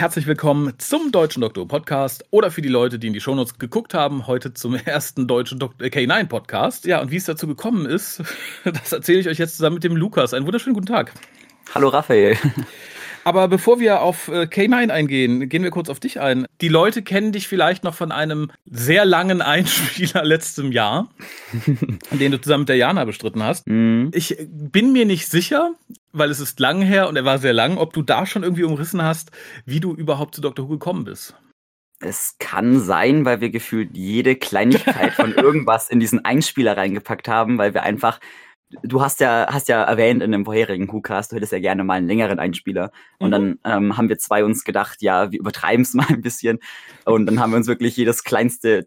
Herzlich 0.00 0.26
willkommen 0.26 0.72
zum 0.78 1.12
Deutschen 1.12 1.42
Doktor 1.42 1.68
Podcast 1.68 2.24
oder 2.30 2.50
für 2.50 2.62
die 2.62 2.70
Leute, 2.70 2.98
die 2.98 3.08
in 3.08 3.12
die 3.12 3.20
Shownotes 3.20 3.58
geguckt 3.58 3.92
haben, 3.92 4.26
heute 4.26 4.54
zum 4.54 4.74
ersten 4.86 5.26
Deutschen 5.26 5.58
Doktor 5.58 5.84
äh, 5.84 5.90
K9 5.90 6.24
Podcast. 6.24 6.86
Ja, 6.86 7.02
und 7.02 7.10
wie 7.10 7.16
es 7.16 7.26
dazu 7.26 7.46
gekommen 7.46 7.84
ist, 7.84 8.22
das 8.64 8.92
erzähle 8.92 9.20
ich 9.20 9.28
euch 9.28 9.36
jetzt 9.36 9.58
zusammen 9.58 9.74
mit 9.74 9.84
dem 9.84 9.96
Lukas. 9.96 10.32
Einen 10.32 10.46
wunderschönen 10.46 10.72
guten 10.72 10.86
Tag. 10.86 11.12
Hallo 11.74 11.88
Raphael. 11.88 12.38
Aber 13.24 13.48
bevor 13.48 13.80
wir 13.80 14.02
auf 14.02 14.28
äh, 14.28 14.42
K9 14.42 14.90
eingehen, 14.90 15.48
gehen 15.48 15.62
wir 15.62 15.70
kurz 15.70 15.88
auf 15.88 16.00
dich 16.00 16.20
ein. 16.20 16.46
Die 16.60 16.68
Leute 16.68 17.02
kennen 17.02 17.32
dich 17.32 17.48
vielleicht 17.48 17.84
noch 17.84 17.94
von 17.94 18.12
einem 18.12 18.50
sehr 18.64 19.04
langen 19.04 19.42
Einspieler 19.50 20.24
letztem 20.24 20.72
Jahr, 20.72 21.10
den 22.10 22.32
du 22.32 22.40
zusammen 22.40 22.62
mit 22.62 22.68
der 22.68 22.76
Jana 22.76 23.04
bestritten 23.04 23.42
hast. 23.42 23.66
Mhm. 23.66 24.10
Ich 24.14 24.36
bin 24.48 24.92
mir 24.92 25.06
nicht 25.06 25.28
sicher, 25.28 25.72
weil 26.12 26.30
es 26.30 26.40
ist 26.40 26.60
lang 26.60 26.82
her 26.82 27.08
und 27.08 27.16
er 27.16 27.24
war 27.24 27.38
sehr 27.38 27.52
lang, 27.52 27.76
ob 27.76 27.92
du 27.92 28.02
da 28.02 28.26
schon 28.26 28.42
irgendwie 28.42 28.64
umrissen 28.64 29.02
hast, 29.02 29.30
wie 29.64 29.80
du 29.80 29.94
überhaupt 29.94 30.34
zu 30.34 30.40
Dr. 30.40 30.68
Who 30.68 30.72
gekommen 30.72 31.04
bist. 31.04 31.34
Es 32.02 32.36
kann 32.38 32.80
sein, 32.80 33.26
weil 33.26 33.42
wir 33.42 33.50
gefühlt 33.50 33.90
jede 33.94 34.34
Kleinigkeit 34.34 35.12
von 35.12 35.32
irgendwas 35.36 35.90
in 35.90 36.00
diesen 36.00 36.24
Einspieler 36.24 36.76
reingepackt 36.76 37.28
haben, 37.28 37.58
weil 37.58 37.74
wir 37.74 37.82
einfach 37.82 38.20
du 38.82 39.00
hast 39.00 39.20
ja, 39.20 39.46
hast 39.50 39.68
ja 39.68 39.82
erwähnt 39.82 40.22
in 40.22 40.32
dem 40.32 40.44
vorherigen 40.44 40.90
WhoCast, 40.90 41.32
du 41.32 41.36
hättest 41.36 41.52
ja 41.52 41.58
gerne 41.58 41.84
mal 41.84 41.94
einen 41.94 42.06
längeren 42.06 42.38
Einspieler. 42.38 42.92
Und 43.18 43.28
mhm. 43.28 43.32
dann 43.32 43.58
ähm, 43.64 43.96
haben 43.96 44.08
wir 44.08 44.18
zwei 44.18 44.44
uns 44.44 44.64
gedacht, 44.64 45.02
ja, 45.02 45.30
wir 45.32 45.40
übertreiben 45.40 45.82
es 45.82 45.94
mal 45.94 46.06
ein 46.08 46.22
bisschen. 46.22 46.58
Und 47.04 47.26
dann 47.26 47.40
haben 47.40 47.50
wir 47.52 47.56
uns 47.56 47.66
wirklich 47.66 47.96
jedes 47.96 48.24
kleinste, 48.24 48.86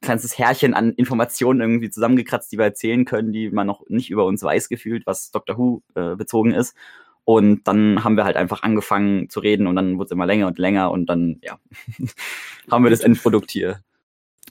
kleinstes 0.00 0.38
Härchen 0.38 0.74
an 0.74 0.92
Informationen 0.92 1.60
irgendwie 1.60 1.90
zusammengekratzt, 1.90 2.52
die 2.52 2.58
wir 2.58 2.64
erzählen 2.64 3.04
können, 3.04 3.32
die 3.32 3.50
man 3.50 3.66
noch 3.66 3.82
nicht 3.88 4.10
über 4.10 4.24
uns 4.26 4.42
weiß 4.42 4.68
gefühlt, 4.68 5.06
was 5.06 5.30
Doctor 5.30 5.58
Who 5.58 5.82
äh, 5.94 6.16
bezogen 6.16 6.52
ist. 6.52 6.76
Und 7.24 7.66
dann 7.66 8.04
haben 8.04 8.16
wir 8.18 8.24
halt 8.24 8.36
einfach 8.36 8.62
angefangen 8.62 9.30
zu 9.30 9.40
reden 9.40 9.66
und 9.66 9.76
dann 9.76 9.96
wurde 9.96 10.04
es 10.04 10.10
immer 10.10 10.26
länger 10.26 10.46
und 10.46 10.58
länger 10.58 10.90
und 10.90 11.06
dann, 11.06 11.38
ja, 11.40 11.58
haben 12.70 12.84
wir 12.84 12.90
das 12.90 13.00
Endprodukt 13.00 13.50
hier. 13.50 13.80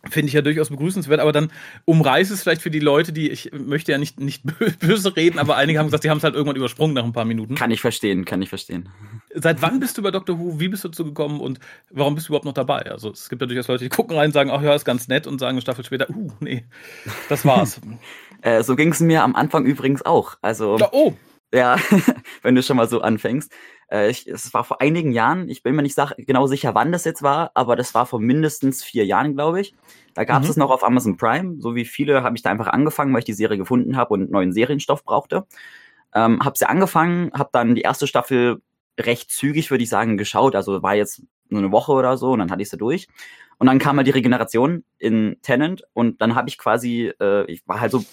Finde 0.09 0.27
ich 0.27 0.33
ja 0.33 0.41
durchaus 0.41 0.69
begrüßenswert, 0.69 1.21
aber 1.21 1.31
dann 1.31 1.49
umreiß 1.85 2.29
es 2.29 2.43
vielleicht 2.43 2.61
für 2.61 2.71
die 2.71 2.79
Leute, 2.79 3.13
die, 3.13 3.29
ich 3.29 3.51
möchte 3.53 3.93
ja 3.93 3.97
nicht, 3.97 4.19
nicht 4.19 4.43
böse 4.79 5.15
reden, 5.15 5.39
aber 5.39 5.55
einige 5.55 5.79
haben 5.79 5.87
gesagt, 5.87 6.03
die 6.03 6.09
haben 6.09 6.17
es 6.17 6.23
halt 6.25 6.35
irgendwann 6.35 6.57
übersprungen 6.57 6.93
nach 6.93 7.05
ein 7.05 7.13
paar 7.13 7.25
Minuten. 7.25 7.55
Kann 7.55 7.71
ich 7.71 7.79
verstehen, 7.79 8.25
kann 8.25 8.41
ich 8.41 8.49
verstehen. 8.49 8.89
Seit 9.33 9.61
wann 9.61 9.79
bist 9.79 9.97
du 9.97 10.01
bei 10.01 10.11
Doctor 10.11 10.37
Who? 10.37 10.59
Wie 10.59 10.67
bist 10.67 10.83
du 10.83 10.89
dazu 10.89 11.05
gekommen 11.05 11.39
und 11.39 11.59
warum 11.89 12.15
bist 12.15 12.27
du 12.27 12.31
überhaupt 12.31 12.45
noch 12.45 12.53
dabei? 12.53 12.91
Also 12.91 13.11
es 13.11 13.29
gibt 13.29 13.41
ja 13.41 13.47
durchaus 13.47 13.67
Leute, 13.67 13.85
die 13.85 13.89
gucken 13.89 14.17
rein, 14.17 14.31
sagen, 14.33 14.51
ach 14.51 14.61
ja, 14.61 14.75
ist 14.75 14.85
ganz 14.85 15.07
nett 15.07 15.25
und 15.25 15.39
sagen 15.39 15.51
eine 15.51 15.61
Staffel 15.61 15.85
später, 15.85 16.09
uh, 16.09 16.31
nee, 16.41 16.65
das 17.29 17.45
war's. 17.45 17.79
äh, 18.41 18.61
so 18.63 18.75
ging 18.75 18.91
es 18.91 18.99
mir 18.99 19.23
am 19.23 19.35
Anfang 19.35 19.65
übrigens 19.65 20.05
auch. 20.05 20.35
Also. 20.41 20.77
Oh, 20.91 21.13
ja, 21.53 21.77
wenn 22.41 22.55
du 22.55 22.63
schon 22.63 22.77
mal 22.77 22.89
so 22.89 23.01
anfängst. 23.01 23.53
Äh, 23.91 24.09
ich, 24.09 24.27
es 24.27 24.53
war 24.53 24.63
vor 24.63 24.81
einigen 24.81 25.11
Jahren, 25.11 25.49
ich 25.49 25.63
bin 25.63 25.75
mir 25.75 25.81
nicht 25.81 25.99
genau 26.17 26.47
sicher, 26.47 26.75
wann 26.75 26.91
das 26.91 27.05
jetzt 27.05 27.23
war, 27.23 27.51
aber 27.53 27.75
das 27.75 27.93
war 27.93 28.05
vor 28.05 28.19
mindestens 28.19 28.83
vier 28.83 29.05
Jahren, 29.05 29.33
glaube 29.33 29.61
ich. 29.61 29.75
Da 30.13 30.23
gab 30.23 30.41
es 30.41 30.47
mhm. 30.47 30.51
es 30.51 30.57
noch 30.57 30.71
auf 30.71 30.83
Amazon 30.83 31.17
Prime. 31.17 31.55
So 31.59 31.75
wie 31.75 31.85
viele 31.85 32.23
habe 32.23 32.35
ich 32.35 32.43
da 32.43 32.49
einfach 32.49 32.67
angefangen, 32.67 33.13
weil 33.13 33.19
ich 33.19 33.25
die 33.25 33.33
Serie 33.33 33.57
gefunden 33.57 33.95
habe 33.97 34.13
und 34.13 34.31
neuen 34.31 34.51
Serienstoff 34.51 35.03
brauchte. 35.03 35.45
Ähm, 36.13 36.43
habe 36.43 36.57
sie 36.57 36.67
angefangen, 36.67 37.31
habe 37.33 37.49
dann 37.51 37.75
die 37.75 37.81
erste 37.81 38.07
Staffel 38.07 38.61
recht 38.99 39.31
zügig, 39.31 39.71
würde 39.71 39.83
ich 39.83 39.89
sagen, 39.89 40.17
geschaut. 40.17 40.55
Also 40.55 40.83
war 40.83 40.95
jetzt 40.95 41.23
nur 41.49 41.61
eine 41.61 41.71
Woche 41.71 41.91
oder 41.91 42.17
so 42.17 42.31
und 42.31 42.39
dann 42.39 42.51
hatte 42.51 42.61
ich 42.61 42.69
sie 42.69 42.77
durch. 42.77 43.07
Und 43.57 43.67
dann 43.67 43.79
kam 43.79 43.95
mal 43.95 44.03
die 44.03 44.11
Regeneration 44.11 44.83
in 44.97 45.37
Tenant 45.41 45.83
und 45.93 46.21
dann 46.21 46.35
habe 46.35 46.49
ich 46.49 46.57
quasi, 46.57 47.13
äh, 47.19 47.49
ich 47.51 47.67
war 47.67 47.79
halt 47.79 47.91
so 47.91 48.03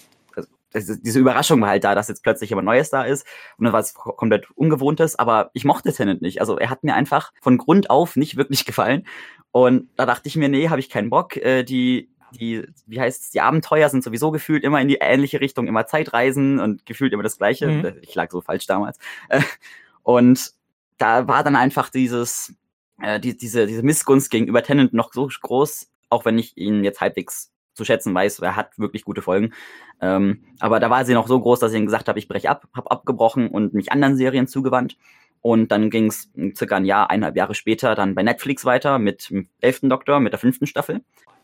diese 0.75 1.19
Überraschung 1.19 1.61
war 1.61 1.71
halt 1.71 1.85
da, 1.85 1.95
dass 1.95 2.09
jetzt 2.09 2.23
plötzlich 2.23 2.51
jemand 2.51 2.67
Neues 2.67 2.91
da 2.91 3.03
ist 3.03 3.27
und 3.57 3.65
dann 3.65 3.73
war 3.73 3.81
es 3.81 3.95
komplett 3.95 4.51
Ungewohntes, 4.53 5.19
aber 5.19 5.51
ich 5.53 5.65
mochte 5.65 5.93
Tennant 5.93 6.23
nicht. 6.23 6.41
Also 6.41 6.59
er 6.59 6.71
hat 6.71 6.85
mir 6.85 6.95
einfach 6.95 7.33
von 7.41 7.59
Grund 7.59 7.91
auf 7.91 8.17
nicht 8.17 8.37
wirklich 8.37 8.65
gefallen 8.67 9.07
und 9.53 9.89
da 9.97 10.07
dachte 10.07 10.29
ich 10.29 10.37
mir, 10.37 10.49
nee, 10.49 10.69
habe 10.69 10.81
ich 10.81 10.91
keinen 10.91 11.11
Bock. 11.11 11.37
Äh, 11.37 11.65
die, 11.65 12.11
die, 12.33 12.65
wie 12.87 13.01
heißt 13.01 13.23
es, 13.23 13.31
die 13.31 13.41
Abenteuer 13.41 13.89
sind 13.89 14.05
sowieso 14.05 14.31
gefühlt 14.31 14.63
immer 14.63 14.81
in 14.81 14.89
die 14.89 14.99
ähnliche 15.01 15.41
Richtung, 15.41 15.67
immer 15.67 15.87
Zeitreisen 15.87 16.61
und 16.61 16.87
gefühlt 16.87 17.13
immer 17.13 17.25
das 17.25 17.39
Gleiche. 17.39 17.67
Mhm. 17.67 17.93
Ich 18.03 18.15
lag 18.15 18.31
so 18.31 18.41
falsch 18.41 18.67
damals. 18.67 18.99
Äh, 19.29 19.43
und 20.03 20.53
da 20.99 21.27
war 21.27 21.43
dann 21.43 21.57
einfach 21.57 21.89
dieses, 21.89 22.55
äh, 23.01 23.19
die, 23.19 23.37
diese, 23.37 23.67
diese 23.67 23.83
Missgunst 23.83 24.31
gegenüber 24.31 24.63
Tennant 24.63 24.93
noch 24.93 25.13
so 25.13 25.29
groß, 25.29 25.91
auch 26.11 26.25
wenn 26.25 26.39
ich 26.39 26.57
ihn 26.57 26.85
jetzt 26.85 27.01
halbwegs 27.01 27.51
zu 27.75 27.85
schätzen 27.85 28.15
weiß, 28.15 28.41
er 28.41 28.57
hat 28.57 28.79
wirklich 28.79 29.05
gute 29.05 29.23
Folgen. 29.23 29.53
Ähm, 30.01 30.45
aber 30.59 30.81
da 30.81 30.91
war 30.91 31.05
sie 31.05 31.15
noch 31.15 31.29
so 31.29 31.41
groß, 31.41 31.61
dass 31.61 31.73
ich 31.73 31.85
gesagt 31.85 32.09
habe, 32.09 32.19
ich 32.19 32.29
breche 32.29 32.51
ab, 32.51 32.67
habe 32.75 32.91
abgebrochen 32.91 33.49
und 33.49 33.75
mich 33.75 33.93
anderen 33.93 34.17
Serien 34.17 34.47
zugewandt. 34.47 34.97
Und 35.43 35.73
dann 35.73 35.89
ging 35.89 36.07
es 36.07 36.31
circa 36.55 36.77
ein 36.77 36.85
Jahr, 36.85 37.11
eineinhalb 37.11 37.37
Jahre 37.37 37.55
später 37.55 37.95
dann 37.95 38.15
bei 38.15 38.23
Netflix 38.23 38.65
weiter 38.65 38.99
mit 38.99 39.31
dem 39.31 39.49
elften 39.61 39.89
Doktor, 39.89 40.21
mit 40.21 40.33
der 40.33 40.41
fünften 40.41 40.67
Staffel. 40.67 41.01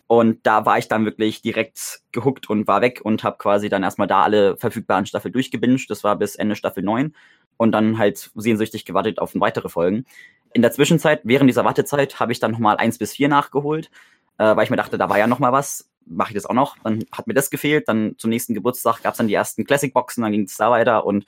Und 0.07 0.47
da 0.47 0.67
war 0.67 0.79
ich 0.79 0.87
dann 0.87 1.05
wirklich 1.05 1.43
direkt 1.43 2.03
gehuckt 2.13 2.49
und 2.49 2.69
war 2.69 2.81
weg 2.81 3.01
und 3.03 3.25
habe 3.25 3.39
quasi 3.39 3.69
dann 3.69 3.83
erstmal 3.83 4.07
da 4.07 4.23
alle 4.23 4.57
verfügbaren 4.57 5.07
Staffeln 5.07 5.33
durchgebinged. 5.33 5.91
Das 5.91 6.05
war 6.05 6.17
bis 6.17 6.37
Ende 6.37 6.55
Staffel 6.55 6.85
9 6.85 7.15
und 7.57 7.73
dann 7.73 7.99
halt 7.99 8.31
sehnsüchtig 8.35 8.85
gewartet 8.85 9.19
auf 9.19 9.33
weitere 9.35 9.69
Folgen. 9.69 10.05
In 10.53 10.63
der 10.63 10.71
Zwischenzeit, 10.71 11.23
während 11.25 11.51
dieser 11.51 11.65
Wartezeit, 11.65 12.21
habe 12.21 12.33
ich 12.33 12.39
dann 12.39 12.53
nochmal 12.53 12.77
eins 12.77 12.99
bis 12.99 13.15
vier 13.15 13.29
nachgeholt, 13.29 13.91
äh, 14.39 14.55
weil 14.55 14.65
ich 14.65 14.71
mir 14.71 14.77
dachte, 14.77 14.99
da 14.99 15.09
war 15.09 15.19
ja 15.19 15.27
nochmal 15.27 15.53
was 15.53 15.91
mache 16.07 16.31
ich 16.31 16.35
das 16.35 16.47
auch 16.47 16.55
noch. 16.55 16.77
Dann 16.83 17.05
hat 17.13 17.27
mir 17.27 17.35
das 17.35 17.51
gefehlt. 17.51 17.89
Dann 17.89 18.15
zum 18.19 18.31
nächsten 18.31 18.55
Geburtstag 18.55 19.03
gab 19.03 19.13
es 19.13 19.19
dann 19.19 19.29
die 19.29 19.35
ersten 19.35 19.65
Classic-Boxen, 19.65 20.23
dann 20.23 20.33
ging 20.33 20.45
es 20.45 20.57
da 20.57 20.71
weiter 20.71 21.05
und 21.05 21.25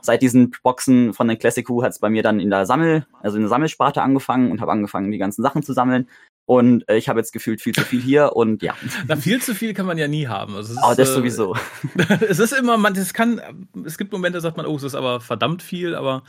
seit 0.00 0.20
diesen 0.20 0.52
Boxen 0.62 1.14
von 1.14 1.28
den 1.28 1.38
Classic 1.38 1.68
Who 1.68 1.82
hat 1.82 1.92
es 1.92 2.00
bei 2.00 2.10
mir 2.10 2.22
dann 2.22 2.40
in 2.40 2.50
der 2.50 2.66
Sammel, 2.66 3.06
also 3.20 3.36
in 3.36 3.44
der 3.44 3.48
Sammelsparte 3.48 4.02
angefangen 4.02 4.50
und 4.50 4.60
habe 4.60 4.72
angefangen, 4.72 5.12
die 5.12 5.18
ganzen 5.18 5.42
Sachen 5.42 5.62
zu 5.62 5.72
sammeln. 5.72 6.08
Und 6.52 6.86
äh, 6.86 6.98
ich 6.98 7.08
habe 7.08 7.18
jetzt 7.18 7.32
gefühlt 7.32 7.62
viel 7.62 7.74
zu 7.74 7.80
viel 7.80 8.02
hier 8.02 8.36
und 8.36 8.62
ja. 8.62 8.74
Na, 9.08 9.16
viel 9.16 9.40
zu 9.40 9.54
viel 9.54 9.72
kann 9.72 9.86
man 9.86 9.96
ja 9.96 10.06
nie 10.06 10.26
haben. 10.26 10.54
Also 10.54 10.74
oh, 10.82 10.92
das 10.94 11.08
äh, 11.08 11.14
sowieso. 11.14 11.56
es 12.28 12.38
ist 12.40 12.52
immer, 12.52 12.76
man, 12.76 12.94
es 12.94 13.14
kann, 13.14 13.40
es 13.86 13.96
gibt 13.96 14.12
Momente, 14.12 14.36
da 14.36 14.42
sagt 14.42 14.58
man, 14.58 14.66
oh, 14.66 14.76
es 14.76 14.82
ist 14.82 14.94
aber 14.94 15.22
verdammt 15.22 15.62
viel, 15.62 15.94
aber, 15.94 16.24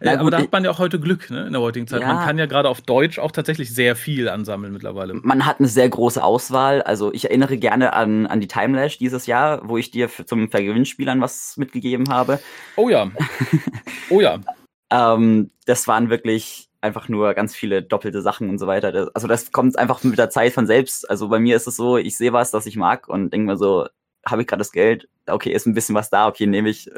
äh, 0.00 0.10
gut, 0.10 0.18
aber 0.18 0.30
da 0.30 0.38
hat 0.40 0.52
man 0.52 0.62
ja 0.62 0.70
auch 0.70 0.78
heute 0.78 1.00
Glück, 1.00 1.30
ne, 1.30 1.46
in 1.46 1.54
der 1.54 1.62
heutigen 1.62 1.86
Zeit. 1.86 2.02
Ja. 2.02 2.08
Man 2.08 2.22
kann 2.22 2.36
ja 2.36 2.44
gerade 2.44 2.68
auf 2.68 2.82
Deutsch 2.82 3.18
auch 3.18 3.30
tatsächlich 3.30 3.74
sehr 3.74 3.96
viel 3.96 4.28
ansammeln 4.28 4.74
mittlerweile. 4.74 5.14
Man 5.14 5.46
hat 5.46 5.58
eine 5.58 5.68
sehr 5.68 5.88
große 5.88 6.22
Auswahl. 6.22 6.82
Also 6.82 7.10
ich 7.14 7.24
erinnere 7.24 7.56
gerne 7.56 7.94
an, 7.94 8.26
an 8.26 8.40
die 8.40 8.48
Timelash 8.48 8.98
dieses 8.98 9.24
Jahr, 9.24 9.66
wo 9.66 9.78
ich 9.78 9.90
dir 9.90 10.10
zum 10.26 10.50
Vergewinnspielern 10.50 11.22
was 11.22 11.56
mitgegeben 11.56 12.10
habe. 12.10 12.40
Oh 12.76 12.90
ja. 12.90 13.10
Oh 14.10 14.20
ja. 14.20 14.38
ähm, 14.90 15.50
das 15.64 15.88
waren 15.88 16.10
wirklich 16.10 16.68
einfach 16.82 17.08
nur 17.08 17.34
ganz 17.34 17.54
viele 17.54 17.82
doppelte 17.82 18.22
Sachen 18.22 18.50
und 18.50 18.58
so 18.58 18.66
weiter. 18.66 19.10
Also 19.14 19.28
das 19.28 19.52
kommt 19.52 19.78
einfach 19.78 20.02
mit 20.04 20.18
der 20.18 20.30
Zeit 20.30 20.52
von 20.52 20.66
selbst. 20.66 21.08
Also 21.08 21.28
bei 21.28 21.38
mir 21.38 21.56
ist 21.56 21.66
es 21.66 21.76
so, 21.76 21.96
ich 21.96 22.16
sehe 22.16 22.32
was, 22.32 22.50
das 22.50 22.66
ich 22.66 22.76
mag 22.76 23.08
und 23.08 23.32
denke 23.32 23.46
mir 23.46 23.56
so, 23.56 23.86
habe 24.26 24.42
ich 24.42 24.48
gerade 24.48 24.60
das 24.60 24.72
Geld? 24.72 25.08
Okay, 25.26 25.52
ist 25.52 25.66
ein 25.66 25.74
bisschen 25.74 25.94
was 25.94 26.10
da, 26.10 26.28
okay, 26.28 26.46
nehme 26.46 26.68
ich. 26.68 26.90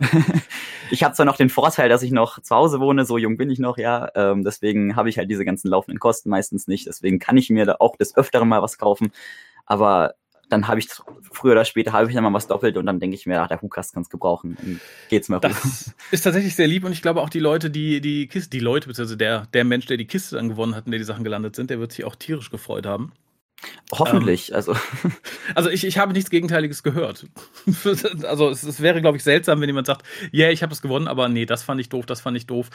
ich 0.90 1.02
habe 1.02 1.14
zwar 1.14 1.26
noch 1.26 1.36
den 1.36 1.50
Vorteil, 1.50 1.88
dass 1.88 2.02
ich 2.02 2.12
noch 2.12 2.40
zu 2.40 2.54
Hause 2.54 2.80
wohne, 2.80 3.04
so 3.04 3.18
jung 3.18 3.36
bin 3.36 3.50
ich 3.50 3.58
noch, 3.58 3.78
ja. 3.78 4.10
Ähm, 4.14 4.44
deswegen 4.44 4.96
habe 4.96 5.08
ich 5.08 5.18
halt 5.18 5.30
diese 5.30 5.44
ganzen 5.44 5.68
laufenden 5.68 5.98
Kosten 5.98 6.30
meistens 6.30 6.66
nicht. 6.68 6.86
Deswegen 6.86 7.18
kann 7.18 7.36
ich 7.36 7.50
mir 7.50 7.66
da 7.66 7.76
auch 7.80 7.96
des 7.96 8.16
Öfteren 8.16 8.48
mal 8.48 8.62
was 8.62 8.78
kaufen. 8.78 9.12
Aber 9.66 10.14
dann 10.50 10.68
habe 10.68 10.80
ich 10.80 10.88
früher 11.32 11.52
oder 11.52 11.64
später 11.64 11.92
habe 11.92 12.08
ich 12.08 12.14
dann 12.14 12.24
mal 12.24 12.32
was 12.32 12.46
doppelt 12.46 12.76
und 12.76 12.86
dann 12.86 13.00
denke 13.00 13.14
ich 13.14 13.24
mir, 13.24 13.40
ach, 13.40 13.48
der 13.48 13.62
Hukas 13.62 13.92
kann 13.92 14.02
es 14.02 14.10
gebrauchen. 14.10 14.56
Dann 14.60 14.80
geht's 15.08 15.28
mir 15.28 15.40
Das 15.40 15.94
ist 16.10 16.22
tatsächlich 16.22 16.54
sehr 16.54 16.66
lieb 16.66 16.84
und 16.84 16.92
ich 16.92 17.02
glaube 17.02 17.20
auch 17.20 17.30
die 17.30 17.38
Leute, 17.38 17.70
die 17.70 18.00
die 18.00 18.26
Kiste, 18.26 18.50
die 18.50 18.60
Leute, 18.60 18.88
beziehungsweise 18.88 19.16
der, 19.16 19.46
der 19.54 19.64
Mensch, 19.64 19.86
der 19.86 19.96
die 19.96 20.06
Kiste 20.06 20.36
dann 20.36 20.48
gewonnen 20.48 20.74
hat, 20.74 20.86
in 20.86 20.92
der 20.92 20.98
die 20.98 21.04
Sachen 21.04 21.24
gelandet 21.24 21.56
sind, 21.56 21.70
der 21.70 21.78
wird 21.78 21.92
sich 21.92 22.04
auch 22.04 22.16
tierisch 22.16 22.50
gefreut 22.50 22.86
haben. 22.86 23.12
Hoffentlich, 23.92 24.50
ähm, 24.50 24.56
also. 24.56 24.76
Also 25.54 25.68
ich, 25.68 25.84
ich 25.84 25.98
habe 25.98 26.12
nichts 26.12 26.30
Gegenteiliges 26.30 26.82
gehört. 26.82 27.26
also 28.22 28.48
es, 28.50 28.62
es 28.62 28.80
wäre, 28.80 29.00
glaube 29.00 29.16
ich, 29.16 29.24
seltsam, 29.24 29.60
wenn 29.60 29.68
jemand 29.68 29.88
sagt, 29.88 30.06
ja, 30.30 30.44
yeah, 30.44 30.52
ich 30.52 30.62
habe 30.62 30.72
es 30.72 30.80
gewonnen, 30.80 31.08
aber 31.08 31.28
nee, 31.28 31.44
das 31.44 31.64
fand 31.64 31.80
ich 31.80 31.88
doof, 31.88 32.06
das 32.06 32.20
fand 32.20 32.36
ich 32.36 32.46
doof. 32.46 32.70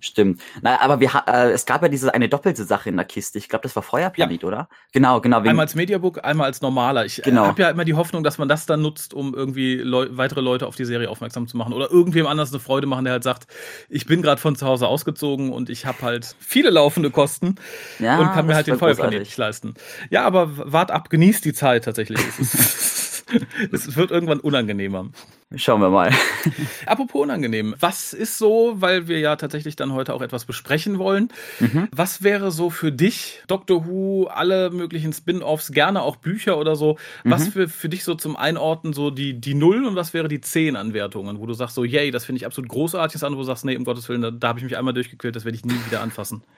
Stimmt. 0.00 0.40
Na, 0.62 0.80
aber 0.80 1.00
wir, 1.00 1.10
äh, 1.26 1.50
es 1.50 1.66
gab 1.66 1.82
ja 1.82 1.88
diese 1.88 2.14
eine 2.14 2.28
doppelte 2.28 2.64
Sache 2.64 2.88
in 2.88 2.96
der 2.96 3.04
Kiste. 3.04 3.38
Ich 3.38 3.48
glaube, 3.48 3.64
das 3.64 3.74
war 3.74 3.82
Feuerplanet, 3.82 4.42
ja. 4.42 4.48
oder? 4.48 4.68
Genau, 4.92 5.20
genau. 5.20 5.38
Einmal 5.38 5.64
als 5.64 5.74
Mediabook, 5.74 6.24
einmal 6.24 6.46
als 6.46 6.60
normaler. 6.60 7.04
Ich 7.04 7.18
äh, 7.18 7.22
genau. 7.22 7.46
habe 7.46 7.62
ja 7.62 7.70
immer 7.70 7.84
die 7.84 7.94
Hoffnung, 7.94 8.22
dass 8.22 8.38
man 8.38 8.48
das 8.48 8.66
dann 8.66 8.80
nutzt, 8.80 9.12
um 9.12 9.34
irgendwie 9.34 9.76
Leu 9.76 10.06
weitere 10.12 10.40
Leute 10.40 10.68
auf 10.68 10.76
die 10.76 10.84
Serie 10.84 11.10
aufmerksam 11.10 11.48
zu 11.48 11.56
machen 11.56 11.72
oder 11.72 11.90
irgendwem 11.90 12.26
anders 12.26 12.52
eine 12.52 12.60
Freude 12.60 12.86
machen, 12.86 13.04
der 13.04 13.14
halt 13.14 13.24
sagt, 13.24 13.48
ich 13.88 14.06
bin 14.06 14.22
gerade 14.22 14.40
von 14.40 14.54
zu 14.54 14.66
Hause 14.66 14.86
ausgezogen 14.86 15.52
und 15.52 15.68
ich 15.68 15.84
habe 15.84 16.00
halt 16.02 16.36
viele 16.38 16.70
laufende 16.70 17.10
Kosten 17.10 17.56
ja, 17.98 18.20
und 18.20 18.32
kann 18.32 18.46
mir 18.46 18.54
halt 18.54 18.68
den 18.68 18.78
Feuerplanet 18.78 19.20
nicht 19.20 19.36
leisten. 19.36 19.74
Ja, 20.10 20.24
aber 20.24 20.50
wart 20.72 20.92
ab, 20.92 21.10
genießt 21.10 21.44
die 21.44 21.52
Zeit 21.52 21.84
tatsächlich. 21.84 22.20
es 22.38 23.24
wird 23.96 24.12
irgendwann 24.12 24.38
unangenehmer. 24.38 25.10
Schauen 25.56 25.80
wir 25.80 25.88
mal. 25.88 26.12
Apropos 26.86 27.22
unangenehm, 27.22 27.74
was 27.80 28.12
ist 28.12 28.36
so, 28.36 28.74
weil 28.76 29.08
wir 29.08 29.18
ja 29.18 29.36
tatsächlich 29.36 29.76
dann 29.76 29.94
heute 29.94 30.12
auch 30.12 30.20
etwas 30.20 30.44
besprechen 30.44 30.98
wollen, 30.98 31.30
mhm. 31.58 31.88
was 31.90 32.22
wäre 32.22 32.50
so 32.50 32.68
für 32.68 32.92
dich, 32.92 33.42
Doctor 33.46 33.86
Who, 33.86 34.26
alle 34.26 34.68
möglichen 34.68 35.14
Spin-offs, 35.14 35.72
gerne 35.72 36.02
auch 36.02 36.16
Bücher 36.16 36.58
oder 36.58 36.76
so, 36.76 36.98
mhm. 37.24 37.30
was 37.30 37.48
für, 37.48 37.66
für 37.66 37.88
dich 37.88 38.04
so 38.04 38.14
zum 38.14 38.36
Einordnen 38.36 38.92
so 38.92 39.10
die, 39.10 39.40
die 39.40 39.54
Null 39.54 39.86
und 39.86 39.96
was 39.96 40.12
wäre 40.12 40.28
die 40.28 40.42
Zehn 40.42 40.76
an 40.76 40.92
Wertungen, 40.92 41.38
wo 41.38 41.46
du 41.46 41.54
sagst 41.54 41.76
so, 41.76 41.82
yay, 41.82 42.10
das 42.10 42.26
finde 42.26 42.40
ich 42.40 42.46
absolut 42.46 42.68
großartig, 42.68 43.14
das 43.14 43.24
andere, 43.24 43.38
wo 43.38 43.42
du 43.42 43.46
sagst, 43.46 43.64
nee, 43.64 43.76
um 43.76 43.84
Gottes 43.84 44.06
Willen, 44.10 44.20
da, 44.20 44.30
da 44.30 44.48
habe 44.48 44.58
ich 44.58 44.64
mich 44.64 44.76
einmal 44.76 44.92
durchgequält, 44.92 45.34
das 45.34 45.46
werde 45.46 45.56
ich 45.56 45.64
nie 45.64 45.80
wieder 45.86 46.02
anfassen. 46.02 46.42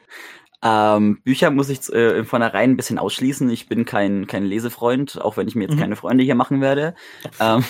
Ähm, 0.62 1.22
Bücher 1.24 1.50
muss 1.50 1.70
ich 1.70 1.88
äh, 1.90 2.16
von 2.16 2.26
vornherein 2.26 2.72
ein 2.72 2.76
bisschen 2.76 2.98
ausschließen. 2.98 3.48
Ich 3.48 3.66
bin 3.66 3.86
kein, 3.86 4.26
kein 4.26 4.44
Lesefreund, 4.44 5.18
auch 5.18 5.38
wenn 5.38 5.48
ich 5.48 5.54
mir 5.54 5.62
jetzt 5.64 5.76
mhm. 5.76 5.80
keine 5.80 5.96
Freunde 5.96 6.22
hier 6.22 6.34
machen 6.34 6.60
werde. 6.60 6.94
Ähm, 7.40 7.64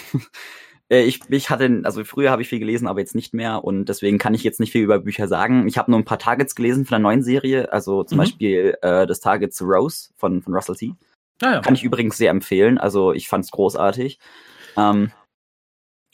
äh, 0.90 1.02
ich, 1.02 1.20
ich 1.28 1.50
hatte, 1.50 1.80
also 1.84 2.04
früher 2.04 2.30
habe 2.30 2.42
ich 2.42 2.48
viel 2.48 2.58
gelesen, 2.58 2.86
aber 2.86 3.00
jetzt 3.00 3.14
nicht 3.14 3.32
mehr 3.32 3.64
und 3.64 3.86
deswegen 3.86 4.18
kann 4.18 4.34
ich 4.34 4.44
jetzt 4.44 4.60
nicht 4.60 4.72
viel 4.72 4.82
über 4.82 4.98
Bücher 4.98 5.28
sagen. 5.28 5.66
Ich 5.66 5.78
habe 5.78 5.90
nur 5.90 6.00
ein 6.00 6.04
paar 6.04 6.18
Targets 6.18 6.54
gelesen 6.54 6.84
von 6.84 6.96
der 6.96 6.98
neuen 6.98 7.22
Serie, 7.22 7.72
also 7.72 8.04
zum 8.04 8.16
mhm. 8.16 8.20
Beispiel 8.20 8.78
äh, 8.82 9.06
das 9.06 9.20
Targets 9.20 9.62
Rose 9.62 10.10
von, 10.16 10.42
von 10.42 10.54
Russell 10.54 10.76
T. 10.76 10.94
Ah, 11.42 11.54
ja. 11.54 11.60
Kann 11.60 11.74
ich 11.74 11.84
übrigens 11.84 12.18
sehr 12.18 12.30
empfehlen, 12.30 12.78
also 12.78 13.12
ich 13.12 13.28
fand 13.28 13.44
es 13.44 13.50
großartig. 13.50 14.18
Ähm, 14.76 15.10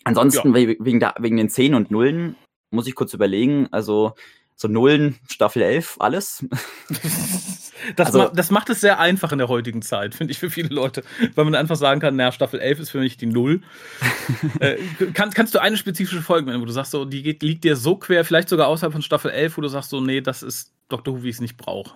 ansonsten 0.05 0.55
ja. 0.55 0.69
wegen, 0.78 1.00
der, 1.00 1.14
wegen 1.19 1.37
den 1.37 1.50
Zehn 1.50 1.75
und 1.75 1.90
Nullen 1.90 2.37
muss 2.70 2.87
ich 2.87 2.94
kurz 2.94 3.14
überlegen, 3.14 3.69
also 3.73 4.14
so 4.56 4.68
Nullen, 4.68 5.18
Staffel 5.28 5.62
11, 5.62 5.96
alles. 6.00 6.44
Das, 7.94 8.06
also, 8.06 8.18
ma 8.18 8.28
das 8.30 8.50
macht 8.50 8.70
es 8.70 8.80
sehr 8.80 8.98
einfach 8.98 9.32
in 9.32 9.38
der 9.38 9.48
heutigen 9.48 9.82
Zeit, 9.82 10.14
finde 10.14 10.32
ich, 10.32 10.38
für 10.38 10.48
viele 10.48 10.74
Leute. 10.74 11.04
Weil 11.34 11.44
man 11.44 11.54
einfach 11.54 11.76
sagen 11.76 12.00
kann, 12.00 12.16
naja, 12.16 12.32
Staffel 12.32 12.58
11 12.58 12.80
ist 12.80 12.90
für 12.90 13.00
mich 13.00 13.18
die 13.18 13.26
Null. 13.26 13.60
äh, 14.60 14.76
kann, 15.12 15.30
kannst 15.30 15.54
du 15.54 15.60
eine 15.60 15.76
spezifische 15.76 16.22
Folge 16.22 16.48
nennen, 16.48 16.62
wo 16.62 16.66
du 16.66 16.72
sagst, 16.72 16.92
so, 16.92 17.04
die 17.04 17.22
geht, 17.22 17.42
liegt 17.42 17.64
dir 17.64 17.76
so 17.76 17.96
quer, 17.96 18.24
vielleicht 18.24 18.48
sogar 18.48 18.68
außerhalb 18.68 18.92
von 18.92 19.02
Staffel 19.02 19.30
11, 19.30 19.58
wo 19.58 19.60
du 19.60 19.68
sagst, 19.68 19.90
so, 19.90 20.00
nee, 20.00 20.22
das 20.22 20.42
ist 20.42 20.72
Dr. 20.88 21.14
Who, 21.14 21.22
wie 21.22 21.28
ich 21.28 21.36
es 21.36 21.40
nicht 21.42 21.58
brauche? 21.58 21.94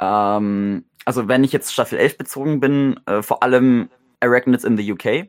Ähm, 0.00 0.84
also, 1.04 1.26
wenn 1.26 1.42
ich 1.42 1.52
jetzt 1.52 1.72
Staffel 1.72 1.98
11 1.98 2.16
bezogen 2.16 2.60
bin, 2.60 3.00
äh, 3.06 3.20
vor 3.22 3.42
allem 3.42 3.90
Arachnids 4.20 4.64
in 4.64 4.76
the 4.76 4.92
UK. 4.92 5.28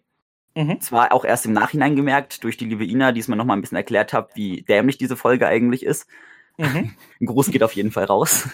Mhm. 0.54 0.80
Zwar 0.80 1.12
auch 1.12 1.26
erst 1.26 1.46
im 1.46 1.54
Nachhinein 1.54 1.96
gemerkt, 1.96 2.44
durch 2.44 2.58
die 2.58 2.66
liebe 2.66 2.86
Ina, 2.86 3.14
die 3.14 3.20
es 3.20 3.28
mir 3.28 3.36
nochmal 3.36 3.58
ein 3.58 3.62
bisschen 3.62 3.78
erklärt 3.78 4.14
hat, 4.14 4.36
wie 4.36 4.62
dämlich 4.62 4.98
diese 4.98 5.16
Folge 5.16 5.48
eigentlich 5.48 5.84
ist. 5.84 6.08
Mhm. 6.58 6.92
Ein 7.20 7.26
Gruß 7.26 7.52
geht 7.52 7.64
auf 7.64 7.74
jeden 7.74 7.92
Fall 7.92 8.06
raus. 8.06 8.50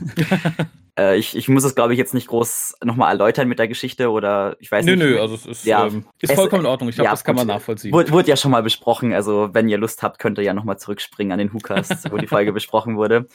äh, 1.00 1.18
ich, 1.18 1.36
ich 1.36 1.48
muss 1.50 1.64
es, 1.64 1.76
glaube 1.76 1.94
ich, 1.94 2.00
jetzt 2.00 2.14
nicht 2.14 2.28
groß 2.28 2.78
nochmal 2.84 3.12
erläutern 3.12 3.48
mit 3.48 3.60
der 3.60 3.68
Geschichte 3.68 4.10
oder 4.10 4.56
ich 4.60 4.72
weiß 4.72 4.86
nö, 4.86 4.96
nicht. 4.96 5.04
Nö, 5.04 5.12
nö, 5.12 5.22
also 5.22 5.36
es 5.36 5.46
ist, 5.46 5.66
ja, 5.66 5.88
ähm, 5.88 6.06
ist 6.20 6.34
vollkommen 6.34 6.64
in 6.64 6.68
Ordnung. 6.68 6.90
Ich 6.90 6.96
glaube, 6.96 7.06
ja, 7.06 7.12
das 7.12 7.24
kann 7.24 7.36
man 7.36 7.48
nachvollziehen. 7.48 7.92
Wurde, 7.92 8.12
wurde, 8.12 8.30
ja 8.30 8.38
schon 8.38 8.52
mal 8.52 8.64
besprochen. 8.64 9.14
Also, 9.14 9.50
wenn 9.54 9.70
ihr 9.70 9.78
Lust 9.78 10.04
habt, 10.04 10.20
könnt 10.20 10.38
ihr 10.38 10.44
ja 10.44 10.54
nochmal 10.54 10.78
zurückspringen 10.78 11.32
an 11.32 11.40
den 11.40 11.54
Hookast, 11.54 12.12
wo 12.12 12.18
die 12.18 12.28
Folge 12.28 12.54
besprochen 12.54 12.98
wurde. 12.98 13.28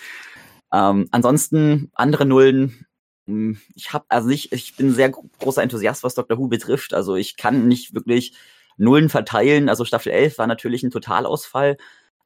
Ähm, 0.72 1.08
ansonsten, 1.10 1.90
andere 1.94 2.24
Nullen. 2.24 2.86
Hm, 3.26 3.60
ich 3.74 3.92
habe 3.92 4.04
also 4.08 4.28
nicht, 4.28 4.52
ich 4.52 4.76
bin 4.76 4.92
sehr 4.92 5.10
großer 5.10 5.62
Enthusiast, 5.62 6.02
was 6.02 6.14
Dr. 6.14 6.38
Who 6.38 6.48
betrifft. 6.48 6.94
Also 6.94 7.14
ich 7.14 7.36
kann 7.36 7.68
nicht 7.68 7.94
wirklich 7.94 8.34
Nullen 8.76 9.08
verteilen. 9.08 9.68
Also 9.68 9.84
Staffel 9.84 10.12
11 10.12 10.38
war 10.38 10.46
natürlich 10.46 10.82
ein 10.82 10.90
Totalausfall. 10.90 11.76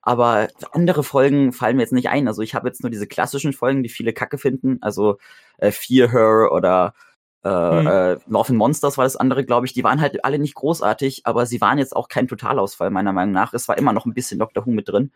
Aber 0.06 0.46
andere 0.70 1.02
Folgen 1.02 1.52
fallen 1.52 1.76
mir 1.76 1.82
jetzt 1.82 1.92
nicht 1.92 2.08
ein. 2.08 2.28
Also 2.28 2.40
ich 2.40 2.54
habe 2.54 2.68
jetzt 2.68 2.80
nur 2.80 2.90
diese 2.90 3.08
klassischen 3.08 3.52
Folgen, 3.52 3.82
die 3.82 3.88
viele 3.88 4.12
Kacke 4.12 4.38
finden. 4.38 4.78
Also 4.80 5.18
äh, 5.58 5.72
Fear 5.72 6.12
Her 6.12 6.52
oder 6.52 6.94
äh, 7.42 7.48
hm. 7.48 7.86
äh, 7.88 8.12
Love 8.28 8.50
and 8.50 8.58
Monsters 8.58 8.98
war 8.98 9.04
das 9.04 9.16
andere, 9.16 9.44
glaube 9.44 9.66
ich. 9.66 9.72
Die 9.72 9.82
waren 9.82 10.00
halt 10.00 10.24
alle 10.24 10.38
nicht 10.38 10.54
großartig, 10.54 11.22
aber 11.26 11.44
sie 11.44 11.60
waren 11.60 11.78
jetzt 11.78 11.96
auch 11.96 12.06
kein 12.06 12.28
Totalausfall, 12.28 12.90
meiner 12.90 13.12
Meinung 13.12 13.34
nach. 13.34 13.52
Es 13.52 13.66
war 13.66 13.76
immer 13.78 13.92
noch 13.92 14.06
ein 14.06 14.14
bisschen 14.14 14.38
Doctor 14.38 14.64
Who 14.64 14.70
mit 14.70 14.88
drin. 14.88 15.10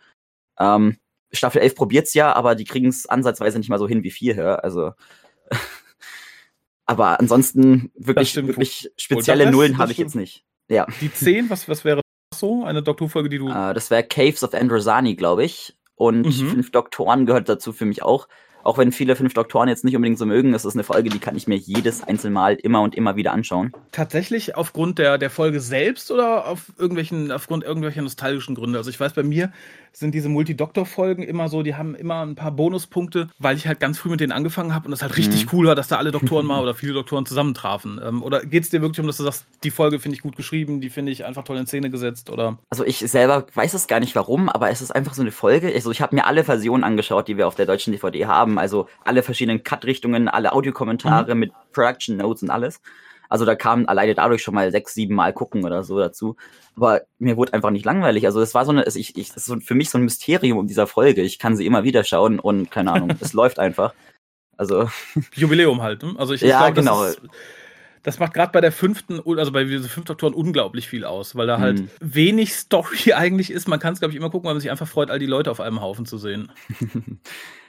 Ähm, 0.59 0.97
Staffel 1.31 1.63
11 1.63 1.77
probiert's 1.77 2.15
ja, 2.15 2.33
aber 2.33 2.57
die 2.57 2.65
kriegen 2.65 2.89
es 2.89 3.07
ansatzweise 3.07 3.61
nicht 3.61 3.71
mal 3.71 3.79
so 3.79 3.87
hin 3.87 4.03
wie 4.03 4.11
Fear 4.11 4.35
Her. 4.35 4.65
Also 4.65 4.95
aber 6.87 7.21
ansonsten 7.21 7.93
wirklich, 7.95 8.35
wirklich 8.35 8.91
spezielle 8.97 9.53
Nullen 9.53 9.79
habe 9.79 9.93
ich 9.93 9.99
jetzt 9.99 10.17
nicht. 10.17 10.45
Ja. 10.69 10.89
Die 11.01 11.15
10, 11.15 11.49
was, 11.49 11.69
was 11.69 11.85
wäre 11.85 12.01
so? 12.41 12.65
Eine 12.65 12.83
Doktorfolge, 12.83 13.29
die 13.29 13.39
du. 13.39 13.49
Uh, 13.49 13.73
das 13.73 13.91
wäre 13.91 14.03
Caves 14.03 14.43
of 14.43 14.55
Androsani, 14.55 15.15
glaube 15.15 15.45
ich. 15.45 15.77
Und 15.95 16.27
mhm. 16.27 16.49
Fünf 16.49 16.73
Doktoren 16.73 17.27
gehört 17.27 17.49
dazu 17.49 17.73
für 17.73 17.85
mich 17.85 18.03
auch. 18.03 18.27
Auch 18.63 18.79
wenn 18.79 18.93
viele 18.93 19.17
fünf 19.17 19.35
Doktoren 19.35 19.69
jetzt 19.69 19.85
nicht 19.85 19.97
unbedingt 19.97 20.19
so 20.19 20.27
mögen, 20.27 20.53
das 20.53 20.65
ist 20.65 20.75
eine 20.75 20.85
Folge, 20.85 21.09
die 21.09 21.19
kann 21.19 21.37
ich 21.37 21.47
mir 21.47 21.57
jedes 21.57 22.03
Einzelmal 22.03 22.55
immer 22.55 22.83
und 22.83 22.95
immer 22.95 23.17
wieder 23.17 23.33
anschauen. 23.33 23.73
Tatsächlich 23.91 24.55
aufgrund 24.55 24.99
der, 24.99 25.19
der 25.19 25.31
Folge 25.31 25.61
selbst 25.61 26.11
oder 26.11 26.47
auf 26.47 26.73
irgendwelchen, 26.79 27.33
aufgrund 27.33 27.65
irgendwelcher 27.65 28.03
nostalgischen 28.03 28.55
Gründe? 28.55 28.79
Also 28.79 28.91
ich 28.91 29.01
weiß, 29.01 29.15
bei 29.15 29.23
mir 29.23 29.53
sind 29.93 30.15
diese 30.15 30.29
Multi-Doktor-Folgen 30.29 31.23
immer 31.23 31.49
so, 31.49 31.63
die 31.63 31.75
haben 31.75 31.95
immer 31.95 32.25
ein 32.25 32.35
paar 32.35 32.53
Bonuspunkte, 32.53 33.29
weil 33.39 33.57
ich 33.57 33.67
halt 33.67 33.81
ganz 33.81 33.99
früh 33.99 34.09
mit 34.09 34.21
denen 34.21 34.33
angefangen 34.33 34.75
habe 34.75 34.87
und 34.87 34.91
das 34.91 35.03
halt 35.03 35.17
richtig 35.17 35.47
mhm. 35.47 35.51
cool 35.53 35.67
war, 35.67 35.75
dass 35.75 35.89
da 35.89 35.97
alle 35.97 36.13
Doktoren 36.13 36.47
mal 36.47 36.63
oder 36.63 36.75
viele 36.75 36.93
Doktoren 36.93 37.27
zusammentrafen. 37.27 38.01
Ähm, 38.03 38.23
oder 38.23 38.45
geht 38.45 38.65
es 38.65 38.71
dir 38.71 38.81
wirklich 38.81 39.01
um, 39.01 39.07
dass 39.07 39.17
du 39.17 39.25
sagst, 39.25 39.47
die 39.65 39.71
Folge 39.71 39.99
finde 39.99 40.17
ich 40.17 40.23
gut 40.23 40.37
geschrieben, 40.37 40.81
die 40.81 40.91
finde 40.91 41.13
ich 41.13 41.25
einfach 41.25 41.45
toll 41.45 41.57
in 41.57 41.67
Szene 41.67 41.91
gesetzt? 41.91 42.31
Oder? 42.31 42.59
Also 42.71 42.85
ich 42.85 42.99
selber 42.99 43.47
weiß 43.55 43.75
es 43.75 43.87
gar 43.87 44.01
nicht 44.01 44.15
warum, 44.15 44.49
aber 44.49 44.71
es 44.71 44.81
ist 44.81 44.95
einfach 44.95 45.15
so 45.15 45.23
eine 45.23 45.33
Folge. 45.33 45.73
Also 45.75 45.91
ich 45.91 46.01
habe 46.01 46.15
mir 46.15 46.27
alle 46.27 46.45
Versionen 46.45 46.85
angeschaut, 46.85 47.29
die 47.29 47.37
wir 47.37 47.47
auf 47.47 47.55
der 47.55 47.67
deutschen 47.67 47.93
DVD 47.93 48.27
haben. 48.27 48.59
Also 48.59 48.89
alle 49.05 49.23
verschiedenen 49.23 49.63
Cut-Richtungen, 49.63 50.29
alle 50.29 50.53
Audiokommentare 50.53 51.35
mhm. 51.35 51.41
mit 51.41 51.53
Production 51.73 52.17
Notes 52.17 52.43
und 52.43 52.51
alles. 52.51 52.81
Also 53.31 53.45
da 53.47 53.55
kam 53.55 53.87
alleine 53.87 54.15
dadurch 54.15 54.43
schon 54.43 54.55
mal 54.55 54.71
sechs, 54.71 54.93
sieben 54.93 55.15
Mal 55.15 55.33
gucken 55.33 55.65
oder 55.65 55.85
so 55.85 55.99
dazu. 55.99 56.37
Aber 56.77 57.03
mir 57.19 57.37
wurde 57.37 57.55
einfach 57.55 57.71
nicht 57.71 57.85
langweilig. 57.85 58.27
Also 58.27 58.41
das 58.41 58.55
war 58.55 58.65
so 58.67 58.73
eine, 58.73 58.85
ich, 58.87 59.17
ich, 59.17 59.33
das 59.33 59.49
ist 59.49 59.65
für 59.65 59.75
mich 59.75 59.89
so 59.89 59.99
ein 59.99 60.05
Mysterium 60.05 60.59
um 60.59 60.67
dieser 60.67 60.87
Folge. 60.87 61.23
Ich 61.23 61.39
kann 61.39 61.57
sie 61.57 61.65
immer 61.65 61.85
wieder 61.85 62.05
schauen 62.05 62.41
und 62.41 62.71
keine 62.71 62.93
Ahnung, 62.93 63.13
es 63.21 63.33
läuft 63.33 63.59
einfach. 63.59 63.95
Also 64.57 64.91
Jubiläum 65.35 65.81
halt. 65.81 66.03
Ne? 66.03 66.15
Also 66.19 66.35
ich, 66.35 66.43
ja, 66.43 66.69
ich 66.69 66.75
glaub, 66.75 66.75
genau. 66.75 67.05
Das, 67.05 67.15
ist, 67.15 67.21
das 68.03 68.19
macht 68.19 68.35
gerade 68.35 68.53
bei 68.53 68.61
der 68.61 68.73
fünften, 68.73 69.21
also 69.39 69.53
bei 69.53 69.65
diesen 69.65 69.89
fünf 69.89 70.07
Doktoren 70.07 70.35
unglaublich 70.35 70.89
viel 70.89 71.05
aus, 71.05 71.37
weil 71.37 71.47
da 71.47 71.59
halt 71.59 71.81
hm. 71.81 71.89
wenig 72.01 72.55
Story 72.55 73.13
eigentlich 73.15 73.51
ist. 73.51 73.69
Man 73.69 73.79
kann 73.81 73.93
es, 73.93 74.01
glaube 74.01 74.13
ich, 74.13 74.17
immer 74.17 74.31
gucken, 74.31 74.47
weil 74.47 74.55
man 74.55 74.61
sich 74.61 74.71
einfach 74.71 74.89
freut, 74.89 75.11
all 75.11 75.19
die 75.19 75.27
Leute 75.27 75.51
auf 75.51 75.61
einem 75.61 75.81
Haufen 75.81 76.07
zu 76.07 76.17
sehen. 76.17 76.51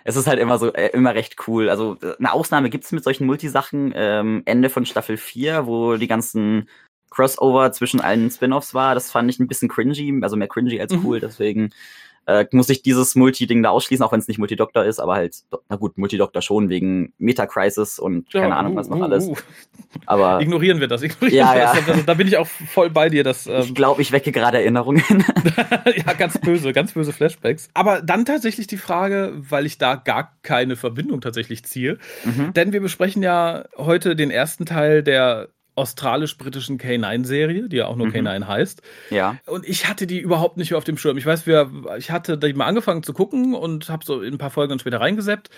es 0.04 0.16
ist 0.16 0.28
halt 0.28 0.40
immer 0.40 0.58
so, 0.58 0.74
äh, 0.74 0.88
immer 0.94 1.14
recht 1.14 1.36
cool. 1.48 1.70
Also 1.70 1.98
eine 2.20 2.32
Ausnahme 2.32 2.70
gibt's 2.70 2.92
mit 2.92 3.04
solchen 3.04 3.26
Multisachen. 3.26 3.92
Ähm, 3.96 4.44
Ende 4.46 4.70
von 4.70 4.86
Staffel 4.86 5.18
4, 5.18 5.68
wo 5.68 5.98
die 5.98 6.08
ganzen 6.08 6.70
Crossover 7.10 7.74
zwischen 7.74 8.00
allen 8.00 8.32
Spin-offs 8.32 8.74
war. 8.74 8.96
Das 8.96 9.12
fand 9.12 9.30
ich 9.30 9.40
ein 9.40 9.48
bisschen 9.48 9.68
cringy, 9.68 10.22
also 10.22 10.38
mehr 10.38 10.48
cringy 10.48 10.80
als 10.80 10.94
mhm. 10.94 11.06
cool. 11.06 11.18
Mhm. 11.18 11.22
Deswegen 11.22 11.70
äh, 12.28 12.46
muss 12.52 12.70
ich 12.70 12.84
dieses 12.84 13.16
Multi-Ding 13.16 13.64
da 13.64 13.70
ausschließen, 13.70 14.06
auch 14.06 14.12
wenn 14.12 14.20
es 14.20 14.28
nicht 14.28 14.38
Multidoktor 14.38 14.84
ist, 14.84 15.00
aber 15.00 15.16
halt, 15.16 15.36
na 15.70 15.76
gut, 15.76 15.98
Multidoktor 15.98 16.42
schon 16.42 16.70
wegen 16.70 17.14
Meta-Crisis 17.18 18.00
und 18.00 18.32
ja, 18.34 18.42
keine 18.42 18.56
Ahnung, 18.56 18.76
was 18.76 18.90
noch 18.90 19.00
uh, 19.00 19.04
alles. 19.04 19.28
Uh. 19.28 19.36
Aber 20.06 20.40
ignorieren 20.42 20.80
wir 20.80 20.88
das, 20.88 21.02
ignorieren 21.02 21.38
ja, 21.38 21.54
wir 21.54 21.62
ja. 21.62 21.74
das. 21.74 21.90
Also, 21.90 22.04
da 22.04 22.14
bin 22.14 22.28
ich 22.28 22.38
auch 22.38 22.48
voll 22.48 22.90
bei 22.90 23.10
dir. 23.10 23.24
Dass, 23.24 23.48
ähm, 23.48 23.62
ich 23.62 23.76
glaube, 23.76 24.02
ich 24.02 24.12
wecke 24.12 24.32
gerade 24.32 24.60
Erinnerungen. 24.60 25.04
ja, 26.06 26.14
ganz 26.14 26.40
böse, 26.40 26.74
ganz 26.74 26.94
böse 26.94 27.12
Flashbacks. 27.14 27.70
Aber 27.74 28.02
dann 28.02 28.26
tatsächlich 28.26 28.68
die 28.68 28.78
Frage, 28.78 29.34
weil 29.36 29.66
ich 29.66 29.78
da 29.78 29.96
gar 29.96 30.38
keine 30.44 30.76
Verbindung 30.76 31.22
tatsächlich 31.22 31.66
ziehe. 31.66 31.98
Mhm. 32.24 32.54
Denn 32.54 32.74
wir 32.74 32.82
besprechen 32.82 33.24
ja 33.24 33.66
heute 33.78 34.16
den 34.16 34.32
ersten 34.32 34.66
Teil 34.66 35.04
der 35.04 35.50
australisch-britischen 35.82 36.80
K9-Serie, 36.80 37.68
die 37.68 37.78
ja 37.78 37.88
auch 37.88 37.96
nur 37.96 38.08
mhm. 38.08 38.14
K9 38.14 38.48
heißt. 38.48 38.82
Ja. 39.10 39.38
Und 39.46 39.68
ich 39.68 39.88
hatte 39.88 40.08
die 40.08 40.20
überhaupt 40.20 40.58
nicht 40.58 40.72
mehr 40.72 40.78
auf 40.78 40.84
dem 40.84 40.98
Schirm. 40.98 41.18
Ich 41.18 41.26
weiß, 41.26 41.46
wir, 41.46 41.70
ich 41.98 42.12
hatte 42.12 42.38
die 42.38 42.54
mal 42.54 42.66
angefangen 42.66 43.04
zu 43.04 43.14
gucken 43.14 43.54
und 43.54 43.90
habe 43.90 44.06
so 44.06 44.22
in 44.22 44.36
ein 44.36 44.38
paar 44.38 44.52
Folgen 44.52 44.80
später 44.80 45.02
reingeseppt 45.02 45.50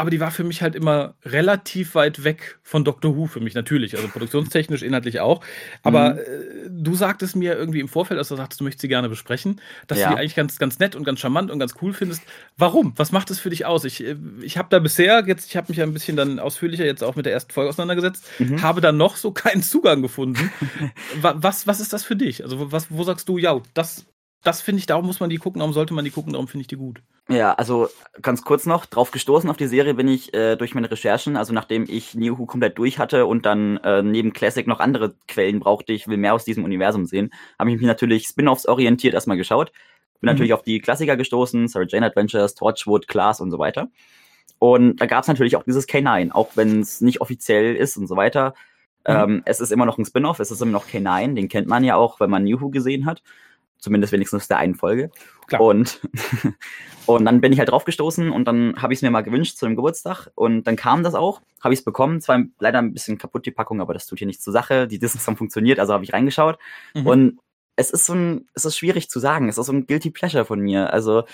aber 0.00 0.08
die 0.08 0.18
war 0.18 0.30
für 0.30 0.44
mich 0.44 0.62
halt 0.62 0.74
immer 0.74 1.14
relativ 1.26 1.94
weit 1.94 2.24
weg 2.24 2.58
von 2.62 2.84
Doctor 2.84 3.16
Who 3.16 3.26
für 3.26 3.40
mich, 3.40 3.52
natürlich. 3.52 3.94
Also 3.94 4.08
produktionstechnisch, 4.08 4.80
inhaltlich 4.80 5.20
auch. 5.20 5.44
Aber 5.82 6.14
mhm. 6.14 6.18
äh, 6.18 6.22
du 6.70 6.94
sagtest 6.94 7.36
mir 7.36 7.54
irgendwie 7.54 7.80
im 7.80 7.88
Vorfeld, 7.88 8.16
als 8.16 8.28
du 8.28 8.36
sagtest, 8.36 8.60
du 8.60 8.64
möchtest 8.64 8.80
sie 8.80 8.88
gerne 8.88 9.10
besprechen, 9.10 9.60
dass 9.88 9.98
ja. 9.98 10.08
du 10.08 10.14
die 10.14 10.20
eigentlich 10.20 10.34
ganz, 10.34 10.58
ganz 10.58 10.78
nett 10.78 10.96
und 10.96 11.04
ganz 11.04 11.20
charmant 11.20 11.50
und 11.50 11.58
ganz 11.58 11.74
cool 11.82 11.92
findest. 11.92 12.22
Warum? 12.56 12.94
Was 12.96 13.12
macht 13.12 13.30
es 13.30 13.40
für 13.40 13.50
dich 13.50 13.66
aus? 13.66 13.84
Ich, 13.84 14.02
äh, 14.02 14.16
ich 14.40 14.56
habe 14.56 14.68
da 14.70 14.78
bisher, 14.78 15.22
jetzt, 15.26 15.50
ich 15.50 15.56
habe 15.58 15.66
mich 15.68 15.82
ein 15.82 15.92
bisschen 15.92 16.16
dann 16.16 16.38
ausführlicher 16.38 16.86
jetzt 16.86 17.04
auch 17.04 17.14
mit 17.14 17.26
der 17.26 17.34
ersten 17.34 17.52
Folge 17.52 17.68
auseinandergesetzt, 17.68 18.24
mhm. 18.38 18.62
habe 18.62 18.80
da 18.80 18.92
noch 18.92 19.16
so 19.16 19.32
keinen 19.32 19.62
Zugang 19.62 20.00
gefunden. 20.00 20.50
was, 21.20 21.66
was 21.66 21.78
ist 21.78 21.92
das 21.92 22.04
für 22.04 22.16
dich? 22.16 22.42
Also, 22.42 22.72
was, 22.72 22.86
wo 22.88 23.04
sagst 23.04 23.28
du, 23.28 23.36
ja, 23.36 23.60
das 23.74 24.06
das 24.42 24.62
finde 24.62 24.80
ich, 24.80 24.86
darum 24.86 25.06
muss 25.06 25.20
man 25.20 25.30
die 25.30 25.36
gucken, 25.36 25.60
darum 25.60 25.74
sollte 25.74 25.92
man 25.92 26.04
die 26.04 26.10
gucken, 26.10 26.32
darum 26.32 26.48
finde 26.48 26.62
ich 26.62 26.68
die 26.68 26.76
gut. 26.76 27.02
Ja, 27.28 27.54
also 27.54 27.88
ganz 28.22 28.42
kurz 28.42 28.66
noch, 28.66 28.86
drauf 28.86 29.10
gestoßen 29.10 29.48
auf 29.50 29.56
die 29.56 29.66
Serie 29.66 29.94
bin 29.94 30.08
ich 30.08 30.34
äh, 30.34 30.56
durch 30.56 30.74
meine 30.74 30.90
Recherchen, 30.90 31.36
also 31.36 31.52
nachdem 31.52 31.84
ich 31.88 32.14
New 32.14 32.38
Who 32.38 32.46
komplett 32.46 32.78
durch 32.78 32.98
hatte 32.98 33.26
und 33.26 33.46
dann 33.46 33.76
äh, 33.78 34.02
neben 34.02 34.32
Classic 34.32 34.66
noch 34.66 34.80
andere 34.80 35.14
Quellen 35.28 35.60
brauchte, 35.60 35.92
ich 35.92 36.08
will 36.08 36.16
mehr 36.16 36.34
aus 36.34 36.44
diesem 36.44 36.64
Universum 36.64 37.04
sehen, 37.06 37.30
habe 37.58 37.70
ich 37.70 37.76
mich 37.76 37.86
natürlich 37.86 38.26
Spin-offs 38.26 38.66
orientiert 38.66 39.14
erstmal 39.14 39.36
geschaut. 39.36 39.72
Bin 40.20 40.28
mhm. 40.28 40.32
natürlich 40.34 40.54
auf 40.54 40.62
die 40.62 40.80
Klassiker 40.80 41.16
gestoßen, 41.16 41.68
Sarah 41.68 41.86
Jane 41.88 42.06
Adventures, 42.06 42.54
Torchwood, 42.54 43.08
Class 43.08 43.40
und 43.40 43.50
so 43.50 43.58
weiter. 43.58 43.88
Und 44.58 45.00
da 45.00 45.06
gab 45.06 45.22
es 45.22 45.28
natürlich 45.28 45.56
auch 45.56 45.62
dieses 45.62 45.88
K9, 45.88 46.32
auch 46.32 46.50
wenn 46.54 46.80
es 46.80 47.00
nicht 47.00 47.20
offiziell 47.20 47.76
ist 47.76 47.96
und 47.96 48.06
so 48.06 48.16
weiter. 48.16 48.54
Mhm. 49.06 49.14
Ähm, 49.14 49.42
es 49.46 49.60
ist 49.60 49.72
immer 49.72 49.86
noch 49.86 49.98
ein 49.98 50.04
Spin-off, 50.04 50.40
es 50.40 50.50
ist 50.50 50.60
immer 50.60 50.72
noch 50.72 50.86
K9, 50.86 51.34
den 51.34 51.48
kennt 51.48 51.68
man 51.68 51.84
ja 51.84 51.96
auch, 51.96 52.20
wenn 52.20 52.30
man 52.30 52.44
New 52.44 52.60
Who 52.60 52.70
gesehen 52.70 53.06
hat. 53.06 53.22
Zumindest 53.80 54.12
wenigstens 54.12 54.46
der 54.46 54.58
einen 54.58 54.74
Folge. 54.74 55.10
Klar. 55.46 55.62
Und, 55.62 56.00
und 57.06 57.24
dann 57.24 57.40
bin 57.40 57.52
ich 57.52 57.58
halt 57.58 57.70
draufgestoßen 57.70 58.30
und 58.30 58.44
dann 58.44 58.80
habe 58.80 58.92
ich 58.92 58.98
es 58.98 59.02
mir 59.02 59.10
mal 59.10 59.22
gewünscht 59.22 59.56
zu 59.56 59.66
einem 59.66 59.74
Geburtstag 59.74 60.28
und 60.34 60.64
dann 60.64 60.76
kam 60.76 61.02
das 61.02 61.14
auch, 61.14 61.40
habe 61.60 61.72
ich 61.72 61.80
es 61.80 61.84
bekommen. 61.84 62.20
Zwar 62.20 62.42
leider 62.58 62.78
ein 62.78 62.92
bisschen 62.92 63.18
kaputt 63.18 63.46
die 63.46 63.50
Packung, 63.50 63.80
aber 63.80 63.94
das 63.94 64.06
tut 64.06 64.18
hier 64.18 64.26
nichts 64.26 64.44
zur 64.44 64.52
Sache. 64.52 64.86
Die 64.86 64.98
Discs 64.98 65.26
haben 65.26 65.36
funktioniert, 65.36 65.78
also 65.78 65.94
habe 65.94 66.04
ich 66.04 66.12
reingeschaut. 66.12 66.58
Mhm. 66.94 67.06
Und 67.06 67.38
es 67.76 67.90
ist 67.90 68.04
so 68.04 68.14
ein, 68.14 68.48
es 68.54 68.66
ist 68.66 68.76
schwierig 68.76 69.08
zu 69.08 69.18
sagen. 69.18 69.48
Es 69.48 69.56
ist 69.56 69.66
so 69.66 69.72
ein 69.72 69.86
Guilty 69.86 70.10
Pleasure 70.10 70.44
von 70.44 70.60
mir. 70.60 70.92
Also 70.92 71.24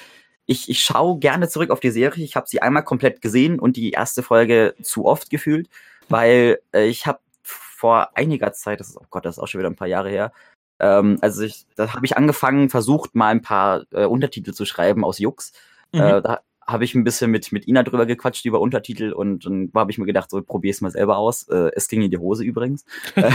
ich, 0.46 0.70
ich 0.70 0.80
schaue 0.80 1.18
gerne 1.18 1.48
zurück 1.48 1.70
auf 1.70 1.80
die 1.80 1.90
Serie. 1.90 2.24
Ich 2.24 2.36
habe 2.36 2.48
sie 2.48 2.62
einmal 2.62 2.84
komplett 2.84 3.20
gesehen 3.20 3.58
und 3.58 3.76
die 3.76 3.90
erste 3.90 4.22
Folge 4.22 4.74
zu 4.80 5.04
oft 5.04 5.28
gefühlt, 5.28 5.68
weil 6.08 6.60
äh, 6.72 6.86
ich 6.86 7.06
habe 7.06 7.18
vor 7.42 8.16
einiger 8.16 8.52
Zeit, 8.52 8.80
das 8.80 8.88
ist, 8.88 8.96
oh 8.96 9.06
Gott, 9.10 9.24
das 9.24 9.36
ist 9.36 9.42
auch 9.42 9.48
schon 9.48 9.58
wieder 9.58 9.68
ein 9.68 9.76
paar 9.76 9.88
Jahre 9.88 10.08
her, 10.08 10.32
ähm, 10.78 11.18
also 11.20 11.42
ich, 11.42 11.66
da 11.76 11.92
habe 11.94 12.06
ich 12.06 12.16
angefangen, 12.16 12.68
versucht 12.68 13.14
mal 13.14 13.28
ein 13.28 13.42
paar 13.42 13.84
äh, 13.92 14.04
Untertitel 14.04 14.52
zu 14.52 14.64
schreiben 14.64 15.04
aus 15.04 15.18
Jux. 15.18 15.52
Mhm. 15.92 16.00
Äh, 16.00 16.22
da 16.22 16.40
habe 16.66 16.84
ich 16.84 16.94
ein 16.94 17.04
bisschen 17.04 17.30
mit, 17.30 17.52
mit 17.52 17.68
Ina 17.68 17.82
drüber 17.82 18.06
gequatscht 18.06 18.44
über 18.44 18.60
Untertitel 18.60 19.12
und 19.12 19.46
dann 19.46 19.70
habe 19.74 19.90
ich 19.90 19.98
mir 19.98 20.06
gedacht, 20.06 20.30
so 20.30 20.42
probier's 20.42 20.80
mal 20.80 20.90
selber 20.90 21.16
aus. 21.16 21.48
Äh, 21.48 21.70
es 21.76 21.88
ging 21.88 22.02
in 22.02 22.10
die 22.10 22.18
Hose 22.18 22.44
übrigens. 22.44 22.84
Äh, 23.14 23.30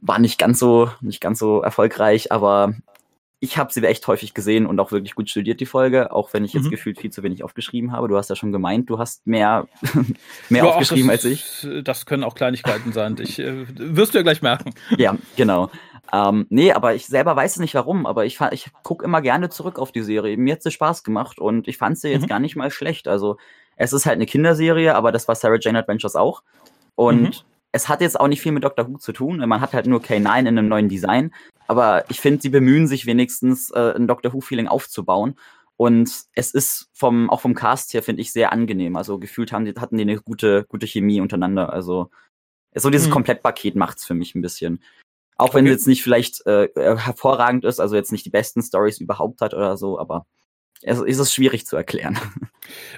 war 0.00 0.20
nicht 0.20 0.38
ganz 0.38 0.60
so, 0.60 0.90
nicht 1.00 1.20
ganz 1.20 1.40
so 1.40 1.60
erfolgreich, 1.60 2.30
aber 2.30 2.74
ich 3.40 3.56
habe 3.56 3.72
sie 3.72 3.84
echt 3.84 4.06
häufig 4.08 4.34
gesehen 4.34 4.66
und 4.66 4.80
auch 4.80 4.90
wirklich 4.90 5.14
gut 5.14 5.30
studiert, 5.30 5.60
die 5.60 5.66
Folge, 5.66 6.12
auch 6.12 6.32
wenn 6.32 6.44
ich 6.44 6.52
jetzt 6.54 6.66
mhm. 6.66 6.70
gefühlt 6.70 7.00
viel 7.00 7.10
zu 7.10 7.22
wenig 7.22 7.44
aufgeschrieben 7.44 7.92
habe. 7.92 8.08
Du 8.08 8.16
hast 8.16 8.30
ja 8.30 8.36
schon 8.36 8.50
gemeint, 8.50 8.90
du 8.90 8.98
hast 8.98 9.26
mehr, 9.26 9.68
mehr 10.48 10.64
ja, 10.64 10.68
aufgeschrieben 10.68 11.08
das, 11.08 11.24
als 11.24 11.24
ich. 11.24 11.68
Das 11.84 12.04
können 12.04 12.24
auch 12.24 12.34
Kleinigkeiten 12.34 12.92
sein. 12.92 13.16
Ich, 13.20 13.38
äh, 13.38 13.66
wirst 13.76 14.14
du 14.14 14.18
ja 14.18 14.22
gleich 14.22 14.42
merken. 14.42 14.74
Ja, 14.98 15.16
genau. 15.36 15.70
Ähm, 16.12 16.46
nee, 16.48 16.72
aber 16.72 16.94
ich 16.94 17.06
selber 17.06 17.36
weiß 17.36 17.52
es 17.52 17.60
nicht 17.60 17.74
warum, 17.74 18.06
aber 18.06 18.24
ich, 18.24 18.40
ich 18.50 18.70
gucke 18.82 19.04
immer 19.04 19.20
gerne 19.20 19.50
zurück 19.50 19.78
auf 19.78 19.92
die 19.92 20.02
Serie. 20.02 20.36
Mir 20.36 20.54
hat 20.54 20.62
sie 20.62 20.70
Spaß 20.70 21.04
gemacht 21.04 21.38
und 21.38 21.68
ich 21.68 21.76
fand 21.76 21.98
sie 21.98 22.08
jetzt 22.08 22.22
mhm. 22.22 22.28
gar 22.28 22.40
nicht 22.40 22.56
mal 22.56 22.70
schlecht. 22.70 23.06
Also 23.06 23.36
es 23.76 23.92
ist 23.92 24.06
halt 24.06 24.16
eine 24.16 24.26
Kinderserie, 24.26 24.94
aber 24.94 25.12
das 25.12 25.28
war 25.28 25.34
Sarah 25.34 25.58
Jane 25.60 25.78
Adventures 25.78 26.16
auch. 26.16 26.42
Und 26.96 27.22
mhm 27.22 27.32
es 27.72 27.88
hat 27.88 28.00
jetzt 28.00 28.18
auch 28.18 28.28
nicht 28.28 28.40
viel 28.40 28.52
mit 28.52 28.64
Doctor 28.64 28.88
Who 28.88 28.98
zu 28.98 29.12
tun. 29.12 29.38
Man 29.38 29.60
hat 29.60 29.74
halt 29.74 29.86
nur 29.86 30.00
K9 30.00 30.40
in 30.40 30.46
einem 30.48 30.68
neuen 30.68 30.88
Design. 30.88 31.34
Aber 31.66 32.08
ich 32.10 32.20
finde, 32.20 32.40
sie 32.40 32.48
bemühen 32.48 32.86
sich 32.86 33.06
wenigstens, 33.06 33.70
äh, 33.70 33.94
ein 33.94 34.06
Doctor 34.08 34.32
Who-Feeling 34.32 34.68
aufzubauen. 34.68 35.38
Und 35.76 36.24
es 36.32 36.52
ist 36.52 36.88
vom, 36.92 37.30
auch 37.30 37.40
vom 37.40 37.54
Cast 37.54 37.94
her, 37.94 38.02
finde 38.02 38.22
ich, 38.22 38.32
sehr 38.32 38.52
angenehm. 38.52 38.96
Also 38.96 39.18
gefühlt 39.18 39.52
haben 39.52 39.64
die, 39.64 39.74
hatten 39.78 39.96
die 39.96 40.02
eine 40.02 40.16
gute, 40.20 40.64
gute 40.64 40.86
Chemie 40.86 41.20
untereinander. 41.20 41.72
Also 41.72 42.10
so 42.74 42.90
dieses 42.90 43.08
mhm. 43.08 43.12
Komplettpaket 43.12 43.76
macht's 43.76 44.04
für 44.04 44.14
mich 44.14 44.34
ein 44.34 44.42
bisschen. 44.42 44.82
Auch 45.36 45.54
wenn 45.54 45.64
okay. 45.64 45.70
es 45.72 45.80
jetzt 45.80 45.86
nicht 45.86 46.02
vielleicht 46.02 46.44
äh, 46.46 46.68
hervorragend 46.74 47.64
ist, 47.64 47.78
also 47.78 47.94
jetzt 47.94 48.10
nicht 48.10 48.26
die 48.26 48.30
besten 48.30 48.60
Stories 48.60 48.98
überhaupt 48.98 49.40
hat 49.40 49.54
oder 49.54 49.76
so, 49.76 49.98
aber 49.98 50.26
es 50.82 51.00
ist 51.00 51.18
es 51.18 51.32
schwierig 51.32 51.66
zu 51.66 51.76
erklären. 51.76 52.18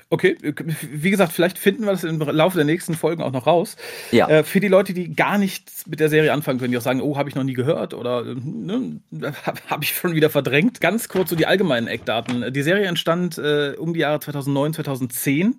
Okay, 0.08 0.36
wie 0.42 1.10
gesagt, 1.10 1.32
vielleicht 1.32 1.56
finden 1.56 1.84
wir 1.84 1.92
das 1.92 2.02
im 2.02 2.18
Laufe 2.18 2.56
der 2.56 2.64
nächsten 2.64 2.94
Folgen 2.94 3.22
auch 3.22 3.30
noch 3.30 3.46
raus. 3.46 3.76
Ja. 4.10 4.28
Äh, 4.28 4.42
für 4.42 4.58
die 4.58 4.66
Leute, 4.66 4.92
die 4.92 5.14
gar 5.14 5.38
nichts 5.38 5.86
mit 5.86 6.00
der 6.00 6.08
Serie 6.08 6.32
anfangen 6.32 6.58
können, 6.58 6.72
die 6.72 6.78
auch 6.78 6.82
sagen, 6.82 7.00
oh, 7.00 7.16
habe 7.16 7.28
ich 7.28 7.36
noch 7.36 7.44
nie 7.44 7.52
gehört 7.52 7.94
oder 7.94 8.24
ne, 8.24 9.00
habe 9.44 9.60
hab 9.68 9.84
ich 9.84 9.94
schon 9.94 10.16
wieder 10.16 10.28
verdrängt. 10.28 10.80
Ganz 10.80 11.08
kurz 11.08 11.30
so 11.30 11.36
die 11.36 11.46
allgemeinen 11.46 11.86
Eckdaten. 11.86 12.52
Die 12.52 12.62
Serie 12.62 12.86
entstand 12.86 13.38
äh, 13.38 13.74
um 13.78 13.94
die 13.94 14.00
Jahre 14.00 14.18
2009, 14.18 14.74
2010. 14.74 15.58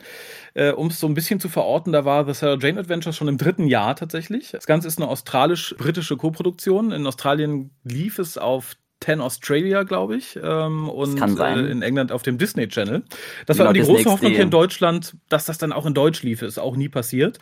Äh, 0.54 0.72
um 0.72 0.88
es 0.88 1.00
so 1.00 1.08
ein 1.08 1.13
bisschen 1.13 1.40
zu 1.40 1.48
verorten, 1.48 1.94
da 1.94 2.04
war 2.04 2.25
The 2.25 2.34
Sarah 2.34 2.58
Jane 2.60 2.82
Adventures 2.82 3.16
schon 3.16 3.30
im 3.30 3.38
dritten 3.38 3.68
Jahr 3.68 3.96
tatsächlich. 3.96 4.51
Das 4.51 4.66
Ganze 4.66 4.90
ist 4.90 4.98
eine 5.00 5.08
australisch-britische 5.08 6.18
Koproduktion. 6.18 6.92
In 6.92 7.08
Australien 7.08 7.72
lief 7.86 8.20
es 8.20 8.38
auf 8.38 8.75
10 9.03 9.20
Australia, 9.20 9.84
glaube 9.84 10.15
ich, 10.15 10.39
ähm, 10.41 10.88
und 10.88 11.20
äh, 11.39 11.72
in 11.72 11.81
England 11.81 12.12
auf 12.12 12.24
dem 12.24 12.38
Disney 12.38 12.67
Channel. 12.67 13.03
Das 13.46 13.58
genau, 13.58 13.67
war 13.67 13.74
die 13.74 13.81
große 13.81 14.05
Hoffnung 14.05 14.31
hier 14.31 14.41
in 14.41 14.51
Deutschland, 14.51 15.15
dass 15.29 15.46
das 15.46 15.58
dann 15.58 15.72
auch 15.72 15.86
in 15.86 15.93
Deutsch 15.93 16.24
lief. 16.24 16.41
Ist 16.41 16.60
auch 16.60 16.75
nie 16.75 16.89
passiert. 16.89 17.39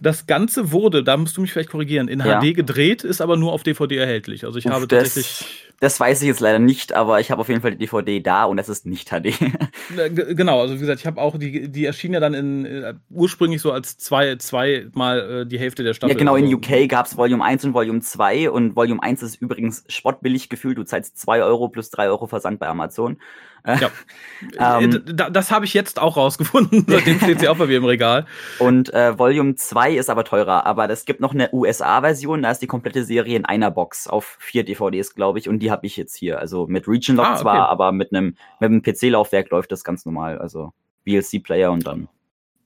Das 0.00 0.26
Ganze 0.26 0.72
wurde, 0.72 1.02
da 1.02 1.16
musst 1.16 1.36
du 1.36 1.40
mich 1.40 1.52
vielleicht 1.52 1.70
korrigieren, 1.70 2.08
in 2.08 2.20
ja. 2.20 2.40
HD 2.40 2.54
gedreht, 2.54 3.04
ist 3.04 3.20
aber 3.20 3.36
nur 3.36 3.52
auf 3.52 3.62
DVD 3.62 3.96
erhältlich. 3.96 4.44
Also 4.44 4.58
ich 4.58 4.66
Uff, 4.66 4.72
habe 4.72 4.88
tatsächlich 4.88 5.64
das 5.80 5.98
weiß 6.00 6.22
ich 6.22 6.28
jetzt 6.28 6.40
leider 6.40 6.58
nicht, 6.58 6.94
aber 6.94 7.20
ich 7.20 7.30
habe 7.30 7.40
auf 7.40 7.48
jeden 7.48 7.60
Fall 7.60 7.72
die 7.72 7.78
DVD 7.78 8.20
da 8.20 8.44
und 8.44 8.58
es 8.58 8.68
ist 8.68 8.86
nicht 8.86 9.10
HD. 9.10 9.34
genau, 10.16 10.60
also 10.60 10.74
wie 10.74 10.78
gesagt, 10.78 11.00
ich 11.00 11.06
habe 11.06 11.20
auch 11.20 11.36
die, 11.38 11.68
die 11.68 11.84
erschien 11.84 12.12
ja 12.12 12.20
dann 12.20 12.32
in 12.32 12.64
äh, 12.64 12.94
ursprünglich 13.10 13.60
so 13.60 13.72
als 13.72 13.98
zwei, 13.98 14.36
zwei 14.36 14.86
mal 14.94 15.42
äh, 15.42 15.46
die 15.46 15.58
Hälfte 15.58 15.82
der 15.82 15.94
Staffel. 15.94 16.12
Ja, 16.12 16.18
genau, 16.18 16.36
in 16.36 16.52
UK 16.52 16.88
gab 16.88 17.06
es 17.06 17.16
Volume 17.16 17.44
1 17.44 17.64
und 17.66 17.74
Volume 17.74 18.00
2 18.00 18.50
und 18.50 18.76
Volume 18.76 19.02
1 19.02 19.22
ist 19.22 19.42
übrigens 19.42 19.84
spottbillig 19.88 20.48
gefühlt. 20.48 20.78
Du 20.84 20.90
zahlst 20.90 21.18
2 21.18 21.42
Euro 21.42 21.68
plus 21.68 21.90
3 21.90 22.08
Euro 22.08 22.26
Versand 22.26 22.60
bei 22.60 22.68
Amazon. 22.68 23.18
Ja. 23.66 23.90
ähm, 24.80 25.02
das 25.06 25.50
habe 25.50 25.64
ich 25.64 25.72
jetzt 25.72 25.98
auch 25.98 26.16
rausgefunden. 26.16 26.84
Seitdem 26.88 27.18
steht 27.18 27.40
sie 27.40 27.48
auch 27.48 27.56
bei 27.56 27.66
mir 27.66 27.78
im 27.78 27.84
Regal. 27.84 28.26
Und 28.58 28.92
äh, 28.92 29.18
Volume 29.18 29.54
2 29.54 29.94
ist 29.94 30.10
aber 30.10 30.24
teurer. 30.24 30.66
Aber 30.66 30.88
es 30.90 31.06
gibt 31.06 31.20
noch 31.20 31.32
eine 31.32 31.48
USA-Version. 31.52 32.42
Da 32.42 32.50
ist 32.50 32.60
die 32.60 32.66
komplette 32.66 33.04
Serie 33.04 33.36
in 33.36 33.46
einer 33.46 33.70
Box 33.70 34.06
auf 34.06 34.36
vier 34.38 34.64
DVDs, 34.64 35.14
glaube 35.14 35.38
ich. 35.38 35.48
Und 35.48 35.60
die 35.60 35.70
habe 35.70 35.86
ich 35.86 35.96
jetzt 35.96 36.14
hier. 36.14 36.38
Also 36.38 36.66
mit 36.66 36.86
Region 36.86 37.16
Lock 37.16 37.26
ah, 37.26 37.32
okay. 37.32 37.42
zwar, 37.42 37.68
aber 37.68 37.92
mit 37.92 38.12
einem, 38.12 38.36
mit 38.60 38.70
einem 38.70 38.82
PC-Laufwerk 38.82 39.50
läuft 39.50 39.72
das 39.72 39.82
ganz 39.82 40.04
normal. 40.04 40.38
Also 40.38 40.72
VLC-Player 41.06 41.72
und 41.72 41.86
dann. 41.86 42.08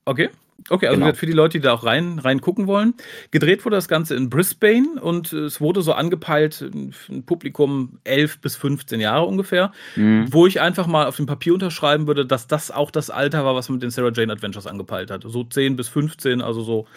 Okay. 0.03 0.29
Okay, 0.69 0.87
also 0.87 0.99
genau. 0.99 1.13
für 1.13 1.25
die 1.25 1.33
Leute, 1.33 1.59
die 1.59 1.63
da 1.63 1.73
auch 1.73 1.83
rein, 1.83 2.19
rein 2.19 2.41
gucken 2.41 2.67
wollen. 2.67 2.93
Gedreht 3.31 3.65
wurde 3.65 3.75
das 3.75 3.87
Ganze 3.87 4.15
in 4.15 4.29
Brisbane 4.29 4.99
und 5.01 5.31
es 5.33 5.61
wurde 5.61 5.81
so 5.81 5.93
angepeilt, 5.93 6.61
ein 6.61 7.23
Publikum 7.25 7.99
11 8.03 8.39
bis 8.39 8.55
15 8.55 8.99
Jahre 8.99 9.25
ungefähr, 9.25 9.71
mhm. 9.95 10.27
wo 10.31 10.47
ich 10.47 10.61
einfach 10.61 10.87
mal 10.87 11.05
auf 11.05 11.15
dem 11.15 11.25
Papier 11.25 11.53
unterschreiben 11.53 12.07
würde, 12.07 12.25
dass 12.25 12.47
das 12.47 12.71
auch 12.71 12.91
das 12.91 13.09
Alter 13.09 13.45
war, 13.45 13.55
was 13.55 13.69
man 13.69 13.75
mit 13.75 13.83
den 13.83 13.91
Sarah 13.91 14.11
Jane 14.13 14.33
Adventures 14.33 14.67
angepeilt 14.67 15.11
hat. 15.11 15.23
So 15.25 15.43
10 15.43 15.75
bis 15.75 15.87
15, 15.89 16.41
also 16.41 16.61
so. 16.61 16.87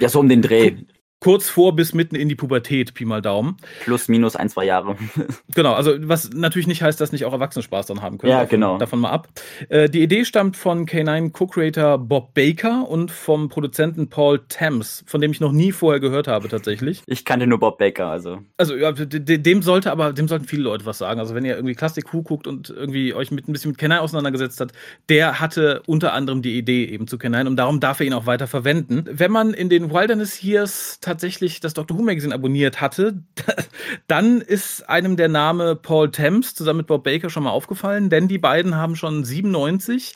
Ja, 0.00 0.08
so 0.08 0.20
um 0.20 0.28
den 0.28 0.42
Dreh 0.42 0.76
kurz 1.20 1.48
vor 1.48 1.74
bis 1.74 1.94
mitten 1.94 2.14
in 2.14 2.28
die 2.28 2.34
Pubertät, 2.34 2.94
Pi 2.94 3.04
mal 3.04 3.22
Daumen. 3.22 3.56
Plus, 3.84 4.08
minus 4.08 4.36
ein, 4.36 4.48
zwei 4.48 4.64
Jahre. 4.64 4.96
genau, 5.54 5.72
also 5.72 5.92
was 6.00 6.30
natürlich 6.30 6.66
nicht 6.66 6.82
heißt, 6.82 7.00
dass 7.00 7.12
nicht 7.12 7.24
auch 7.24 7.32
Erwachsene 7.32 7.62
Spaß 7.62 7.86
dran 7.86 8.02
haben 8.02 8.18
können. 8.18 8.30
Ja, 8.30 8.40
davon, 8.40 8.50
genau. 8.50 8.78
Davon 8.78 9.00
mal 9.00 9.10
ab. 9.10 9.28
Äh, 9.68 9.88
die 9.88 10.02
Idee 10.02 10.24
stammt 10.24 10.56
von 10.56 10.86
K9 10.86 11.32
Co-Creator 11.32 11.98
Bob 11.98 12.34
Baker 12.34 12.88
und 12.88 13.10
vom 13.10 13.48
Produzenten 13.48 14.08
Paul 14.08 14.40
Thames, 14.48 15.04
von 15.06 15.20
dem 15.20 15.30
ich 15.30 15.40
noch 15.40 15.52
nie 15.52 15.72
vorher 15.72 16.00
gehört 16.00 16.28
habe 16.28 16.48
tatsächlich. 16.48 17.02
Ich 17.06 17.24
kannte 17.24 17.46
nur 17.46 17.58
Bob 17.58 17.78
Baker, 17.78 18.06
also. 18.06 18.40
Also 18.56 18.76
ja, 18.76 18.92
dem 18.92 19.62
sollte 19.62 19.90
aber, 19.90 20.12
dem 20.12 20.28
sollten 20.28 20.44
viele 20.44 20.62
Leute 20.62 20.84
was 20.86 20.98
sagen. 20.98 21.18
Also 21.18 21.34
wenn 21.34 21.44
ihr 21.44 21.56
irgendwie 21.56 21.74
Classic 21.74 22.04
Who 22.12 22.22
guckt 22.22 22.46
und 22.46 22.70
irgendwie 22.70 23.14
euch 23.14 23.30
mit 23.30 23.48
ein 23.48 23.52
bisschen 23.52 23.70
mit 23.70 23.80
K9 23.80 23.98
auseinandergesetzt 23.98 24.60
hat, 24.60 24.72
der 25.08 25.40
hatte 25.40 25.82
unter 25.86 26.12
anderem 26.12 26.42
die 26.42 26.58
Idee 26.58 26.84
eben 26.84 27.06
zu 27.06 27.16
K9 27.16 27.46
und 27.46 27.56
darum 27.56 27.80
darf 27.80 28.00
er 28.00 28.06
ihn 28.06 28.12
auch 28.12 28.26
weiter 28.26 28.46
verwenden. 28.46 29.04
Wenn 29.10 29.32
man 29.32 29.54
in 29.54 29.68
den 29.68 29.90
Wilderness 29.90 30.42
Years 30.42 31.00
tatsächlich 31.06 31.60
das 31.60 31.74
Doctor 31.74 31.96
Who 31.96 32.02
Magazine 32.02 32.34
abonniert 32.34 32.80
hatte, 32.80 33.22
dann 34.06 34.40
ist 34.40 34.88
einem 34.88 35.16
der 35.16 35.28
Name 35.28 35.76
Paul 35.76 36.10
Thames 36.10 36.54
zusammen 36.54 36.78
mit 36.78 36.86
Bob 36.86 37.04
Baker 37.04 37.30
schon 37.30 37.44
mal 37.44 37.50
aufgefallen, 37.50 38.10
denn 38.10 38.28
die 38.28 38.38
beiden 38.38 38.74
haben 38.74 38.96
schon 38.96 39.24
97 39.24 40.14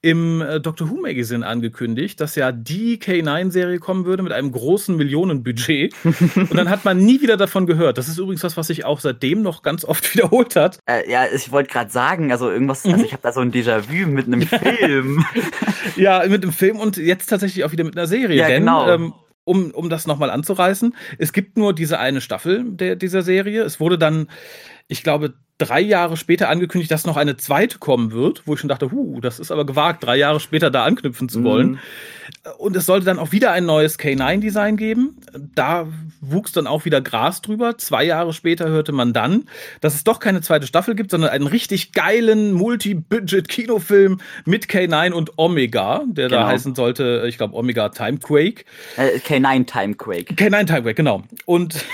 im 0.00 0.40
äh, 0.42 0.60
Doctor 0.60 0.90
Who 0.90 1.00
Magazine 1.00 1.44
angekündigt, 1.44 2.20
dass 2.20 2.36
ja 2.36 2.52
die 2.52 2.98
K9-Serie 2.98 3.80
kommen 3.80 4.04
würde 4.04 4.22
mit 4.22 4.32
einem 4.32 4.52
großen 4.52 4.96
Millionenbudget. 4.96 5.92
Und 6.04 6.54
dann 6.54 6.70
hat 6.70 6.84
man 6.84 6.98
nie 6.98 7.20
wieder 7.20 7.36
davon 7.36 7.66
gehört. 7.66 7.98
Das 7.98 8.06
ist 8.06 8.18
übrigens 8.18 8.44
was, 8.44 8.56
was 8.56 8.68
sich 8.68 8.84
auch 8.84 9.00
seitdem 9.00 9.42
noch 9.42 9.62
ganz 9.62 9.84
oft 9.84 10.14
wiederholt 10.14 10.54
hat. 10.54 10.78
Äh, 10.86 11.10
ja, 11.10 11.24
ich 11.34 11.50
wollte 11.50 11.72
gerade 11.72 11.90
sagen, 11.90 12.30
also 12.30 12.48
irgendwas, 12.48 12.84
also 12.84 12.88
mhm. 12.88 12.94
also 12.94 13.06
ich 13.06 13.12
habe 13.12 13.22
da 13.22 13.32
so 13.32 13.40
ein 13.40 13.50
Déjà-vu 13.50 14.06
mit 14.06 14.26
einem 14.26 14.42
Film. 14.46 15.24
ja, 15.96 16.22
mit 16.28 16.44
einem 16.44 16.52
Film 16.52 16.78
und 16.78 16.96
jetzt 16.96 17.26
tatsächlich 17.26 17.64
auch 17.64 17.72
wieder 17.72 17.84
mit 17.84 17.96
einer 17.96 18.06
Serie. 18.06 18.36
Ja, 18.36 18.46
denn, 18.46 18.62
genau. 18.62 18.88
Ähm, 18.88 19.12
um, 19.48 19.70
um 19.70 19.88
das 19.88 20.06
nochmal 20.06 20.30
anzureißen. 20.30 20.94
Es 21.16 21.32
gibt 21.32 21.56
nur 21.56 21.74
diese 21.74 21.98
eine 21.98 22.20
Staffel 22.20 22.64
der, 22.64 22.96
dieser 22.96 23.22
Serie. 23.22 23.62
Es 23.62 23.80
wurde 23.80 23.98
dann, 23.98 24.28
ich 24.88 25.02
glaube, 25.02 25.34
drei 25.58 25.80
Jahre 25.80 26.16
später 26.16 26.48
angekündigt, 26.48 26.90
dass 26.90 27.04
noch 27.04 27.16
eine 27.16 27.36
zweite 27.36 27.78
kommen 27.78 28.12
wird, 28.12 28.46
wo 28.46 28.54
ich 28.54 28.60
schon 28.60 28.68
dachte, 28.68 28.90
huh, 28.92 29.20
das 29.20 29.40
ist 29.40 29.50
aber 29.50 29.66
gewagt, 29.66 30.04
drei 30.04 30.16
Jahre 30.16 30.40
später 30.40 30.70
da 30.70 30.84
anknüpfen 30.84 31.28
zu 31.28 31.42
wollen. 31.42 31.72
Mhm. 31.72 31.78
Und 32.58 32.76
es 32.76 32.86
sollte 32.86 33.06
dann 33.06 33.18
auch 33.18 33.32
wieder 33.32 33.50
ein 33.52 33.66
neues 33.66 33.98
K9-Design 33.98 34.76
geben. 34.76 35.16
Da 35.54 35.88
wuchs 36.20 36.52
dann 36.52 36.66
auch 36.66 36.84
wieder 36.84 37.00
Gras 37.00 37.42
drüber. 37.42 37.76
Zwei 37.76 38.04
Jahre 38.04 38.32
später 38.32 38.68
hörte 38.68 38.92
man 38.92 39.12
dann, 39.12 39.44
dass 39.80 39.94
es 39.94 40.04
doch 40.04 40.20
keine 40.20 40.40
zweite 40.42 40.66
Staffel 40.66 40.94
gibt, 40.94 41.10
sondern 41.10 41.30
einen 41.30 41.46
richtig 41.46 41.92
geilen 41.92 42.52
Multi-Budget-Kinofilm 42.52 44.20
mit 44.44 44.66
K9 44.66 45.12
und 45.12 45.38
Omega, 45.38 46.04
der 46.06 46.28
genau. 46.28 46.42
da 46.42 46.48
heißen 46.48 46.74
sollte, 46.76 47.24
ich 47.26 47.36
glaube, 47.36 47.56
Omega 47.56 47.88
Timequake. 47.88 48.64
Äh, 48.96 49.18
K9 49.18 49.66
Timequake. 49.66 50.34
K9 50.34 50.66
Timequake, 50.66 50.94
genau. 50.94 51.24
Und 51.46 51.84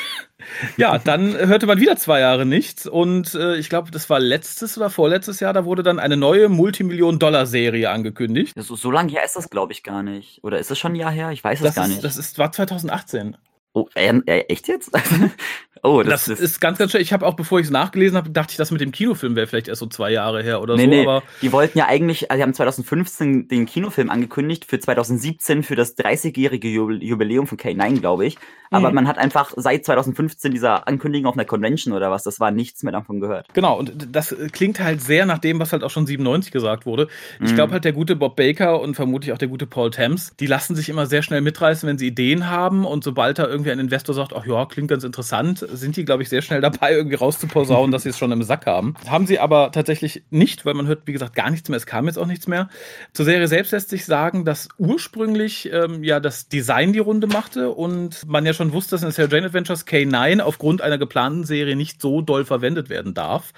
ja, 0.77 0.99
dann 0.99 1.37
hörte 1.37 1.67
man 1.67 1.81
wieder 1.81 1.97
zwei 1.97 2.21
Jahre 2.21 2.47
nichts 2.47 2.87
und 2.87 3.35
äh, 3.35 3.57
ich 3.57 3.69
glaube, 3.69 3.91
das 3.91 4.09
war 4.11 4.21
letztes 4.21 4.77
oder 4.77 4.91
vorletztes 4.91 5.41
Jahr, 5.41 5.53
da 5.53 5.65
wurde 5.65 5.83
dann 5.83 5.99
eine 5.99 6.17
neue 6.17 6.49
Multimillion-Dollar-Serie 6.49 7.91
angekündigt. 7.91 8.55
So, 8.57 8.77
so 8.77 8.91
lange 8.91 9.13
her 9.13 9.25
ist 9.25 9.37
das, 9.37 9.51
glaube 9.51 9.73
ich, 9.73 9.83
gar 9.83 10.03
nicht. 10.03 10.43
Oder 10.43 10.59
ist 10.59 10.71
es 10.71 10.79
schon 10.79 10.93
ein 10.93 10.97
Jahr 10.97 11.13
her? 11.13 11.31
Ich 11.31 11.43
weiß 11.43 11.61
es 11.61 11.75
gar 11.75 11.85
ist, 11.85 11.91
nicht. 11.91 12.05
Das 12.05 12.17
ist, 12.17 12.39
war 12.39 12.53
2018. 12.53 13.37
Oh, 13.73 13.89
äh, 13.95 14.13
äh, 14.27 14.41
echt 14.49 14.69
jetzt? 14.69 14.93
oh, 15.85 16.03
das, 16.03 16.25
das, 16.25 16.41
ist 16.41 16.61
ganz, 16.61 16.79
ganz 16.79 16.93
schön. 16.93 17.01
Ich 17.01 17.13
habe 17.13 17.27
auch, 17.27 17.35
bevor 17.35 17.61
ich 17.61 17.67
es 17.67 17.71
nachgelesen 17.71 18.17
habe, 18.17 18.31
dachte 18.31 18.53
ich, 18.53 18.57
das 18.57 18.71
mit 18.71 18.81
dem 18.81 18.91
Kinofilm 18.91 19.37
wäre 19.37 19.47
vielleicht 19.47 19.69
erst 19.69 19.81
so 19.81 19.87
zwei 19.87 20.11
Jahre 20.11 20.43
her 20.43 20.61
oder 20.61 20.77
nee, 20.77 20.85
so. 20.85 20.91
Nee, 20.91 21.03
aber 21.03 21.23
die 21.43 21.53
wollten 21.53 21.79
ja 21.79 21.87
eigentlich, 21.87 22.31
also 22.31 22.39
die 22.39 22.43
haben 22.43 22.55
2015 22.55 23.49
den 23.49 23.67
Kinofilm 23.67 24.11
angekündigt, 24.11 24.65
für 24.65 24.81
2017 24.81 25.63
für 25.63 25.77
das 25.77 25.97
30-jährige 25.97 26.69
Jubiläum 26.69 27.47
von 27.47 27.59
K9, 27.59 28.01
glaube 28.01 28.27
ich. 28.27 28.39
Aber 28.75 28.89
mhm. 28.89 28.95
man 28.97 29.09
hat 29.09 29.19
einfach 29.19 29.53
seit 29.57 29.85
2015 29.85 30.51
dieser 30.51 30.89
Ankündigung 30.89 31.29
auf 31.29 31.37
einer 31.37 31.45
Convention 31.45 31.95
oder 31.95 32.11
was, 32.11 32.25
das 32.25 32.41
war 32.41 32.51
nichts 32.51 32.83
mehr 32.83 32.93
davon 32.93 33.21
gehört. 33.21 33.47
Genau, 33.55 33.79
und 33.79 34.09
das 34.11 34.35
klingt 34.53 34.81
halt 34.81 35.01
sehr 35.01 35.27
nach 35.27 35.39
dem, 35.39 35.61
was 35.61 35.73
halt 35.73 35.85
auch 35.85 35.91
schon 35.91 36.07
97 36.07 36.51
gesagt 36.51 36.87
wurde. 36.87 37.09
Ich 37.41 37.53
mhm. 37.53 37.55
glaube 37.55 37.73
halt, 37.73 37.85
der 37.85 37.93
gute 37.93 38.17
Bob 38.17 38.37
Baker 38.37 38.81
und 38.81 38.95
vermutlich 38.95 39.33
auch 39.33 39.39
der 39.39 39.49
gute 39.49 39.67
Paul 39.67 39.91
Thames, 39.91 40.35
die 40.41 40.47
lassen 40.47 40.75
sich 40.75 40.89
immer 40.89 41.07
sehr 41.07 41.23
schnell 41.23 41.41
mitreißen, 41.41 41.89
wenn 41.89 41.99
sie 41.99 42.09
Ideen 42.09 42.51
haben 42.51 42.85
und 42.85 43.05
sobald 43.05 43.39
da 43.39 43.47
irgendwie 43.47 43.71
ein 43.71 43.79
Investor 43.79 44.15
sagt, 44.15 44.33
ach 44.35 44.47
ja, 44.47 44.67
klingt 44.67 44.89
ganz 44.89 45.05
interessant, 45.05 45.65
sind 45.77 45.97
die, 45.97 46.05
glaube 46.05 46.23
ich, 46.23 46.29
sehr 46.29 46.43
schnell 46.43 46.61
dabei, 46.61 46.93
irgendwie 46.93 47.17
rauszuposaunen, 47.17 47.93
dass 47.93 48.03
sie 48.05 48.11
es 48.11 48.19
schon 48.19 48.33
im 48.33 48.43
Sack 48.43 48.67
haben. 48.67 48.95
Haben 49.09 49.27
sie 49.27 49.39
aber 49.39 49.73
tatsächlich 49.73 50.25
nicht, 50.31 50.65
weil 50.65 50.75
man 50.75 50.87
hört, 50.87 51.07
wie 51.07 51.13
gesagt, 51.13 51.35
gar 51.35 51.51
nichts 51.51 51.69
mehr. 51.69 51.77
Es 51.77 51.87
kam 51.87 52.07
jetzt 52.07 52.19
auch 52.19 52.27
nichts 52.27 52.47
mehr. 52.47 52.69
Zur 53.13 53.25
Serie 53.25 53.49
selbst 53.49 53.73
lässt 53.73 53.91
sich 53.91 54.05
sagen, 54.05 54.45
dass 54.45 54.69
ursprünglich 54.79 55.71
ähm, 55.73 56.05
ja 56.05 56.21
das 56.21 56.49
Design 56.49 56.93
die 56.93 56.99
Runde 56.99 57.27
machte 57.27 57.71
und 57.71 58.27
man 58.27 58.47
ja 58.47 58.55
schon 58.55 58.73
wusste, 58.73 58.95
dass 58.97 59.03
in 59.03 59.11
Sarah 59.11 59.29
Jane 59.29 59.47
Adventures 59.47 59.87
K9 59.87 60.41
aufgrund 60.41 60.83
einer 60.83 60.99
geplanten 60.99 61.45
Serie 61.45 61.77
nicht 61.77 62.01
so 62.01 62.21
doll 62.21 62.45
verwendet 62.45 62.89
werden 62.89 63.15
darf. 63.15 63.53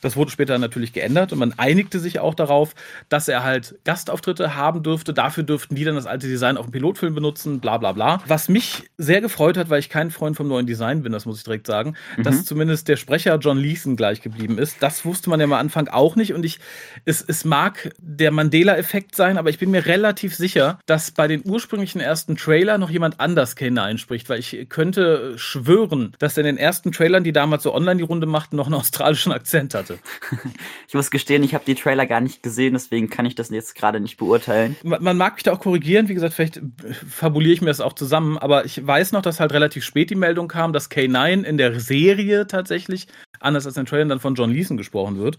Das 0.00 0.16
wurde 0.16 0.30
später 0.30 0.58
natürlich 0.58 0.92
geändert 0.92 1.32
und 1.32 1.38
man 1.38 1.54
einigte 1.58 1.98
sich 1.98 2.20
auch 2.20 2.34
darauf, 2.34 2.74
dass 3.08 3.28
er 3.28 3.44
halt 3.44 3.78
Gastauftritte 3.84 4.54
haben 4.54 4.82
dürfte. 4.82 5.12
Dafür 5.12 5.44
dürften 5.44 5.74
die 5.74 5.84
dann 5.84 5.94
das 5.94 6.06
alte 6.06 6.26
Design 6.26 6.56
auch 6.56 6.66
im 6.66 6.72
Pilotfilm 6.72 7.14
benutzen, 7.14 7.60
bla 7.60 7.78
bla 7.78 7.92
bla. 7.92 8.22
Was 8.26 8.48
mich 8.48 8.90
sehr 8.98 9.20
gefreut 9.20 9.56
hat, 9.56 9.70
weil 9.70 9.80
ich 9.80 9.88
kein 9.88 10.10
Freund 10.10 10.36
vom 10.36 10.48
neuen 10.48 10.66
Design 10.66 11.02
bin, 11.02 11.12
das 11.12 11.26
muss 11.26 11.38
ich 11.38 11.44
direkt 11.50 11.66
sagen, 11.66 11.94
mhm. 12.16 12.22
dass 12.22 12.44
zumindest 12.44 12.88
der 12.88 12.96
Sprecher 12.96 13.36
John 13.38 13.58
Leeson 13.58 13.96
gleich 13.96 14.22
geblieben 14.22 14.58
ist. 14.58 14.76
Das 14.80 15.04
wusste 15.04 15.30
man 15.30 15.40
ja 15.40 15.44
am 15.44 15.52
Anfang 15.52 15.88
auch 15.88 16.16
nicht 16.16 16.32
und 16.32 16.44
ich, 16.44 16.60
es, 17.04 17.22
es 17.22 17.44
mag 17.44 17.92
der 17.98 18.30
Mandela-Effekt 18.30 19.14
sein, 19.16 19.36
aber 19.36 19.50
ich 19.50 19.58
bin 19.58 19.70
mir 19.70 19.86
relativ 19.86 20.34
sicher, 20.34 20.78
dass 20.86 21.10
bei 21.10 21.26
den 21.28 21.42
ursprünglichen 21.44 22.00
ersten 22.00 22.36
Trailer 22.36 22.78
noch 22.78 22.90
jemand 22.90 23.20
anders 23.20 23.56
Kane 23.56 23.82
einspricht, 23.82 24.28
weil 24.28 24.38
ich 24.38 24.66
könnte 24.68 25.36
schwören, 25.36 26.14
dass 26.18 26.36
er 26.36 26.42
in 26.42 26.56
den 26.56 26.58
ersten 26.58 26.92
Trailern, 26.92 27.24
die 27.24 27.32
damals 27.32 27.64
so 27.64 27.74
online 27.74 27.96
die 27.96 28.04
Runde 28.04 28.26
machten, 28.26 28.56
noch 28.56 28.66
einen 28.66 28.74
australischen 28.74 29.32
Akzent 29.32 29.74
hatte. 29.74 29.98
Ich 30.88 30.94
muss 30.94 31.10
gestehen, 31.12 31.44
ich 31.44 31.54
habe 31.54 31.64
die 31.64 31.76
Trailer 31.76 32.04
gar 32.04 32.20
nicht 32.20 32.42
gesehen, 32.42 32.72
deswegen 32.72 33.10
kann 33.10 33.24
ich 33.24 33.36
das 33.36 33.50
jetzt 33.50 33.76
gerade 33.76 34.00
nicht 34.00 34.16
beurteilen. 34.16 34.74
Man, 34.82 35.02
man 35.02 35.16
mag 35.16 35.34
mich 35.34 35.44
da 35.44 35.52
auch 35.52 35.60
korrigieren, 35.60 36.08
wie 36.08 36.14
gesagt, 36.14 36.34
vielleicht 36.34 36.60
fabuliere 37.08 37.52
ich 37.52 37.60
mir 37.60 37.68
das 37.68 37.80
auch 37.80 37.92
zusammen, 37.92 38.38
aber 38.38 38.64
ich 38.64 38.84
weiß 38.84 39.12
noch, 39.12 39.22
dass 39.22 39.38
halt 39.38 39.52
relativ 39.52 39.84
spät 39.84 40.10
die 40.10 40.16
Meldung 40.16 40.48
kam, 40.48 40.72
dass 40.72 40.90
K9 40.90 41.39
in 41.44 41.58
der 41.58 41.78
Serie 41.80 42.46
tatsächlich, 42.46 43.06
anders 43.40 43.66
als 43.66 43.76
in 43.76 43.84
den 43.84 43.88
Trailern, 43.88 44.08
dann 44.08 44.20
von 44.20 44.34
John 44.34 44.50
Leeson 44.50 44.76
gesprochen 44.76 45.18
wird. 45.18 45.36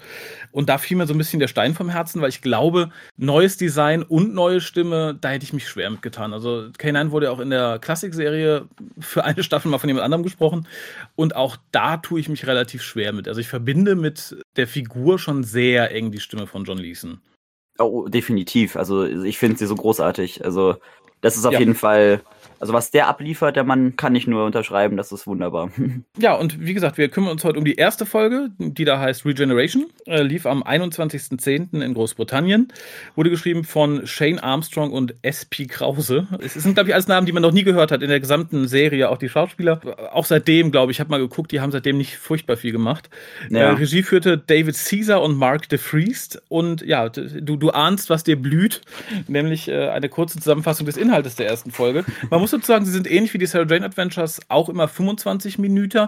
Und 0.51 0.69
da 0.69 0.77
fiel 0.77 0.97
mir 0.97 1.07
so 1.07 1.13
ein 1.13 1.17
bisschen 1.17 1.39
der 1.39 1.47
Stein 1.47 1.73
vom 1.73 1.89
Herzen, 1.89 2.21
weil 2.21 2.29
ich 2.29 2.41
glaube, 2.41 2.91
neues 3.17 3.57
Design 3.57 4.03
und 4.03 4.33
neue 4.33 4.61
Stimme, 4.61 5.17
da 5.19 5.29
hätte 5.29 5.45
ich 5.45 5.53
mich 5.53 5.67
schwer 5.67 5.89
mitgetan. 5.89 6.33
Also 6.33 6.69
K9 6.77 7.11
wurde 7.11 7.31
auch 7.31 7.39
in 7.39 7.49
der 7.49 7.79
Klassikserie 7.79 8.67
für 8.99 9.23
eine 9.23 9.43
Staffel 9.43 9.69
mal 9.69 9.77
von 9.77 9.89
jemand 9.89 10.05
anderem 10.05 10.23
gesprochen. 10.23 10.67
Und 11.15 11.35
auch 11.35 11.57
da 11.71 11.97
tue 11.97 12.19
ich 12.19 12.29
mich 12.29 12.47
relativ 12.47 12.81
schwer 12.81 13.13
mit. 13.13 13.27
Also 13.27 13.41
ich 13.41 13.47
verbinde 13.47 13.95
mit 13.95 14.37
der 14.55 14.67
Figur 14.67 15.19
schon 15.19 15.43
sehr 15.43 15.91
eng 15.91 16.11
die 16.11 16.19
Stimme 16.19 16.47
von 16.47 16.63
John 16.63 16.77
Leeson. 16.77 17.21
Oh, 17.79 18.07
definitiv. 18.07 18.75
Also 18.75 19.05
ich 19.05 19.37
finde 19.37 19.57
sie 19.57 19.65
so 19.65 19.75
großartig. 19.75 20.45
Also 20.45 20.75
das 21.21 21.37
ist 21.37 21.45
auf 21.45 21.53
ja. 21.53 21.59
jeden 21.59 21.75
Fall 21.75 22.21
also 22.61 22.73
was 22.73 22.91
der 22.91 23.07
abliefert, 23.07 23.55
der 23.55 23.63
Mann 23.63 23.95
kann 23.95 24.13
ich 24.13 24.27
nur 24.27 24.45
unterschreiben, 24.45 24.95
das 24.95 25.11
ist 25.11 25.27
wunderbar. 25.27 25.71
Ja, 26.17 26.35
und 26.35 26.59
wie 26.59 26.73
gesagt, 26.73 26.97
wir 26.97 27.09
kümmern 27.09 27.31
uns 27.31 27.43
heute 27.43 27.57
um 27.57 27.65
die 27.65 27.75
erste 27.75 28.05
Folge, 28.05 28.49
die 28.59 28.85
da 28.85 28.99
heißt 28.99 29.25
Regeneration, 29.25 29.87
äh, 30.05 30.21
lief 30.21 30.45
am 30.45 30.61
21.10. 30.61 31.81
in 31.81 31.93
Großbritannien, 31.93 32.67
wurde 33.15 33.29
geschrieben 33.29 33.63
von 33.63 34.05
Shane 34.05 34.39
Armstrong 34.39 34.91
und 34.91 35.15
S.P. 35.23 35.65
Krause. 35.65 36.27
Es 36.39 36.53
sind, 36.53 36.75
glaube 36.75 36.89
ich, 36.89 36.93
alles 36.93 37.07
Namen, 37.07 37.25
die 37.25 37.31
man 37.31 37.41
noch 37.41 37.53
nie 37.53 37.63
gehört 37.63 37.91
hat 37.91 38.03
in 38.03 38.09
der 38.09 38.19
gesamten 38.19 38.67
Serie, 38.67 39.09
auch 39.09 39.17
die 39.17 39.29
Schauspieler. 39.29 39.81
Auch 40.11 40.25
seitdem, 40.25 40.71
glaube 40.71 40.91
ich, 40.91 40.99
habe 40.99 41.09
mal 41.09 41.19
geguckt, 41.19 41.51
die 41.51 41.61
haben 41.61 41.71
seitdem 41.71 41.97
nicht 41.97 42.17
furchtbar 42.17 42.57
viel 42.57 42.71
gemacht. 42.71 43.09
Ja. 43.49 43.59
Äh, 43.59 43.71
Regie 43.71 44.03
führte 44.03 44.37
David 44.37 44.75
Caesar 44.77 45.23
und 45.23 45.37
Mark 45.37 45.69
de 45.69 45.79
Vriest 45.79 46.41
und 46.49 46.81
ja, 46.81 47.09
du, 47.09 47.55
du 47.55 47.69
ahnst, 47.71 48.09
was 48.09 48.23
dir 48.23 48.39
blüht, 48.39 48.81
nämlich 49.27 49.67
äh, 49.67 49.89
eine 49.89 50.09
kurze 50.09 50.37
Zusammenfassung 50.37 50.85
des 50.85 50.97
Inhaltes 51.11 51.35
der 51.35 51.47
ersten 51.47 51.71
Folge. 51.71 52.05
Man 52.29 52.39
muss 52.39 52.51
sozusagen, 52.51 52.85
sie 52.85 52.91
sind 52.91 53.09
ähnlich 53.09 53.33
wie 53.33 53.37
die 53.37 53.45
Sarah 53.45 53.67
Jane 53.69 53.85
Adventures, 53.85 54.39
auch 54.47 54.69
immer 54.69 54.87
25 54.87 55.59
Minuten, 55.59 56.07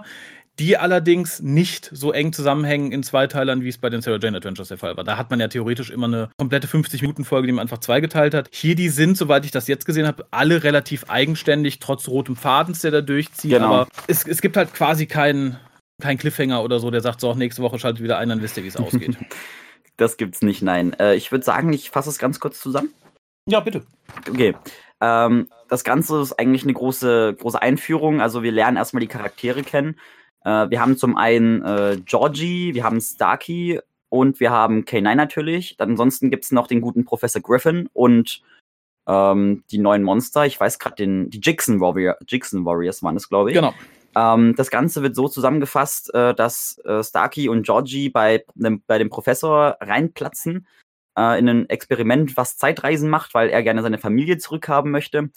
die 0.60 0.78
allerdings 0.78 1.42
nicht 1.42 1.89
so 1.92 2.13
eng 2.13 2.32
zusammenhängen 2.32 2.94
in 2.94 3.04
zwei 3.04 3.28
Teilern, 3.28 3.63
wie 3.63 3.68
es 3.68 3.78
bei 3.78 3.89
den 3.89 4.02
Sarah 4.02 4.20
Jane 4.22 4.38
Adventures 4.38 4.70
der 4.70 4.78
Fall 4.78 4.96
war. 4.96 5.04
Da 5.04 5.18
hat 5.18 5.30
man 5.30 5.42
ja 5.42 5.50
theoretisch 5.50 5.89
immer 5.89 6.08
eine 6.08 6.30
komplette 6.38 6.68
50-Minuten-Folge, 6.68 7.48
die 7.48 7.52
man 7.52 7.63
einfach 7.63 7.80
zweigeteilt 7.80 8.34
hat. 8.34 8.48
Hier, 8.54 8.76
die 8.76 8.88
sind, 8.88 9.18
soweit 9.18 9.44
ich 9.44 9.52
das 9.52 9.68
jetzt 9.68 9.86
gesehen 9.86 10.08
habe, 10.08 10.26
alle 10.32 10.63
relativ 10.63 11.10
eigenständig, 11.10 11.80
trotz 11.80 12.08
rotem 12.08 12.38
Fadens, 12.38 12.80
der 12.80 12.92
da 12.92 13.02
durchzieht. 13.02 13.52
Genau. 13.52 13.66
Aber 13.66 13.88
es, 14.08 14.26
es 14.26 14.42
gibt 14.42 14.56
halt 14.56 14.74
quasi 14.74 15.06
keinen 15.06 15.58
kein 16.02 16.18
Cliffhanger 16.18 16.63
oder 16.63 16.80
so, 16.80 16.92
der 16.92 17.02
sagt 17.02 17.20
so, 17.20 17.34
nächste 17.34 17.62
Woche 17.62 17.78
schaltet 17.78 18.02
wieder 18.02 18.18
ein, 18.18 18.30
dann 18.30 18.42
wisst 18.42 18.56
ihr, 18.58 18.63
wie 18.63 18.68
es 18.68 18.78
ausgeht. 18.78 19.18
das 19.98 20.16
gibt's 20.16 20.42
nicht, 20.42 20.62
nein. 20.62 20.94
Äh, 20.94 21.16
ich 21.16 21.32
würde 21.32 21.44
sagen, 21.44 21.74
ich 21.74 21.89
fasse 21.89 22.10
es 22.10 22.20
ganz 22.20 22.39
kurz 22.39 22.60
zusammen. 22.60 22.94
Ja, 23.46 23.60
bitte. 23.60 23.84
Okay. 24.30 24.56
Ähm, 25.04 25.50
das 25.68 25.84
Ganze 25.84 26.22
ist 26.22 26.39
eigentlich 26.39 26.63
eine 26.63 26.74
große, 26.74 27.36
große 27.38 27.62
Einführung. 27.62 28.22
Also 28.22 28.42
wir 28.42 28.54
lernen 28.54 28.78
erstmal 28.78 29.02
die 29.02 29.08
Charaktere 29.08 29.62
kennen. 29.62 30.00
Äh, 30.46 30.70
wir 30.70 30.80
haben 30.80 30.96
zum 30.96 31.18
einen 31.18 31.62
äh, 31.62 31.98
Georgie, 32.06 32.74
wir 32.74 32.86
haben 32.86 33.02
Starkey 33.02 33.82
und 34.08 34.39
wir 34.39 34.52
haben 34.52 34.86
K9 34.86 35.16
natürlich. 35.16 35.76
Dann 35.76 35.92
ansonsten 35.92 36.30
gibt 36.30 36.46
es 36.46 36.52
noch 36.52 36.68
den 36.68 36.80
guten 36.80 37.04
Professor 37.04 37.42
Griffin 37.42 37.89
und 37.92 38.42
ähm, 39.06 39.66
die 39.72 39.78
neuen 39.78 40.04
Monster. 40.04 40.46
Ich 40.46 40.58
weiß 40.58 40.80
gerade 40.80 40.96
den, 40.96 41.30
die 41.30 41.42
Jixon, 41.42 41.82
Warrior, 41.82 42.16
Jixon 42.26 42.63
Warriors 42.63 43.04
waren 43.04 43.18
es, 43.18 43.28
glaube 43.28 43.52
ich. 43.52 43.56
Genau. 43.56 43.74
Ähm, 44.16 44.56
das 44.56 44.70
Ganze 44.70 45.02
wird 45.02 45.18
so 45.18 45.28
zusammengefasst, 45.28 46.13
äh, 46.13 46.34
dass 46.34 46.78
äh, 46.86 47.04
Starkey 47.04 47.50
und 47.50 47.66
Georgie 47.66 48.10
bei, 48.10 48.46
dem, 48.56 48.82
bei 48.88 49.00
dem 49.00 49.10
Professor 49.10 49.76
reinplatzen 49.82 50.66
äh, 51.17 51.39
in 51.39 51.49
ein 51.49 51.69
Experiment, 51.69 52.38
was 52.38 52.58
Zeitreisen 52.58 53.10
macht, 53.10 53.34
weil 53.34 53.49
er 53.49 53.63
gerne 53.63 53.82
seine 53.82 53.97
Familie 53.97 54.38
zurückhaben 54.38 54.91
möchte 54.91 55.30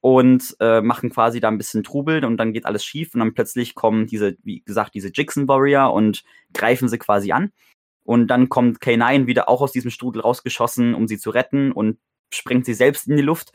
und 0.00 0.56
äh, 0.60 0.80
machen 0.80 1.10
quasi 1.10 1.40
da 1.40 1.48
ein 1.48 1.58
bisschen 1.58 1.82
Trubel 1.82 2.24
und 2.24 2.36
dann 2.36 2.52
geht 2.52 2.66
alles 2.66 2.84
schief 2.84 3.14
und 3.14 3.20
dann 3.20 3.34
plötzlich 3.34 3.74
kommen 3.74 4.06
diese, 4.06 4.36
wie 4.42 4.62
gesagt, 4.62 4.94
diese 4.94 5.10
Jixon 5.12 5.48
Warrior 5.48 5.92
und 5.92 6.22
greifen 6.52 6.88
sie 6.88 6.98
quasi 6.98 7.32
an. 7.32 7.52
Und 8.04 8.28
dann 8.28 8.48
kommt 8.48 8.80
K9 8.80 9.26
wieder 9.26 9.48
auch 9.48 9.60
aus 9.60 9.72
diesem 9.72 9.90
Strudel 9.90 10.22
rausgeschossen, 10.22 10.94
um 10.94 11.06
sie 11.08 11.18
zu 11.18 11.30
retten 11.30 11.72
und 11.72 11.98
springt 12.32 12.64
sie 12.64 12.74
selbst 12.74 13.06
in 13.06 13.16
die 13.16 13.22
Luft. 13.22 13.52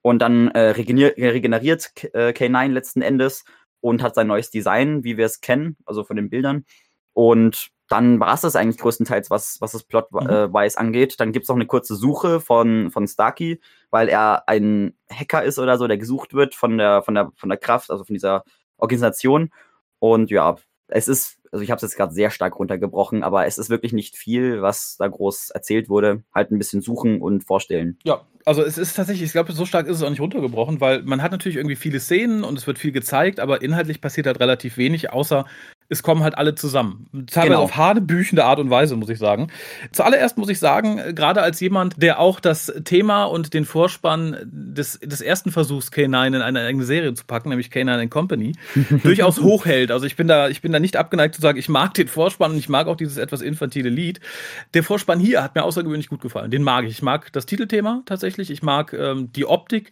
Und 0.00 0.18
dann 0.20 0.48
äh, 0.48 0.70
regeneriert 0.70 1.92
äh, 2.12 2.30
K9 2.30 2.68
letzten 2.72 3.02
Endes 3.02 3.44
und 3.80 4.02
hat 4.02 4.16
sein 4.16 4.26
neues 4.26 4.50
Design, 4.50 5.04
wie 5.04 5.16
wir 5.16 5.26
es 5.26 5.40
kennen, 5.40 5.76
also 5.84 6.02
von 6.02 6.16
den 6.16 6.30
Bildern. 6.30 6.64
Und 7.12 7.70
dann 7.92 8.20
war 8.20 8.32
es 8.32 8.40
das 8.40 8.56
eigentlich 8.56 8.78
größtenteils, 8.78 9.28
was, 9.28 9.60
was 9.60 9.72
das 9.72 9.84
Plot-Wise 9.84 10.76
mhm. 10.78 10.86
angeht. 10.86 11.20
Dann 11.20 11.32
gibt 11.32 11.44
es 11.44 11.48
noch 11.50 11.56
eine 11.56 11.66
kurze 11.66 11.94
Suche 11.94 12.40
von, 12.40 12.90
von 12.90 13.06
Starkey, 13.06 13.60
weil 13.90 14.08
er 14.08 14.48
ein 14.48 14.94
Hacker 15.10 15.44
ist 15.44 15.58
oder 15.58 15.76
so, 15.76 15.86
der 15.86 15.98
gesucht 15.98 16.32
wird 16.32 16.54
von 16.54 16.78
der, 16.78 17.02
von 17.02 17.14
der, 17.14 17.32
von 17.36 17.50
der 17.50 17.58
Kraft, 17.58 17.90
also 17.90 18.04
von 18.04 18.14
dieser 18.14 18.44
Organisation. 18.78 19.50
Und 19.98 20.30
ja, 20.30 20.56
es 20.88 21.06
ist, 21.06 21.38
also 21.52 21.62
ich 21.62 21.70
habe 21.70 21.76
es 21.76 21.82
jetzt 21.82 21.96
gerade 21.96 22.14
sehr 22.14 22.30
stark 22.30 22.58
runtergebrochen, 22.58 23.22
aber 23.22 23.46
es 23.46 23.58
ist 23.58 23.68
wirklich 23.68 23.92
nicht 23.92 24.16
viel, 24.16 24.62
was 24.62 24.96
da 24.96 25.06
groß 25.06 25.50
erzählt 25.50 25.90
wurde. 25.90 26.22
Halt 26.34 26.50
ein 26.50 26.58
bisschen 26.58 26.80
suchen 26.80 27.20
und 27.20 27.44
vorstellen. 27.44 27.98
Ja, 28.04 28.22
also 28.46 28.62
es 28.62 28.78
ist 28.78 28.96
tatsächlich, 28.96 29.26
ich 29.26 29.32
glaube, 29.32 29.52
so 29.52 29.66
stark 29.66 29.86
ist 29.86 29.98
es 29.98 30.02
auch 30.02 30.08
nicht 30.08 30.20
runtergebrochen, 30.20 30.80
weil 30.80 31.02
man 31.02 31.22
hat 31.22 31.30
natürlich 31.30 31.56
irgendwie 31.56 31.76
viele 31.76 32.00
Szenen 32.00 32.42
und 32.42 32.56
es 32.56 32.66
wird 32.66 32.78
viel 32.78 32.92
gezeigt, 32.92 33.38
aber 33.38 33.60
inhaltlich 33.60 34.00
passiert 34.00 34.26
halt 34.26 34.40
relativ 34.40 34.78
wenig, 34.78 35.12
außer 35.12 35.44
es 35.92 36.02
kommen 36.02 36.22
halt 36.22 36.36
alle 36.38 36.54
zusammen. 36.54 37.06
Teilweise 37.26 37.50
genau. 37.50 37.62
auf 37.62 37.76
hanebüchende 37.76 38.44
Art 38.44 38.58
und 38.58 38.70
Weise, 38.70 38.96
muss 38.96 39.10
ich 39.10 39.18
sagen. 39.18 39.48
Zuallererst 39.92 40.38
muss 40.38 40.48
ich 40.48 40.58
sagen, 40.58 40.98
äh, 40.98 41.12
gerade 41.12 41.42
als 41.42 41.60
jemand, 41.60 42.02
der 42.02 42.18
auch 42.18 42.40
das 42.40 42.72
Thema 42.84 43.24
und 43.24 43.54
den 43.54 43.64
Vorspann 43.64 44.36
des, 44.44 44.98
des 45.00 45.20
ersten 45.20 45.52
Versuchs 45.52 45.92
K9 45.92 46.28
in 46.28 46.34
eine 46.36 46.60
eigene 46.60 46.84
Serie 46.84 47.12
zu 47.14 47.24
packen, 47.24 47.50
nämlich 47.50 47.68
K9 47.68 48.08
Company, 48.08 48.52
durchaus 49.02 49.40
hochhält. 49.40 49.90
Also 49.90 50.06
ich 50.06 50.16
bin 50.16 50.26
da, 50.26 50.48
ich 50.48 50.62
bin 50.62 50.72
da 50.72 50.80
nicht 50.80 50.96
abgeneigt 50.96 51.34
zu 51.34 51.42
sagen, 51.42 51.58
ich 51.58 51.68
mag 51.68 51.94
den 51.94 52.08
Vorspann 52.08 52.52
und 52.52 52.58
ich 52.58 52.68
mag 52.68 52.86
auch 52.86 52.96
dieses 52.96 53.18
etwas 53.18 53.42
infantile 53.42 53.90
Lied. 53.90 54.20
Der 54.74 54.82
Vorspann 54.82 55.20
hier 55.20 55.42
hat 55.42 55.54
mir 55.54 55.62
außergewöhnlich 55.62 56.08
gut 56.08 56.22
gefallen. 56.22 56.50
Den 56.50 56.62
mag 56.62 56.84
ich. 56.84 56.92
Ich 56.92 57.02
mag 57.02 57.30
das 57.32 57.44
Titelthema 57.46 58.02
tatsächlich. 58.06 58.50
Ich 58.50 58.62
mag 58.62 58.94
ähm, 58.94 59.30
die 59.32 59.44
Optik. 59.44 59.90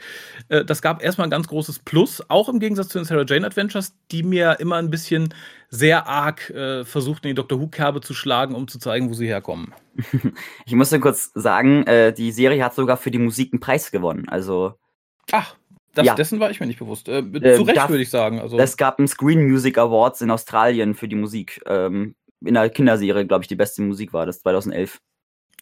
Äh, 0.49 0.65
das 0.65 0.81
gab 0.81 1.03
erstmal 1.03 1.27
ein 1.27 1.31
ganz 1.31 1.47
großes 1.49 1.81
Plus, 1.81 2.23
auch 2.29 2.49
im 2.49 2.59
Gegensatz 2.59 2.89
zu 2.89 2.99
den 2.99 3.05
Sarah 3.05 3.25
Jane 3.27 3.47
Adventures, 3.47 3.95
die 4.11 4.23
mir 4.23 4.57
immer 4.61 4.77
ein 4.77 4.91
bisschen 4.91 5.35
sehr 5.71 6.09
arg 6.09 6.51
äh, 6.51 6.85
versucht, 6.85 7.25
in 7.25 7.31
die 7.31 7.35
Dr. 7.35 7.61
Who-Kerbe 7.61 8.01
zu 8.01 8.13
schlagen, 8.13 8.55
um 8.55 8.67
zu 8.67 8.79
zeigen, 8.79 9.09
wo 9.09 9.15
sie 9.15 9.27
herkommen. 9.27 9.73
Ich 10.67 10.75
muss 10.75 10.91
nur 10.91 11.01
kurz 11.01 11.31
sagen, 11.35 11.87
äh, 11.87 12.13
die 12.13 12.33
Serie 12.33 12.65
hat 12.65 12.75
sogar 12.75 12.97
für 12.97 13.11
die 13.11 13.19
Musik 13.19 13.53
einen 13.53 13.61
Preis 13.61 13.91
gewonnen. 13.91 14.29
Also. 14.29 14.75
Ach, 15.33 15.57
das, 15.95 16.07
ja. 16.07 16.15
dessen 16.15 16.41
war 16.41 16.51
ich 16.51 16.61
mir 16.61 16.67
nicht 16.67 16.79
bewusst. 16.79 17.09
Äh, 17.09 17.19
äh 17.19 17.57
zu 17.57 17.63
Recht, 17.63 17.89
würde 17.89 18.03
ich 18.03 18.11
sagen. 18.11 18.41
Also. 18.41 18.59
Es 18.59 18.77
gab 18.77 18.99
einen 18.99 19.09
Screen 19.09 19.49
Music 19.49 19.79
Awards 19.79 20.21
in 20.21 20.31
Australien 20.31 20.95
für 20.95 21.09
die 21.09 21.17
Musik. 21.17 21.61
Ähm, 21.67 22.15
in 22.45 22.55
der 22.55 22.71
Kinderserie, 22.71 23.27
glaube 23.27 23.45
ich, 23.45 23.49
die 23.49 23.57
beste 23.57 23.83
Musik 23.83 24.13
war 24.13 24.27
das 24.27 24.41
2011. 24.41 25.01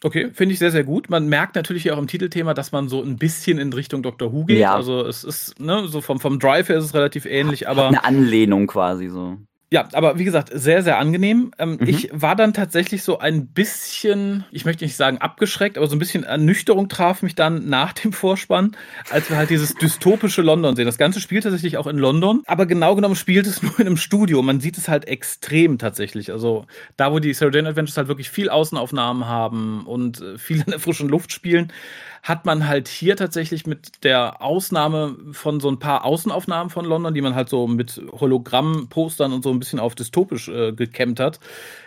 Okay, 0.01 0.31
finde 0.31 0.53
ich 0.53 0.59
sehr, 0.59 0.71
sehr 0.71 0.85
gut. 0.85 1.09
Man 1.09 1.27
merkt 1.27 1.55
natürlich 1.55 1.91
auch 1.91 1.97
im 1.97 2.07
Titelthema, 2.07 2.53
dass 2.53 2.71
man 2.71 2.87
so 2.87 3.01
ein 3.03 3.17
bisschen 3.17 3.57
in 3.57 3.73
Richtung 3.73 4.01
Doctor 4.01 4.31
Who 4.31 4.45
geht. 4.45 4.59
Ja. 4.59 4.75
Also 4.75 5.05
es 5.05 5.23
ist, 5.23 5.59
ne, 5.59 5.87
so 5.87 5.99
vom, 5.99 6.19
vom 6.19 6.39
Drive 6.39 6.69
her 6.69 6.77
ist 6.77 6.85
es 6.85 6.93
relativ 6.93 7.25
ähnlich, 7.25 7.67
aber. 7.67 7.87
Eine 7.87 8.05
Anlehnung 8.05 8.67
quasi 8.67 9.09
so. 9.09 9.37
Ja, 9.71 9.87
aber 9.93 10.17
wie 10.17 10.23
gesagt, 10.23 10.49
sehr, 10.51 10.81
sehr 10.81 10.97
angenehm. 10.97 11.51
Ähm, 11.59 11.77
mhm. 11.79 11.87
Ich 11.87 12.09
war 12.11 12.35
dann 12.35 12.55
tatsächlich 12.55 13.03
so 13.03 13.19
ein 13.19 13.47
bisschen, 13.47 14.43
ich 14.51 14.65
möchte 14.65 14.83
nicht 14.83 14.95
sagen 14.95 15.19
abgeschreckt, 15.19 15.77
aber 15.77 15.85
so 15.85 15.95
ein 15.95 15.99
bisschen 15.99 16.23
Ernüchterung 16.23 16.89
traf 16.89 17.21
mich 17.21 17.35
dann 17.35 17.69
nach 17.69 17.93
dem 17.93 18.11
Vorspann, 18.11 18.75
als 19.11 19.29
wir 19.29 19.37
halt 19.37 19.51
dieses 19.51 19.75
dystopische 19.75 20.41
London 20.41 20.75
sehen. 20.75 20.87
Das 20.87 20.97
Ganze 20.97 21.21
spielt 21.21 21.43
tatsächlich 21.43 21.77
auch 21.77 21.85
in 21.85 21.99
London, 21.99 22.41
aber 22.47 22.65
genau 22.65 22.95
genommen 22.95 23.15
spielt 23.15 23.45
es 23.45 23.61
nur 23.63 23.79
in 23.79 23.85
einem 23.85 23.97
Studio. 23.97 24.41
Man 24.41 24.59
sieht 24.59 24.77
es 24.79 24.87
halt 24.87 25.07
extrem 25.07 25.77
tatsächlich. 25.77 26.31
Also 26.31 26.65
da, 26.97 27.11
wo 27.11 27.19
die 27.19 27.35
Sarah 27.35 27.51
Jane 27.53 27.69
Adventures 27.69 27.97
halt 27.97 28.07
wirklich 28.07 28.31
viel 28.31 28.49
Außenaufnahmen 28.49 29.27
haben 29.27 29.85
und 29.85 30.19
äh, 30.19 30.39
viel 30.39 30.61
in 30.61 30.71
der 30.71 30.79
frischen 30.79 31.09
Luft 31.09 31.31
spielen, 31.31 31.71
hat 32.23 32.45
man 32.45 32.67
halt 32.67 32.87
hier 32.87 33.15
tatsächlich 33.15 33.65
mit 33.65 34.03
der 34.03 34.41
Ausnahme 34.41 35.15
von 35.31 35.59
so 35.59 35.69
ein 35.69 35.79
paar 35.79 36.05
Außenaufnahmen 36.05 36.69
von 36.69 36.85
London, 36.85 37.13
die 37.13 37.21
man 37.21 37.35
halt 37.35 37.49
so 37.49 37.67
mit 37.67 38.01
Hologramm-Postern 38.11 39.33
und 39.33 39.43
so 39.43 39.51
ein 39.51 39.59
bisschen 39.59 39.79
auf 39.79 39.95
dystopisch 39.95 40.49
äh, 40.49 40.73
gekämmt 40.73 41.19
hat, 41.19 41.39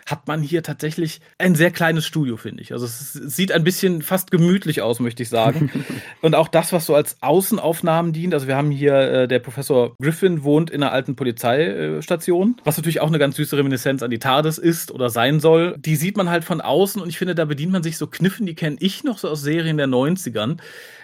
hat 0.06 0.26
man 0.26 0.42
hier 0.42 0.62
tatsächlich 0.62 1.20
ein 1.38 1.54
sehr 1.54 1.70
kleines 1.70 2.04
Studio, 2.04 2.36
finde 2.36 2.62
ich. 2.62 2.72
Also 2.72 2.86
es 2.86 3.12
sieht 3.12 3.52
ein 3.52 3.62
bisschen 3.62 4.02
fast 4.02 4.30
gemütlich 4.30 4.82
aus, 4.82 5.00
möchte 5.00 5.22
ich 5.22 5.28
sagen. 5.28 5.70
und 6.22 6.34
auch 6.34 6.48
das, 6.48 6.72
was 6.72 6.86
so 6.86 6.94
als 6.94 7.16
Außenaufnahmen 7.20 8.12
dient. 8.12 8.34
Also 8.34 8.48
wir 8.48 8.56
haben 8.56 8.70
hier, 8.70 8.94
äh, 8.94 9.28
der 9.28 9.38
Professor 9.38 9.94
Griffin 10.00 10.42
wohnt 10.42 10.70
in 10.70 10.82
einer 10.82 10.92
alten 10.92 11.14
Polizeistation, 11.14 12.56
was 12.64 12.76
natürlich 12.76 13.00
auch 13.00 13.08
eine 13.08 13.18
ganz 13.18 13.36
süße 13.36 13.56
Reminiszenz 13.56 14.02
an 14.02 14.10
die 14.10 14.18
TARDIS 14.18 14.58
ist 14.58 14.90
oder 14.90 15.08
sein 15.10 15.40
soll. 15.40 15.76
Die 15.78 15.96
sieht 15.96 16.16
man 16.16 16.28
halt 16.28 16.44
von 16.44 16.60
außen 16.60 17.00
und 17.00 17.08
ich 17.08 17.18
finde, 17.18 17.34
da 17.34 17.44
bedient 17.44 17.72
man 17.72 17.82
sich 17.82 17.96
so 17.96 18.06
Kniffen, 18.06 18.46
die 18.46 18.54
kenne 18.54 18.76
ich 18.80 19.04
noch 19.04 19.18
so 19.18 19.28
aus 19.28 19.42
Serien 19.42 19.76
der 19.76 19.86
90ern 20.24 20.58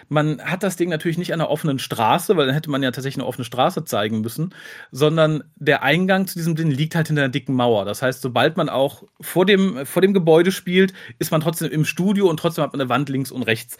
man 0.09 0.41
hat 0.43 0.63
das 0.63 0.75
Ding 0.75 0.89
natürlich 0.89 1.17
nicht 1.17 1.33
an 1.33 1.39
einer 1.39 1.49
offenen 1.49 1.79
Straße, 1.79 2.35
weil 2.35 2.47
dann 2.47 2.55
hätte 2.55 2.69
man 2.69 2.83
ja 2.83 2.91
tatsächlich 2.91 3.21
eine 3.21 3.27
offene 3.27 3.45
Straße 3.45 3.85
zeigen 3.85 4.21
müssen, 4.21 4.53
sondern 4.91 5.43
der 5.55 5.83
Eingang 5.83 6.27
zu 6.27 6.37
diesem 6.37 6.55
Ding 6.55 6.71
liegt 6.71 6.95
halt 6.95 7.07
hinter 7.07 7.23
einer 7.23 7.31
dicken 7.31 7.53
Mauer. 7.53 7.85
Das 7.85 8.01
heißt, 8.01 8.21
sobald 8.21 8.57
man 8.57 8.69
auch 8.69 9.03
vor 9.21 9.45
dem, 9.45 9.85
vor 9.85 10.01
dem 10.01 10.13
Gebäude 10.13 10.51
spielt, 10.51 10.93
ist 11.19 11.31
man 11.31 11.41
trotzdem 11.41 11.71
im 11.71 11.85
Studio 11.85 12.27
und 12.27 12.37
trotzdem 12.37 12.63
hat 12.63 12.73
man 12.73 12.81
eine 12.81 12.89
Wand 12.89 13.09
links 13.09 13.31
und 13.31 13.43
rechts 13.43 13.77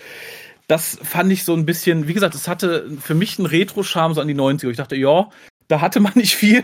das 0.67 0.99
fand 1.01 1.31
ich 1.31 1.45
so 1.45 1.55
ein 1.55 1.65
bisschen, 1.65 2.07
wie 2.07 2.13
gesagt, 2.13 2.35
es 2.35 2.47
hatte 2.47 2.91
für 3.01 3.15
mich 3.15 3.39
einen 3.39 3.47
Retro-Charme 3.47 4.13
so 4.13 4.21
an 4.21 4.27
die 4.27 4.35
90er. 4.35 4.69
Ich 4.69 4.77
dachte, 4.77 4.95
ja, 4.95 5.27
da 5.67 5.81
hatte 5.81 5.99
man 5.99 6.11
nicht 6.13 6.35
viel 6.35 6.63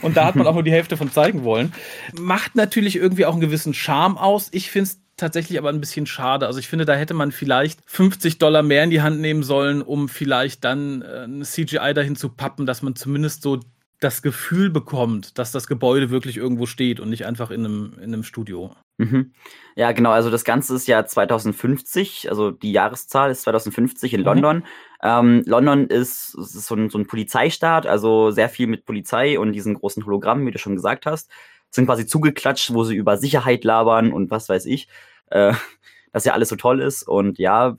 und 0.00 0.16
da 0.16 0.24
hat 0.24 0.36
man 0.36 0.46
auch 0.46 0.54
nur 0.54 0.62
die 0.62 0.72
Hälfte 0.72 0.96
von 0.96 1.12
zeigen 1.12 1.44
wollen. 1.44 1.74
Macht 2.18 2.54
natürlich 2.54 2.96
irgendwie 2.96 3.26
auch 3.26 3.32
einen 3.32 3.42
gewissen 3.42 3.74
Charme 3.74 4.16
aus. 4.16 4.48
Ich 4.52 4.70
finde 4.70 4.88
es 4.88 5.01
tatsächlich 5.22 5.58
aber 5.58 5.70
ein 5.70 5.80
bisschen 5.80 6.06
schade. 6.06 6.46
Also 6.46 6.58
ich 6.58 6.68
finde, 6.68 6.84
da 6.84 6.94
hätte 6.94 7.14
man 7.14 7.32
vielleicht 7.32 7.80
50 7.86 8.38
Dollar 8.38 8.62
mehr 8.62 8.84
in 8.84 8.90
die 8.90 9.02
Hand 9.02 9.20
nehmen 9.20 9.42
sollen, 9.42 9.80
um 9.80 10.08
vielleicht 10.08 10.64
dann 10.64 11.02
äh, 11.02 11.24
ein 11.24 11.44
CGI 11.44 11.94
dahin 11.94 12.16
zu 12.16 12.28
pappen, 12.28 12.66
dass 12.66 12.82
man 12.82 12.96
zumindest 12.96 13.42
so 13.42 13.60
das 14.00 14.20
Gefühl 14.20 14.68
bekommt, 14.68 15.38
dass 15.38 15.52
das 15.52 15.68
Gebäude 15.68 16.10
wirklich 16.10 16.36
irgendwo 16.36 16.66
steht 16.66 16.98
und 16.98 17.08
nicht 17.08 17.24
einfach 17.24 17.52
in 17.52 17.64
einem, 17.64 17.92
in 17.98 18.12
einem 18.12 18.24
Studio. 18.24 18.74
Mhm. 18.98 19.32
Ja, 19.76 19.92
genau. 19.92 20.10
Also 20.10 20.28
das 20.28 20.42
Ganze 20.42 20.74
ist 20.74 20.88
ja 20.88 21.06
2050, 21.06 22.28
also 22.28 22.50
die 22.50 22.72
Jahreszahl 22.72 23.30
ist 23.30 23.42
2050 23.42 24.14
in 24.14 24.20
mhm. 24.20 24.26
London. 24.26 24.64
Ähm, 25.04 25.44
London 25.46 25.86
ist, 25.86 26.34
ist 26.34 26.66
so, 26.66 26.74
ein, 26.74 26.90
so 26.90 26.98
ein 26.98 27.06
Polizeistaat, 27.06 27.86
also 27.86 28.32
sehr 28.32 28.48
viel 28.48 28.66
mit 28.66 28.84
Polizei 28.84 29.38
und 29.38 29.52
diesen 29.52 29.74
großen 29.74 30.04
Hologrammen, 30.04 30.46
wie 30.46 30.50
du 30.50 30.58
schon 30.58 30.74
gesagt 30.74 31.06
hast 31.06 31.30
sind 31.74 31.86
quasi 31.86 32.06
zugeklatscht, 32.06 32.74
wo 32.74 32.84
sie 32.84 32.94
über 32.94 33.16
Sicherheit 33.16 33.64
labern 33.64 34.12
und 34.12 34.30
was 34.30 34.48
weiß 34.48 34.66
ich, 34.66 34.88
äh, 35.32 35.54
dass 36.12 36.24
ja 36.24 36.34
alles 36.34 36.50
so 36.50 36.56
toll 36.56 36.80
ist 36.80 37.02
und 37.08 37.38
ja, 37.38 37.76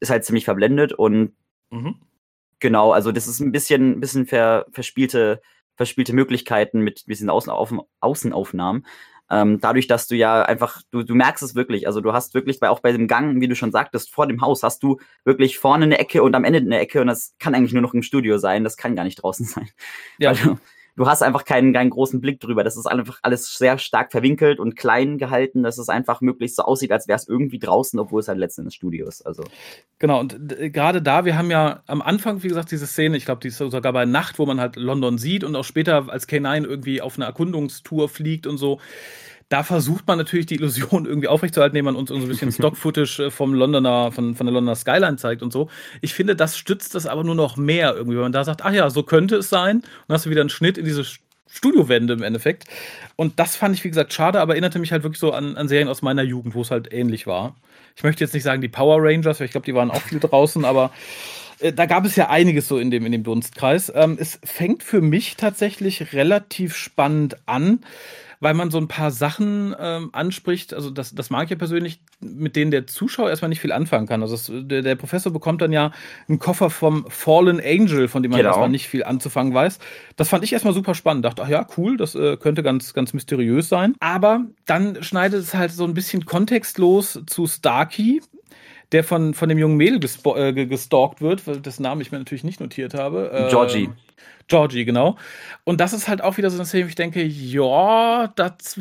ist 0.00 0.10
halt 0.10 0.24
ziemlich 0.24 0.44
verblendet 0.44 0.92
und 0.92 1.32
mhm. 1.70 1.96
genau, 2.60 2.92
also 2.92 3.12
das 3.12 3.26
ist 3.26 3.40
ein 3.40 3.52
bisschen, 3.52 4.00
bisschen 4.00 4.26
ver, 4.26 4.66
verspielte, 4.70 5.42
verspielte 5.76 6.12
Möglichkeiten 6.12 6.80
mit 6.80 7.06
diesen 7.08 7.30
Außenauf 7.30 7.74
Außenaufnahmen. 8.00 8.86
Ähm, 9.30 9.58
dadurch, 9.58 9.86
dass 9.86 10.06
du 10.06 10.14
ja 10.14 10.42
einfach, 10.42 10.82
du, 10.90 11.02
du 11.02 11.14
merkst 11.14 11.42
es 11.42 11.54
wirklich, 11.54 11.86
also 11.86 12.02
du 12.02 12.12
hast 12.12 12.34
wirklich, 12.34 12.60
bei, 12.60 12.68
auch 12.68 12.80
bei 12.80 12.92
dem 12.92 13.08
Gang, 13.08 13.40
wie 13.40 13.48
du 13.48 13.56
schon 13.56 13.72
sagtest, 13.72 14.12
vor 14.12 14.26
dem 14.26 14.42
Haus 14.42 14.62
hast 14.62 14.82
du 14.82 14.98
wirklich 15.24 15.58
vorne 15.58 15.86
eine 15.86 15.98
Ecke 15.98 16.22
und 16.22 16.34
am 16.34 16.44
Ende 16.44 16.58
eine 16.58 16.78
Ecke 16.78 17.00
und 17.00 17.06
das 17.06 17.34
kann 17.38 17.54
eigentlich 17.54 17.72
nur 17.72 17.80
noch 17.80 17.94
im 17.94 18.02
Studio 18.02 18.36
sein, 18.36 18.64
das 18.64 18.76
kann 18.76 18.94
gar 18.94 19.04
nicht 19.04 19.22
draußen 19.22 19.46
sein. 19.46 19.70
Ja. 20.18 20.30
Also, 20.30 20.50
du 20.50 20.58
hast 20.98 21.22
einfach 21.22 21.44
keinen, 21.44 21.72
keinen 21.72 21.90
großen 21.90 22.20
Blick 22.20 22.40
drüber. 22.40 22.62
Das 22.62 22.76
ist 22.76 22.86
einfach 22.86 23.18
alles 23.22 23.58
sehr 23.58 23.78
stark 23.78 24.12
verwinkelt 24.12 24.60
und 24.60 24.76
klein 24.76 25.18
gehalten, 25.18 25.62
dass 25.62 25.78
es 25.78 25.88
einfach 25.88 26.20
möglichst 26.20 26.56
so 26.56 26.62
aussieht, 26.62 26.92
als 26.92 27.08
wäre 27.08 27.16
es 27.16 27.28
irgendwie 27.28 27.58
draußen, 27.58 27.98
obwohl 27.98 28.20
es 28.20 28.28
halt 28.28 28.38
letztendlich 28.38 28.76
Studio 28.76 29.08
ist. 29.08 29.26
Also. 29.26 29.42
Genau, 29.98 30.20
und 30.20 30.38
gerade 30.72 31.02
da, 31.02 31.24
wir 31.24 31.36
haben 31.36 31.50
ja 31.50 31.82
am 31.86 32.00
Anfang, 32.00 32.42
wie 32.42 32.48
gesagt, 32.48 32.70
diese 32.70 32.86
Szene, 32.86 33.16
ich 33.16 33.24
glaube, 33.24 33.40
die 33.40 33.48
ist 33.48 33.58
sogar 33.58 33.92
bei 33.92 34.04
Nacht, 34.04 34.38
wo 34.38 34.46
man 34.46 34.60
halt 34.60 34.76
London 34.76 35.18
sieht 35.18 35.42
und 35.42 35.56
auch 35.56 35.64
später 35.64 36.08
als 36.08 36.28
K9 36.28 36.64
irgendwie 36.64 37.00
auf 37.00 37.16
eine 37.16 37.24
Erkundungstour 37.24 38.08
fliegt 38.08 38.46
und 38.46 38.58
so 38.58 38.80
da 39.48 39.62
versucht 39.62 40.06
man 40.06 40.18
natürlich 40.18 40.46
die 40.46 40.56
Illusion 40.56 41.06
irgendwie 41.06 41.28
aufrechtzuerhalten, 41.28 41.76
indem 41.76 41.86
man 41.86 41.96
uns 41.96 42.08
so 42.08 42.14
ein 42.14 42.26
bisschen 42.28 42.52
Stock-Footage 42.52 43.26
äh, 43.26 43.30
vom 43.30 43.54
Londoner, 43.54 44.12
von, 44.12 44.34
von 44.34 44.46
der 44.46 44.52
Londoner 44.54 44.76
Skyline 44.76 45.16
zeigt 45.16 45.42
und 45.42 45.52
so. 45.52 45.68
Ich 46.00 46.14
finde, 46.14 46.36
das 46.36 46.56
stützt 46.56 46.94
das 46.94 47.06
aber 47.06 47.24
nur 47.24 47.34
noch 47.34 47.56
mehr 47.56 47.94
irgendwie, 47.94 48.16
wenn 48.16 48.24
man 48.24 48.32
da 48.32 48.44
sagt, 48.44 48.64
ach 48.64 48.72
ja, 48.72 48.90
so 48.90 49.02
könnte 49.02 49.36
es 49.36 49.48
sein. 49.48 49.76
Und 49.76 49.84
dann 50.08 50.16
hast 50.16 50.26
du 50.26 50.30
wieder 50.30 50.40
einen 50.40 50.50
Schnitt 50.50 50.78
in 50.78 50.84
diese 50.84 51.04
Studiowände 51.54 52.14
im 52.14 52.22
Endeffekt. 52.22 52.64
Und 53.16 53.38
das 53.38 53.54
fand 53.54 53.76
ich, 53.76 53.84
wie 53.84 53.88
gesagt, 53.88 54.12
schade, 54.12 54.40
aber 54.40 54.54
erinnerte 54.54 54.78
mich 54.78 54.92
halt 54.92 55.04
wirklich 55.04 55.20
so 55.20 55.32
an, 55.32 55.56
an 55.56 55.68
Serien 55.68 55.88
aus 55.88 56.02
meiner 56.02 56.22
Jugend, 56.22 56.54
wo 56.54 56.62
es 56.62 56.70
halt 56.70 56.92
ähnlich 56.92 57.26
war. 57.26 57.54
Ich 57.96 58.02
möchte 58.02 58.24
jetzt 58.24 58.34
nicht 58.34 58.42
sagen 58.42 58.60
die 58.60 58.68
Power 58.68 58.98
Rangers, 59.00 59.38
weil 59.38 59.46
ich 59.46 59.52
glaube, 59.52 59.66
die 59.66 59.74
waren 59.74 59.90
auch 59.90 60.02
viel 60.02 60.18
draußen, 60.18 60.64
aber 60.64 60.90
äh, 61.60 61.72
da 61.72 61.86
gab 61.86 62.04
es 62.04 62.16
ja 62.16 62.28
einiges 62.28 62.66
so 62.66 62.78
in 62.78 62.90
dem, 62.90 63.06
in 63.06 63.12
dem 63.12 63.22
Dunstkreis. 63.22 63.92
Ähm, 63.94 64.16
es 64.18 64.40
fängt 64.42 64.82
für 64.82 65.00
mich 65.00 65.36
tatsächlich 65.36 66.12
relativ 66.12 66.74
spannend 66.74 67.36
an 67.46 67.80
weil 68.44 68.52
man 68.52 68.70
so 68.70 68.76
ein 68.76 68.88
paar 68.88 69.10
Sachen 69.10 69.74
ähm, 69.80 70.10
anspricht, 70.12 70.74
also 70.74 70.90
das, 70.90 71.14
das 71.14 71.30
mag 71.30 71.44
ich 71.44 71.50
ja 71.50 71.56
persönlich, 71.56 72.02
mit 72.20 72.56
denen 72.56 72.70
der 72.70 72.86
Zuschauer 72.86 73.30
erstmal 73.30 73.48
nicht 73.48 73.60
viel 73.60 73.72
anfangen 73.72 74.06
kann. 74.06 74.20
Also 74.20 74.34
es, 74.34 74.52
der, 74.52 74.82
der, 74.82 74.96
Professor 74.96 75.32
bekommt 75.32 75.62
dann 75.62 75.72
ja 75.72 75.92
einen 76.28 76.38
Koffer 76.38 76.68
vom 76.68 77.06
Fallen 77.08 77.58
Angel, 77.58 78.06
von 78.06 78.22
dem 78.22 78.32
man 78.32 78.40
genau. 78.40 78.50
erstmal 78.50 78.68
nicht 78.68 78.86
viel 78.86 79.02
anzufangen 79.02 79.54
weiß. 79.54 79.78
Das 80.16 80.28
fand 80.28 80.44
ich 80.44 80.52
erstmal 80.52 80.74
super 80.74 80.94
spannend. 80.94 81.24
Dachte, 81.24 81.42
ach 81.42 81.48
ja, 81.48 81.66
cool, 81.78 81.96
das 81.96 82.14
äh, 82.14 82.36
könnte 82.36 82.62
ganz, 82.62 82.92
ganz 82.92 83.14
mysteriös 83.14 83.70
sein. 83.70 83.94
Aber 83.98 84.44
dann 84.66 85.02
schneidet 85.02 85.40
es 85.40 85.54
halt 85.54 85.72
so 85.72 85.84
ein 85.84 85.94
bisschen 85.94 86.26
kontextlos 86.26 87.22
zu 87.26 87.46
Starkey, 87.46 88.20
der 88.92 89.04
von, 89.04 89.32
von 89.32 89.48
dem 89.48 89.56
jungen 89.56 89.78
Mädel 89.78 90.00
äh, 90.36 90.66
gestalkt 90.66 91.22
wird, 91.22 91.64
dessen 91.64 91.82
Namen 91.82 92.02
ich 92.02 92.12
mir 92.12 92.18
natürlich 92.18 92.44
nicht 92.44 92.60
notiert 92.60 92.92
habe. 92.92 93.46
Georgie. 93.48 93.88
Georgie, 94.48 94.84
genau. 94.84 95.16
Und 95.64 95.80
das 95.80 95.92
ist 95.92 96.08
halt 96.08 96.22
auch 96.22 96.36
wieder 96.36 96.50
so 96.50 96.56
eine 96.58 96.66
Szene, 96.66 96.84
wo 96.84 96.88
ich 96.88 96.94
denke, 96.94 97.22
ja, 97.22 98.30
das 98.36 98.78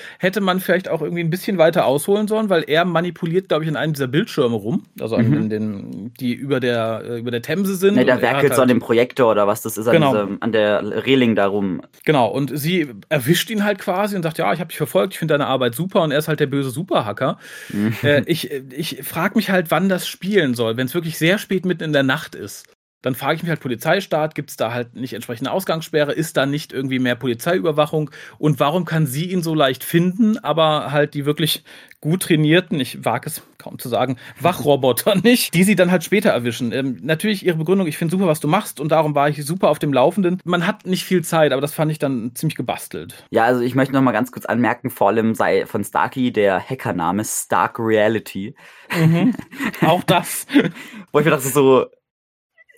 hätte 0.18 0.40
man 0.40 0.60
vielleicht 0.60 0.88
auch 0.88 1.02
irgendwie 1.02 1.22
ein 1.22 1.30
bisschen 1.30 1.58
weiter 1.58 1.84
ausholen 1.86 2.28
sollen, 2.28 2.48
weil 2.48 2.64
er 2.66 2.84
manipuliert, 2.84 3.48
glaube 3.48 3.64
ich, 3.64 3.68
in 3.68 3.76
einem 3.76 3.92
dieser 3.92 4.06
Bildschirme 4.06 4.54
rum, 4.54 4.84
also 5.00 5.16
an 5.16 5.28
mhm. 5.28 5.50
den, 5.50 6.14
die 6.20 6.32
über 6.32 6.60
der, 6.60 7.02
äh, 7.04 7.18
über 7.18 7.32
der 7.32 7.42
Themse 7.42 7.74
sind. 7.74 7.96
Ne, 7.96 8.04
der 8.04 8.22
werkelt 8.22 8.50
halt, 8.50 8.54
so 8.54 8.62
an 8.62 8.68
dem 8.68 8.78
Projektor 8.78 9.30
oder 9.30 9.46
was 9.46 9.62
das 9.62 9.76
ist, 9.76 9.88
an, 9.88 9.94
genau. 9.94 10.12
diesem, 10.12 10.38
an 10.40 10.52
der 10.52 11.04
Reling 11.06 11.34
darum. 11.34 11.82
Genau, 12.04 12.28
und 12.28 12.56
sie 12.56 12.88
erwischt 13.08 13.50
ihn 13.50 13.64
halt 13.64 13.78
quasi 13.78 14.14
und 14.14 14.22
sagt, 14.22 14.38
ja, 14.38 14.52
ich 14.52 14.60
habe 14.60 14.68
dich 14.68 14.78
verfolgt, 14.78 15.14
ich 15.14 15.18
finde 15.18 15.34
deine 15.34 15.46
Arbeit 15.46 15.74
super 15.74 16.02
und 16.02 16.12
er 16.12 16.18
ist 16.18 16.28
halt 16.28 16.40
der 16.40 16.46
böse 16.46 16.70
Superhacker. 16.70 17.38
Mhm. 17.70 17.96
Äh, 18.02 18.22
ich 18.26 18.50
ich 18.50 19.02
frage 19.02 19.34
mich 19.34 19.50
halt, 19.50 19.70
wann 19.70 19.88
das 19.88 20.06
spielen 20.06 20.54
soll, 20.54 20.76
wenn 20.76 20.86
es 20.86 20.94
wirklich 20.94 21.18
sehr 21.18 21.38
spät 21.38 21.64
mitten 21.66 21.84
in 21.84 21.92
der 21.92 22.02
Nacht 22.02 22.34
ist. 22.34 22.66
Dann 23.02 23.14
frage 23.14 23.36
ich 23.36 23.42
mich 23.42 23.50
halt 23.50 23.60
Polizeistaat, 23.60 24.34
gibt 24.34 24.50
es 24.50 24.56
da 24.56 24.72
halt 24.72 24.94
nicht 24.94 25.14
entsprechende 25.14 25.50
Ausgangssperre, 25.50 26.12
ist 26.12 26.36
da 26.36 26.46
nicht 26.46 26.72
irgendwie 26.72 26.98
mehr 26.98 27.14
Polizeiüberwachung 27.14 28.10
und 28.38 28.60
warum 28.60 28.84
kann 28.84 29.06
sie 29.06 29.30
ihn 29.30 29.42
so 29.42 29.54
leicht 29.54 29.84
finden, 29.84 30.38
aber 30.38 30.92
halt 30.92 31.14
die 31.14 31.24
wirklich 31.24 31.64
gut 32.00 32.22
trainierten, 32.22 32.80
ich 32.80 33.04
wage 33.04 33.28
es 33.28 33.42
kaum 33.58 33.78
zu 33.78 33.88
sagen, 33.88 34.16
Wachroboter 34.40 35.14
nicht, 35.22 35.54
die 35.54 35.64
sie 35.64 35.76
dann 35.76 35.90
halt 35.90 36.02
später 36.02 36.30
erwischen. 36.30 36.72
Ähm, 36.72 36.98
natürlich 37.02 37.44
ihre 37.44 37.58
Begründung, 37.58 37.86
ich 37.86 37.98
finde 37.98 38.12
super, 38.12 38.26
was 38.26 38.40
du 38.40 38.48
machst 38.48 38.80
und 38.80 38.90
darum 38.90 39.14
war 39.14 39.28
ich 39.28 39.44
super 39.44 39.68
auf 39.68 39.78
dem 39.78 39.92
Laufenden. 39.92 40.40
Man 40.44 40.66
hat 40.66 40.86
nicht 40.86 41.04
viel 41.04 41.22
Zeit, 41.22 41.52
aber 41.52 41.60
das 41.60 41.74
fand 41.74 41.92
ich 41.92 41.98
dann 41.98 42.32
ziemlich 42.34 42.56
gebastelt. 42.56 43.24
Ja, 43.30 43.44
also 43.44 43.60
ich 43.60 43.74
möchte 43.74 43.94
noch 43.94 44.02
mal 44.02 44.12
ganz 44.12 44.32
kurz 44.32 44.46
anmerken, 44.46 44.90
vor 44.90 45.08
allem 45.08 45.34
sei 45.34 45.66
von 45.66 45.84
Starkey 45.84 46.32
der 46.32 46.58
Hackername 46.58 47.24
Stark 47.24 47.78
Reality. 47.78 48.54
Mhm. 48.96 49.34
Auch 49.82 50.02
das. 50.04 50.46
Wo 51.12 51.18
ich 51.18 51.24
mir 51.24 51.32
dachte 51.32 51.48
so, 51.48 51.86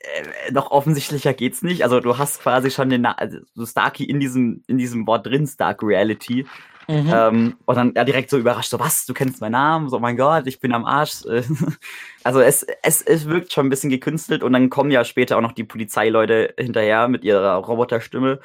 äh, 0.03 0.53
noch 0.53 0.71
offensichtlicher 0.71 1.35
geht's 1.35 1.63
nicht. 1.63 1.85
Also 1.85 2.01
du 2.01 2.19
hast 2.19 2.41
quasi 2.41 2.71
schon 2.71 2.91
den 2.91 3.07
also 3.07 3.39
Starkey 3.65 4.05
in 4.05 4.21
diesem, 4.21 4.63
in 4.67 4.79
diesem 4.79 5.07
Wort 5.07 5.27
drin, 5.27 5.47
Stark 5.47 5.83
Reality. 5.83 6.47
Mhm. 6.89 7.13
Ähm, 7.15 7.57
und 7.65 7.77
dann 7.77 7.93
ja, 7.95 8.05
direkt 8.05 8.31
so 8.31 8.39
überrascht, 8.39 8.71
so 8.71 8.81
was, 8.81 9.07
du 9.07 9.15
kennst 9.15 9.41
meinen 9.41 9.53
Namen, 9.53 9.89
so 9.89 9.97
oh 9.99 10.01
mein 10.01 10.17
Gott, 10.17 10.47
ich 10.47 10.61
bin 10.61 10.73
am 10.73 10.85
Arsch. 10.85 11.23
also 12.25 12.41
es, 12.41 12.67
es, 12.83 13.03
es 13.03 13.27
wirkt 13.27 13.53
schon 13.53 13.67
ein 13.67 13.71
bisschen 13.71 13.91
gekünstelt 13.91 14.43
und 14.43 14.53
dann 14.53 14.71
kommen 14.71 14.91
ja 14.91 15.05
später 15.05 15.37
auch 15.37 15.43
noch 15.43 15.53
die 15.53 15.65
Polizeileute 15.65 16.55
hinterher 16.59 17.09
mit 17.09 17.25
ihrer 17.25 17.55
Roboterstimme, 17.57 18.41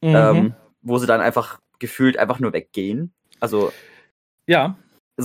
mhm. 0.00 0.14
ähm, 0.14 0.54
wo 0.82 0.98
sie 0.98 1.06
dann 1.06 1.20
einfach 1.20 1.58
gefühlt 1.78 2.16
einfach 2.16 2.38
nur 2.38 2.52
weggehen. 2.52 3.12
Also 3.40 3.72
ja. 4.46 4.76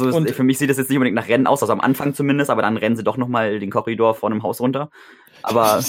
Also 0.01 0.17
und 0.17 0.31
für 0.31 0.43
mich 0.43 0.57
sieht 0.57 0.69
das 0.69 0.77
jetzt 0.77 0.89
nicht 0.89 0.97
unbedingt 0.97 1.15
nach 1.15 1.27
Rennen 1.27 1.47
aus, 1.47 1.61
also 1.61 1.73
am 1.73 1.81
Anfang 1.81 2.13
zumindest, 2.13 2.49
aber 2.49 2.61
dann 2.61 2.77
rennen 2.77 2.95
sie 2.95 3.03
doch 3.03 3.17
nochmal 3.17 3.59
den 3.59 3.69
Korridor 3.69 4.15
vor 4.15 4.29
einem 4.29 4.43
Haus 4.43 4.59
runter. 4.59 4.89
Aber. 5.43 5.83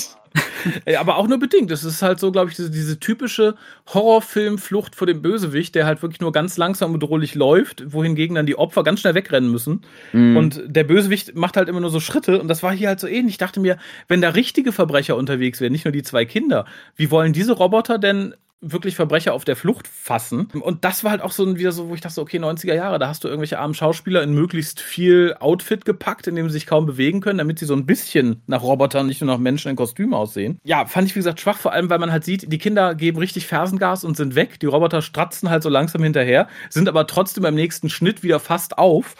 aber 0.98 1.16
auch 1.16 1.28
nur 1.28 1.38
bedingt. 1.38 1.70
Es 1.70 1.82
ist 1.82 2.02
halt 2.02 2.20
so, 2.20 2.30
glaube 2.30 2.50
ich, 2.50 2.56
diese, 2.56 2.70
diese 2.70 3.00
typische 3.00 3.54
Horrorfilm-Flucht 3.94 4.94
vor 4.94 5.06
dem 5.06 5.22
Bösewicht, 5.22 5.74
der 5.74 5.86
halt 5.86 6.02
wirklich 6.02 6.20
nur 6.20 6.30
ganz 6.30 6.58
langsam 6.58 6.92
und 6.92 7.00
bedrohlich 7.00 7.34
läuft, 7.34 7.90
wohingegen 7.90 8.34
dann 8.34 8.44
die 8.44 8.58
Opfer 8.58 8.84
ganz 8.84 9.00
schnell 9.00 9.14
wegrennen 9.14 9.50
müssen. 9.50 9.82
Mm. 10.12 10.36
Und 10.36 10.62
der 10.66 10.84
Bösewicht 10.84 11.36
macht 11.36 11.56
halt 11.56 11.70
immer 11.70 11.80
nur 11.80 11.88
so 11.88 12.00
Schritte. 12.00 12.40
Und 12.40 12.48
das 12.48 12.62
war 12.62 12.72
hier 12.72 12.88
halt 12.88 13.00
so 13.00 13.06
ähnlich. 13.06 13.34
Ich 13.34 13.38
dachte 13.38 13.60
mir, 13.60 13.78
wenn 14.08 14.20
da 14.20 14.30
richtige 14.30 14.72
Verbrecher 14.72 15.16
unterwegs 15.16 15.60
wären, 15.60 15.72
nicht 15.72 15.86
nur 15.86 15.92
die 15.92 16.02
zwei 16.02 16.26
Kinder, 16.26 16.66
wie 16.96 17.10
wollen 17.10 17.32
diese 17.32 17.52
Roboter 17.52 17.98
denn 17.98 18.34
wirklich 18.60 18.96
Verbrecher 18.96 19.34
auf 19.34 19.44
der 19.44 19.56
Flucht 19.56 19.86
fassen. 19.86 20.48
Und 20.60 20.84
das 20.84 21.04
war 21.04 21.10
halt 21.10 21.20
auch 21.20 21.32
so 21.32 21.58
wieder 21.58 21.72
so, 21.72 21.88
wo 21.88 21.94
ich 21.94 22.00
dachte, 22.00 22.20
okay, 22.20 22.38
90er 22.38 22.74
Jahre, 22.74 22.98
da 22.98 23.08
hast 23.08 23.22
du 23.22 23.28
irgendwelche 23.28 23.58
armen 23.58 23.74
Schauspieler 23.74 24.22
in 24.22 24.32
möglichst 24.32 24.80
viel 24.80 25.36
Outfit 25.40 25.84
gepackt, 25.84 26.26
in 26.26 26.36
dem 26.36 26.48
sie 26.48 26.54
sich 26.54 26.66
kaum 26.66 26.86
bewegen 26.86 27.20
können, 27.20 27.38
damit 27.38 27.58
sie 27.58 27.66
so 27.66 27.74
ein 27.74 27.84
bisschen 27.84 28.42
nach 28.46 28.62
Robotern, 28.62 29.06
nicht 29.06 29.20
nur 29.20 29.30
nach 29.30 29.38
Menschen 29.38 29.70
in 29.70 29.76
Kostümen 29.76 30.14
aussehen. 30.14 30.58
Ja, 30.64 30.86
fand 30.86 31.06
ich, 31.06 31.14
wie 31.14 31.18
gesagt, 31.18 31.40
schwach, 31.40 31.58
vor 31.58 31.72
allem, 31.72 31.90
weil 31.90 31.98
man 31.98 32.10
halt 32.10 32.24
sieht, 32.24 32.50
die 32.50 32.58
Kinder 32.58 32.94
geben 32.94 33.18
richtig 33.18 33.46
Fersengas 33.46 34.04
und 34.04 34.16
sind 34.16 34.34
weg. 34.34 34.58
Die 34.60 34.66
Roboter 34.66 35.02
stratzen 35.02 35.50
halt 35.50 35.62
so 35.62 35.68
langsam 35.68 36.02
hinterher, 36.02 36.48
sind 36.70 36.88
aber 36.88 37.06
trotzdem 37.06 37.42
beim 37.42 37.54
nächsten 37.54 37.90
Schnitt 37.90 38.22
wieder 38.22 38.40
fast 38.40 38.78
auf. 38.78 39.16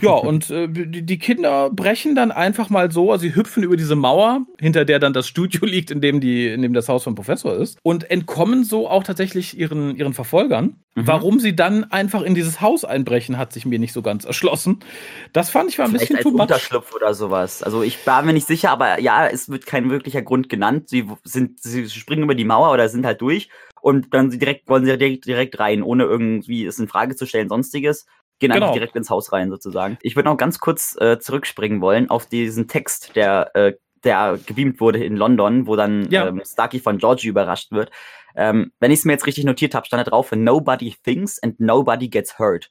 Ja, 0.00 0.10
und 0.12 0.50
äh, 0.50 0.68
die 0.68 1.18
Kinder 1.18 1.70
brechen 1.70 2.16
dann 2.16 2.32
einfach 2.32 2.70
mal 2.70 2.90
so, 2.90 3.12
also 3.12 3.22
sie 3.22 3.36
hüpfen 3.36 3.62
über 3.62 3.76
diese 3.76 3.94
Mauer, 3.94 4.44
hinter 4.60 4.84
der 4.84 4.98
dann 4.98 5.12
das 5.12 5.28
Studio 5.28 5.60
liegt, 5.64 5.92
in 5.92 6.00
dem, 6.00 6.20
die, 6.20 6.48
in 6.48 6.60
dem 6.62 6.72
das 6.72 6.88
Haus 6.88 7.04
vom 7.04 7.14
Professor 7.14 7.56
ist, 7.56 7.78
und 7.82 8.10
entkommen 8.10 8.63
so 8.64 8.88
auch 8.88 9.04
tatsächlich 9.04 9.58
ihren, 9.58 9.96
ihren 9.96 10.14
Verfolgern. 10.14 10.82
Mhm. 10.94 11.06
Warum 11.06 11.40
sie 11.40 11.54
dann 11.54 11.84
einfach 11.84 12.22
in 12.22 12.34
dieses 12.34 12.60
Haus 12.60 12.84
einbrechen, 12.84 13.38
hat 13.38 13.52
sich 13.52 13.66
mir 13.66 13.78
nicht 13.78 13.92
so 13.92 14.02
ganz 14.02 14.24
erschlossen. 14.24 14.80
Das 15.32 15.50
fand 15.50 15.70
ich 15.70 15.78
war 15.78 15.86
ein 15.86 15.92
Vielleicht 15.92 16.12
bisschen 16.12 16.32
too 16.32 16.40
Unterschlupf 16.40 16.94
oder 16.94 17.14
sowas. 17.14 17.62
Also 17.62 17.82
ich 17.82 18.04
war 18.06 18.22
mir 18.22 18.32
nicht 18.32 18.46
sicher, 18.46 18.70
aber 18.70 19.00
ja, 19.00 19.26
es 19.26 19.48
wird 19.48 19.66
kein 19.66 19.90
wirklicher 19.90 20.22
Grund 20.22 20.48
genannt. 20.48 20.88
Sie 20.88 21.08
sind, 21.24 21.60
sie 21.60 21.88
springen 21.88 22.24
über 22.24 22.34
die 22.34 22.44
Mauer 22.44 22.72
oder 22.72 22.88
sind 22.88 23.06
halt 23.06 23.20
durch 23.20 23.48
und 23.80 24.14
dann 24.14 24.30
direkt 24.30 24.68
wollen 24.68 24.84
sie 24.84 24.96
direkt, 24.96 25.26
direkt 25.26 25.58
rein, 25.58 25.82
ohne 25.82 26.04
irgendwie 26.04 26.64
es 26.64 26.78
in 26.78 26.88
Frage 26.88 27.16
zu 27.16 27.26
stellen, 27.26 27.48
sonstiges. 27.48 28.06
Gehen 28.40 28.50
genau. 28.50 28.66
einfach 28.66 28.74
direkt 28.74 28.96
ins 28.96 29.10
Haus 29.10 29.32
rein, 29.32 29.50
sozusagen. 29.50 29.96
Ich 30.02 30.16
würde 30.16 30.28
noch 30.28 30.36
ganz 30.36 30.58
kurz 30.58 30.96
äh, 31.00 31.18
zurückspringen 31.20 31.80
wollen 31.80 32.10
auf 32.10 32.26
diesen 32.26 32.66
Text, 32.66 33.14
der 33.14 33.54
äh, 33.54 33.74
der 34.04 34.38
gebeamt 34.44 34.80
wurde 34.80 35.02
in 35.02 35.16
London, 35.16 35.66
wo 35.66 35.76
dann 35.76 36.10
ja. 36.10 36.28
ähm, 36.28 36.42
Starkey 36.44 36.78
von 36.78 36.98
Georgie 36.98 37.28
überrascht 37.28 37.72
wird. 37.72 37.90
Ähm, 38.34 38.72
wenn 38.80 38.90
ich 38.90 39.00
es 39.00 39.04
mir 39.04 39.12
jetzt 39.12 39.26
richtig 39.26 39.44
notiert 39.44 39.74
habe, 39.74 39.86
stand 39.86 40.06
da 40.06 40.10
drauf, 40.10 40.32
nobody 40.32 40.94
thinks 41.02 41.38
and 41.42 41.58
nobody 41.60 42.08
gets 42.08 42.38
hurt. 42.38 42.70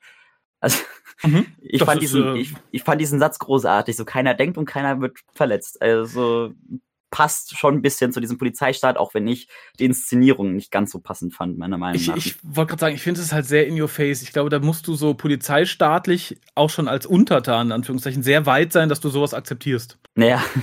Also 0.60 0.80
mhm, 1.24 1.46
ich, 1.62 1.84
fand 1.84 2.02
ist, 2.02 2.14
diesen, 2.14 2.36
äh, 2.36 2.40
ich, 2.40 2.54
ich, 2.72 2.84
fand 2.84 3.02
diesen 3.02 3.20
Satz 3.20 3.40
großartig. 3.40 3.96
So 3.96 4.06
keiner 4.06 4.34
denkt 4.34 4.58
und 4.58 4.66
keiner 4.66 5.00
wird 5.02 5.20
verletzt. 5.34 5.82
Also 5.82 6.54
passt 7.14 7.56
schon 7.56 7.76
ein 7.76 7.82
bisschen 7.84 8.12
zu 8.12 8.20
diesem 8.20 8.40
Polizeistaat, 8.40 8.98
auch 8.98 9.14
wenn 9.14 9.28
ich 9.28 9.48
die 9.78 9.86
Inszenierung 9.86 10.56
nicht 10.56 10.72
ganz 10.72 10.92
so 10.92 10.98
passend 10.98 11.36
fand, 11.36 11.60
meiner 11.60 11.78
Meinung 11.78 12.04
nach. 12.08 12.18
Ich, 12.18 12.26
ich 12.26 12.36
wollte 12.42 12.72
gerade 12.72 12.80
sagen, 12.80 12.96
ich 12.96 13.04
finde 13.04 13.22
es 13.22 13.32
halt 13.32 13.46
sehr 13.46 13.68
in 13.68 13.80
your 13.80 13.88
face. 13.88 14.24
Ich 14.24 14.34
glaube, 14.34 14.50
da 14.50 14.58
musst 14.58 14.88
du 14.88 14.96
so 14.96 15.14
polizeistaatlich 15.14 16.40
auch 16.56 16.72
schon 16.72 16.88
als 16.88 17.06
Untertan, 17.06 17.68
in 17.68 17.72
Anführungszeichen, 17.72 18.24
sehr 18.24 18.48
weit 18.48 18.74
sein, 18.74 18.90
dass 18.90 19.00
du 19.00 19.10
sowas 19.10 19.36
akzeptierst. 19.36 20.00
Naja. 20.16 20.44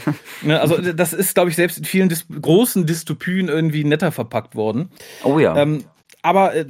Ne, 0.42 0.58
also 0.58 0.78
das 0.78 1.12
ist, 1.12 1.34
glaube 1.34 1.50
ich, 1.50 1.56
selbst 1.56 1.76
in 1.76 1.84
vielen 1.84 2.08
Dis 2.08 2.24
großen 2.28 2.86
Dystopien 2.86 3.48
irgendwie 3.48 3.84
netter 3.84 4.10
verpackt 4.10 4.54
worden. 4.54 4.88
Oh 5.22 5.38
ja. 5.38 5.54
Ähm, 5.54 5.84
aber 6.22 6.54
äh, 6.54 6.64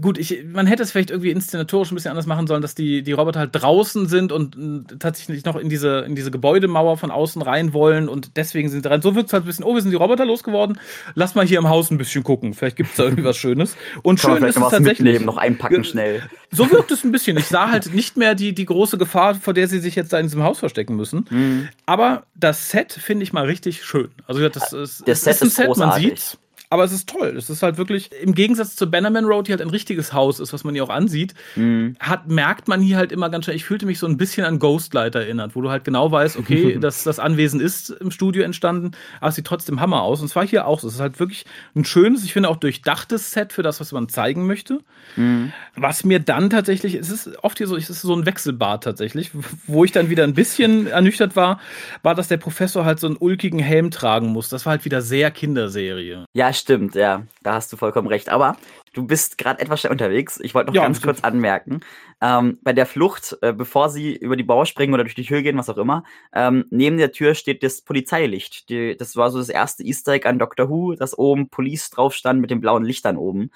Gut, 0.00 0.18
ich, 0.18 0.44
man 0.44 0.68
hätte 0.68 0.84
es 0.84 0.92
vielleicht 0.92 1.10
irgendwie 1.10 1.32
inszenatorisch 1.32 1.90
ein 1.90 1.96
bisschen 1.96 2.12
anders 2.12 2.26
machen 2.26 2.46
sollen, 2.46 2.62
dass 2.62 2.76
die, 2.76 3.02
die 3.02 3.10
Roboter 3.10 3.40
halt 3.40 3.50
draußen 3.52 4.06
sind 4.06 4.30
und 4.30 4.56
äh, 4.56 4.96
tatsächlich 4.98 5.44
noch 5.44 5.56
in 5.56 5.68
diese, 5.68 6.04
in 6.06 6.14
diese 6.14 6.30
Gebäudemauer 6.30 6.96
von 6.96 7.10
außen 7.10 7.42
rein 7.42 7.72
wollen 7.72 8.08
und 8.08 8.36
deswegen 8.36 8.68
sind 8.68 8.84
sie 8.84 8.88
rein. 8.88 9.02
So 9.02 9.16
wirkt 9.16 9.26
es 9.26 9.32
halt 9.32 9.42
ein 9.42 9.46
bisschen, 9.46 9.64
oh, 9.64 9.74
wir 9.74 9.82
sind 9.82 9.90
die 9.90 9.96
Roboter 9.96 10.24
losgeworden, 10.24 10.78
lass 11.16 11.34
mal 11.34 11.44
hier 11.44 11.58
im 11.58 11.68
Haus 11.68 11.90
ein 11.90 11.98
bisschen 11.98 12.22
gucken. 12.22 12.54
Vielleicht 12.54 12.76
gibt 12.76 12.90
es 12.90 12.96
da 12.96 13.02
irgendwie 13.02 13.24
was 13.24 13.36
Schönes. 13.36 13.76
Und 14.02 14.20
schön 14.20 14.42
ist 14.44 14.56
es 14.56 14.62
tatsächlich. 14.62 15.00
Mitnehmen, 15.00 15.24
noch 15.24 15.38
einpacken 15.38 15.82
schnell. 15.82 16.22
So 16.52 16.70
wirkt 16.70 16.92
es 16.92 17.02
ein 17.02 17.10
bisschen. 17.10 17.36
Ich 17.36 17.46
sah 17.46 17.70
halt 17.70 17.92
nicht 17.92 18.16
mehr 18.16 18.36
die, 18.36 18.54
die 18.54 18.66
große 18.66 18.96
Gefahr, 18.96 19.34
vor 19.34 19.54
der 19.54 19.66
sie 19.66 19.80
sich 19.80 19.96
jetzt 19.96 20.12
da 20.12 20.20
in 20.20 20.26
diesem 20.26 20.44
Haus 20.44 20.60
verstecken 20.60 20.94
müssen. 20.94 21.26
Mhm. 21.30 21.68
Aber 21.86 22.26
das 22.36 22.70
Set 22.70 22.92
finde 22.92 23.24
ich 23.24 23.32
mal 23.32 23.44
richtig 23.44 23.84
schön. 23.84 24.10
Also 24.28 24.48
das, 24.48 24.70
das, 24.70 25.02
das 25.04 25.22
Set 25.22 25.34
ist 25.34 25.42
ein 25.42 25.50
Set, 25.50 25.66
großartig. 25.66 25.76
man 25.76 26.10
sieht's. 26.16 26.38
Aber 26.72 26.84
es 26.84 26.92
ist 26.92 27.08
toll. 27.08 27.34
Es 27.36 27.50
ist 27.50 27.64
halt 27.64 27.78
wirklich, 27.78 28.10
im 28.22 28.32
Gegensatz 28.32 28.76
zu 28.76 28.88
Bannerman 28.88 29.24
Road, 29.24 29.48
die 29.48 29.52
halt 29.52 29.60
ein 29.60 29.70
richtiges 29.70 30.12
Haus 30.12 30.38
ist, 30.38 30.52
was 30.52 30.62
man 30.62 30.72
hier 30.72 30.84
auch 30.84 30.88
ansieht, 30.88 31.34
mhm. 31.56 31.96
hat, 31.98 32.28
merkt 32.28 32.68
man 32.68 32.80
hier 32.80 32.96
halt 32.96 33.10
immer 33.10 33.28
ganz 33.28 33.44
schnell, 33.44 33.56
ich 33.56 33.64
fühlte 33.64 33.86
mich 33.86 33.98
so 33.98 34.06
ein 34.06 34.16
bisschen 34.16 34.44
an 34.44 34.60
Ghostlight 34.60 35.16
erinnert, 35.16 35.56
wo 35.56 35.62
du 35.62 35.70
halt 35.70 35.82
genau 35.82 36.12
weißt, 36.12 36.36
okay, 36.36 36.78
dass 36.80 37.02
das 37.02 37.18
Anwesen 37.18 37.60
ist 37.60 37.90
im 37.90 38.12
Studio 38.12 38.44
entstanden, 38.44 38.92
aber 39.18 39.30
es 39.30 39.34
sieht 39.34 39.46
trotzdem 39.46 39.80
Hammer 39.80 40.02
aus. 40.02 40.22
Und 40.22 40.28
zwar 40.28 40.46
hier 40.46 40.68
auch 40.68 40.78
so. 40.78 40.86
Es 40.86 40.94
ist 40.94 41.00
halt 41.00 41.18
wirklich 41.18 41.44
ein 41.74 41.84
schönes, 41.84 42.24
ich 42.24 42.32
finde 42.32 42.48
auch 42.48 42.56
durchdachtes 42.56 43.32
Set 43.32 43.52
für 43.52 43.64
das, 43.64 43.80
was 43.80 43.90
man 43.90 44.08
zeigen 44.08 44.46
möchte. 44.46 44.78
Mhm. 45.16 45.52
Was 45.74 46.04
mir 46.04 46.20
dann 46.20 46.50
tatsächlich, 46.50 46.94
es 46.94 47.10
ist 47.10 47.42
oft 47.42 47.58
hier 47.58 47.66
so, 47.66 47.76
es 47.76 47.90
ist 47.90 48.02
so 48.02 48.14
ein 48.14 48.26
Wechselbad 48.26 48.84
tatsächlich, 48.84 49.32
wo 49.66 49.84
ich 49.84 49.90
dann 49.90 50.08
wieder 50.08 50.22
ein 50.22 50.34
bisschen 50.34 50.86
ernüchtert 50.86 51.34
war, 51.34 51.60
war, 52.04 52.14
dass 52.14 52.28
der 52.28 52.36
Professor 52.36 52.84
halt 52.84 53.00
so 53.00 53.08
einen 53.08 53.16
ulkigen 53.18 53.58
Helm 53.58 53.90
tragen 53.90 54.28
muss. 54.28 54.48
Das 54.48 54.66
war 54.66 54.70
halt 54.70 54.84
wieder 54.84 55.02
sehr 55.02 55.32
Kinderserie. 55.32 56.26
Ja, 56.32 56.52
stimmt, 56.60 56.94
ja, 56.94 57.26
da 57.42 57.54
hast 57.54 57.72
du 57.72 57.76
vollkommen 57.76 58.08
recht. 58.08 58.28
Aber 58.28 58.56
du 58.92 59.06
bist 59.06 59.38
gerade 59.38 59.60
etwas 59.60 59.80
schnell 59.80 59.92
unterwegs. 59.92 60.38
Ich 60.40 60.54
wollte 60.54 60.68
noch 60.68 60.74
ja, 60.74 60.82
ganz 60.82 61.02
kurz 61.02 61.20
anmerken. 61.22 61.80
Ähm, 62.20 62.58
bei 62.62 62.72
der 62.72 62.86
Flucht, 62.86 63.36
äh, 63.42 63.52
bevor 63.52 63.88
sie 63.88 64.14
über 64.16 64.36
die 64.36 64.44
Mauer 64.44 64.66
springen 64.66 64.94
oder 64.94 65.04
durch 65.04 65.14
die 65.14 65.28
Höhe 65.28 65.42
gehen, 65.42 65.56
was 65.56 65.68
auch 65.68 65.78
immer, 65.78 66.04
ähm, 66.32 66.66
neben 66.70 66.98
der 66.98 67.12
Tür 67.12 67.34
steht 67.34 67.62
das 67.62 67.82
Polizeilicht. 67.82 68.68
Die, 68.68 68.96
das 68.96 69.16
war 69.16 69.30
so 69.30 69.38
das 69.38 69.48
erste 69.48 69.82
Easter 69.82 70.12
Egg 70.12 70.28
an 70.28 70.38
Doctor 70.38 70.68
Who, 70.68 70.94
dass 70.94 71.18
oben 71.18 71.48
Police 71.48 71.90
drauf 71.90 72.14
stand 72.14 72.40
mit 72.40 72.50
den 72.50 72.60
blauen 72.60 72.84
Lichtern 72.84 73.16
oben. 73.16 73.50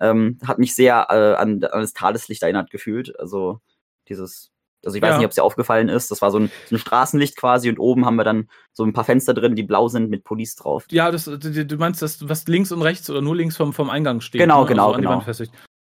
Ähm, 0.00 0.38
hat 0.46 0.58
mich 0.58 0.74
sehr 0.74 1.06
äh, 1.10 1.40
an, 1.40 1.64
an 1.64 1.80
das 1.80 1.92
Tageslicht 1.92 2.42
erinnert 2.42 2.70
gefühlt. 2.70 3.18
Also 3.18 3.60
dieses 4.08 4.50
also 4.88 4.96
ich 4.96 5.02
weiß 5.02 5.10
ja. 5.10 5.18
nicht, 5.18 5.24
ob 5.26 5.30
es 5.30 5.36
dir 5.36 5.44
aufgefallen 5.44 5.88
ist. 5.88 6.10
Das 6.10 6.22
war 6.22 6.30
so 6.30 6.38
ein, 6.38 6.50
so 6.68 6.76
ein, 6.76 6.78
Straßenlicht 6.78 7.36
quasi 7.36 7.68
und 7.68 7.78
oben 7.78 8.06
haben 8.06 8.16
wir 8.16 8.24
dann 8.24 8.48
so 8.72 8.84
ein 8.84 8.92
paar 8.92 9.04
Fenster 9.04 9.34
drin, 9.34 9.54
die 9.54 9.62
blau 9.62 9.88
sind 9.88 10.10
mit 10.10 10.24
Police 10.24 10.56
drauf. 10.56 10.86
Ja, 10.90 11.10
das, 11.10 11.24
du 11.24 11.76
meinst 11.76 12.02
das, 12.02 12.28
was 12.28 12.46
links 12.48 12.72
und 12.72 12.82
rechts 12.82 13.08
oder 13.10 13.20
nur 13.20 13.36
links 13.36 13.56
vom, 13.56 13.72
vom 13.72 13.90
Eingang 13.90 14.20
steht. 14.20 14.40
Genau, 14.40 14.62
ne? 14.62 14.68
genau, 14.68 14.92
also 14.92 15.00
genau. 15.00 15.22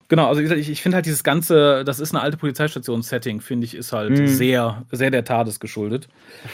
Genau, 0.10 0.28
also 0.28 0.42
ich, 0.42 0.70
ich 0.70 0.82
finde 0.82 0.96
halt 0.96 1.06
dieses 1.06 1.24
ganze, 1.24 1.84
das 1.84 2.00
ist 2.00 2.14
eine 2.14 2.24
alte 2.24 2.38
Polizeistation-Setting, 2.38 3.42
finde 3.42 3.66
ich, 3.66 3.76
ist 3.76 3.92
halt 3.92 4.12
mm. 4.12 4.28
sehr, 4.28 4.86
sehr 4.92 5.12
der 5.12 5.26
Tades 5.26 5.60
geschuldet. 5.60 6.08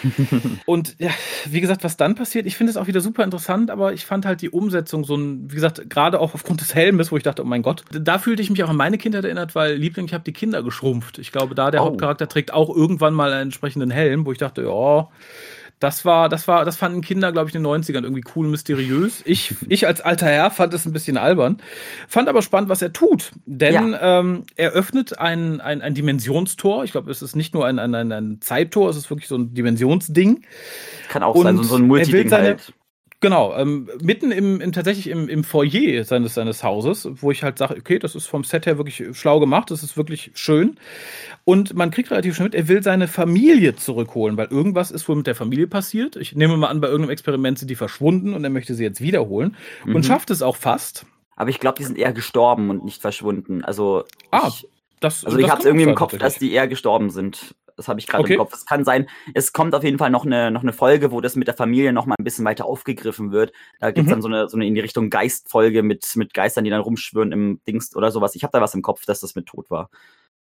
und 0.65 0.95
ja, 0.97 1.11
wie 1.45 1.61
gesagt, 1.61 1.83
was 1.83 1.95
dann 1.95 2.15
passiert, 2.15 2.47
ich 2.47 2.57
finde 2.57 2.71
es 2.71 2.77
auch 2.77 2.87
wieder 2.87 2.99
super 2.99 3.23
interessant, 3.23 3.69
aber 3.69 3.93
ich 3.93 4.05
fand 4.05 4.25
halt 4.25 4.41
die 4.41 4.49
Umsetzung 4.49 5.03
so 5.03 5.15
ein, 5.15 5.51
wie 5.51 5.55
gesagt, 5.55 5.87
gerade 5.87 6.19
auch 6.19 6.33
aufgrund 6.33 6.61
des 6.61 6.73
Helmes, 6.73 7.11
wo 7.11 7.17
ich 7.17 7.23
dachte, 7.23 7.43
oh 7.43 7.45
mein 7.45 7.61
Gott, 7.61 7.83
da 7.91 8.17
fühlte 8.17 8.41
ich 8.41 8.49
mich 8.49 8.63
auch 8.63 8.69
an 8.69 8.75
meine 8.75 8.97
Kindheit 8.97 9.23
erinnert, 9.23 9.53
weil 9.53 9.75
Liebling, 9.75 10.07
ich 10.07 10.15
habe 10.15 10.23
die 10.23 10.33
Kinder 10.33 10.63
geschrumpft. 10.63 11.19
Ich 11.19 11.31
glaube, 11.31 11.53
da 11.53 11.69
der 11.69 11.83
oh. 11.83 11.85
Hauptcharakter 11.85 12.27
trägt 12.27 12.51
auch 12.53 12.75
irgendwann 12.75 13.13
mal 13.13 13.31
einen 13.31 13.43
entsprechenden 13.43 13.91
Helm, 13.91 14.25
wo 14.25 14.31
ich 14.31 14.39
dachte, 14.39 14.63
ja, 14.63 15.07
das 15.83 16.05
war, 16.05 16.29
das 16.29 16.47
war, 16.47 16.63
das 16.63 16.77
fanden 16.77 17.01
Kinder, 17.01 17.33
glaube 17.33 17.49
ich, 17.49 17.55
in 17.55 17.61
den 17.61 17.83
90ern 17.83 18.03
irgendwie 18.03 18.23
cool, 18.35 18.47
mysteriös. 18.47 19.21
Ich, 19.25 19.53
ich 19.67 19.85
als 19.85 19.99
alter 19.99 20.27
Herr 20.27 20.49
fand 20.49 20.73
es 20.73 20.85
ein 20.85 20.93
bisschen 20.93 21.17
albern. 21.17 21.57
Fand 22.07 22.29
aber 22.29 22.41
spannend, 22.41 22.69
was 22.69 22.81
er 22.81 22.93
tut. 22.93 23.33
Denn 23.45 23.91
ja. 23.91 24.19
ähm, 24.19 24.45
er 24.55 24.71
öffnet 24.71 25.19
ein, 25.19 25.59
ein, 25.59 25.81
ein 25.81 25.93
Dimensionstor. 25.93 26.85
Ich 26.85 26.93
glaube, 26.93 27.11
es 27.11 27.21
ist 27.21 27.35
nicht 27.35 27.53
nur 27.53 27.65
ein, 27.65 27.79
ein, 27.79 27.93
ein, 27.95 28.11
ein 28.13 28.37
Zeittor, 28.39 28.89
es 28.89 28.95
ist 28.95 29.09
wirklich 29.09 29.27
so 29.27 29.35
ein 29.35 29.53
Dimensionsding. 29.53 30.45
Kann 31.09 31.21
auch 31.21 31.35
Und 31.35 31.43
sein, 31.43 31.57
so, 31.57 31.63
so 31.63 31.75
ein 31.75 31.87
Multiding 31.87 32.31
halt. 32.31 32.73
Genau, 33.23 33.55
ähm, 33.55 33.89
mitten 34.01 34.33
im, 34.33 34.59
im 34.59 34.73
tatsächlich 34.73 35.07
im, 35.07 35.29
im 35.29 35.45
Foyer 35.45 36.03
seines, 36.03 36.33
seines 36.33 36.61
Hauses, 36.61 37.07
wo 37.21 37.31
ich 37.31 37.41
halt 37.41 37.57
sage, 37.57 37.77
okay, 37.79 37.97
das 37.97 38.15
ist 38.15 38.27
vom 38.27 38.43
Set 38.43 38.65
her 38.65 38.77
wirklich 38.77 39.01
schlau 39.13 39.39
gemacht, 39.39 39.71
das 39.71 39.81
ist 39.81 39.95
wirklich 39.95 40.31
schön. 40.33 40.77
Und 41.45 41.73
man 41.73 41.89
kriegt 41.89 42.11
relativ 42.11 42.35
schnell 42.35 42.47
mit, 42.47 42.55
er 42.55 42.67
will 42.67 42.83
seine 42.83 43.07
Familie 43.07 43.77
zurückholen, 43.77 44.35
weil 44.35 44.47
irgendwas 44.47 44.91
ist 44.91 45.07
wohl 45.07 45.15
mit 45.15 45.25
der 45.25 45.35
Familie 45.35 45.67
passiert. 45.67 46.17
Ich 46.17 46.35
nehme 46.35 46.57
mal 46.57 46.67
an, 46.67 46.81
bei 46.81 46.87
irgendeinem 46.87 47.11
Experiment 47.11 47.57
sind 47.57 47.69
die 47.69 47.75
verschwunden 47.75 48.33
und 48.33 48.43
er 48.43 48.49
möchte 48.49 48.75
sie 48.75 48.83
jetzt 48.83 48.99
wiederholen 48.99 49.55
mhm. 49.85 49.95
und 49.95 50.05
schafft 50.05 50.29
es 50.29 50.41
auch 50.41 50.57
fast. 50.57 51.05
Aber 51.37 51.49
ich 51.49 51.61
glaube, 51.61 51.77
die 51.77 51.85
sind 51.85 51.97
eher 51.97 52.11
gestorben 52.11 52.69
und 52.69 52.83
nicht 52.83 53.01
verschwunden. 53.01 53.63
Also 53.63 54.03
ah, 54.31 54.49
ich, 54.49 54.67
das, 54.99 55.23
also 55.23 55.37
das 55.37 55.45
ich 55.45 55.49
habe 55.49 55.61
es 55.61 55.65
irgendwie 55.65 55.87
im 55.87 55.95
Kopf, 55.95 56.17
dass 56.17 56.39
die 56.39 56.51
eher 56.51 56.67
gestorben 56.67 57.09
sind. 57.09 57.55
Das 57.77 57.87
habe 57.87 57.99
ich 57.99 58.07
gerade 58.07 58.23
okay. 58.23 58.33
im 58.33 58.39
Kopf. 58.39 58.53
Es 58.53 58.65
kann 58.65 58.83
sein, 58.83 59.07
es 59.33 59.53
kommt 59.53 59.75
auf 59.75 59.83
jeden 59.83 59.97
Fall 59.97 60.09
noch 60.09 60.25
eine, 60.25 60.51
noch 60.51 60.63
eine 60.63 60.73
Folge, 60.73 61.11
wo 61.11 61.21
das 61.21 61.35
mit 61.35 61.47
der 61.47 61.55
Familie 61.55 61.93
noch 61.93 62.05
mal 62.05 62.15
ein 62.17 62.23
bisschen 62.23 62.45
weiter 62.45 62.65
aufgegriffen 62.65 63.31
wird. 63.31 63.51
Da 63.79 63.91
gibt's 63.91 64.07
mhm. 64.07 64.11
dann 64.11 64.21
so 64.21 64.27
eine, 64.27 64.49
so 64.49 64.57
eine 64.57 64.67
in 64.67 64.75
die 64.75 64.81
Richtung 64.81 65.09
Geistfolge 65.09 65.83
mit, 65.83 66.05
mit 66.15 66.33
Geistern, 66.33 66.63
die 66.63 66.69
dann 66.69 66.81
rumschwören 66.81 67.31
im 67.31 67.61
Dings 67.67 67.95
oder 67.95 68.11
sowas. 68.11 68.35
Ich 68.35 68.43
habe 68.43 68.51
da 68.51 68.61
was 68.61 68.73
im 68.73 68.81
Kopf, 68.81 69.05
dass 69.05 69.19
das 69.19 69.35
mit 69.35 69.45
tot 69.45 69.69
war. 69.69 69.89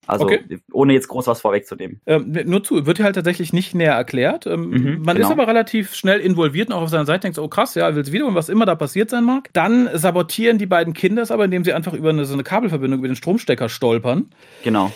Also 0.05 0.25
okay. 0.25 0.59
ohne 0.71 0.93
jetzt 0.93 1.07
groß 1.07 1.27
was 1.27 1.39
vorwegzunehmen. 1.39 2.01
Ähm, 2.05 2.37
nur 2.45 2.63
zu, 2.63 2.85
wird 2.85 2.99
halt 2.99 3.15
tatsächlich 3.15 3.53
nicht 3.53 3.73
näher 3.73 3.93
erklärt. 3.93 4.45
Ähm, 4.45 4.69
mhm, 4.69 5.01
man 5.03 5.15
genau. 5.15 5.27
ist 5.27 5.31
aber 5.31 5.47
relativ 5.47 5.95
schnell 5.95 6.19
involviert 6.19 6.69
und 6.69 6.73
auch 6.73 6.81
auf 6.81 6.89
seiner 6.89 7.05
Seite 7.05 7.21
denkt, 7.21 7.39
oh 7.39 7.47
krass, 7.47 7.75
ja, 7.75 7.95
will 7.95 8.01
es 8.01 8.11
wieder 8.11 8.25
und 8.25 8.35
was 8.35 8.49
immer 8.49 8.65
da 8.65 8.75
passiert 8.75 9.09
sein 9.09 9.23
mag. 9.23 9.49
Dann 9.53 9.89
sabotieren 9.93 10.57
die 10.57 10.65
beiden 10.65 10.93
Kinder 10.93 11.21
es 11.21 11.31
aber, 11.31 11.45
indem 11.45 11.63
sie 11.63 11.73
einfach 11.73 11.93
über 11.93 12.09
eine, 12.09 12.25
so 12.25 12.33
eine 12.33 12.43
Kabelverbindung, 12.43 12.99
über 12.99 13.07
den 13.07 13.15
Stromstecker 13.15 13.69
stolpern. 13.69 14.29
Genau. 14.63 14.91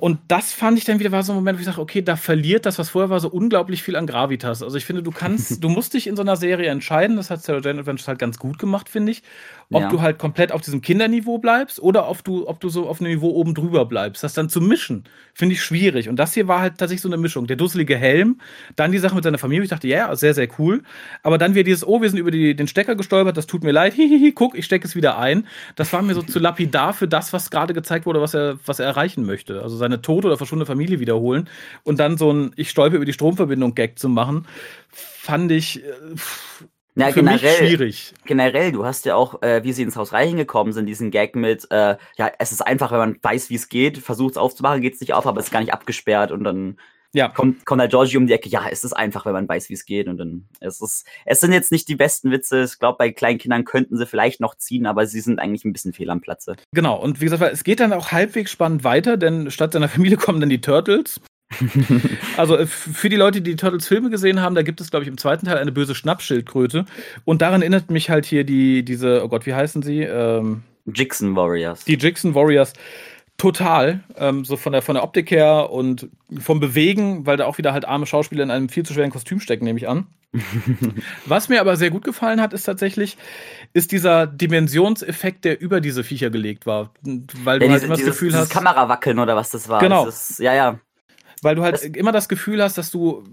Und 0.00 0.18
das 0.28 0.52
fand 0.52 0.78
ich 0.78 0.84
dann 0.84 0.98
wieder 0.98 1.12
war 1.12 1.22
so 1.22 1.32
ein 1.32 1.36
Moment, 1.36 1.58
wo 1.58 1.60
ich 1.60 1.66
sage, 1.66 1.80
okay, 1.80 2.02
da 2.02 2.16
verliert 2.16 2.66
das, 2.66 2.78
was 2.78 2.90
vorher 2.90 3.10
war, 3.10 3.20
so 3.20 3.28
unglaublich 3.28 3.82
viel 3.82 3.96
an 3.96 4.06
Gravitas. 4.06 4.62
Also 4.62 4.76
ich 4.76 4.86
finde, 4.86 5.02
du 5.02 5.10
kannst, 5.10 5.62
du 5.64 5.68
musst 5.68 5.94
dich 5.94 6.06
in 6.06 6.16
so 6.16 6.22
einer 6.22 6.36
Serie 6.36 6.70
entscheiden. 6.70 7.16
Das 7.16 7.30
hat 7.30 7.42
Sarah 7.42 7.60
Jane 7.60 7.80
Adventures 7.80 8.08
halt 8.08 8.18
ganz 8.18 8.38
gut 8.38 8.58
gemacht, 8.58 8.88
finde 8.88 9.12
ich 9.12 9.22
ob 9.72 9.82
ja. 9.82 9.88
du 9.88 10.00
halt 10.00 10.18
komplett 10.18 10.50
auf 10.50 10.62
diesem 10.62 10.80
Kinderniveau 10.80 11.38
bleibst 11.38 11.80
oder 11.80 12.08
ob 12.08 12.24
du, 12.24 12.48
ob 12.48 12.58
du 12.58 12.68
so 12.68 12.88
auf 12.88 13.00
einem 13.00 13.12
Niveau 13.12 13.30
oben 13.30 13.54
drüber 13.54 13.86
bleibst. 13.86 14.24
Das 14.24 14.34
dann 14.34 14.48
zu 14.48 14.60
mischen, 14.60 15.04
finde 15.32 15.54
ich 15.54 15.62
schwierig. 15.62 16.08
Und 16.08 16.16
das 16.16 16.34
hier 16.34 16.48
war 16.48 16.60
halt 16.60 16.78
tatsächlich 16.78 17.02
so 17.02 17.08
eine 17.08 17.16
Mischung. 17.16 17.46
Der 17.46 17.56
dusselige 17.56 17.96
Helm, 17.96 18.40
dann 18.74 18.90
die 18.90 18.98
Sache 18.98 19.14
mit 19.14 19.22
seiner 19.22 19.38
Familie. 19.38 19.62
Ich 19.62 19.70
dachte, 19.70 19.86
ja, 19.86 20.06
yeah, 20.06 20.16
sehr, 20.16 20.34
sehr 20.34 20.48
cool. 20.58 20.82
Aber 21.22 21.38
dann 21.38 21.54
wieder 21.54 21.62
dieses, 21.62 21.86
oh, 21.86 22.02
wir 22.02 22.10
sind 22.10 22.18
über 22.18 22.32
die, 22.32 22.56
den 22.56 22.66
Stecker 22.66 22.96
gestolpert, 22.96 23.36
das 23.36 23.46
tut 23.46 23.62
mir 23.62 23.70
leid, 23.70 23.94
hihihi, 23.94 24.32
guck, 24.32 24.58
ich 24.58 24.64
stecke 24.64 24.88
es 24.88 24.96
wieder 24.96 25.18
ein. 25.18 25.46
Das 25.76 25.92
war 25.92 26.02
mir 26.02 26.14
so 26.14 26.22
zu 26.22 26.40
lapidar 26.40 26.92
für 26.92 27.06
das, 27.06 27.32
was 27.32 27.50
gerade 27.50 27.72
gezeigt 27.72 28.06
wurde, 28.06 28.20
was 28.20 28.34
er, 28.34 28.58
was 28.66 28.80
er 28.80 28.86
erreichen 28.86 29.24
möchte. 29.24 29.62
Also 29.62 29.76
seine 29.76 30.02
tote 30.02 30.26
oder 30.26 30.36
verschwundene 30.36 30.66
Familie 30.66 30.98
wiederholen 30.98 31.48
und 31.84 32.00
dann 32.00 32.18
so 32.18 32.32
ein, 32.32 32.52
ich 32.56 32.70
stolpe 32.70 32.96
über 32.96 33.04
die 33.04 33.12
Stromverbindung 33.12 33.76
Gag 33.76 34.00
zu 34.00 34.08
machen, 34.08 34.46
fand 34.88 35.52
ich, 35.52 35.82
ja, 36.94 37.08
für 37.08 37.14
generell, 37.14 37.56
schwierig. 37.56 38.14
Generell, 38.24 38.72
du 38.72 38.84
hast 38.84 39.04
ja 39.04 39.14
auch, 39.14 39.42
äh, 39.42 39.62
wie 39.64 39.72
sie 39.72 39.82
ins 39.82 39.96
Haus 39.96 40.12
reingekommen 40.12 40.72
sind, 40.72 40.86
diesen 40.86 41.10
Gag 41.10 41.36
mit, 41.36 41.66
äh, 41.70 41.96
ja, 42.16 42.32
es 42.38 42.52
ist 42.52 42.62
einfach, 42.62 42.90
wenn 42.90 42.98
man 42.98 43.16
weiß, 43.22 43.50
wie 43.50 43.54
es 43.54 43.68
geht, 43.68 43.98
versucht 43.98 44.32
es 44.32 44.38
aufzumachen, 44.38 44.80
geht 44.80 44.94
es 44.94 45.00
nicht 45.00 45.14
auf, 45.14 45.26
aber 45.26 45.40
es 45.40 45.46
ist 45.46 45.52
gar 45.52 45.60
nicht 45.60 45.72
abgesperrt 45.72 46.32
und 46.32 46.44
dann 46.44 46.76
ja. 47.12 47.28
kommt, 47.28 47.64
kommt 47.66 47.80
halt 47.80 47.90
Georgie 47.90 48.16
um 48.16 48.26
die 48.26 48.32
Ecke, 48.32 48.48
ja, 48.48 48.66
es 48.70 48.84
ist 48.84 48.92
einfach, 48.92 49.26
wenn 49.26 49.32
man 49.32 49.48
weiß, 49.48 49.68
wie 49.68 49.74
es 49.74 49.84
geht 49.84 50.08
und 50.08 50.18
dann, 50.18 50.46
es 50.60 50.80
ist, 50.80 51.06
es 51.24 51.40
sind 51.40 51.52
jetzt 51.52 51.72
nicht 51.72 51.88
die 51.88 51.96
besten 51.96 52.30
Witze, 52.30 52.64
ich 52.64 52.78
glaube, 52.78 52.98
bei 52.98 53.10
kleinen 53.10 53.38
Kindern 53.38 53.64
könnten 53.64 53.96
sie 53.96 54.06
vielleicht 54.06 54.40
noch 54.40 54.54
ziehen, 54.56 54.86
aber 54.86 55.06
sie 55.06 55.20
sind 55.20 55.38
eigentlich 55.38 55.64
ein 55.64 55.72
bisschen 55.72 55.92
fehl 55.92 56.10
am 56.10 56.20
Platze. 56.20 56.56
Genau, 56.72 57.00
und 57.00 57.20
wie 57.20 57.26
gesagt, 57.26 57.52
es 57.52 57.64
geht 57.64 57.80
dann 57.80 57.92
auch 57.92 58.12
halbwegs 58.12 58.50
spannend 58.50 58.84
weiter, 58.84 59.16
denn 59.16 59.50
statt 59.50 59.72
seiner 59.72 59.88
Familie 59.90 60.16
kommen 60.16 60.40
dann 60.40 60.50
die 60.50 60.60
Turtles 60.60 61.20
also 62.36 62.56
äh, 62.56 62.66
für 62.66 63.08
die 63.08 63.16
Leute, 63.16 63.40
die 63.40 63.50
die 63.50 63.56
Turtles 63.56 63.86
Filme 63.86 64.10
gesehen 64.10 64.40
haben, 64.40 64.54
da 64.54 64.62
gibt 64.62 64.80
es, 64.80 64.90
glaube 64.90 65.04
ich, 65.04 65.08
im 65.08 65.18
zweiten 65.18 65.46
Teil 65.46 65.58
eine 65.58 65.72
böse 65.72 65.94
Schnappschildkröte. 65.94 66.84
Und 67.24 67.42
daran 67.42 67.62
erinnert 67.62 67.90
mich 67.90 68.10
halt 68.10 68.26
hier 68.26 68.44
die, 68.44 68.84
diese, 68.84 69.24
oh 69.24 69.28
Gott, 69.28 69.46
wie 69.46 69.54
heißen 69.54 69.82
sie? 69.82 70.02
Ähm, 70.02 70.62
Jixon 70.86 71.36
Warriors. 71.36 71.84
Die 71.84 71.94
Jixon 71.94 72.34
Warriors. 72.34 72.72
Total, 73.36 74.00
ähm, 74.18 74.44
so 74.44 74.58
von 74.58 74.72
der, 74.72 74.82
von 74.82 74.96
der 74.96 75.02
Optik 75.02 75.30
her 75.30 75.70
und 75.70 76.10
vom 76.38 76.60
Bewegen, 76.60 77.24
weil 77.24 77.38
da 77.38 77.46
auch 77.46 77.56
wieder 77.56 77.72
halt 77.72 77.86
arme 77.86 78.04
Schauspieler 78.04 78.42
in 78.42 78.50
einem 78.50 78.68
viel 78.68 78.84
zu 78.84 78.92
schweren 78.92 79.10
Kostüm 79.10 79.40
stecken, 79.40 79.64
nehme 79.64 79.78
ich 79.78 79.88
an. 79.88 80.08
Was 81.24 81.48
mir 81.48 81.62
aber 81.62 81.76
sehr 81.76 81.88
gut 81.88 82.04
gefallen 82.04 82.38
hat, 82.42 82.52
ist 82.52 82.64
tatsächlich, 82.64 83.16
ist 83.72 83.92
dieser 83.92 84.26
Dimensionseffekt, 84.26 85.46
der 85.46 85.58
über 85.58 85.80
diese 85.80 86.04
Viecher 86.04 86.28
gelegt 86.28 86.66
war. 86.66 86.92
Weil 87.02 87.60
du 87.60 87.66
ja, 87.66 87.72
halt 87.72 87.82
immer 87.82 87.96
das 87.96 88.04
Gefühl 88.04 88.34
hast. 88.34 88.50
Kamerawackeln 88.50 89.18
oder 89.18 89.34
was 89.36 89.48
das 89.50 89.70
war. 89.70 89.80
Genau. 89.80 90.06
Ist, 90.06 90.38
ja, 90.38 90.54
ja 90.54 90.78
weil 91.42 91.54
du 91.54 91.62
halt 91.62 91.74
das 91.74 91.82
immer 91.82 92.12
das 92.12 92.28
Gefühl 92.28 92.62
hast, 92.62 92.78
dass 92.78 92.90
du 92.90 93.24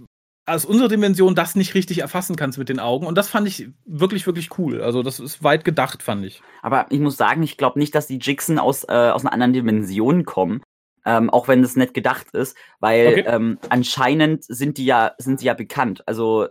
aus 0.47 0.63
unserer 0.63 0.87
Dimension 0.87 1.35
das 1.35 1.55
nicht 1.55 1.75
richtig 1.75 1.99
erfassen 1.99 2.37
kannst 2.37 2.57
mit 2.57 2.69
den 2.69 2.79
Augen. 2.79 3.05
Und 3.05 3.17
das 3.17 3.27
fand 3.27 3.47
ich 3.47 3.69
wirklich, 3.85 4.25
wirklich 4.25 4.57
cool. 4.57 4.81
Also 4.81 5.03
das 5.03 5.19
ist 5.19 5.43
weit 5.43 5.65
gedacht, 5.65 6.01
fand 6.01 6.25
ich. 6.25 6.41
Aber 6.61 6.85
ich 6.89 7.01
muss 7.01 7.17
sagen, 7.17 7.43
ich 7.43 7.57
glaube 7.57 7.77
nicht, 7.77 7.93
dass 7.93 8.07
die 8.07 8.19
Jixen 8.19 8.57
aus, 8.57 8.85
äh, 8.85 8.93
aus 8.93 9.25
einer 9.25 9.33
anderen 9.33 9.53
Dimension 9.53 10.23
kommen. 10.23 10.63
Ähm, 11.05 11.29
auch 11.29 11.47
wenn 11.47 11.63
es 11.63 11.77
nett 11.77 11.93
gedacht 11.93 12.31
ist, 12.33 12.57
weil 12.81 13.07
okay. 13.07 13.23
ähm, 13.27 13.59
anscheinend 13.69 14.43
sind 14.43 14.77
die 14.77 14.85
ja, 14.85 15.13
sind 15.17 15.39
sie 15.39 15.45
ja 15.45 15.53
bekannt. 15.53 16.03
Also 16.05 16.47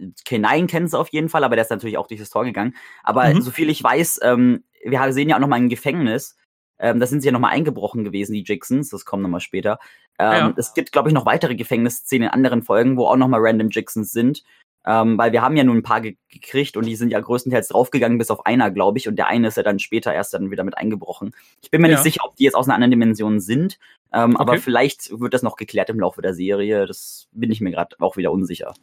K9 0.00 0.66
kennen 0.66 0.88
sie 0.88 0.98
auf 0.98 1.12
jeden 1.12 1.28
Fall, 1.28 1.44
aber 1.44 1.54
der 1.54 1.64
ist 1.64 1.70
natürlich 1.70 1.98
auch 1.98 2.08
durch 2.08 2.18
das 2.18 2.30
Tor 2.30 2.44
gegangen. 2.44 2.74
Aber 3.04 3.32
mhm. 3.32 3.42
soviel 3.42 3.70
ich 3.70 3.82
weiß, 3.82 4.20
ähm, 4.22 4.64
wir 4.84 5.12
sehen 5.12 5.28
ja 5.28 5.36
auch 5.36 5.40
noch 5.40 5.48
mal 5.48 5.56
ein 5.56 5.68
Gefängnis 5.68 6.36
ähm, 6.82 6.98
da 6.98 7.06
sind 7.06 7.20
sie 7.20 7.26
ja 7.26 7.32
nochmal 7.32 7.52
eingebrochen 7.52 8.02
gewesen, 8.02 8.34
die 8.34 8.42
Jixons. 8.42 8.90
Das 8.90 9.04
kommt 9.04 9.22
nochmal 9.22 9.40
später. 9.40 9.78
Ähm, 10.18 10.32
ja. 10.32 10.54
Es 10.56 10.74
gibt, 10.74 10.90
glaube 10.90 11.08
ich, 11.08 11.14
noch 11.14 11.24
weitere 11.24 11.54
Gefängnisszenen 11.54 12.28
in 12.28 12.34
anderen 12.34 12.62
Folgen, 12.62 12.96
wo 12.96 13.06
auch 13.06 13.16
nochmal 13.16 13.40
random 13.40 13.70
Jixons 13.70 14.10
sind. 14.10 14.42
Ähm, 14.84 15.16
weil 15.16 15.30
wir 15.30 15.42
haben 15.42 15.56
ja 15.56 15.62
nun 15.62 15.76
ein 15.76 15.82
paar 15.84 16.00
ge 16.00 16.16
gekriegt 16.28 16.76
und 16.76 16.86
die 16.86 16.96
sind 16.96 17.10
ja 17.10 17.20
größtenteils 17.20 17.68
draufgegangen, 17.68 18.18
bis 18.18 18.32
auf 18.32 18.46
einer, 18.46 18.72
glaube 18.72 18.98
ich. 18.98 19.06
Und 19.06 19.14
der 19.14 19.28
eine 19.28 19.46
ist 19.46 19.56
ja 19.56 19.62
dann 19.62 19.78
später 19.78 20.12
erst 20.12 20.34
dann 20.34 20.50
wieder 20.50 20.64
mit 20.64 20.76
eingebrochen. 20.76 21.30
Ich 21.62 21.70
bin 21.70 21.80
mir 21.80 21.88
ja. 21.88 21.94
nicht 21.94 22.02
sicher, 22.02 22.22
ob 22.24 22.34
die 22.34 22.42
jetzt 22.42 22.56
aus 22.56 22.66
einer 22.66 22.74
anderen 22.74 22.90
Dimension 22.90 23.38
sind. 23.38 23.78
Ähm, 24.12 24.34
okay. 24.34 24.40
Aber 24.40 24.58
vielleicht 24.58 25.20
wird 25.20 25.34
das 25.34 25.44
noch 25.44 25.54
geklärt 25.54 25.88
im 25.88 26.00
Laufe 26.00 26.20
der 26.20 26.34
Serie. 26.34 26.86
Das 26.86 27.28
bin 27.30 27.52
ich 27.52 27.60
mir 27.60 27.70
gerade 27.70 27.94
auch 28.00 28.16
wieder 28.16 28.32
unsicher. 28.32 28.74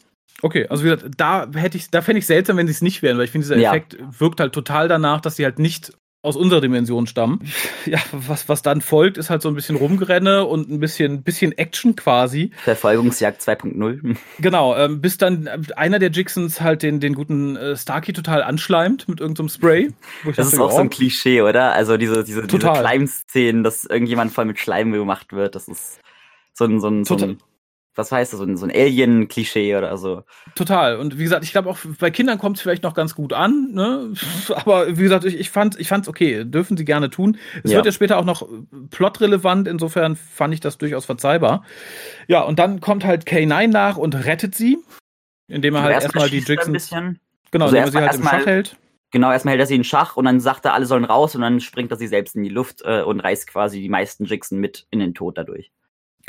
Okay, 0.42 0.68
also 0.70 0.86
wie 0.86 0.90
gesagt, 0.90 1.12
da 1.18 1.50
hätte 1.54 1.78
ich, 1.78 1.90
da 1.90 2.02
fände 2.02 2.20
ich 2.20 2.26
seltsam, 2.26 2.56
wenn 2.56 2.68
sie 2.68 2.72
es 2.72 2.82
nicht 2.82 3.02
wären, 3.02 3.18
weil 3.18 3.26
ich 3.26 3.32
finde, 3.32 3.46
dieser 3.46 3.58
Effekt 3.58 3.96
ja. 4.00 4.20
wirkt 4.20 4.40
halt 4.40 4.54
total 4.54 4.88
danach, 4.88 5.20
dass 5.20 5.36
sie 5.36 5.44
halt 5.44 5.60
nicht 5.60 5.92
aus 6.22 6.36
unserer 6.36 6.62
Dimension 6.62 7.08
stammen. 7.08 7.40
Ja, 7.86 8.00
was, 8.12 8.48
was 8.50 8.62
dann 8.62 8.82
folgt, 8.82 9.18
ist 9.18 9.30
halt 9.32 9.42
so 9.42 9.50
ein 9.50 9.56
bisschen 9.56 9.76
Rumgerenne 9.76 10.46
und 10.46 10.70
ein 10.70 10.80
bisschen, 10.80 11.24
bisschen 11.24 11.58
Action 11.58 11.96
quasi. 11.96 12.52
Verfolgungsjagd 12.64 13.42
2.0. 13.42 14.16
Genau, 14.40 14.76
ähm, 14.76 15.02
bis 15.02 15.18
dann 15.18 15.50
einer 15.76 15.98
der 15.98 16.12
Jixons 16.12 16.62
halt 16.62 16.84
den, 16.84 17.00
den 17.00 17.16
guten 17.16 17.56
äh, 17.56 17.76
Starkey 17.76 18.14
total 18.14 18.44
anschleimt 18.44 19.08
mit 19.08 19.22
irgendeinem 19.22 19.48
so 19.48 19.56
Spray. 19.56 19.92
das 20.26 20.36
dachte, 20.36 20.56
ist 20.56 20.60
auch 20.60 20.72
oh. 20.72 20.76
so 20.76 20.82
ein 20.82 20.90
Klischee, 20.90 21.42
oder? 21.42 21.72
Also 21.74 21.98
diese, 21.98 22.24
diese, 22.24 22.46
diese 22.46 22.60
Schleimszenen, 22.60 23.64
dass 23.64 23.86
irgendjemand 23.86 24.34
voll 24.34 24.46
mit 24.46 24.60
Schleim 24.60 24.92
gemacht 24.92 25.34
wird, 25.34 25.56
das 25.56 25.68
ist 25.68 26.00
so 26.54 26.66
ein, 26.66 26.80
so 26.80 26.90
ein, 26.90 27.06
so 27.06 27.16
ein 27.16 27.40
was 28.00 28.12
heißt 28.12 28.34
das, 28.34 28.40
so 28.40 28.46
ein, 28.46 28.58
so 28.58 28.66
ein 28.66 28.72
Alien-Klischee 28.72 29.76
oder 29.76 29.96
so. 29.98 30.24
Total. 30.56 30.98
Und 30.98 31.20
wie 31.20 31.24
gesagt, 31.24 31.44
ich 31.44 31.52
glaube 31.52 31.70
auch 31.70 31.78
bei 32.00 32.10
Kindern 32.10 32.40
kommt 32.40 32.58
es 32.58 32.64
vielleicht 32.64 32.84
noch 32.84 32.96
ganz 32.96 33.14
gut 33.14 33.34
an, 33.34 33.72
ne? 33.74 34.14
Aber 34.56 34.98
wie 34.98 35.04
gesagt, 35.04 35.26
ich, 35.26 35.40
ich 35.40 35.52
fand 35.52 35.80
ich 35.80 35.92
okay, 35.92 36.46
dürfen 36.46 36.78
sie 36.78 36.86
gerne 36.86 37.10
tun. 37.10 37.38
Es 37.64 37.72
ja. 37.72 37.78
wird 37.78 37.86
ja 37.86 37.92
später 37.92 38.18
auch 38.18 38.26
noch 38.26 38.48
plotrelevant, 38.90 39.68
insofern 39.68 40.16
fand 40.16 40.54
ich 40.54 40.60
das 40.62 40.78
durchaus 40.78 41.06
verzeihbar. 41.06 41.64
Ja, 42.28 42.42
und 42.42 42.58
dann 42.58 42.80
kommt 42.80 43.06
halt 43.06 43.28
K9 43.28 43.68
nach 43.68 43.98
und 43.98 44.16
rettet 44.16 44.56
sie, 44.56 44.78
indem 45.48 45.76
er 45.76 45.82
also 45.82 45.94
halt 45.94 46.04
erstmal 46.04 46.30
die 46.30 46.40
Jixons. 46.40 46.90
Genau, 47.52 47.66
also 47.66 47.76
indem 47.76 47.88
er 47.88 47.92
sie 47.92 47.98
halt 48.00 48.16
im 48.16 48.24
Schach 48.24 48.46
hält. 48.46 48.78
Genau, 49.12 49.32
erstmal 49.32 49.54
hält 49.54 49.62
er 49.62 49.68
sie 49.68 49.76
in 49.76 49.84
Schach 49.84 50.18
und 50.18 50.26
dann 50.26 50.40
sagt 50.40 50.66
er, 50.66 50.74
alle 50.74 50.86
sollen 50.86 51.04
raus 51.04 51.36
und 51.36 51.42
dann 51.42 51.60
springt 51.60 51.92
er 51.92 51.98
sie 51.98 52.08
selbst 52.08 52.36
in 52.36 52.44
die 52.44 52.50
Luft 52.50 52.82
äh, 52.86 53.02
und 53.02 53.20
reißt 53.20 53.48
quasi 53.48 53.82
die 53.82 53.90
meisten 53.90 54.26
Jixen 54.26 54.60
mit 54.60 54.86
in 54.92 55.00
den 55.00 55.14
Tod 55.14 55.38
dadurch. 55.38 55.72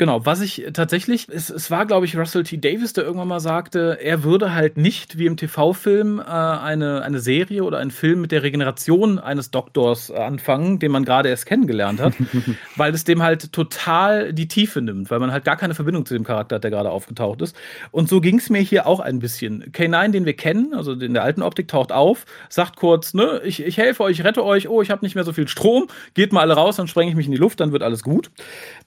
Genau, 0.01 0.25
was 0.25 0.41
ich 0.41 0.65
tatsächlich, 0.73 1.27
es, 1.29 1.51
es 1.51 1.69
war, 1.69 1.85
glaube 1.85 2.07
ich, 2.07 2.17
Russell 2.17 2.41
T. 2.41 2.57
Davis, 2.57 2.93
der 2.93 3.03
irgendwann 3.03 3.27
mal 3.27 3.39
sagte, 3.39 3.99
er 4.01 4.23
würde 4.23 4.55
halt 4.55 4.75
nicht 4.75 5.19
wie 5.19 5.27
im 5.27 5.37
TV-Film 5.37 6.17
äh, 6.17 6.23
eine, 6.23 7.03
eine 7.03 7.19
Serie 7.19 7.63
oder 7.63 7.77
einen 7.77 7.91
Film 7.91 8.19
mit 8.19 8.31
der 8.31 8.41
Regeneration 8.41 9.19
eines 9.19 9.51
Doktors 9.51 10.09
äh, 10.09 10.15
anfangen, 10.15 10.79
den 10.79 10.91
man 10.91 11.05
gerade 11.05 11.29
erst 11.29 11.45
kennengelernt 11.45 11.99
hat, 11.99 12.13
weil 12.77 12.95
es 12.95 13.03
dem 13.03 13.21
halt 13.21 13.53
total 13.53 14.33
die 14.33 14.47
Tiefe 14.47 14.81
nimmt, 14.81 15.11
weil 15.11 15.19
man 15.19 15.31
halt 15.31 15.43
gar 15.43 15.55
keine 15.55 15.75
Verbindung 15.75 16.07
zu 16.07 16.15
dem 16.15 16.23
Charakter 16.23 16.55
hat, 16.55 16.63
der 16.63 16.71
gerade 16.71 16.89
aufgetaucht 16.89 17.43
ist. 17.43 17.55
Und 17.91 18.09
so 18.09 18.21
ging 18.21 18.39
es 18.39 18.49
mir 18.49 18.61
hier 18.61 18.87
auch 18.87 19.01
ein 19.01 19.19
bisschen. 19.19 19.65
K9, 19.65 20.09
den 20.09 20.25
wir 20.25 20.35
kennen, 20.35 20.73
also 20.73 20.93
in 20.93 21.13
der 21.13 21.21
alten 21.21 21.43
Optik, 21.43 21.67
taucht 21.67 21.91
auf, 21.91 22.25
sagt 22.49 22.75
kurz, 22.75 23.13
ne, 23.13 23.39
ich, 23.43 23.63
ich 23.63 23.77
helfe 23.77 24.01
euch, 24.01 24.17
ich 24.17 24.25
rette 24.25 24.43
euch, 24.43 24.67
oh, 24.67 24.81
ich 24.81 24.89
habe 24.89 25.05
nicht 25.05 25.13
mehr 25.13 25.25
so 25.25 25.31
viel 25.31 25.47
Strom, 25.47 25.89
geht 26.15 26.33
mal 26.33 26.41
alle 26.41 26.55
raus, 26.55 26.77
dann 26.77 26.87
sprenge 26.87 27.11
ich 27.11 27.15
mich 27.15 27.27
in 27.27 27.33
die 27.33 27.37
Luft, 27.37 27.59
dann 27.59 27.71
wird 27.71 27.83
alles 27.83 28.01
gut. 28.01 28.31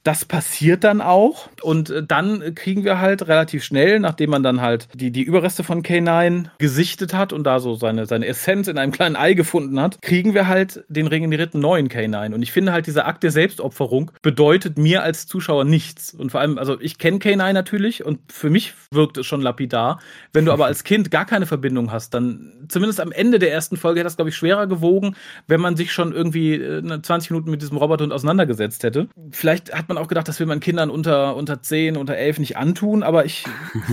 Das 0.02 0.24
passiert 0.24 0.82
dann 0.82 1.03
auch. 1.06 1.48
Und 1.62 1.90
äh, 1.90 2.02
dann 2.02 2.54
kriegen 2.54 2.84
wir 2.84 3.00
halt 3.00 3.26
relativ 3.28 3.64
schnell, 3.64 4.00
nachdem 4.00 4.30
man 4.30 4.42
dann 4.42 4.60
halt 4.60 4.88
die, 4.94 5.10
die 5.10 5.22
Überreste 5.22 5.64
von 5.64 5.82
K9 5.82 6.46
gesichtet 6.58 7.14
hat 7.14 7.32
und 7.32 7.44
da 7.44 7.60
so 7.60 7.74
seine, 7.74 8.06
seine 8.06 8.26
Essenz 8.26 8.68
in 8.68 8.78
einem 8.78 8.92
kleinen 8.92 9.16
Ei 9.16 9.34
gefunden 9.34 9.80
hat, 9.80 10.00
kriegen 10.02 10.34
wir 10.34 10.48
halt 10.48 10.84
den 10.88 11.06
regenerierten 11.06 11.60
neuen 11.60 11.88
K9. 11.88 12.34
Und 12.34 12.42
ich 12.42 12.52
finde 12.52 12.72
halt, 12.72 12.86
dieser 12.86 13.06
Akt 13.06 13.22
der 13.22 13.30
Selbstopferung 13.30 14.10
bedeutet 14.22 14.78
mir 14.78 15.02
als 15.02 15.26
Zuschauer 15.26 15.64
nichts. 15.64 16.14
Und 16.14 16.30
vor 16.30 16.40
allem, 16.40 16.58
also 16.58 16.80
ich 16.80 16.98
kenne 16.98 17.18
K9 17.18 17.52
natürlich 17.52 18.04
und 18.04 18.20
für 18.30 18.50
mich 18.50 18.74
wirkt 18.90 19.18
es 19.18 19.26
schon 19.26 19.40
lapidar. 19.40 20.00
Wenn 20.32 20.44
du 20.44 20.52
aber 20.52 20.66
als 20.66 20.84
Kind 20.84 21.10
gar 21.10 21.24
keine 21.24 21.46
Verbindung 21.46 21.92
hast, 21.92 22.14
dann 22.14 22.66
zumindest 22.68 23.00
am 23.00 23.12
Ende 23.12 23.38
der 23.38 23.52
ersten 23.52 23.76
Folge 23.76 24.00
hätte 24.00 24.04
das, 24.04 24.16
glaube 24.16 24.30
ich, 24.30 24.36
schwerer 24.36 24.66
gewogen, 24.66 25.16
wenn 25.46 25.60
man 25.60 25.76
sich 25.76 25.92
schon 25.92 26.12
irgendwie 26.12 26.58
20 26.58 27.30
äh, 27.30 27.32
Minuten 27.32 27.50
mit 27.50 27.62
diesem 27.62 27.76
Roboterhund 27.76 28.12
auseinandergesetzt 28.12 28.82
hätte. 28.82 29.08
Vielleicht 29.30 29.74
hat 29.74 29.88
man 29.88 29.98
auch 29.98 30.08
gedacht, 30.08 30.28
das 30.28 30.40
will 30.40 30.46
man 30.46 30.60
Kindern 30.60 30.90
unter, 30.94 31.36
unter 31.36 31.60
10, 31.60 31.98
unter 31.98 32.16
11 32.16 32.38
nicht 32.38 32.56
antun, 32.56 33.02
aber 33.02 33.26
ich 33.26 33.44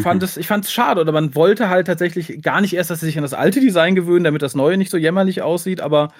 fand 0.01 0.23
es, 0.23 0.37
ich 0.37 0.47
fand 0.47 0.63
es 0.63 0.71
schade. 0.71 1.01
Oder 1.01 1.11
man 1.11 1.35
wollte 1.35 1.69
halt 1.69 1.87
tatsächlich 1.87 2.41
gar 2.41 2.61
nicht 2.61 2.73
erst, 2.73 2.89
dass 2.89 3.01
sie 3.01 3.07
sich 3.07 3.17
an 3.17 3.23
das 3.23 3.33
alte 3.33 3.59
Design 3.59 3.95
gewöhnen, 3.95 4.23
damit 4.23 4.41
das 4.41 4.55
neue 4.55 4.77
nicht 4.77 4.91
so 4.91 4.97
jämmerlich 4.97 5.41
aussieht, 5.41 5.81
aber 5.81 6.13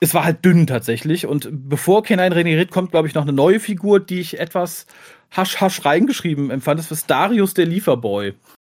es 0.00 0.14
war 0.14 0.24
halt 0.24 0.44
dünn 0.44 0.66
tatsächlich. 0.66 1.26
Und 1.26 1.48
bevor 1.50 2.02
Kenan 2.02 2.32
regeneriert, 2.32 2.70
kommt, 2.70 2.92
glaube 2.92 3.08
ich, 3.08 3.14
noch 3.14 3.22
eine 3.22 3.32
neue 3.32 3.60
Figur, 3.60 4.00
die 4.00 4.20
ich 4.20 4.38
etwas 4.38 4.86
hasch 5.30 5.60
hasch 5.60 5.84
reingeschrieben 5.84 6.50
empfand. 6.50 6.78
Das 6.78 6.90
ist 6.90 7.10
Darius 7.10 7.54
der 7.54 7.66
Lieferboy. 7.66 8.34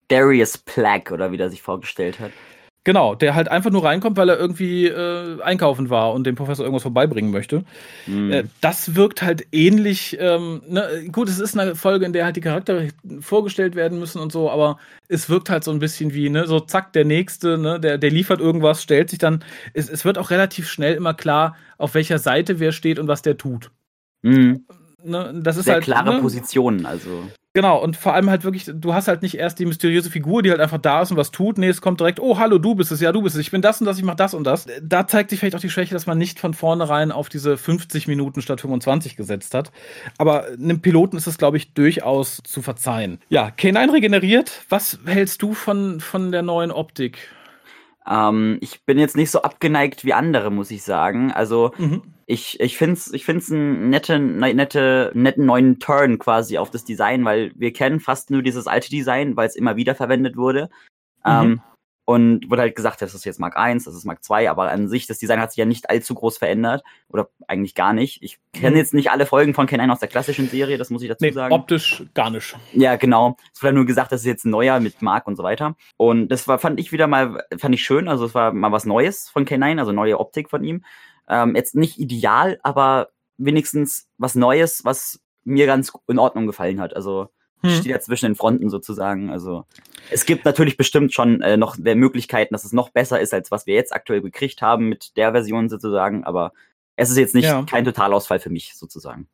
Darius 0.09 0.59
Plague, 0.59 1.15
oder 1.15 1.31
wie 1.31 1.37
der 1.37 1.51
sich 1.51 1.63
vorgestellt 1.63 2.19
hat. 2.19 2.33
Genau, 2.85 3.15
der 3.15 3.35
halt 3.35 3.49
einfach 3.49 3.71
nur 3.71 3.85
reinkommt, 3.85 4.17
weil 4.17 4.31
er 4.31 4.39
irgendwie 4.39 4.87
äh, 4.87 5.43
einkaufen 5.43 5.91
war 5.91 6.15
und 6.15 6.27
dem 6.27 6.35
Professor 6.35 6.65
irgendwas 6.65 6.83
vorbeibringen 6.83 7.31
möchte. 7.31 7.63
Mhm. 8.07 8.33
Äh, 8.33 8.45
das 8.63 8.95
wirkt 8.95 9.21
halt 9.21 9.47
ähnlich. 9.53 10.17
Ähm, 10.19 10.63
ne? 10.67 10.89
Gut, 11.13 11.29
es 11.29 11.39
ist 11.39 11.59
eine 11.59 11.75
Folge, 11.75 12.07
in 12.07 12.15
der 12.15 12.25
halt 12.25 12.37
die 12.37 12.41
Charaktere 12.41 12.89
vorgestellt 13.21 13.75
werden 13.75 13.99
müssen 13.99 14.19
und 14.19 14.33
so, 14.33 14.51
aber 14.51 14.79
es 15.09 15.29
wirkt 15.29 15.51
halt 15.51 15.63
so 15.63 15.73
ein 15.73 15.79
bisschen 15.79 16.15
wie, 16.15 16.31
ne, 16.31 16.47
so 16.47 16.59
zack, 16.59 16.95
der 16.95 17.05
nächste, 17.05 17.59
ne, 17.59 17.79
der, 17.79 17.99
der 17.99 18.11
liefert 18.11 18.41
irgendwas, 18.41 18.83
stellt 18.83 19.11
sich 19.11 19.19
dann. 19.19 19.45
Es, 19.75 19.91
es 19.91 20.07
wird 20.07 20.17
auch 20.17 20.31
relativ 20.31 20.67
schnell 20.67 20.95
immer 20.95 21.13
klar, 21.13 21.57
auf 21.77 21.93
welcher 21.93 22.19
Seite 22.19 22.61
wer 22.61 22.73
steht 22.73 22.99
und 22.99 23.09
was 23.09 23.21
der 23.21 23.37
tut. 23.37 23.71
Mhm. 24.23 24.65
Ne, 25.05 25.39
das 25.43 25.59
ist 25.59 25.67
Sehr 25.67 25.75
halt, 25.75 25.85
klare 25.85 26.15
ne? 26.15 26.21
Positionen, 26.23 26.87
also. 26.87 27.25
Genau, 27.53 27.83
und 27.83 27.97
vor 27.97 28.15
allem 28.15 28.31
halt 28.31 28.45
wirklich, 28.45 28.71
du 28.73 28.95
hast 28.95 29.09
halt 29.09 29.23
nicht 29.23 29.37
erst 29.37 29.59
die 29.59 29.67
mysteriöse 29.67 30.09
Figur, 30.09 30.41
die 30.41 30.51
halt 30.51 30.61
einfach 30.61 30.79
da 30.79 31.03
ist 31.03 31.11
und 31.11 31.17
was 31.17 31.33
tut. 31.33 31.59
Nee, 31.59 31.67
es 31.67 31.81
kommt 31.81 31.99
direkt, 31.99 32.21
oh, 32.21 32.39
hallo, 32.39 32.59
du 32.59 32.77
bist 32.77 32.93
es, 32.93 33.01
ja, 33.01 33.11
du 33.11 33.23
bist 33.23 33.35
es, 33.35 33.41
ich 33.41 33.51
bin 33.51 33.61
das 33.61 33.81
und 33.81 33.87
das, 33.87 33.99
ich 33.99 34.05
mach 34.05 34.15
das 34.15 34.35
und 34.35 34.45
das. 34.45 34.69
Da 34.81 35.09
zeigt 35.09 35.31
sich 35.31 35.41
vielleicht 35.41 35.57
auch 35.57 35.61
die 35.61 35.69
Schwäche, 35.69 35.93
dass 35.93 36.07
man 36.07 36.17
nicht 36.17 36.39
von 36.39 36.55
vornherein 36.55 37.11
auf 37.11 37.29
diese 37.29 37.57
50 37.57 38.07
Minuten 38.07 38.41
statt 38.41 38.61
25 38.61 39.17
gesetzt 39.17 39.55
hat. 39.55 39.73
Aber 40.17 40.47
einem 40.47 40.81
Piloten 40.81 41.17
ist 41.17 41.27
es, 41.27 41.39
glaube 41.39 41.57
ich, 41.57 41.75
durchaus 41.75 42.41
zu 42.45 42.63
verzeihen. 42.63 43.19
Ja, 43.31 43.49
K9 43.49 43.95
regeneriert. 43.95 44.63
Was 44.69 45.01
hältst 45.05 45.43
du 45.43 45.53
von, 45.53 45.99
von 45.99 46.31
der 46.31 46.43
neuen 46.43 46.71
Optik? 46.71 47.19
Ähm, 48.09 48.59
ich 48.61 48.85
bin 48.85 48.97
jetzt 48.97 49.17
nicht 49.17 49.33
so 49.33 49.43
abgeneigt 49.43 50.05
wie 50.05 50.13
andere, 50.13 50.53
muss 50.53 50.71
ich 50.71 50.85
sagen. 50.85 51.33
Also 51.33 51.73
mhm. 51.79 52.03
Ich, 52.31 52.61
ich 52.61 52.79
finde 52.79 52.95
es 52.95 53.13
ich 53.13 53.25
find's 53.25 53.51
einen 53.51 53.91
nette, 53.91 54.21
ne, 54.21 54.55
nette, 54.55 55.11
netten 55.15 55.47
neuen 55.47 55.81
Turn 55.81 56.19
quasi 56.19 56.59
auf 56.59 56.71
das 56.71 56.85
Design, 56.85 57.25
weil 57.25 57.51
wir 57.57 57.73
kennen 57.73 57.99
fast 57.99 58.31
nur 58.31 58.43
dieses 58.43 58.69
alte 58.69 58.89
Design, 58.89 59.37
weil 59.37 59.49
es 59.49 59.57
immer 59.57 59.75
wieder 59.75 59.97
verwendet 59.97 60.37
wurde. 60.37 60.71
Mhm. 61.25 61.31
Ähm, 61.31 61.63
und 62.05 62.51
wurde 62.51 62.63
halt 62.63 62.75
gesagt, 62.75 63.03
das 63.03 63.15
ist 63.15 63.25
jetzt 63.25 63.39
Mark 63.39 63.57
1, 63.57 63.85
das 63.85 63.95
ist 63.95 64.05
Mark 64.05 64.25
2, 64.25 64.51
aber 64.51 64.71
an 64.71 64.89
sich, 64.89 65.07
das 65.07 65.19
Design 65.19 65.39
hat 65.39 65.53
sich 65.53 65.59
ja 65.59 65.65
nicht 65.65 65.91
allzu 65.91 66.15
groß 66.15 66.39
verändert. 66.39 66.83
Oder 67.09 67.29
eigentlich 67.47 67.77
gar 67.77 67.93
nicht. 67.93 68.21
Ich 68.23 68.39
kenne 68.53 68.73
mhm. 68.73 68.77
jetzt 68.77 68.95
nicht 68.95 69.13
alle 69.13 69.27
Folgen 69.27 69.55
von 69.55 69.67
Ken 69.67 69.79
1 69.79 69.93
aus 69.93 70.01
der 70.01 70.09
klassischen 70.09 70.49
Serie, 70.49 70.77
das 70.77 70.91
muss 70.91 71.03
ich 71.03 71.09
dazu 71.09 71.25
nee, 71.25 71.31
sagen. 71.31 71.55
Optisch 71.55 72.03
gar 72.15 72.31
nicht. 72.31 72.57
Ja, 72.73 72.97
genau. 72.97 73.37
Es 73.55 73.63
wurde 73.63 73.75
nur 73.75 73.87
gesagt, 73.87 74.11
das 74.11 74.23
ist 74.23 74.27
jetzt 74.27 74.45
ein 74.45 74.51
neuer 74.51 74.81
mit 74.81 75.03
Mark 75.03 75.27
und 75.29 75.37
so 75.37 75.45
weiter. 75.45 75.77
Und 75.97 76.29
das 76.29 76.49
war, 76.49 76.59
fand 76.59 76.81
ich 76.81 76.91
wieder 76.91 77.07
mal, 77.07 77.45
fand 77.59 77.75
ich 77.75 77.85
schön. 77.85 78.09
Also 78.09 78.25
es 78.25 78.35
war 78.35 78.53
mal 78.53 78.73
was 78.73 78.87
Neues 78.87 79.29
von 79.29 79.45
K9, 79.45 79.79
also 79.79 79.93
neue 79.93 80.19
Optik 80.19 80.51
von 80.51 80.65
ihm. 80.65 80.85
Ähm, 81.31 81.55
jetzt 81.55 81.75
nicht 81.75 81.99
ideal, 81.99 82.59
aber 82.63 83.09
wenigstens 83.39 84.09
was 84.19 84.35
Neues, 84.35 84.85
was 84.85 85.21
mir 85.45 85.67
ganz 85.67 85.93
in 86.09 86.19
Ordnung 86.19 86.47
gefallen 86.47 86.81
hat. 86.81 86.95
Also 86.95 87.31
hm. 87.63 87.71
steht 87.71 87.87
ja 87.87 88.01
zwischen 88.01 88.27
den 88.27 88.35
Fronten 88.35 88.69
sozusagen. 88.69 89.31
Also 89.31 89.65
es 90.11 90.27
gibt 90.27 90.45
natürlich 90.45 90.77
bestimmt 90.77 91.13
schon 91.13 91.41
äh, 91.41 91.57
noch 91.57 91.79
Möglichkeiten, 91.79 92.53
dass 92.53 92.65
es 92.65 92.73
noch 92.73 92.91
besser 92.91 93.21
ist, 93.21 93.33
als 93.33 93.51
was 93.51 93.67
wir 93.67 93.75
jetzt 93.75 93.95
aktuell 93.95 94.21
gekriegt 94.21 94.61
haben 94.61 94.89
mit 94.89 95.17
der 95.17 95.33
Version 95.33 95.69
sozusagen, 95.69 96.25
aber 96.25 96.53
es 96.97 97.11
ist 97.11 97.17
jetzt 97.17 97.35
nicht 97.35 97.45
ja. 97.45 97.63
kein 97.63 97.85
Totalausfall 97.85 98.41
für 98.41 98.51
mich 98.51 98.75
sozusagen. 98.75 99.27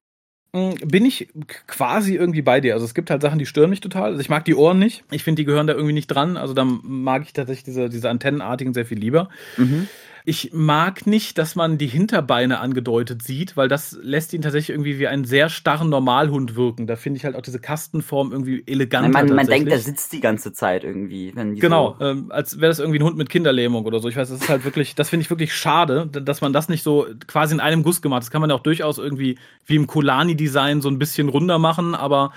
Hm, 0.55 0.75
bin 0.85 1.05
ich 1.05 1.29
quasi 1.67 2.15
irgendwie 2.15 2.43
bei 2.43 2.61
dir. 2.61 2.75
Also 2.75 2.87
es 2.87 2.95
gibt 2.95 3.11
halt 3.11 3.23
Sachen, 3.23 3.39
die 3.39 3.47
stören 3.47 3.71
mich 3.71 3.81
total. 3.81 4.11
Also 4.11 4.21
ich 4.21 4.29
mag 4.29 4.45
die 4.45 4.55
Ohren 4.55 4.79
nicht. 4.79 5.05
Ich 5.11 5.25
finde, 5.25 5.41
die 5.41 5.47
gehören 5.47 5.67
da 5.67 5.75
irgendwie 5.75 5.93
nicht 5.93 6.07
dran. 6.07 6.37
Also 6.37 6.55
da 6.55 6.65
mag 6.65 7.23
ich 7.23 7.33
tatsächlich 7.33 7.65
diese, 7.65 7.89
diese 7.89 8.09
Antennenartigen 8.09 8.73
sehr 8.73 8.87
viel 8.87 8.99
lieber. 8.99 9.29
Mhm. 9.57 9.89
Ich 10.29 10.51
mag 10.53 11.07
nicht, 11.07 11.39
dass 11.39 11.55
man 11.55 11.79
die 11.79 11.87
Hinterbeine 11.87 12.59
angedeutet 12.59 13.23
sieht, 13.23 13.57
weil 13.57 13.69
das 13.69 13.97
lässt 14.03 14.35
ihn 14.35 14.43
tatsächlich 14.43 14.71
irgendwie 14.71 14.99
wie 14.99 15.07
einen 15.07 15.25
sehr 15.25 15.49
starren 15.49 15.89
Normalhund 15.89 16.57
wirken. 16.57 16.89
Da 16.89 16.97
finde 16.97 17.19
ich 17.19 17.25
halt 17.25 17.37
auch 17.37 17.43
diese 17.43 17.61
Kastenform 17.61 18.33
irgendwie 18.33 18.65
elegant. 18.67 19.15
Man, 19.15 19.33
man 19.33 19.47
denkt, 19.47 19.71
er 19.71 19.79
sitzt 19.79 20.13
die 20.13 20.19
ganze 20.19 20.53
Zeit 20.53 20.83
irgendwie. 20.83 21.31
genau, 21.31 21.95
so 22.01 22.05
ähm, 22.05 22.33
als 22.33 22.61
wäre 22.61 22.71
das 22.71 22.81
irgendwie 22.81 22.99
ein 22.99 23.05
Hund 23.05 23.17
mit 23.17 23.29
Kinderlähmung 23.29 23.85
oder 23.87 24.01
so. 24.01 24.09
Ich 24.09 24.17
weiß, 24.17 24.29
das 24.29 24.41
ist 24.41 24.49
halt 24.49 24.65
wirklich, 24.65 24.97
das 24.97 25.11
finde 25.11 25.23
ich 25.23 25.31
wirklich 25.31 25.55
schade, 25.55 26.09
dass 26.09 26.41
man 26.41 26.53
das 26.53 26.69
nicht 26.69 26.83
so 26.83 27.07
quasi 27.29 27.55
in 27.55 27.61
einem 27.61 27.85
Guss 27.85 28.03
gemacht 28.03 28.17
hat. 28.17 28.25
Das 28.25 28.31
kann 28.33 28.41
man 28.41 28.51
ja 28.51 28.57
auch 28.57 28.65
durchaus 28.65 28.99
irgendwie 28.99 29.39
wie 29.65 29.77
im 29.77 29.87
Kolani-Design 29.87 30.81
so 30.81 30.89
ein 30.89 30.99
bisschen 30.99 31.29
runder 31.29 31.61
machen, 31.61 31.95
aber 31.95 32.33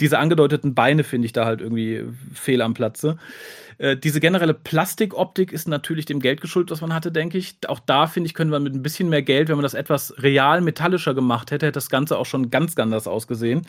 diese 0.00 0.18
angedeuteten 0.18 0.74
Beine 0.74 1.04
finde 1.04 1.26
ich 1.26 1.32
da 1.32 1.44
halt 1.44 1.60
irgendwie 1.60 2.04
fehl 2.34 2.62
am 2.62 2.74
Platze. 2.74 3.18
Äh, 3.80 3.96
diese 3.96 4.20
generelle 4.20 4.52
Plastikoptik 4.52 5.52
ist 5.52 5.66
natürlich 5.66 6.04
dem 6.04 6.20
Geld 6.20 6.42
geschuldet, 6.42 6.70
was 6.70 6.82
man 6.82 6.92
hatte, 6.92 7.10
denke 7.10 7.38
ich. 7.38 7.56
Auch 7.66 7.80
da, 7.80 8.06
finde 8.06 8.26
ich, 8.26 8.34
können 8.34 8.52
wir 8.52 8.60
mit 8.60 8.74
ein 8.74 8.82
bisschen 8.82 9.08
mehr 9.08 9.22
Geld, 9.22 9.48
wenn 9.48 9.56
man 9.56 9.62
das 9.62 9.72
etwas 9.72 10.14
real 10.22 10.60
metallischer 10.60 11.14
gemacht 11.14 11.50
hätte, 11.50 11.66
hätte 11.66 11.78
das 11.78 11.88
Ganze 11.88 12.18
auch 12.18 12.26
schon 12.26 12.50
ganz 12.50 12.76
anders 12.76 13.06
ausgesehen. 13.06 13.66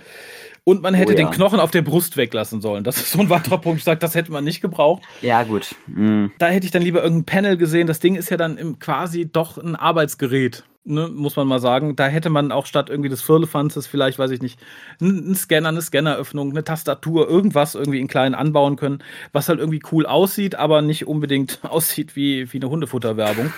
Und 0.65 0.81
man 0.81 0.93
hätte 0.93 1.13
oh, 1.13 1.17
ja. 1.17 1.23
den 1.25 1.31
Knochen 1.31 1.59
auf 1.61 1.71
der 1.71 1.81
Brust 1.81 2.17
weglassen 2.17 2.59
sollen. 2.59 2.83
Das 2.83 2.97
ist 2.97 3.13
so 3.13 3.19
ein 3.19 3.29
weiterer 3.29 3.59
Punkt. 3.59 3.79
Ich 3.79 3.85
sage, 3.85 3.99
das 3.99 4.13
hätte 4.13 4.33
man 4.33 4.43
nicht 4.43 4.59
gebraucht. 4.59 5.01
Ja, 5.21 5.43
gut. 5.43 5.75
Mhm. 5.87 6.31
Da 6.39 6.47
hätte 6.47 6.65
ich 6.65 6.71
dann 6.71 6.81
lieber 6.81 7.01
irgendein 7.01 7.25
Panel 7.25 7.57
gesehen. 7.57 7.87
Das 7.87 7.99
Ding 7.99 8.15
ist 8.15 8.29
ja 8.29 8.37
dann 8.37 8.79
quasi 8.79 9.31
doch 9.31 9.57
ein 9.57 9.77
Arbeitsgerät 9.77 10.65
ne, 10.83 11.07
muss 11.07 11.35
man 11.35 11.47
mal 11.47 11.59
sagen. 11.59 11.95
Da 11.95 12.07
hätte 12.07 12.29
man 12.29 12.51
auch 12.51 12.65
statt 12.65 12.89
irgendwie 12.89 13.09
des 13.09 13.21
Firlefanzes 13.21 13.87
vielleicht, 13.87 14.19
weiß 14.19 14.31
ich 14.31 14.41
nicht, 14.41 14.59
einen 14.99 15.35
Scanner, 15.35 15.69
eine 15.69 15.81
Scanneröffnung, 15.81 16.51
eine 16.51 16.63
Tastatur, 16.63 17.27
irgendwas 17.27 17.75
irgendwie 17.75 17.99
in 17.99 18.07
klein 18.07 18.35
anbauen 18.35 18.75
können, 18.75 19.03
was 19.31 19.49
halt 19.49 19.59
irgendwie 19.59 19.81
cool 19.91 20.05
aussieht, 20.05 20.55
aber 20.55 20.81
nicht 20.81 21.07
unbedingt 21.07 21.59
aussieht 21.69 22.15
wie, 22.15 22.51
wie 22.51 22.57
eine 22.57 22.69
Hundefutterwerbung. 22.69 23.51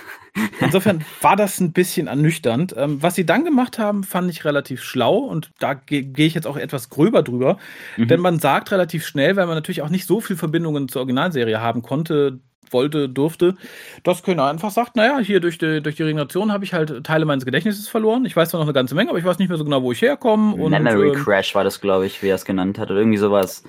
Insofern 0.59 1.05
war 1.21 1.35
das 1.35 1.59
ein 1.59 1.73
bisschen 1.73 2.07
ernüchternd. 2.07 2.73
Ähm, 2.75 3.01
was 3.01 3.15
sie 3.15 3.25
dann 3.25 3.45
gemacht 3.45 3.77
haben, 3.77 4.03
fand 4.03 4.31
ich 4.31 4.45
relativ 4.45 4.81
schlau 4.81 5.17
und 5.17 5.51
da 5.59 5.75
gehe 5.75 6.03
geh 6.03 6.25
ich 6.25 6.33
jetzt 6.33 6.47
auch 6.47 6.57
etwas 6.57 6.89
gröber 6.89 7.21
drüber. 7.21 7.57
Mhm. 7.97 8.07
Denn 8.07 8.19
man 8.19 8.39
sagt 8.39 8.71
relativ 8.71 9.05
schnell, 9.05 9.35
weil 9.35 9.45
man 9.45 9.55
natürlich 9.55 9.83
auch 9.83 9.89
nicht 9.89 10.07
so 10.07 10.21
viel 10.21 10.35
Verbindungen 10.35 10.89
zur 10.89 11.01
Originalserie 11.01 11.61
haben 11.61 11.83
konnte, 11.83 12.39
wollte, 12.71 13.09
durfte, 13.09 13.55
dass 14.03 14.23
Könner 14.23 14.45
einfach 14.45 14.71
sagt, 14.71 14.95
naja, 14.95 15.19
hier 15.19 15.39
durch 15.39 15.57
die, 15.57 15.81
durch 15.81 15.95
die 15.95 16.03
Regeneration 16.03 16.51
habe 16.51 16.63
ich 16.63 16.73
halt 16.73 17.03
Teile 17.03 17.25
meines 17.25 17.45
Gedächtnisses 17.45 17.87
verloren. 17.87 18.25
Ich 18.25 18.35
weiß 18.35 18.49
zwar 18.49 18.59
noch 18.59 18.67
eine 18.67 18.73
ganze 18.73 18.95
Menge, 18.95 19.09
aber 19.09 19.19
ich 19.19 19.25
weiß 19.25 19.39
nicht 19.39 19.49
mehr 19.49 19.57
so 19.57 19.65
genau, 19.65 19.83
wo 19.83 19.91
ich 19.91 20.01
herkomme. 20.01 20.55
Und, 20.55 20.71
Memory 20.71 21.09
ähm, 21.09 21.15
Crash 21.15 21.55
war 21.55 21.63
das, 21.63 21.81
glaube 21.81 22.05
ich, 22.05 22.21
wie 22.23 22.27
er 22.27 22.35
es 22.35 22.45
genannt 22.45 22.79
hat, 22.79 22.89
oder 22.91 22.99
irgendwie 22.99 23.17
sowas. 23.17 23.63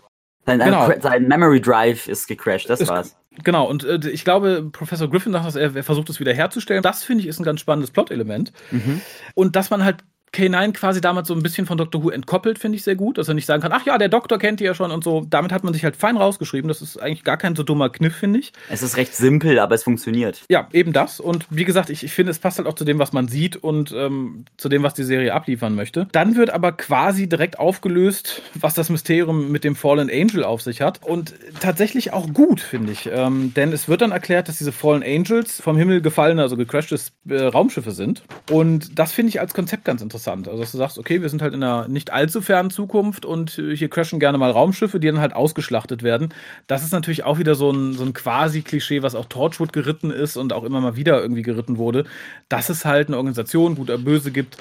Sein, 0.47 0.59
genau. 0.59 0.91
sein 1.01 1.27
Memory 1.27 1.61
Drive 1.61 2.07
ist 2.07 2.29
gecrashed, 2.29 2.69
das 2.69 2.81
ist, 2.81 2.89
war's. 2.89 3.17
Genau, 3.43 3.69
und 3.69 3.85
äh, 3.85 3.99
ich 4.11 4.25
glaube, 4.25 4.69
Professor 4.71 5.09
Griffin 5.09 5.33
sagt, 5.33 5.47
dass 5.47 5.57
er, 5.57 5.75
er 5.75 5.83
versucht 5.83 6.11
es 6.11 6.21
wieder 6.21 6.35
herzustellen. 6.35 6.83
Das 6.83 7.03
finde 7.03 7.23
ich 7.23 7.29
ist 7.29 7.41
ein 7.41 7.45
ganz 7.45 7.61
spannendes 7.61 7.91
Plot-Element. 7.91 8.53
Mhm. 8.71 9.01
Und 9.35 9.57
dass 9.57 9.71
man 9.71 9.85
halt 9.85 10.05
K9 10.35 10.73
quasi 10.73 11.01
damals 11.01 11.29
so 11.29 11.35
ein 11.35 11.43
bisschen 11.43 11.67
von 11.67 11.79
Doctor 11.79 12.03
Who 12.03 12.11
entkoppelt, 12.11 12.59
finde 12.59 12.77
ich 12.77 12.83
sehr 12.83 12.97
gut, 12.97 13.19
dass 13.19 13.29
er 13.29 13.35
nicht 13.35 13.47
sagen 13.47 13.63
kann, 13.63 13.73
ach 13.73 13.87
ja, 13.87 13.97
der 13.99 14.09
Doktor 14.09 14.39
kennt 14.39 14.61
die 14.61 14.65
ja 14.65 14.75
schon 14.75 14.91
und 14.91 15.05
so. 15.05 15.25
Damit 15.29 15.53
hat 15.53 15.65
man 15.65 15.73
sich 15.73 15.85
halt 15.85 15.97
fein 15.97 16.17
rausgeschrieben. 16.17 16.69
Das 16.69 16.83
ist 16.83 16.99
eigentlich 16.99 17.25
gar 17.25 17.37
kein 17.37 17.55
so 17.55 17.63
dummer 17.63 17.89
Kniff, 17.89 18.17
finde 18.17 18.41
ich. 18.41 18.53
Es 18.69 18.83
ist 18.83 18.97
recht 18.97 19.15
simpel, 19.15 19.59
aber 19.59 19.75
es 19.75 19.85
funktioniert. 19.85 20.43
Ja, 20.51 20.69
eben 20.73 20.93
das. 20.93 21.21
Und 21.21 21.47
wie 21.51 21.65
gesagt, 21.65 21.91
ich, 21.91 22.03
ich 22.03 22.13
finde, 22.13 22.33
es 22.33 22.39
passt 22.39 22.59
halt 22.59 22.67
auch 22.67 22.75
zu 22.75 22.85
dem, 22.85 22.99
was 22.99 23.13
man 23.13 23.29
sieht 23.29 23.57
und 23.57 23.93
ähm, 23.93 24.45
zu 24.57 24.69
dem, 24.69 24.83
was 24.83 24.95
die 24.95 25.05
Serie 25.05 25.33
abliefern 25.33 25.75
möchte. 25.75 26.09
Dann 26.13 26.37
wird 26.37 26.51
aber 26.51 26.73
quasi 26.73 27.29
direkt 27.29 27.59
aufgelöst, 27.59 28.43
was 28.55 28.75
das 28.75 28.91
Mysterium 28.91 29.53
mit 29.53 29.63
dem 29.63 29.77
Fallen 29.77 30.11
Angel 30.11 30.45
auf 30.45 30.63
sich 30.63 30.81
hat. 30.81 31.01
Und 31.05 31.35
tatsächlich 31.61 32.13
auch 32.13 32.33
gut, 32.33 32.61
finde 32.61 32.93
ich. 32.93 33.09
Ähm, 33.13 33.55
denn 33.55 33.73
es 33.73 33.89
wird 33.89 34.01
dann 34.01 34.11
erklärt, 34.11 34.49
dass 34.49 34.59
diese 34.59 34.73
Fallen 34.73 35.05
Angels 35.05 35.61
vom 35.61 35.77
Himmel 35.77 36.01
gefallene, 36.01 36.43
also 36.43 36.57
gecrashte 36.57 36.99
äh, 37.29 37.43
Raumschiffe 37.43 37.93
sind. 37.93 38.25
Und 38.51 38.99
das 38.99 39.13
finde 39.13 39.29
ich 39.29 39.41
als 39.41 39.55
Konzept 39.55 39.85
ganz 39.85 40.03
interessant 40.03 40.24
interessant. 40.25 40.49
Also, 40.49 40.61
dass 40.61 40.73
du 40.73 40.79
sagst, 40.79 40.99
okay, 40.99 41.23
wir 41.23 41.29
sind 41.29 41.43
halt 41.43 41.55
in 41.55 41.63
einer 41.63 41.89
nicht 41.89 42.13
allzu 42.13 42.41
fernen 42.41 42.71
Zukunft 42.71 43.25
und 43.25 43.59
äh, 43.59 43.77
hier 43.77 43.89
crashen 43.89 44.21
gerne 44.21 44.39
mal 44.39 44.51
Raumschiffe, 44.51 45.01
die 45.01 45.07
dann 45.07 45.21
halt 45.21 45.35
ausgeschlachtet 45.35 46.03
werden. 46.03 46.33
Das 46.67 46.85
ist 46.85 46.93
natürlich 46.93 47.25
auch 47.25 47.39
wieder 47.39 47.55
so 47.55 47.71
ein, 47.71 47.93
so 47.95 48.05
ein 48.05 48.13
Quasi-Klischee, 48.13 49.03
was 49.03 49.15
auch 49.15 49.27
Torchwood 49.27 49.73
geritten 49.73 50.11
ist 50.11 50.37
und 50.37 50.53
auch 50.53 50.65
immer 50.65 50.81
mal 50.81 50.97
wieder 50.97 51.21
irgendwie 51.21 51.43
geritten 51.43 51.79
wurde, 51.79 52.05
dass 52.49 52.69
es 52.69 52.85
halt 52.85 53.09
eine 53.09 53.17
Organisation, 53.17 53.77
gut 53.77 53.91
oder 53.91 53.99
böse 53.99 54.31
gibt, 54.31 54.59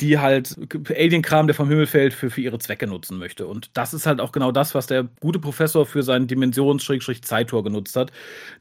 die 0.00 0.18
halt 0.18 0.56
Alien-Kram, 0.88 1.46
der 1.46 1.54
vom 1.54 1.68
Himmel 1.68 1.86
fällt, 1.86 2.12
für, 2.12 2.30
für 2.30 2.40
ihre 2.40 2.58
Zwecke 2.58 2.86
nutzen 2.86 3.18
möchte. 3.18 3.46
Und 3.46 3.76
das 3.76 3.94
ist 3.94 4.06
halt 4.06 4.20
auch 4.20 4.32
genau 4.32 4.52
das, 4.52 4.74
was 4.74 4.86
der 4.86 5.04
gute 5.20 5.38
Professor 5.38 5.86
für 5.86 6.02
sein 6.02 6.26
Dimensions-Zeittor 6.26 7.64
genutzt 7.64 7.96
hat, 7.96 8.12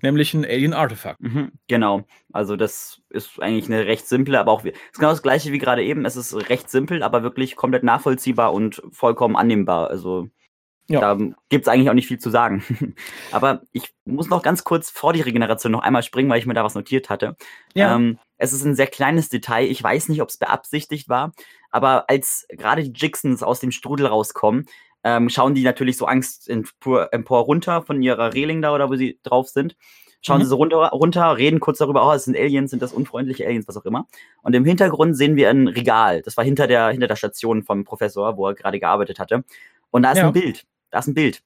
nämlich 0.01 0.33
ein 0.33 0.45
Alien-Artefakt. 0.45 1.21
Mhm, 1.21 1.51
genau. 1.67 2.05
Also 2.33 2.55
das 2.55 3.01
ist 3.09 3.41
eigentlich 3.41 3.65
eine 3.65 3.85
recht 3.85 4.07
simple, 4.07 4.39
aber 4.39 4.51
auch 4.51 4.63
ist 4.65 4.75
genau 4.93 5.09
das 5.09 5.23
gleiche 5.23 5.51
wie 5.51 5.59
gerade 5.59 5.83
eben. 5.83 6.05
Es 6.05 6.15
ist 6.15 6.33
recht 6.49 6.69
simpel, 6.69 7.03
aber 7.03 7.23
wirklich 7.23 7.55
komplett 7.55 7.83
nachvollziehbar 7.83 8.53
und 8.53 8.81
vollkommen 8.91 9.35
annehmbar. 9.35 9.89
Also 9.89 10.29
ja. 10.89 11.01
Da 11.01 11.17
gibt's 11.49 11.67
eigentlich 11.67 11.89
auch 11.89 11.93
nicht 11.93 12.07
viel 12.07 12.19
zu 12.19 12.29
sagen. 12.29 12.63
Aber 13.31 13.61
ich 13.73 13.93
muss 14.05 14.29
noch 14.29 14.41
ganz 14.41 14.63
kurz 14.63 14.89
vor 14.89 15.11
die 15.11 15.21
Regeneration 15.21 15.71
noch 15.73 15.81
einmal 15.81 16.03
springen, 16.03 16.29
weil 16.29 16.39
ich 16.39 16.45
mir 16.45 16.53
da 16.53 16.63
was 16.63 16.75
notiert 16.75 17.09
hatte. 17.09 17.35
Ja. 17.73 17.95
Ähm, 17.95 18.19
es 18.37 18.53
ist 18.53 18.63
ein 18.63 18.75
sehr 18.75 18.87
kleines 18.87 19.29
Detail. 19.29 19.65
Ich 19.65 19.81
weiß 19.81 20.09
nicht, 20.09 20.21
ob 20.21 20.29
es 20.29 20.37
beabsichtigt 20.37 21.09
war, 21.09 21.33
aber 21.71 22.09
als 22.09 22.47
gerade 22.49 22.83
die 22.83 22.93
Jixons 22.93 23.43
aus 23.43 23.59
dem 23.59 23.71
Strudel 23.71 24.07
rauskommen, 24.07 24.65
ähm, 25.03 25.29
schauen 25.29 25.55
die 25.55 25.63
natürlich 25.63 25.97
so 25.97 26.05
Angst 26.05 26.49
empor, 26.49 27.13
empor 27.13 27.41
runter 27.41 27.81
von 27.81 28.01
ihrer 28.01 28.33
Reling 28.33 28.61
da 28.61 28.73
oder 28.73 28.89
wo 28.89 28.95
sie 28.95 29.19
drauf 29.23 29.49
sind. 29.49 29.75
Schauen 30.21 30.39
mhm. 30.39 30.43
sie 30.43 30.49
so 30.49 30.55
runter, 30.55 30.77
runter, 30.89 31.37
reden 31.37 31.59
kurz 31.59 31.77
darüber, 31.77 32.07
oh, 32.07 32.13
es 32.13 32.25
sind 32.25 32.35
Aliens, 32.35 32.71
sind 32.71 32.81
das 32.81 32.91
unfreundliche 32.91 33.45
Aliens, 33.45 33.67
was 33.67 33.77
auch 33.77 33.85
immer. 33.85 34.07
Und 34.41 34.55
im 34.55 34.65
Hintergrund 34.65 35.15
sehen 35.15 35.35
wir 35.35 35.49
ein 35.49 35.67
Regal. 35.67 36.21
Das 36.23 36.35
war 36.37 36.43
hinter 36.43 36.67
der, 36.67 36.89
hinter 36.89 37.07
der 37.07 37.15
Station 37.15 37.63
vom 37.63 37.83
Professor, 37.83 38.35
wo 38.35 38.47
er 38.47 38.55
gerade 38.55 38.79
gearbeitet 38.79 39.19
hatte. 39.19 39.43
Und 39.91 40.01
da 40.03 40.11
ist 40.11 40.17
ja. 40.17 40.27
ein 40.27 40.33
Bild 40.33 40.65
da 40.89 40.99
ist 40.99 41.07
ein 41.07 41.13
Bild. 41.13 41.43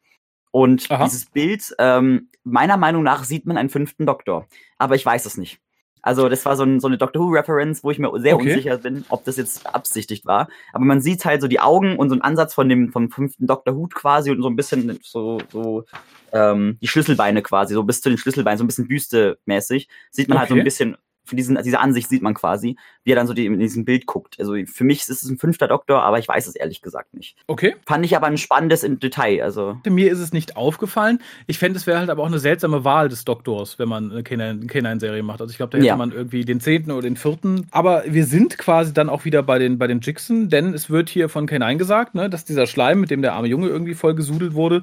Und 0.51 0.89
Aha. 0.91 1.05
dieses 1.05 1.25
Bild, 1.25 1.73
ähm, 1.79 2.29
meiner 2.43 2.77
Meinung 2.77 3.03
nach 3.03 3.23
sieht 3.23 3.45
man 3.45 3.57
einen 3.57 3.69
fünften 3.69 4.05
Doktor. 4.05 4.47
Aber 4.77 4.95
ich 4.95 5.05
weiß 5.05 5.25
es 5.25 5.37
nicht. 5.37 5.59
Also 6.01 6.29
das 6.29 6.45
war 6.45 6.55
so, 6.55 6.63
ein, 6.63 6.79
so 6.79 6.87
eine 6.87 6.97
Doctor 6.97 7.21
Who-Reference, 7.21 7.83
wo 7.83 7.91
ich 7.91 7.99
mir 7.99 8.11
sehr 8.19 8.35
okay. 8.35 8.49
unsicher 8.49 8.77
bin, 8.77 9.05
ob 9.09 9.23
das 9.23 9.37
jetzt 9.37 9.63
beabsichtigt 9.63 10.25
war. 10.25 10.47
Aber 10.73 10.85
man 10.85 11.01
sieht 11.01 11.23
halt 11.25 11.41
so 11.41 11.47
die 11.47 11.59
Augen 11.59 11.97
und 11.97 12.09
so 12.09 12.15
einen 12.15 12.21
Ansatz 12.21 12.53
von 12.53 12.67
dem 12.69 12.91
vom 12.91 13.11
fünften 13.11 13.47
Doctor 13.47 13.75
Who 13.75 13.87
quasi 13.87 14.31
und 14.31 14.41
so 14.41 14.49
ein 14.49 14.55
bisschen 14.55 14.99
so, 15.03 15.39
so 15.51 15.85
ähm, 16.31 16.77
die 16.81 16.87
Schlüsselbeine 16.87 17.41
quasi, 17.41 17.73
so 17.73 17.83
bis 17.83 18.01
zu 18.01 18.09
den 18.09 18.17
Schlüsselbeinen, 18.17 18.57
so 18.57 18.63
ein 18.63 18.67
bisschen 18.67 18.87
büstemäßig. 18.87 19.87
Sieht 20.09 20.27
man 20.27 20.37
okay. 20.37 20.39
halt 20.41 20.49
so 20.49 20.55
ein 20.55 20.63
bisschen 20.63 20.97
von 21.23 21.37
diesen, 21.37 21.57
diese 21.63 21.79
Ansicht 21.79 22.09
sieht 22.09 22.21
man 22.21 22.33
quasi, 22.33 22.77
wie 23.03 23.11
er 23.11 23.15
dann 23.15 23.27
so 23.27 23.33
die, 23.33 23.45
in 23.45 23.59
diesem 23.59 23.85
Bild 23.85 24.05
guckt. 24.05 24.39
Also 24.39 24.55
für 24.65 24.83
mich 24.83 24.99
ist 24.99 25.09
es 25.09 25.23
ein 25.23 25.37
fünfter 25.37 25.67
Doktor, 25.67 26.03
aber 26.03 26.19
ich 26.19 26.27
weiß 26.27 26.47
es 26.47 26.55
ehrlich 26.55 26.81
gesagt 26.81 27.13
nicht. 27.13 27.37
Okay. 27.47 27.75
Fand 27.85 28.05
ich 28.05 28.15
aber 28.15 28.27
ein 28.27 28.37
spannendes 28.37 28.81
Detail. 28.81 29.43
Also. 29.43 29.77
Mir 29.87 30.11
ist 30.11 30.19
es 30.19 30.33
nicht 30.33 30.57
aufgefallen. 30.57 31.19
Ich 31.47 31.59
fände, 31.59 31.77
es 31.77 31.87
wäre 31.87 31.99
halt 31.99 32.09
aber 32.09 32.23
auch 32.23 32.27
eine 32.27 32.39
seltsame 32.39 32.83
Wahl 32.83 33.09
des 33.09 33.25
Doktors, 33.25 33.79
wenn 33.79 33.89
man 33.89 34.11
eine 34.11 34.21
K9-Serie 34.21 35.23
macht. 35.23 35.41
Also 35.41 35.51
ich 35.51 35.57
glaube, 35.57 35.71
da 35.71 35.77
hätte 35.77 35.87
ja. 35.87 35.95
man 35.95 36.11
irgendwie 36.11 36.43
den 36.43 36.59
zehnten 36.59 36.91
oder 36.91 37.03
den 37.03 37.15
vierten. 37.15 37.67
Aber 37.71 38.03
wir 38.07 38.25
sind 38.25 38.57
quasi 38.57 38.93
dann 38.93 39.09
auch 39.09 39.25
wieder 39.25 39.43
bei 39.43 39.59
den, 39.59 39.77
bei 39.77 39.87
den 39.87 40.01
Jixen, 40.01 40.49
denn 40.49 40.73
es 40.73 40.89
wird 40.89 41.09
hier 41.09 41.29
von 41.29 41.47
K9 41.47 41.77
gesagt, 41.77 42.15
ne, 42.15 42.29
dass 42.29 42.45
dieser 42.45 42.67
Schleim, 42.67 42.99
mit 42.99 43.11
dem 43.11 43.21
der 43.21 43.33
arme 43.33 43.47
Junge 43.47 43.67
irgendwie 43.67 43.93
voll 43.93 44.15
gesudelt 44.15 44.53
wurde, 44.53 44.81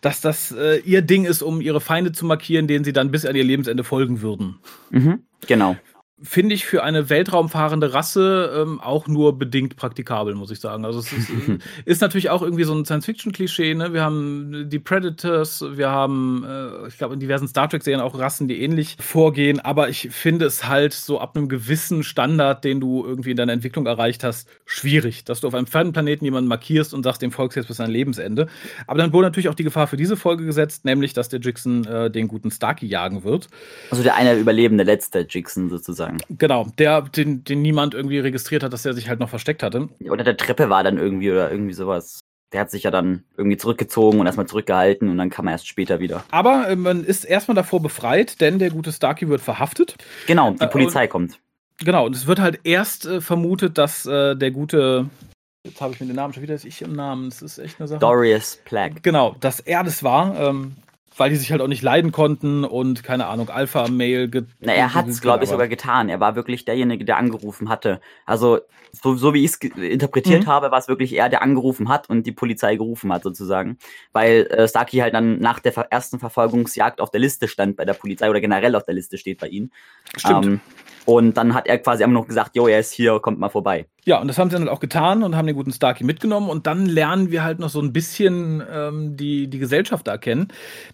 dass 0.00 0.20
das 0.20 0.52
äh, 0.52 0.78
ihr 0.84 1.02
Ding 1.02 1.24
ist, 1.24 1.42
um 1.42 1.60
ihre 1.60 1.80
Feinde 1.80 2.12
zu 2.12 2.24
markieren, 2.24 2.66
denen 2.66 2.84
sie 2.84 2.92
dann 2.92 3.10
bis 3.10 3.26
an 3.26 3.36
ihr 3.36 3.44
Lebensende 3.44 3.84
folgen 3.84 4.22
würden. 4.22 4.58
Mhm. 4.90 5.22
Genau 5.46 5.76
finde 6.22 6.54
ich 6.54 6.64
für 6.64 6.82
eine 6.82 7.10
weltraumfahrende 7.10 7.92
Rasse 7.92 8.52
ähm, 8.56 8.80
auch 8.80 9.08
nur 9.08 9.38
bedingt 9.38 9.76
praktikabel, 9.76 10.34
muss 10.34 10.50
ich 10.50 10.60
sagen. 10.60 10.84
Also 10.84 11.00
es 11.00 11.12
ist, 11.12 11.30
ist 11.84 12.00
natürlich 12.00 12.30
auch 12.30 12.42
irgendwie 12.42 12.64
so 12.64 12.74
ein 12.74 12.84
Science-Fiction-Klischee. 12.84 13.74
Ne? 13.74 13.92
Wir 13.92 14.02
haben 14.02 14.68
die 14.68 14.78
Predators, 14.78 15.64
wir 15.72 15.90
haben, 15.90 16.44
äh, 16.46 16.88
ich 16.88 16.96
glaube, 16.96 17.14
in 17.14 17.20
diversen 17.20 17.48
Star 17.48 17.68
Trek-Serien 17.68 18.00
auch 18.00 18.18
Rassen, 18.18 18.46
die 18.46 18.62
ähnlich 18.62 18.96
vorgehen. 19.00 19.60
Aber 19.60 19.88
ich 19.88 20.08
finde 20.10 20.46
es 20.46 20.68
halt 20.68 20.92
so 20.92 21.20
ab 21.20 21.36
einem 21.36 21.48
gewissen 21.48 22.04
Standard, 22.04 22.64
den 22.64 22.80
du 22.80 23.04
irgendwie 23.04 23.32
in 23.32 23.36
deiner 23.36 23.52
Entwicklung 23.52 23.86
erreicht 23.86 24.22
hast, 24.22 24.48
schwierig, 24.64 25.24
dass 25.24 25.40
du 25.40 25.48
auf 25.48 25.54
einem 25.54 25.66
fernen 25.66 25.92
Planeten 25.92 26.24
jemanden 26.24 26.48
markierst 26.48 26.94
und 26.94 27.02
sagst, 27.02 27.20
dem 27.22 27.32
folgst 27.32 27.56
jetzt 27.56 27.66
bis 27.66 27.78
sein 27.78 27.90
Lebensende. 27.90 28.46
Aber 28.86 28.98
dann 28.98 29.12
wurde 29.12 29.26
natürlich 29.26 29.48
auch 29.48 29.54
die 29.54 29.64
Gefahr 29.64 29.88
für 29.88 29.96
diese 29.96 30.16
Folge 30.16 30.44
gesetzt, 30.44 30.84
nämlich, 30.84 31.14
dass 31.14 31.28
der 31.28 31.40
Jixon 31.40 31.84
äh, 31.84 32.10
den 32.10 32.28
guten 32.28 32.50
Starkey 32.50 32.86
jagen 32.86 33.24
wird. 33.24 33.48
Also 33.90 34.02
der 34.04 34.14
eine 34.14 34.36
überlebende 34.36 34.84
letzte 34.84 35.26
Jixon 35.28 35.68
sozusagen 35.68 36.11
sagen. 36.12 36.36
Genau, 36.38 36.66
der, 36.78 37.02
den, 37.02 37.44
den 37.44 37.62
niemand 37.62 37.94
irgendwie 37.94 38.18
registriert 38.18 38.62
hat, 38.62 38.72
dass 38.72 38.84
er 38.84 38.94
sich 38.94 39.08
halt 39.08 39.20
noch 39.20 39.28
versteckt 39.28 39.62
hatte. 39.62 39.88
Oder 40.08 40.24
der 40.24 40.36
Treppe 40.36 40.70
war 40.70 40.82
dann 40.84 40.98
irgendwie 40.98 41.30
oder 41.30 41.50
irgendwie 41.50 41.74
sowas. 41.74 42.20
Der 42.52 42.60
hat 42.60 42.70
sich 42.70 42.82
ja 42.82 42.90
dann 42.90 43.24
irgendwie 43.36 43.56
zurückgezogen 43.56 44.20
und 44.20 44.26
erstmal 44.26 44.46
zurückgehalten 44.46 45.08
und 45.08 45.16
dann 45.16 45.30
kam 45.30 45.46
er 45.46 45.52
erst 45.52 45.68
später 45.68 46.00
wieder. 46.00 46.24
Aber 46.30 46.68
äh, 46.68 46.76
man 46.76 47.02
ist 47.02 47.24
erstmal 47.24 47.54
davor 47.54 47.80
befreit, 47.80 48.40
denn 48.40 48.58
der 48.58 48.70
gute 48.70 48.92
Starkey 48.92 49.28
wird 49.28 49.40
verhaftet. 49.40 49.96
Genau, 50.26 50.50
die 50.50 50.66
Polizei 50.66 51.04
äh, 51.04 51.08
kommt. 51.08 51.38
Genau, 51.78 52.06
und 52.06 52.14
es 52.14 52.26
wird 52.26 52.40
halt 52.40 52.60
erst 52.64 53.06
äh, 53.06 53.20
vermutet, 53.20 53.78
dass 53.78 54.04
äh, 54.04 54.36
der 54.36 54.50
gute 54.50 55.08
Jetzt 55.64 55.80
habe 55.80 55.94
ich 55.94 56.00
mir 56.00 56.06
den 56.06 56.16
Namen 56.16 56.34
schon 56.34 56.42
wieder, 56.42 56.54
ist 56.54 56.64
ich 56.64 56.82
im 56.82 56.92
Namen. 56.92 57.30
Das 57.30 57.40
ist 57.40 57.58
echt 57.58 57.78
eine 57.78 57.86
Sache. 57.86 58.00
Dorius 58.00 58.58
Plague. 58.64 59.00
Genau, 59.00 59.36
dass 59.38 59.60
er 59.60 59.84
das 59.84 60.02
war. 60.02 60.36
Ähm, 60.36 60.74
weil 61.16 61.30
die 61.30 61.36
sich 61.36 61.52
halt 61.52 61.60
auch 61.60 61.68
nicht 61.68 61.82
leiden 61.82 62.12
konnten 62.12 62.64
und 62.64 63.02
keine 63.04 63.26
Ahnung, 63.26 63.50
Alpha-Mail. 63.50 64.30
Na, 64.60 64.72
er 64.72 64.94
hat 64.94 65.08
es, 65.08 65.20
glaube 65.20 65.44
ich, 65.44 65.50
sogar 65.50 65.68
getan. 65.68 66.08
Er 66.08 66.20
war 66.20 66.36
wirklich 66.36 66.64
derjenige, 66.64 67.04
der 67.04 67.16
angerufen 67.16 67.68
hatte. 67.68 68.00
Also, 68.26 68.60
so, 68.92 69.14
so 69.14 69.32
wie 69.32 69.44
ich 69.44 69.52
es 69.52 69.56
interpretiert 69.56 70.44
mhm. 70.44 70.48
habe, 70.48 70.70
war 70.70 70.78
es 70.78 70.88
wirklich 70.88 71.14
er, 71.14 71.28
der 71.28 71.42
angerufen 71.42 71.88
hat 71.88 72.10
und 72.10 72.26
die 72.26 72.32
Polizei 72.32 72.76
gerufen 72.76 73.12
hat, 73.12 73.22
sozusagen. 73.22 73.78
Weil 74.12 74.46
äh, 74.50 74.68
Starkey 74.68 74.98
halt 74.98 75.14
dann 75.14 75.38
nach 75.38 75.60
der 75.60 75.72
ersten 75.90 76.18
Verfolgungsjagd 76.18 77.00
auf 77.00 77.10
der 77.10 77.20
Liste 77.20 77.48
stand 77.48 77.76
bei 77.76 77.84
der 77.84 77.94
Polizei 77.94 78.28
oder 78.28 78.40
generell 78.40 78.74
auf 78.74 78.84
der 78.84 78.94
Liste 78.94 79.16
steht 79.18 79.40
bei 79.40 79.48
ihnen. 79.48 79.72
Stimmt. 80.16 80.44
Ähm, 80.44 80.60
und 81.04 81.36
dann 81.36 81.54
hat 81.54 81.66
er 81.66 81.78
quasi 81.78 82.04
einfach 82.04 82.20
noch 82.20 82.28
gesagt, 82.28 82.54
jo, 82.54 82.68
er 82.68 82.80
ist 82.80 82.92
hier, 82.92 83.18
kommt 83.20 83.38
mal 83.38 83.48
vorbei. 83.48 83.86
Ja, 84.04 84.20
und 84.20 84.26
das 84.26 84.36
haben 84.36 84.50
sie 84.50 84.54
dann 84.54 84.62
halt 84.62 84.72
auch 84.72 84.80
getan 84.80 85.22
und 85.22 85.36
haben 85.36 85.46
den 85.46 85.54
guten 85.54 85.72
Starkey 85.72 86.02
mitgenommen. 86.02 86.50
Und 86.50 86.66
dann 86.66 86.86
lernen 86.86 87.30
wir 87.30 87.44
halt 87.44 87.60
noch 87.60 87.68
so 87.68 87.80
ein 87.80 87.92
bisschen 87.92 88.60
ähm, 88.68 89.16
die, 89.16 89.46
die 89.46 89.60
Gesellschaft 89.60 90.08
da 90.08 90.18
kennen. 90.18 90.48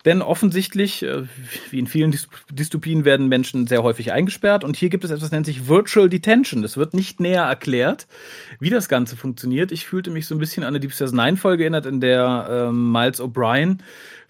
Denn 0.05 0.21
offensichtlich, 0.21 1.03
äh, 1.03 1.23
wie 1.71 1.79
in 1.79 1.87
vielen 1.87 2.15
Dystopien, 2.53 3.07
werden 3.07 3.29
Menschen 3.29 3.67
sehr 3.67 3.83
häufig 3.83 4.13
eingesperrt. 4.13 4.63
Und 4.63 4.77
hier 4.77 4.91
gibt 4.91 5.05
es 5.05 5.11
etwas, 5.11 5.23
das 5.23 5.31
nennt 5.31 5.47
sich 5.47 5.69
Virtual 5.69 6.11
Detention. 6.11 6.61
Das 6.61 6.77
wird 6.77 6.93
nicht 6.93 7.19
näher 7.19 7.45
erklärt, 7.45 8.09
wie 8.61 8.69
das 8.69 8.91
Ganze 8.91 9.17
funktioniert. 9.17 9.73
Ich 9.73 9.87
fühlte 9.87 10.11
mich 10.11 10.27
so 10.27 10.35
ein 10.35 10.39
bisschen 10.39 10.63
an 10.63 10.69
eine 10.69 10.81
Deep 10.81 10.93
Space 10.93 11.13
Nine-Folge 11.13 11.63
erinnert, 11.63 11.87
in 11.87 12.03
der 12.03 12.47
ähm, 12.69 12.93
Miles 12.93 13.23
O'Brien 13.23 13.79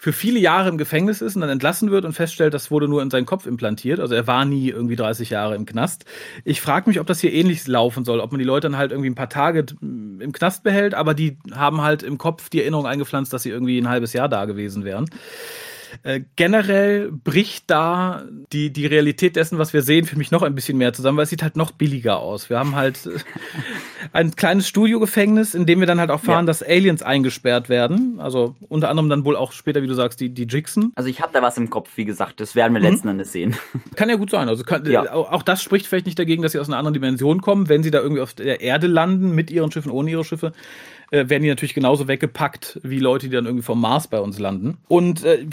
für 0.00 0.12
viele 0.12 0.38
Jahre 0.38 0.68
im 0.68 0.78
Gefängnis 0.78 1.20
ist 1.20 1.34
und 1.34 1.40
dann 1.40 1.50
entlassen 1.50 1.90
wird 1.90 2.04
und 2.04 2.12
feststellt, 2.12 2.54
das 2.54 2.70
wurde 2.70 2.86
nur 2.86 3.02
in 3.02 3.10
seinen 3.10 3.26
Kopf 3.26 3.46
implantiert. 3.46 3.98
Also 3.98 4.14
er 4.14 4.28
war 4.28 4.44
nie 4.44 4.68
irgendwie 4.68 4.94
30 4.94 5.30
Jahre 5.30 5.56
im 5.56 5.66
Knast. 5.66 6.04
Ich 6.44 6.60
frage 6.60 6.88
mich, 6.88 7.00
ob 7.00 7.08
das 7.08 7.20
hier 7.20 7.32
ähnlich 7.32 7.66
laufen 7.66 8.04
soll, 8.04 8.20
ob 8.20 8.30
man 8.30 8.38
die 8.38 8.44
Leute 8.44 8.68
dann 8.68 8.78
halt 8.78 8.92
irgendwie 8.92 9.10
ein 9.10 9.16
paar 9.16 9.28
Tage 9.28 9.66
im 9.82 10.32
Knast 10.32 10.62
behält, 10.62 10.94
aber 10.94 11.14
die 11.14 11.36
haben 11.52 11.82
halt 11.82 12.04
im 12.04 12.16
Kopf 12.16 12.48
die 12.48 12.60
Erinnerung 12.60 12.86
eingepflanzt, 12.86 13.32
dass 13.32 13.42
sie 13.42 13.50
irgendwie 13.50 13.76
ein 13.76 13.88
halbes 13.88 14.12
Jahr 14.12 14.28
da 14.28 14.44
gewesen 14.44 14.84
wären. 14.84 15.10
Äh, 16.02 16.20
generell 16.36 17.10
bricht 17.12 17.70
da 17.70 18.24
die, 18.52 18.70
die 18.72 18.86
Realität 18.86 19.36
dessen, 19.36 19.58
was 19.58 19.72
wir 19.72 19.82
sehen, 19.82 20.06
für 20.06 20.16
mich 20.16 20.30
noch 20.30 20.42
ein 20.42 20.54
bisschen 20.54 20.78
mehr 20.78 20.92
zusammen, 20.92 21.18
weil 21.18 21.24
es 21.24 21.30
sieht 21.30 21.42
halt 21.42 21.56
noch 21.56 21.72
billiger 21.72 22.18
aus. 22.18 22.50
Wir 22.50 22.58
haben 22.58 22.76
halt 22.76 23.06
äh, 23.06 23.18
ein 24.12 24.36
kleines 24.36 24.68
Studiogefängnis, 24.68 25.54
in 25.54 25.66
dem 25.66 25.80
wir 25.80 25.86
dann 25.86 26.00
halt 26.00 26.10
auch 26.10 26.20
fahren, 26.20 26.44
ja. 26.44 26.46
dass 26.46 26.62
Aliens 26.62 27.02
eingesperrt 27.02 27.68
werden. 27.68 28.20
Also 28.20 28.56
unter 28.68 28.88
anderem 28.88 29.08
dann 29.08 29.24
wohl 29.24 29.36
auch 29.36 29.52
später, 29.52 29.82
wie 29.82 29.86
du 29.86 29.94
sagst, 29.94 30.20
die, 30.20 30.30
die 30.30 30.46
Jixen. 30.46 30.92
Also 30.94 31.08
ich 31.08 31.20
habe 31.20 31.32
da 31.32 31.42
was 31.42 31.56
im 31.58 31.70
Kopf, 31.70 31.90
wie 31.96 32.04
gesagt, 32.04 32.40
das 32.40 32.54
werden 32.54 32.74
wir 32.74 32.80
mhm. 32.80 32.86
letzten 32.86 33.08
Endes 33.08 33.32
sehen. 33.32 33.56
Kann 33.96 34.08
ja 34.08 34.16
gut 34.16 34.30
sein. 34.30 34.48
Also 34.48 34.64
kann, 34.64 34.84
ja. 34.86 35.12
auch 35.12 35.42
das 35.42 35.62
spricht 35.62 35.86
vielleicht 35.86 36.06
nicht 36.06 36.18
dagegen, 36.18 36.42
dass 36.42 36.52
sie 36.52 36.58
aus 36.58 36.68
einer 36.68 36.78
anderen 36.78 36.94
Dimension 36.94 37.40
kommen, 37.40 37.68
wenn 37.68 37.82
sie 37.82 37.90
da 37.90 38.00
irgendwie 38.00 38.22
auf 38.22 38.34
der 38.34 38.60
Erde 38.60 38.86
landen, 38.86 39.34
mit 39.34 39.50
ihren 39.50 39.70
Schiffen, 39.70 39.90
ohne 39.90 40.10
ihre 40.10 40.24
Schiffe 40.24 40.52
äh, 41.10 41.28
werden 41.28 41.42
die 41.42 41.48
natürlich 41.48 41.74
genauso 41.74 42.08
weggepackt 42.08 42.80
wie 42.82 42.98
Leute, 42.98 43.28
die 43.28 43.34
dann 43.34 43.46
irgendwie 43.46 43.64
vom 43.64 43.80
Mars 43.80 44.08
bei 44.08 44.20
uns 44.20 44.38
landen. 44.38 44.78
Und 44.88 45.24
äh, 45.24 45.44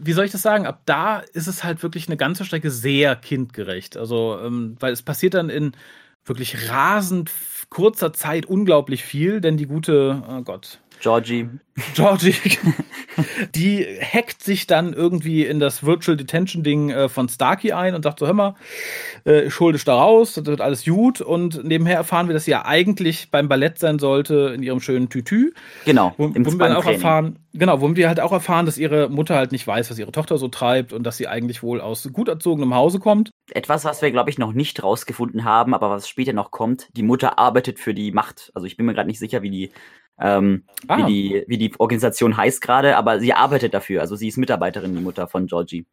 wie 0.00 0.12
soll 0.12 0.24
ich 0.24 0.32
das 0.32 0.42
sagen? 0.42 0.66
Ab 0.66 0.82
da 0.86 1.18
ist 1.18 1.46
es 1.46 1.64
halt 1.64 1.82
wirklich 1.82 2.08
eine 2.08 2.16
ganze 2.16 2.44
Strecke 2.44 2.70
sehr 2.70 3.16
kindgerecht. 3.16 3.96
Also, 3.96 4.38
ähm, 4.42 4.76
weil 4.80 4.92
es 4.92 5.02
passiert 5.02 5.34
dann 5.34 5.50
in 5.50 5.72
wirklich 6.24 6.70
rasend 6.70 7.30
kurzer 7.68 8.12
Zeit 8.12 8.46
unglaublich 8.46 9.04
viel, 9.04 9.40
denn 9.40 9.56
die 9.56 9.66
gute, 9.66 10.22
oh 10.28 10.42
Gott, 10.42 10.78
Georgie. 11.02 11.48
Georgie. 11.94 12.34
die 13.56 13.84
hackt 13.84 14.42
sich 14.42 14.68
dann 14.68 14.92
irgendwie 14.92 15.44
in 15.44 15.58
das 15.58 15.84
Virtual 15.84 16.16
Detention 16.16 16.62
Ding 16.62 16.90
äh, 16.90 17.08
von 17.08 17.28
Starkey 17.28 17.72
ein 17.72 17.96
und 17.96 18.04
sagt 18.04 18.20
so, 18.20 18.26
hör 18.26 18.34
mal, 18.34 18.54
äh, 19.26 19.42
ich 19.46 19.58
hol 19.58 19.72
dich 19.72 19.84
da 19.84 19.96
raus, 19.96 20.34
das 20.34 20.46
wird 20.46 20.60
alles 20.60 20.84
gut. 20.84 21.20
Und 21.20 21.64
nebenher 21.64 21.96
erfahren 21.96 22.28
wir, 22.28 22.34
dass 22.34 22.44
sie 22.44 22.52
ja 22.52 22.64
eigentlich 22.64 23.32
beim 23.32 23.48
Ballett 23.48 23.80
sein 23.80 23.98
sollte, 23.98 24.52
in 24.54 24.62
ihrem 24.62 24.80
schönen 24.80 25.08
Tütü. 25.08 25.52
Genau, 25.84 26.14
wo, 26.18 26.28
wo 26.28 26.58
wir 26.58 26.78
auch 26.78 26.86
erfahren, 26.86 27.36
Genau, 27.54 27.82
wo 27.82 27.94
wir 27.94 28.08
halt 28.08 28.18
auch 28.18 28.32
erfahren, 28.32 28.64
dass 28.64 28.78
ihre 28.78 29.10
Mutter 29.10 29.34
halt 29.34 29.52
nicht 29.52 29.66
weiß, 29.66 29.90
was 29.90 29.98
ihre 29.98 30.10
Tochter 30.10 30.38
so 30.38 30.48
treibt 30.48 30.94
und 30.94 31.02
dass 31.02 31.18
sie 31.18 31.28
eigentlich 31.28 31.62
wohl 31.62 31.82
aus 31.82 32.08
gut 32.10 32.28
erzogenem 32.28 32.74
Hause 32.74 32.98
kommt. 32.98 33.30
Etwas, 33.50 33.84
was 33.84 34.00
wir, 34.00 34.10
glaube 34.10 34.30
ich, 34.30 34.38
noch 34.38 34.54
nicht 34.54 34.82
rausgefunden 34.82 35.44
haben, 35.44 35.74
aber 35.74 35.90
was 35.90 36.08
später 36.08 36.32
noch 36.32 36.50
kommt. 36.50 36.88
Die 36.96 37.02
Mutter 37.02 37.38
arbeitet 37.38 37.78
für 37.78 37.92
die 37.92 38.10
Macht. 38.10 38.50
Also 38.54 38.66
ich 38.66 38.78
bin 38.78 38.86
mir 38.86 38.94
gerade 38.94 39.08
nicht 39.08 39.18
sicher, 39.18 39.42
wie 39.42 39.50
die 39.50 39.70
ähm, 40.20 40.64
ah. 40.88 40.98
wie, 40.98 41.06
die, 41.06 41.44
wie 41.46 41.58
die 41.58 41.72
Organisation 41.78 42.36
heißt 42.36 42.60
gerade, 42.60 42.96
aber 42.96 43.20
sie 43.20 43.32
arbeitet 43.32 43.74
dafür. 43.74 44.00
Also 44.00 44.16
sie 44.16 44.28
ist 44.28 44.36
Mitarbeiterin, 44.36 44.94
die 44.94 45.02
Mutter 45.02 45.28
von 45.28 45.46
Georgie. 45.46 45.86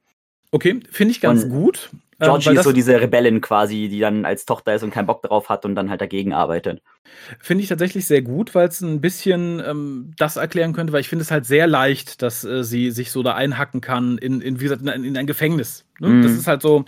Okay, 0.51 0.79
finde 0.91 1.11
ich 1.11 1.21
ganz 1.21 1.43
und 1.43 1.49
gut. 1.51 1.89
Ähm, 2.21 2.27
Georgie 2.27 2.55
ist 2.55 2.63
so 2.63 2.71
diese 2.73 2.99
Rebellin 2.99 3.39
quasi, 3.39 3.87
die 3.87 3.99
dann 3.99 4.25
als 4.25 4.45
Tochter 4.45 4.73
ist 4.73 4.83
und 4.83 4.91
keinen 4.91 5.05
Bock 5.05 5.21
drauf 5.21 5.47
hat 5.47 5.63
und 5.63 5.75
dann 5.75 5.89
halt 5.89 6.01
dagegen 6.01 6.33
arbeitet. 6.33 6.81
Finde 7.39 7.63
ich 7.63 7.69
tatsächlich 7.69 8.05
sehr 8.07 8.21
gut, 8.21 8.55
weil 8.55 8.67
es 8.67 8.81
ein 8.81 8.99
bisschen 8.99 9.61
ähm, 9.65 10.11
das 10.17 10.35
erklären 10.35 10.73
könnte, 10.73 10.91
weil 10.91 11.01
ich 11.01 11.07
finde 11.07 11.23
es 11.23 11.31
halt 11.31 11.45
sehr 11.45 11.65
leicht, 11.65 12.21
dass 12.21 12.43
äh, 12.43 12.63
sie 12.63 12.91
sich 12.91 13.11
so 13.11 13.23
da 13.23 13.35
einhacken 13.35 13.79
kann 13.79 14.17
in, 14.17 14.41
in 14.41 14.59
wie 14.59 14.63
gesagt, 14.63 14.81
in, 14.81 15.03
in 15.03 15.17
ein 15.17 15.27
Gefängnis. 15.27 15.85
Ne? 15.99 16.09
Mm. 16.09 16.21
Das 16.23 16.33
ist 16.33 16.47
halt 16.47 16.61
so. 16.61 16.83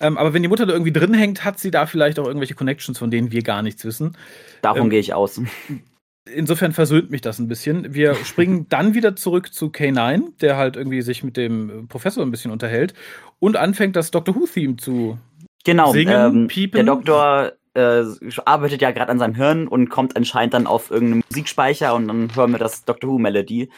Ähm, 0.00 0.18
aber 0.18 0.34
wenn 0.34 0.42
die 0.42 0.48
Mutter 0.48 0.66
da 0.66 0.72
irgendwie 0.72 0.92
drin 0.92 1.14
hängt, 1.14 1.44
hat 1.44 1.58
sie 1.58 1.70
da 1.70 1.86
vielleicht 1.86 2.18
auch 2.18 2.26
irgendwelche 2.26 2.54
Connections, 2.54 2.98
von 2.98 3.10
denen 3.10 3.32
wir 3.32 3.42
gar 3.42 3.62
nichts 3.62 3.84
wissen. 3.84 4.16
Davon 4.60 4.84
ähm, 4.84 4.90
gehe 4.90 5.00
ich 5.00 5.14
aus 5.14 5.40
insofern 6.34 6.72
versöhnt 6.72 7.10
mich 7.10 7.20
das 7.20 7.38
ein 7.38 7.48
bisschen. 7.48 7.94
Wir 7.94 8.14
springen 8.24 8.66
dann 8.68 8.94
wieder 8.94 9.16
zurück 9.16 9.52
zu 9.52 9.66
K9, 9.66 10.38
der 10.40 10.56
halt 10.56 10.76
irgendwie 10.76 11.02
sich 11.02 11.24
mit 11.24 11.36
dem 11.36 11.88
Professor 11.88 12.24
ein 12.24 12.30
bisschen 12.30 12.50
unterhält 12.50 12.94
und 13.38 13.56
anfängt 13.56 13.96
das 13.96 14.10
Doctor 14.10 14.34
Who-Theme 14.34 14.76
zu 14.76 15.18
genau, 15.64 15.92
singen, 15.92 16.36
ähm, 16.36 16.46
piepen. 16.48 16.84
Der 16.84 16.94
Doktor 16.94 17.52
äh, 17.74 18.02
arbeitet 18.44 18.82
ja 18.82 18.90
gerade 18.90 19.10
an 19.10 19.18
seinem 19.18 19.34
Hirn 19.34 19.68
und 19.68 19.88
kommt 19.88 20.16
anscheinend 20.16 20.54
dann 20.54 20.66
auf 20.66 20.90
irgendeinen 20.90 21.22
Musikspeicher 21.30 21.94
und 21.94 22.08
dann 22.08 22.34
hören 22.34 22.52
wir 22.52 22.58
das 22.58 22.84
Doctor 22.84 23.10
Who-Melodie 23.10 23.68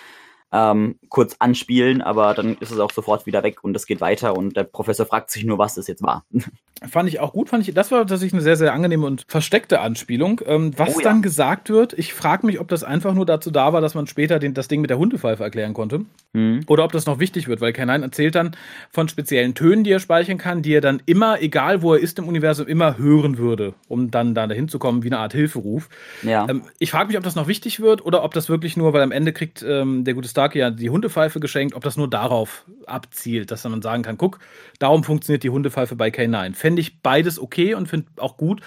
ähm, 0.52 0.96
kurz 1.08 1.36
anspielen, 1.38 2.02
aber 2.02 2.34
dann 2.34 2.56
ist 2.58 2.72
es 2.72 2.78
auch 2.78 2.90
sofort 2.90 3.26
wieder 3.26 3.42
weg 3.42 3.62
und 3.62 3.76
es 3.76 3.86
geht 3.86 4.00
weiter 4.00 4.36
und 4.36 4.56
der 4.56 4.64
Professor 4.64 5.06
fragt 5.06 5.30
sich 5.30 5.44
nur, 5.44 5.58
was 5.58 5.74
das 5.74 5.86
jetzt 5.86 6.02
war. 6.02 6.24
Fand 6.88 7.10
ich 7.10 7.20
auch 7.20 7.34
gut, 7.34 7.50
fand 7.50 7.68
ich, 7.68 7.74
das 7.74 7.90
war 7.90 8.06
tatsächlich 8.06 8.32
eine 8.32 8.40
sehr, 8.40 8.56
sehr 8.56 8.72
angenehme 8.72 9.04
und 9.04 9.26
versteckte 9.28 9.80
Anspielung. 9.80 10.40
Ähm, 10.46 10.72
was 10.78 10.96
oh, 10.96 11.00
ja. 11.00 11.04
dann 11.04 11.20
gesagt 11.20 11.68
wird, 11.68 11.92
ich 11.92 12.14
frage 12.14 12.46
mich, 12.46 12.58
ob 12.58 12.68
das 12.68 12.84
einfach 12.84 13.12
nur 13.12 13.26
dazu 13.26 13.50
da 13.50 13.74
war, 13.74 13.82
dass 13.82 13.94
man 13.94 14.06
später 14.06 14.38
den, 14.38 14.54
das 14.54 14.66
Ding 14.66 14.80
mit 14.80 14.88
der 14.88 14.96
Hundepfeife 14.96 15.42
erklären 15.42 15.74
konnte. 15.74 16.06
Mhm. 16.32 16.60
Oder 16.68 16.84
ob 16.84 16.92
das 16.92 17.04
noch 17.04 17.18
wichtig 17.18 17.48
wird, 17.48 17.60
weil 17.60 17.72
K9 17.72 18.00
erzählt 18.00 18.34
dann 18.34 18.56
von 18.90 19.10
speziellen 19.10 19.54
Tönen, 19.54 19.84
die 19.84 19.90
er 19.90 20.00
speichern 20.00 20.38
kann, 20.38 20.62
die 20.62 20.72
er 20.72 20.80
dann 20.80 21.02
immer, 21.04 21.42
egal 21.42 21.82
wo 21.82 21.92
er 21.92 22.00
ist 22.00 22.18
im 22.18 22.26
Universum, 22.26 22.66
immer 22.66 22.96
hören 22.96 23.36
würde, 23.36 23.74
um 23.88 24.10
dann 24.10 24.34
da 24.34 24.46
dahin 24.46 24.68
zu 24.68 24.78
kommen, 24.78 25.02
wie 25.02 25.08
eine 25.08 25.18
Art 25.18 25.34
Hilferuf. 25.34 25.90
Ja. 26.22 26.48
Ähm, 26.48 26.62
ich 26.78 26.92
frage 26.92 27.08
mich, 27.08 27.18
ob 27.18 27.24
das 27.24 27.36
noch 27.36 27.46
wichtig 27.46 27.80
wird 27.80 28.06
oder 28.06 28.24
ob 28.24 28.32
das 28.32 28.48
wirklich 28.48 28.78
nur, 28.78 28.94
weil 28.94 29.02
am 29.02 29.12
Ende 29.12 29.34
kriegt 29.34 29.62
ähm, 29.62 30.04
der 30.04 30.14
gute 30.14 30.28
Stark 30.40 30.54
ja 30.54 30.70
die 30.70 30.88
Hundepfeife 30.88 31.38
geschenkt, 31.38 31.74
ob 31.74 31.84
das 31.84 31.98
nur 31.98 32.08
darauf 32.08 32.64
abzielt, 32.86 33.50
dass 33.50 33.64
man 33.64 33.82
sagen 33.82 34.02
kann, 34.02 34.16
guck, 34.16 34.38
darum 34.78 35.04
funktioniert 35.04 35.42
die 35.42 35.50
Hundepfeife 35.50 35.96
bei 35.96 36.08
K9 36.08 36.54
fände 36.54 36.80
ich 36.80 37.02
beides 37.02 37.38
okay 37.38 37.74
und 37.74 37.88
finde 37.88 38.06
auch 38.16 38.38
gut, 38.38 38.62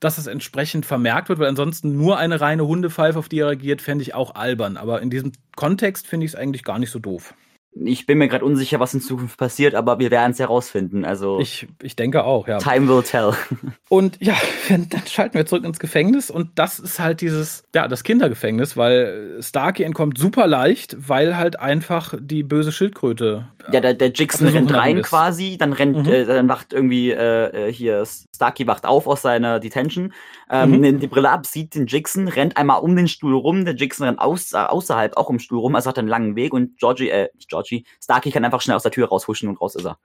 dass 0.00 0.18
es 0.18 0.26
entsprechend 0.26 0.84
vermerkt 0.84 1.30
wird, 1.30 1.38
weil 1.38 1.48
ansonsten 1.48 1.96
nur 1.96 2.18
eine 2.18 2.42
reine 2.42 2.66
Hundepfeife, 2.66 3.18
auf 3.18 3.30
die 3.30 3.38
er 3.38 3.46
reagiert, 3.46 3.80
fände 3.80 4.02
ich 4.02 4.12
auch 4.12 4.34
albern. 4.34 4.76
Aber 4.76 5.00
in 5.00 5.08
diesem 5.08 5.32
Kontext 5.56 6.06
finde 6.06 6.26
ich 6.26 6.32
es 6.32 6.36
eigentlich 6.36 6.62
gar 6.62 6.78
nicht 6.78 6.90
so 6.90 6.98
doof 6.98 7.32
ich 7.76 8.06
bin 8.06 8.18
mir 8.18 8.28
gerade 8.28 8.44
unsicher, 8.44 8.78
was 8.78 8.94
in 8.94 9.00
Zukunft 9.00 9.36
passiert, 9.36 9.74
aber 9.74 9.98
wir 9.98 10.10
werden 10.10 10.32
es 10.32 10.38
herausfinden. 10.38 11.04
Also 11.04 11.40
ich, 11.40 11.66
ich 11.82 11.96
denke 11.96 12.24
auch, 12.24 12.46
ja. 12.46 12.58
Time 12.58 12.88
will 12.88 13.02
tell. 13.02 13.32
Und 13.88 14.16
ja, 14.20 14.34
dann 14.68 14.88
schalten 15.06 15.34
wir 15.34 15.46
zurück 15.46 15.64
ins 15.64 15.78
Gefängnis 15.78 16.30
und 16.30 16.50
das 16.56 16.78
ist 16.78 16.98
halt 16.98 17.20
dieses, 17.20 17.64
ja, 17.74 17.86
das 17.86 18.02
Kindergefängnis, 18.02 18.76
weil 18.76 19.38
Starkey 19.40 19.84
entkommt 19.84 20.18
super 20.18 20.46
leicht, 20.46 20.96
weil 21.08 21.36
halt 21.36 21.60
einfach 21.60 22.14
die 22.18 22.42
böse 22.42 22.72
Schildkröte. 22.72 23.48
Ja, 23.72 23.80
der, 23.80 23.94
der 23.94 24.08
Jixon 24.08 24.48
rennt 24.48 24.74
rein 24.74 24.98
ist. 24.98 25.08
quasi, 25.08 25.56
dann 25.58 25.72
rennt, 25.72 26.06
mhm. 26.06 26.12
äh, 26.12 26.24
dann 26.24 26.48
wacht 26.48 26.72
irgendwie 26.72 27.10
äh, 27.10 27.68
äh 27.68 27.72
hier 27.72 28.04
Starkey 28.34 28.66
wacht 28.66 28.84
auf 28.84 29.06
aus 29.06 29.22
seiner 29.22 29.60
Detention, 29.60 30.12
ähm, 30.50 30.72
mhm. 30.72 30.80
nimmt 30.80 31.02
die 31.02 31.06
Brille 31.06 31.30
ab, 31.30 31.46
sieht 31.46 31.74
den 31.74 31.86
Jixon, 31.86 32.28
rennt 32.28 32.56
einmal 32.56 32.80
um 32.80 32.96
den 32.96 33.08
Stuhl 33.08 33.34
rum, 33.34 33.64
der 33.64 33.74
Jixon 33.74 34.06
rennt 34.06 34.18
aus, 34.18 34.52
äh, 34.52 34.58
außerhalb 34.58 35.16
auch 35.16 35.28
um 35.28 35.36
den 35.36 35.40
Stuhl 35.40 35.60
rum, 35.60 35.74
also 35.74 35.88
hat 35.88 35.98
einen 35.98 36.08
langen 36.08 36.36
Weg 36.36 36.52
und 36.52 36.78
Georgie, 36.78 37.08
äh, 37.08 37.28
nicht 37.34 37.48
Georgie, 37.64 37.84
Starkey 38.02 38.30
kann 38.30 38.44
einfach 38.44 38.60
schnell 38.60 38.76
aus 38.76 38.82
der 38.82 38.92
Tür 38.92 39.08
raushuschen 39.08 39.48
und 39.48 39.60
raus 39.60 39.74
ist 39.74 39.86
er. 39.86 39.98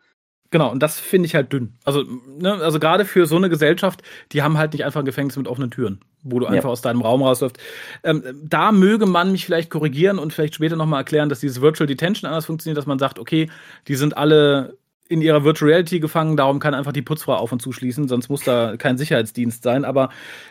Genau, 0.51 0.71
und 0.71 0.81
das 0.81 0.99
finde 0.99 1.27
ich 1.27 1.35
halt 1.35 1.53
dünn. 1.53 1.77
Also, 1.83 2.03
ne, 2.03 2.53
also 2.53 2.79
gerade 2.79 3.05
für 3.05 3.27
so 3.27 3.35
eine 3.35 3.49
Gesellschaft, 3.49 4.01
die 4.31 4.41
haben 4.41 4.57
halt 4.57 4.73
nicht 4.73 4.83
einfach 4.83 4.99
ein 4.99 5.05
Gefängnis 5.05 5.37
mit 5.37 5.47
offenen 5.47 5.69
Türen, 5.69 5.99
wo 6.23 6.39
du 6.39 6.47
einfach 6.47 6.69
ja. 6.69 6.69
aus 6.71 6.81
deinem 6.81 7.01
Raum 7.01 7.21
rausläufst. 7.21 7.59
Ähm, 8.03 8.23
da 8.43 8.71
möge 8.71 9.05
man 9.05 9.31
mich 9.31 9.45
vielleicht 9.45 9.69
korrigieren 9.69 10.17
und 10.17 10.33
vielleicht 10.33 10.55
später 10.55 10.75
nochmal 10.75 11.01
erklären, 11.01 11.29
dass 11.29 11.39
dieses 11.39 11.61
Virtual 11.61 11.85
Detention 11.85 12.27
anders 12.27 12.47
funktioniert, 12.47 12.79
dass 12.79 12.87
man 12.87 12.97
sagt, 12.97 13.19
okay, 13.19 13.47
die 13.87 13.95
sind 13.95 14.17
alle 14.17 14.78
in 15.09 15.21
ihrer 15.21 15.43
Virtual 15.43 15.71
Reality 15.71 15.99
gefangen, 15.99 16.37
darum 16.37 16.59
kann 16.59 16.75
einfach 16.75 16.91
die 16.91 17.01
Putzfrau 17.01 17.33
auf 17.33 17.51
und 17.51 17.61
zuschließen, 17.61 18.07
sonst 18.07 18.29
muss 18.29 18.43
da 18.43 18.77
kein 18.77 18.95
Sicherheitsdienst 18.99 19.63
sein. 19.63 19.83
Aber 19.83 20.09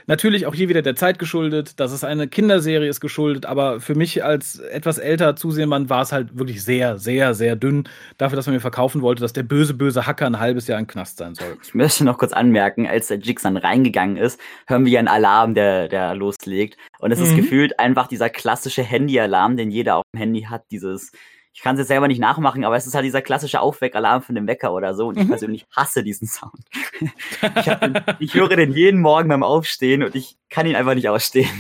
natürlich 0.09 0.47
auch 0.47 0.55
hier 0.55 0.69
wieder 0.69 0.83
der 0.83 0.97
Zeit 0.97 1.21
geschuldet, 1.21 1.79
dass 1.79 1.93
es 1.93 2.03
eine 2.03 2.27
Kinderserie 2.27 2.89
ist 2.89 3.01
geschuldet, 3.01 3.47
aber 3.47 3.81
für 3.81 3.95
mich 3.95 4.25
als 4.25 4.59
etwas 4.59 4.99
älter 4.99 5.37
Zusehmann 5.37 5.89
war 5.89 6.03
es 6.03 6.11
halt 6.11 6.37
wirklich 6.37 6.65
sehr, 6.65 6.99
sehr, 6.99 7.35
sehr 7.35 7.55
dünn 7.55 7.85
dafür, 8.19 8.35
dass 8.35 8.47
man 8.47 8.55
mir 8.57 8.61
verkaufen 8.61 9.01
wollte, 9.01 9.23
dass 9.23 9.33
der 9.33 9.45
böse, 9.45 9.75
böse 9.75 10.09
Hacker 10.09 10.27
ein 10.27 10.41
halbes 10.41 10.67
Jahr 10.67 10.81
im 10.81 10.89
Knast 10.89 11.19
sein 11.19 11.37
soll. 11.37 11.57
Ich 11.63 11.75
möchte 11.75 12.05
noch 12.05 12.19
kurz 12.19 12.33
anmerken, 12.33 12.89
als 12.89 13.07
der 13.07 13.19
Jix 13.19 13.43
dann 13.43 13.57
reingegangen 13.57 14.17
ist, 14.17 14.41
hören 14.67 14.85
wir 14.85 14.99
einen 14.99 15.07
Alarm, 15.07 15.55
der, 15.55 15.87
der 15.87 16.17
loslegt. 16.17 16.77
Und 16.99 17.13
es 17.13 17.21
ist 17.21 17.31
mhm. 17.33 17.37
gefühlt 17.37 17.79
einfach 17.79 18.09
dieser 18.09 18.29
klassische 18.29 18.83
Handy-Alarm, 18.83 19.57
den 19.57 19.71
jeder 19.71 19.97
auf 19.97 20.05
dem 20.13 20.19
Handy 20.19 20.43
hat, 20.43 20.65
dieses 20.73 21.13
ich 21.59 21.65
kann 21.65 21.75
es 21.75 21.81
jetzt 21.81 21.89
selber 21.89 22.07
nicht 22.07 22.21
nachmachen, 22.21 22.65
aber 22.65 22.77
es 22.77 22.87
ist 22.87 22.95
halt 22.95 23.05
dieser 23.05 23.21
klassische 23.21 23.61
Aufweckalarm 23.61 24.23
von 24.23 24.37
dem 24.37 24.47
Wecker 24.47 24.73
oder 24.73 24.95
so. 24.95 25.09
Und 25.09 25.19
ich 25.19 25.25
mhm. 25.25 25.31
persönlich 25.31 25.67
hasse 25.75 26.05
diesen 26.05 26.29
Sound. 26.29 26.53
ich, 27.01 27.65
den, 27.65 28.01
ich, 28.21 28.35
höre 28.35 28.55
den 28.55 28.71
jeden 28.71 29.01
Morgen 29.01 29.29
beim 29.29 29.43
Aufstehen 29.43 30.05
und 30.05 30.15
ich 30.15 30.37
kann 30.51 30.69
ihn 30.69 30.77
einfach 30.77 30.95
nicht 30.95 31.09
ausstehen. 31.09 31.51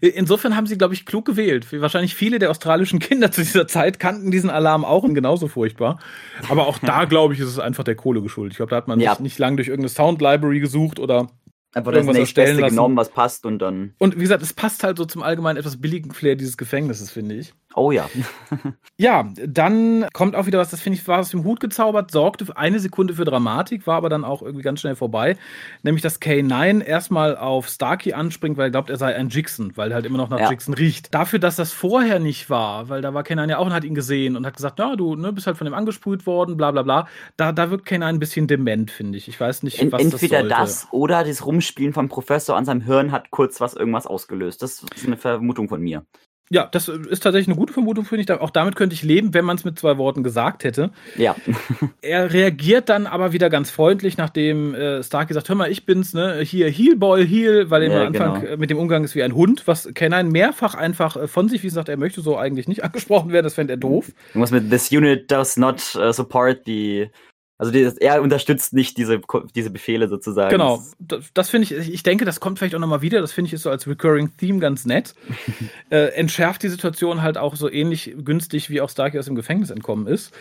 Insofern 0.00 0.56
haben 0.56 0.66
sie, 0.66 0.76
glaube 0.76 0.94
ich, 0.94 1.06
klug 1.06 1.26
gewählt. 1.26 1.64
Wahrscheinlich 1.80 2.16
viele 2.16 2.40
der 2.40 2.50
australischen 2.50 2.98
Kinder 2.98 3.30
zu 3.30 3.42
dieser 3.42 3.68
Zeit 3.68 4.00
kannten 4.00 4.32
diesen 4.32 4.50
Alarm 4.50 4.84
auch 4.84 5.04
und 5.04 5.14
genauso 5.14 5.46
furchtbar. 5.46 6.00
Aber 6.48 6.66
auch 6.66 6.78
da, 6.78 7.04
glaube 7.04 7.34
ich, 7.34 7.40
ist 7.40 7.46
es 7.46 7.60
einfach 7.60 7.84
der 7.84 7.94
Kohle 7.94 8.20
geschuldet. 8.20 8.54
Ich 8.54 8.56
glaube, 8.56 8.70
da 8.70 8.76
hat 8.76 8.88
man 8.88 8.98
ja. 8.98 9.16
nicht 9.20 9.38
lang 9.38 9.54
durch 9.54 9.68
irgendeine 9.68 9.90
Sound 9.90 10.20
Library 10.22 10.58
gesucht 10.58 10.98
oder 10.98 11.28
Einfach 11.74 11.92
das 11.92 12.06
nächste 12.06 12.54
genommen, 12.56 12.96
was 12.96 13.08
passt 13.08 13.46
und 13.46 13.58
dann. 13.58 13.94
Und 13.98 14.16
wie 14.16 14.20
gesagt, 14.20 14.42
es 14.42 14.52
passt 14.52 14.84
halt 14.84 14.98
so 14.98 15.04
zum 15.04 15.22
allgemeinen 15.22 15.58
etwas 15.58 15.80
billigen 15.80 16.12
Flair 16.12 16.36
dieses 16.36 16.56
Gefängnisses, 16.56 17.10
finde 17.10 17.34
ich. 17.34 17.52
Oh 17.76 17.90
ja. 17.90 18.08
ja, 18.96 19.28
dann 19.44 20.06
kommt 20.12 20.36
auch 20.36 20.46
wieder 20.46 20.58
was, 20.58 20.70
das 20.70 20.80
finde 20.80 20.98
ich, 20.98 21.08
war 21.08 21.20
aus 21.20 21.30
dem 21.30 21.42
Hut 21.42 21.58
gezaubert, 21.58 22.12
sorgte 22.12 22.46
für 22.46 22.56
eine 22.56 22.78
Sekunde 22.78 23.14
für 23.14 23.24
Dramatik, 23.24 23.86
war 23.86 23.96
aber 23.96 24.08
dann 24.08 24.24
auch 24.24 24.42
irgendwie 24.42 24.62
ganz 24.62 24.80
schnell 24.80 24.94
vorbei. 24.94 25.36
Nämlich, 25.82 26.02
dass 26.02 26.20
K9 26.20 26.82
erstmal 26.82 27.36
auf 27.36 27.68
Starkey 27.68 28.12
anspringt, 28.12 28.56
weil 28.56 28.66
er 28.66 28.70
glaubt, 28.70 28.90
er 28.90 28.96
sei 28.96 29.14
ein 29.16 29.28
Jixon, 29.28 29.76
weil 29.76 29.90
er 29.90 29.96
halt 29.96 30.06
immer 30.06 30.18
noch 30.18 30.28
nach 30.28 30.38
ja. 30.38 30.50
Jixon 30.50 30.74
riecht. 30.74 31.12
Dafür, 31.12 31.40
dass 31.40 31.56
das 31.56 31.72
vorher 31.72 32.20
nicht 32.20 32.48
war, 32.48 32.88
weil 32.88 33.02
da 33.02 33.12
war 33.12 33.24
K9 33.24 33.50
ja 33.50 33.58
auch 33.58 33.66
und 33.66 33.72
hat 33.72 33.84
ihn 33.84 33.94
gesehen 33.94 34.36
und 34.36 34.46
hat 34.46 34.54
gesagt, 34.54 34.78
ja, 34.78 34.94
du 34.94 35.16
ne, 35.16 35.32
bist 35.32 35.48
halt 35.48 35.56
von 35.56 35.66
ihm 35.66 35.74
angesprüht 35.74 36.26
worden, 36.26 36.56
bla 36.56 36.70
bla 36.70 36.82
bla. 36.82 37.08
Da, 37.36 37.50
da 37.50 37.70
wirkt 37.70 37.88
K9 37.88 38.04
ein 38.04 38.18
bisschen 38.20 38.46
dement, 38.46 38.92
finde 38.92 39.18
ich. 39.18 39.26
Ich 39.26 39.40
weiß 39.40 39.64
nicht, 39.64 39.78
was 39.90 40.00
Entweder 40.00 40.12
das, 40.12 40.22
Entweder 40.22 40.48
das 40.48 40.88
oder 40.92 41.24
das 41.24 41.44
Rumspielen 41.64 41.94
vom 41.94 42.08
Professor 42.08 42.56
an 42.56 42.66
seinem 42.66 42.82
Hirn 42.82 43.10
hat 43.10 43.30
kurz 43.30 43.60
was 43.60 43.74
irgendwas 43.74 44.06
ausgelöst. 44.06 44.62
Das 44.62 44.84
ist 44.94 45.06
eine 45.06 45.16
Vermutung 45.16 45.68
von 45.68 45.80
mir. 45.80 46.04
Ja, 46.50 46.68
das 46.70 46.88
ist 46.88 47.22
tatsächlich 47.22 47.48
eine 47.48 47.56
gute 47.56 47.72
Vermutung, 47.72 48.04
finde 48.04 48.22
ich. 48.22 48.30
Auch 48.30 48.50
damit 48.50 48.76
könnte 48.76 48.94
ich 48.94 49.02
leben, 49.02 49.32
wenn 49.32 49.46
man 49.46 49.56
es 49.56 49.64
mit 49.64 49.78
zwei 49.78 49.96
Worten 49.96 50.22
gesagt 50.22 50.62
hätte. 50.62 50.90
Ja. 51.16 51.34
er 52.02 52.34
reagiert 52.34 52.90
dann 52.90 53.06
aber 53.06 53.32
wieder 53.32 53.48
ganz 53.48 53.70
freundlich, 53.70 54.18
nachdem 54.18 54.74
äh, 54.74 55.02
Stark 55.02 55.28
gesagt, 55.28 55.48
hör 55.48 55.56
mal, 55.56 55.70
ich 55.70 55.86
bin's, 55.86 56.12
ne? 56.12 56.40
Hier, 56.42 56.68
Heel 56.68 56.96
Boy, 56.96 57.26
Heel, 57.26 57.70
weil 57.70 57.84
er 57.84 57.90
ja, 57.90 58.00
am 58.02 58.06
Anfang 58.08 58.40
genau. 58.42 58.56
mit 58.58 58.68
dem 58.68 58.78
Umgang 58.78 59.04
ist 59.04 59.14
wie 59.14 59.22
ein 59.22 59.34
Hund, 59.34 59.66
was 59.66 59.88
Kenine 59.94 60.24
mehrfach 60.24 60.74
einfach 60.74 61.16
äh, 61.16 61.28
von 61.28 61.48
sich, 61.48 61.62
wie 61.62 61.68
gesagt, 61.68 61.88
er 61.88 61.96
möchte 61.96 62.20
so 62.20 62.36
eigentlich 62.36 62.68
nicht 62.68 62.84
angesprochen 62.84 63.32
werden, 63.32 63.44
das 63.44 63.54
fände 63.54 63.72
er 63.72 63.78
doof. 63.78 64.12
Irgendwas 64.28 64.50
mit 64.50 64.68
This 64.68 64.92
unit 64.92 65.30
does 65.30 65.56
not 65.56 65.80
uh, 65.96 66.12
support 66.12 66.60
the 66.66 67.08
also 67.56 67.70
dieses, 67.70 67.96
er 67.98 68.20
unterstützt 68.20 68.72
nicht 68.72 68.98
diese, 68.98 69.20
diese 69.54 69.70
Befehle 69.70 70.08
sozusagen. 70.08 70.50
Genau, 70.50 70.82
das, 70.98 71.30
das 71.34 71.50
finde 71.50 71.64
ich, 71.64 71.72
ich 71.72 72.02
denke, 72.02 72.24
das 72.24 72.40
kommt 72.40 72.58
vielleicht 72.58 72.74
auch 72.74 72.80
nochmal 72.80 73.02
wieder, 73.02 73.20
das 73.20 73.32
finde 73.32 73.46
ich 73.48 73.52
ist 73.52 73.62
so 73.62 73.70
als 73.70 73.86
Recurring 73.86 74.36
Theme 74.36 74.58
ganz 74.58 74.86
nett. 74.86 75.14
äh, 75.90 76.06
entschärft 76.14 76.62
die 76.64 76.68
Situation 76.68 77.22
halt 77.22 77.38
auch 77.38 77.54
so 77.54 77.70
ähnlich 77.70 78.14
günstig, 78.18 78.70
wie 78.70 78.80
auch 78.80 78.90
Starkey 78.90 79.18
aus 79.18 79.26
dem 79.26 79.36
Gefängnis 79.36 79.70
entkommen 79.70 80.08
ist. 80.08 80.34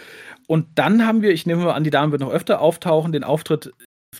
Und 0.47 0.68
dann 0.76 1.05
haben 1.05 1.22
wir, 1.22 1.32
ich 1.32 1.45
nehme 1.45 1.64
mal 1.64 1.74
an, 1.74 1.84
die 1.84 1.91
Dame 1.91 2.11
wird 2.11 2.22
noch 2.22 2.32
öfter 2.32 2.59
auftauchen, 2.61 3.11
den 3.11 3.24
Auftritt 3.24 3.72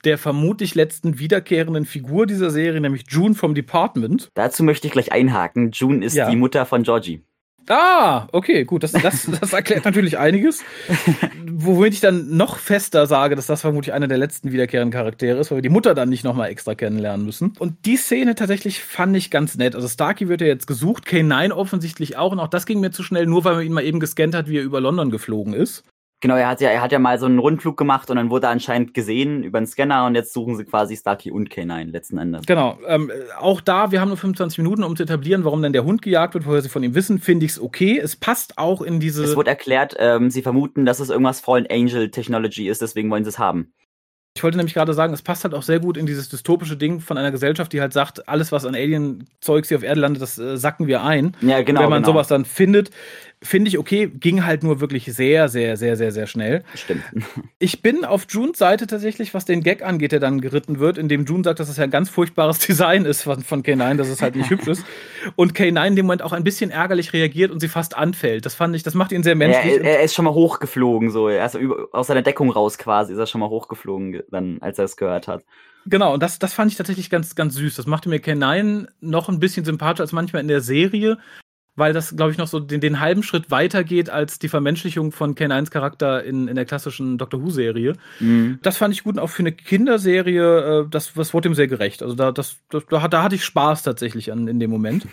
der 0.06 0.18
vermutlich 0.18 0.76
letzten 0.76 1.20
wiederkehrenden 1.20 1.86
Figur 1.86 2.26
dieser 2.26 2.50
Serie, 2.50 2.82
nämlich 2.82 3.06
June 3.10 3.36
vom 3.36 3.54
Department. 3.54 4.30
Dazu 4.34 4.64
möchte 4.64 4.88
ich 4.88 4.94
gleich 4.94 5.12
einhaken. 5.12 5.72
June 5.72 6.04
ist 6.04 6.16
ja. 6.16 6.30
die 6.30 6.36
Mutter 6.36 6.66
von 6.66 6.84
Georgie. 6.84 7.24
Ah, 7.68 8.28
okay, 8.32 8.66
gut. 8.66 8.84
Das, 8.84 8.92
das, 8.92 9.30
das 9.40 9.54
erklärt 9.54 9.86
natürlich 9.86 10.18
einiges. 10.18 10.64
Womit 11.46 11.94
ich 11.94 12.00
dann 12.00 12.36
noch 12.36 12.58
fester 12.58 13.08
sage, 13.08 13.36
dass 13.36 13.48
das 13.48 13.62
vermutlich 13.62 13.94
einer 13.94 14.08
der 14.08 14.18
letzten 14.18 14.52
wiederkehrenden 14.52 14.92
Charaktere 14.92 15.40
ist, 15.40 15.52
weil 15.52 15.60
wir 15.60 15.62
die 15.64 15.70
Mutter 15.70 15.94
dann 15.94 16.10
nicht 16.10 16.24
nochmal 16.24 16.50
extra 16.50 16.76
kennenlernen 16.76 17.26
müssen. 17.26 17.54
Und 17.60 17.86
die 17.86 17.98
Szene 17.98 18.36
tatsächlich 18.36 18.84
fand 18.84 19.16
ich 19.16 19.32
ganz 19.32 19.58
nett. 19.58 19.76
Also 19.76 19.88
Starkey 19.88 20.28
wird 20.28 20.42
ja 20.42 20.48
jetzt 20.48 20.68
gesucht, 20.68 21.08
K9 21.08 21.52
offensichtlich 21.52 22.18
auch. 22.18 22.32
Und 22.32 22.40
auch 22.40 22.48
das 22.48 22.66
ging 22.66 22.80
mir 22.80 22.92
zu 22.92 23.04
schnell, 23.04 23.26
nur 23.26 23.46
weil 23.46 23.56
man 23.56 23.66
ihn 23.66 23.74
mal 23.74 23.84
eben 23.84 24.00
gescannt 24.00 24.36
hat, 24.36 24.48
wie 24.50 24.58
er 24.58 24.64
über 24.64 24.82
London 24.82 25.10
geflogen 25.10 25.54
ist. 25.54 25.84
Genau, 26.24 26.38
er 26.38 26.48
hat 26.48 26.62
ja, 26.62 26.70
er 26.70 26.82
hat 26.82 26.94
ja 26.94 27.00
mal 27.00 27.20
so 27.20 27.26
einen 27.26 27.38
Rundflug 27.38 27.76
gemacht 27.76 28.10
und 28.10 28.16
dann 28.16 28.30
wurde 28.30 28.48
er 28.48 28.52
anscheinend 28.52 28.94
gesehen 28.94 29.44
über 29.44 29.60
den 29.60 29.68
Scanner 29.68 30.06
und 30.06 30.16
jetzt 30.16 30.32
suchen 30.32 30.56
sie 30.56 30.64
quasi 30.64 30.96
Starkey 30.96 31.32
und 31.32 31.50
K9 31.50 31.92
letzten 31.92 32.18
Endes. 32.18 32.46
Genau. 32.46 32.80
Ähm, 32.88 33.12
auch 33.38 33.60
da, 33.60 33.92
wir 33.92 34.00
haben 34.00 34.08
nur 34.08 34.16
25 34.16 34.60
Minuten, 34.60 34.84
um 34.84 34.96
zu 34.96 35.04
etablieren, 35.04 35.44
warum 35.44 35.62
denn 35.62 35.74
der 35.74 35.84
Hund 35.84 36.02
gejagt 36.02 36.34
wird, 36.34 36.46
woher 36.46 36.62
sie 36.62 36.70
von 36.70 36.82
ihm 36.82 36.96
wissen, 36.96 37.20
finde 37.20 37.46
ich 37.46 37.52
es 37.52 37.62
okay. 37.62 38.00
Es 38.00 38.16
passt 38.16 38.58
auch 38.58 38.82
in 38.82 39.02
diese. 39.02 39.22
Es 39.26 39.36
wurde 39.36 39.50
erklärt, 39.50 39.98
ähm, 40.00 40.30
sie 40.30 40.42
vermuten, 40.42 40.86
dass 40.86 41.02
es 41.02 41.10
irgendwas 41.10 41.42
Fallen 41.42 41.68
Angel 41.70 42.10
Technology 42.10 42.70
ist, 42.70 42.82
deswegen 42.82 43.12
wollen 43.12 43.26
sie 43.26 43.30
es 43.30 43.38
haben. 43.38 43.74
Ich 44.36 44.44
wollte 44.44 44.58
nämlich 44.58 44.74
gerade 44.74 44.94
sagen, 44.94 45.14
es 45.14 45.22
passt 45.22 45.44
halt 45.44 45.54
auch 45.54 45.62
sehr 45.62 45.80
gut 45.80 45.96
in 45.96 46.08
dieses 46.08 46.28
dystopische 46.28 46.76
Ding 46.76 47.02
von 47.02 47.20
einer 47.20 47.32
Gesellschaft, 47.32 47.72
die 47.72 47.82
halt 47.82 47.94
sagt, 47.94 48.28
alles, 48.28 48.52
was 48.52 48.66
an 48.66 48.74
Alien-Zeugs 48.74 49.68
hier 49.68 49.78
auf 49.78 49.84
Erde 49.84 50.02
landet, 50.02 50.24
das 50.24 50.40
äh, 50.40 50.58
sacken 50.58 50.88
wir 50.88 51.04
ein. 51.04 51.36
Ja, 51.42 51.62
genau. 51.62 51.82
Und 51.82 51.84
wenn 51.84 51.90
man 51.92 52.02
genau. 52.02 52.14
sowas 52.14 52.30
dann 52.30 52.44
findet, 52.46 52.90
finde 53.44 53.70
ich 53.70 53.78
okay, 53.78 54.08
ging 54.08 54.46
halt 54.46 54.64
nur 54.64 54.80
wirklich 54.80 55.06
sehr, 55.06 55.50
sehr, 55.50 55.78
sehr, 55.78 55.96
sehr, 55.96 56.12
sehr 56.12 56.28
schnell. 56.28 56.64
Stimmt. 56.76 57.04
Ich 57.60 57.82
bin 57.82 58.04
auf 58.04 58.26
Junes 58.30 58.58
Seite 58.58 58.88
tatsächlich, 58.88 59.34
was 59.34 59.46
den 59.46 59.64
Gag 59.64 59.84
angeht, 59.84 60.12
der 60.12 60.20
dann 60.20 60.42
geritten 60.42 60.80
wird, 60.80 60.98
indem 60.98 61.24
June 61.24 61.44
sagt, 61.44 61.60
dass 61.60 61.70
es 61.70 61.76
das 61.76 61.78
ja 61.78 61.86
ein 61.86 61.92
ganz 61.92 62.10
furchtbares 62.10 62.60
Design 62.68 63.06
ist 63.06 63.24
von, 63.24 63.42
von 63.42 63.64
K9, 63.64 63.96
dass 63.96 64.10
es 64.10 64.22
halt 64.22 64.36
nicht 64.36 64.50
hübsch 64.50 64.68
ist. 64.68 64.86
Und 65.36 65.54
K9 65.54 65.88
in 65.88 65.96
dem 65.96 66.06
Moment 66.06 66.24
auch 66.24 66.34
ein 66.34 66.44
bisschen 66.44 66.72
ärgerlich 66.72 67.14
reagiert 67.14 67.52
und 67.52 67.60
sie 67.60 67.68
fast 67.68 67.96
anfällt. 67.96 68.46
Das 68.46 68.56
fand 68.56 68.76
ich, 68.76 68.84
das 68.84 68.96
macht 68.96 69.12
ihn 69.12 69.24
sehr 69.24 69.36
menschlich. 69.36 69.78
Ja, 69.78 69.82
er, 69.82 70.00
er, 70.00 70.04
ist 70.04 70.14
schon 70.14 70.26
mal 70.26 70.34
hochgeflogen, 70.34 71.10
so. 71.10 71.30
Er 71.30 71.46
ist 71.46 71.58
aus 71.92 72.08
seiner 72.08 72.22
Deckung 72.22 72.50
raus 72.52 72.78
quasi, 72.78 73.14
ist 73.14 73.20
er 73.20 73.28
schon 73.28 73.40
mal 73.40 73.50
hochgeflogen, 73.50 74.24
dann, 74.30 74.58
als 74.62 74.78
er 74.78 74.86
es 74.86 74.98
gehört 74.98 75.28
hat. 75.28 75.44
Genau, 75.86 76.14
und 76.14 76.24
das, 76.24 76.40
das 76.40 76.54
fand 76.54 76.72
ich 76.72 76.78
tatsächlich 76.78 77.10
ganz, 77.10 77.36
ganz 77.36 77.56
süß. 77.56 77.76
Das 77.76 77.88
machte 77.88 78.10
mir 78.10 78.20
K9 78.20 78.88
noch 79.02 79.28
ein 79.28 79.40
bisschen 79.40 79.66
sympathischer 79.66 80.04
als 80.04 80.14
manchmal 80.14 80.42
in 80.42 80.48
der 80.48 80.62
Serie, 80.62 81.18
weil 81.76 81.94
das, 81.94 82.16
glaube 82.16 82.32
ich, 82.32 82.38
noch 82.38 82.48
so 82.48 82.60
den, 82.60 82.82
den, 82.82 83.00
halben 83.00 83.24
Schritt 83.24 83.50
weiter 83.50 83.84
geht 83.84 84.10
als 84.10 84.40
die 84.40 84.50
Vermenschlichung 84.50 85.12
von 85.12 85.36
Ken 85.36 85.52
1 85.52 85.72
Charakter 85.72 86.24
in, 86.24 86.48
in 86.48 86.56
der 86.56 86.66
klassischen 86.66 87.18
Doctor 87.18 87.42
Who-Serie. 87.42 87.94
Mhm. 88.20 88.60
Das 88.62 88.78
fand 88.78 88.94
ich 88.94 89.04
gut, 89.04 89.18
auch 89.18 89.30
für 89.30 89.42
eine 89.42 89.52
Kinderserie, 89.52 90.82
äh, 90.82 90.90
das, 90.90 91.14
das 91.14 91.34
wurde 91.34 91.50
ihm 91.50 91.56
sehr 91.56 91.68
gerecht. 91.68 92.04
Also 92.04 92.16
da, 92.16 92.32
das, 92.32 92.58
das, 92.70 92.86
da, 92.88 93.08
da 93.08 93.24
hatte 93.24 93.36
ich 93.36 93.44
Spaß 93.44 93.84
tatsächlich 93.84 94.32
an, 94.32 94.48
in 94.48 94.60
dem 94.60 94.70
Moment. 94.70 95.08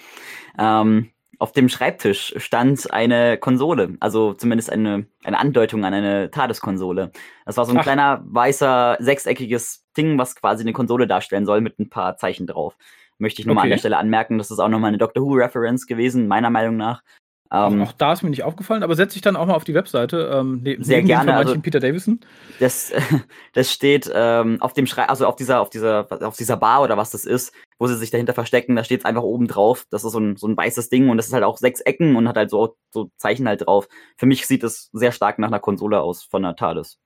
ähm, 0.58 1.10
auf 1.38 1.50
dem 1.50 1.68
Schreibtisch 1.68 2.34
stand 2.36 2.92
eine 2.92 3.36
Konsole, 3.36 3.96
also 3.98 4.32
zumindest 4.32 4.70
eine, 4.70 5.06
eine 5.24 5.40
Andeutung 5.40 5.84
an 5.84 5.92
eine 5.92 6.30
TARDIS-Konsole. 6.30 7.10
Das 7.44 7.56
war 7.56 7.64
so 7.64 7.72
ein 7.72 7.78
Ach. 7.78 7.82
kleiner, 7.82 8.22
weißer, 8.24 8.98
sechseckiges 9.00 9.84
Ding, 9.96 10.18
was 10.18 10.36
quasi 10.36 10.62
eine 10.62 10.72
Konsole 10.72 11.08
darstellen 11.08 11.44
soll 11.44 11.60
mit 11.60 11.80
ein 11.80 11.90
paar 11.90 12.16
Zeichen 12.16 12.46
drauf. 12.46 12.76
Möchte 13.22 13.40
ich 13.40 13.46
nur 13.46 13.54
okay. 13.54 13.66
an 13.66 13.70
der 13.70 13.78
Stelle 13.78 13.98
anmerken, 13.98 14.36
das 14.36 14.50
ist 14.50 14.58
auch 14.58 14.68
nochmal 14.68 14.88
eine 14.88 14.98
Doctor 14.98 15.22
Who-Reference 15.22 15.86
gewesen, 15.86 16.26
meiner 16.26 16.50
Meinung 16.50 16.76
nach. 16.76 17.02
Ähm, 17.52 17.82
auch, 17.82 17.92
da 17.92 18.14
ist 18.14 18.22
mir 18.24 18.30
nicht 18.30 18.42
aufgefallen, 18.42 18.82
aber 18.82 18.96
setze 18.96 19.14
ich 19.14 19.22
dann 19.22 19.36
auch 19.36 19.46
mal 19.46 19.54
auf 19.54 19.62
die 19.62 19.74
Webseite. 19.74 20.28
Ähm, 20.34 20.62
ne, 20.62 20.78
sehr 20.80 21.02
gerne. 21.02 21.36
Also, 21.36 21.60
Peter 21.60 21.78
Davison. 21.78 22.18
Das, 22.58 22.92
das 23.52 23.70
steht 23.70 24.10
ähm, 24.12 24.60
auf 24.60 24.72
dem 24.72 24.86
Schrei, 24.86 25.04
also 25.04 25.26
auf 25.26 25.36
dieser, 25.36 25.60
auf 25.60 25.70
dieser, 25.70 26.08
auf 26.26 26.36
dieser 26.36 26.56
Bar 26.56 26.82
oder 26.82 26.96
was 26.96 27.10
das 27.10 27.24
ist, 27.24 27.52
wo 27.78 27.86
sie 27.86 27.96
sich 27.96 28.10
dahinter 28.10 28.34
verstecken. 28.34 28.74
Da 28.74 28.82
steht 28.82 29.00
es 29.00 29.04
einfach 29.04 29.22
oben 29.22 29.46
drauf. 29.46 29.86
Das 29.90 30.02
ist 30.02 30.12
so 30.12 30.18
ein, 30.18 30.36
so 30.36 30.48
ein 30.48 30.56
weißes 30.56 30.88
Ding 30.88 31.10
und 31.10 31.16
das 31.16 31.28
ist 31.28 31.32
halt 31.32 31.44
auch 31.44 31.58
sechs 31.58 31.80
Ecken 31.80 32.16
und 32.16 32.26
hat 32.26 32.36
halt 32.36 32.50
so, 32.50 32.74
so 32.90 33.10
Zeichen 33.18 33.46
halt 33.46 33.66
drauf. 33.66 33.86
Für 34.16 34.26
mich 34.26 34.46
sieht 34.48 34.64
es 34.64 34.88
sehr 34.92 35.12
stark 35.12 35.38
nach 35.38 35.48
einer 35.48 35.60
Konsole 35.60 36.00
aus 36.00 36.24
von 36.24 36.44
einer 36.44 36.56
TARDIS. 36.56 36.98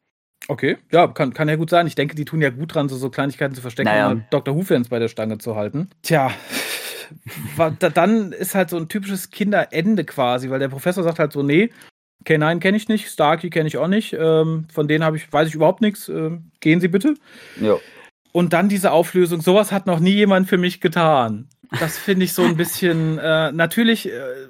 Okay, 0.49 0.77
ja, 0.93 1.09
kann, 1.09 1.35
kann 1.35 1.49
ja 1.49 1.57
gut 1.57 1.71
sein. 1.71 1.87
Ich 1.87 1.97
denke, 1.97 2.15
die 2.15 2.25
tun 2.25 2.41
ja 2.41 2.51
gut 2.51 2.75
dran, 2.75 2.89
so, 2.89 2.97
so 2.97 3.11
Kleinigkeiten 3.11 3.55
zu 3.55 3.61
verstecken, 3.61 3.89
naja. 3.89 4.11
um 4.11 4.25
Dr. 4.31 4.55
Who-Fans 4.55 4.89
bei 4.89 4.99
der 4.99 5.09
Stange 5.09 5.39
zu 5.39 5.57
halten. 5.57 5.91
Tja, 6.03 6.31
dann 7.95 8.33
ist 8.33 8.55
halt 8.55 8.71
so 8.71 8.77
ein 8.77 8.89
typisches 8.89 9.31
Kinderende 9.31 10.05
quasi, 10.05 10.51
weil 10.51 10.61
der 10.61 10.69
Professor 10.69 11.03
sagt 11.03 11.19
halt 11.19 11.33
so, 11.33 11.43
nee, 11.43 11.71
K9 12.25 12.61
kenne 12.61 12.77
ich 12.77 12.89
nicht, 12.89 13.09
Starkey 13.09 13.51
kenne 13.51 13.69
ich 13.69 13.77
auch 13.77 13.89
nicht, 13.89 14.15
ähm, 14.19 14.67
von 14.73 14.89
denen 14.89 15.05
habe 15.05 15.17
ich, 15.17 15.33
weiß 15.33 15.49
ich 15.49 15.55
überhaupt 15.55 15.81
nichts, 15.81 16.09
äh, 16.09 16.31
gehen 16.61 16.81
Sie 16.81 16.89
bitte. 16.89 17.15
Ja. 17.61 17.77
Und 18.33 18.53
dann 18.53 18.69
diese 18.69 18.93
Auflösung, 18.93 19.41
sowas 19.41 19.73
hat 19.73 19.87
noch 19.87 20.01
nie 20.01 20.15
jemand 20.15 20.49
für 20.49 20.59
mich 20.59 20.81
getan. 20.81 21.49
Das 21.81 21.99
finde 21.99 22.25
ich 22.25 22.33
so 22.33 22.43
ein 22.43 22.57
bisschen, 22.57 23.19
äh, 23.19 23.51
natürlich 23.51 24.09
äh, 24.09 24.49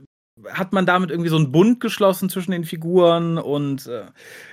hat 0.51 0.75
man 0.75 0.85
damit 0.85 1.11
irgendwie 1.11 1.31
so 1.31 1.37
einen 1.37 1.51
Bund 1.51 1.81
geschlossen 1.81 2.29
zwischen 2.29 2.51
den 2.51 2.65
Figuren 2.65 3.39
und 3.39 3.87
äh, 3.87 4.05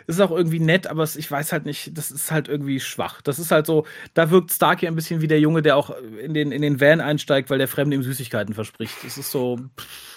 ist 0.07 0.21
auch 0.21 0.31
irgendwie 0.31 0.61
nett, 0.61 0.87
aber 0.87 1.03
ich 1.03 1.29
weiß 1.29 1.51
halt 1.51 1.65
nicht, 1.65 1.97
das 1.97 2.09
ist 2.09 2.31
halt 2.31 2.47
irgendwie 2.47 2.79
schwach. 2.79 3.21
Das 3.21 3.37
ist 3.37 3.51
halt 3.51 3.65
so, 3.65 3.85
da 4.13 4.31
wirkt 4.31 4.51
Starkey 4.51 4.87
ein 4.87 4.95
bisschen 4.95 5.19
wie 5.19 5.27
der 5.27 5.41
Junge, 5.41 5.61
der 5.61 5.75
auch 5.75 5.93
in 6.21 6.33
den, 6.33 6.53
in 6.53 6.61
den 6.61 6.79
Van 6.79 7.01
einsteigt, 7.01 7.49
weil 7.49 7.57
der 7.57 7.67
Fremde 7.67 7.97
ihm 7.97 8.03
Süßigkeiten 8.03 8.53
verspricht. 8.53 8.95
Das 9.03 9.17
ist 9.17 9.29
so, 9.29 9.59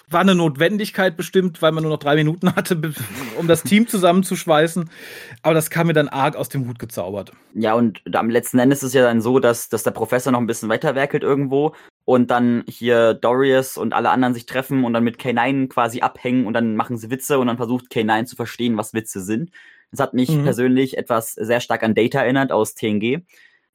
war 0.08 0.20
eine 0.20 0.36
Notwendigkeit 0.36 1.16
bestimmt, 1.16 1.60
weil 1.62 1.72
man 1.72 1.82
nur 1.82 1.92
noch 1.92 1.98
drei 1.98 2.14
Minuten 2.14 2.54
hatte, 2.54 2.80
um 3.36 3.48
das 3.48 3.64
Team 3.64 3.88
zusammenzuschweißen. 3.88 4.88
Aber 5.42 5.54
das 5.54 5.68
kam 5.70 5.88
mir 5.88 5.94
dann 5.94 6.08
arg 6.08 6.36
aus 6.36 6.48
dem 6.48 6.68
Hut 6.68 6.78
gezaubert. 6.78 7.32
Ja, 7.54 7.74
und 7.74 8.02
am 8.14 8.30
letzten 8.30 8.60
Endes 8.60 8.78
ist 8.78 8.88
es 8.88 8.94
ja 8.94 9.02
dann 9.02 9.20
so, 9.20 9.40
dass, 9.40 9.68
dass 9.68 9.82
der 9.82 9.90
Professor 9.90 10.32
noch 10.32 10.40
ein 10.40 10.46
bisschen 10.46 10.68
weiter 10.68 10.94
werkelt 10.94 11.24
irgendwo 11.24 11.74
und 12.06 12.30
dann 12.30 12.62
hier 12.68 13.14
Dorius 13.14 13.76
und 13.76 13.92
alle 13.92 14.10
anderen 14.10 14.32
sich 14.32 14.46
treffen 14.46 14.84
und 14.84 14.92
dann 14.92 15.02
mit 15.02 15.18
K9 15.18 15.68
quasi 15.68 16.00
abhängen 16.00 16.46
und 16.46 16.54
dann 16.54 16.76
machen 16.76 16.96
sie 16.96 17.10
Witze 17.10 17.38
und 17.40 17.48
dann 17.48 17.56
versucht 17.56 17.86
K9 17.92 18.26
zu 18.26 18.36
verstehen, 18.36 18.78
was 18.78 18.94
Witze 18.94 19.20
sind. 19.20 19.50
Das 19.90 20.00
hat 20.00 20.14
mich 20.14 20.30
mhm. 20.30 20.44
persönlich 20.44 20.96
etwas 20.96 21.34
sehr 21.34 21.60
stark 21.60 21.82
an 21.82 21.94
Data 21.94 22.20
erinnert 22.20 22.52
aus 22.52 22.74
TNG. 22.74 23.22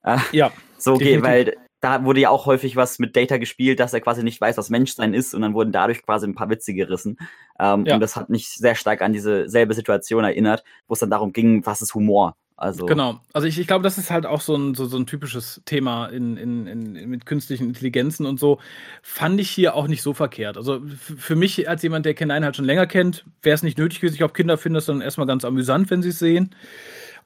Äh, 0.04 0.18
ja. 0.32 0.52
So 0.78 0.98
geht, 0.98 1.22
weil 1.22 1.58
da 1.80 2.04
wurde 2.06 2.22
ja 2.22 2.32
auch 2.32 2.48
häufig 2.48 2.76
was 2.76 2.98
mit 2.98 3.16
Data 3.16 3.38
gespielt, 3.38 3.80
dass 3.80 3.94
er 3.94 4.02
quasi 4.02 4.24
nicht 4.24 4.42
weiß, 4.42 4.58
was 4.58 4.72
Menschsein 4.72 5.14
ist 5.14 5.36
und 5.36 5.44
dann 5.44 5.54
wurden 5.54 5.72
dadurch 5.72 6.02
quasi 6.02 6.26
ein 6.26 6.34
paar 6.34 6.50
Witze 6.50 6.74
gerissen. 6.74 7.20
Ähm, 7.60 7.86
ja. 7.86 7.94
Und 7.94 8.00
das 8.00 8.16
hat 8.16 8.28
mich 8.28 8.50
sehr 8.50 8.74
stark 8.74 9.04
an 9.04 9.14
diese 9.14 9.48
selbe 9.48 9.76
Situation 9.76 10.24
erinnert, 10.24 10.64
wo 10.88 10.94
es 10.94 11.00
dann 11.00 11.12
darum 11.12 11.34
ging, 11.34 11.64
was 11.68 11.84
ist 11.84 11.94
Humor? 11.94 12.36
Also 12.62 12.86
genau. 12.86 13.20
Also 13.34 13.48
ich, 13.48 13.58
ich 13.58 13.66
glaube, 13.66 13.82
das 13.82 13.98
ist 13.98 14.12
halt 14.12 14.28
auch 14.28 14.40
so 14.40 14.56
ein, 14.56 14.76
so, 14.76 14.86
so 14.86 14.96
ein 14.96 15.08
typisches 15.08 15.64
Thema 15.66 16.06
in, 16.06 16.38
in, 16.38 16.68
in, 16.68 17.10
mit 17.10 17.26
künstlichen 17.26 17.70
Intelligenzen 17.70 18.28
und 18.28 18.40
so. 18.40 18.60
Fand 19.02 19.42
ich 19.42 19.50
hier 19.50 19.74
auch 19.74 19.88
nicht 19.88 20.04
so 20.04 20.14
verkehrt. 20.14 20.58
Also 20.58 20.80
für 21.18 21.36
mich 21.36 21.68
als 21.68 21.82
jemand, 21.82 22.06
der 22.06 22.14
Ken 22.14 22.32
halt 22.32 22.56
schon 22.56 22.66
länger 22.66 22.86
kennt, 22.86 23.26
wäre 23.42 23.56
es 23.56 23.64
nicht 23.64 23.80
nötig 23.80 24.00
gewesen. 24.00 24.14
Ich 24.14 24.20
glaube, 24.20 24.36
Kinder 24.36 24.60
finden 24.60 24.76
das 24.76 24.86
dann 24.86 25.02
erstmal 25.02 25.26
ganz 25.26 25.44
amüsant, 25.44 25.90
wenn 25.90 26.04
sie 26.04 26.10
es 26.10 26.20
sehen. 26.20 26.54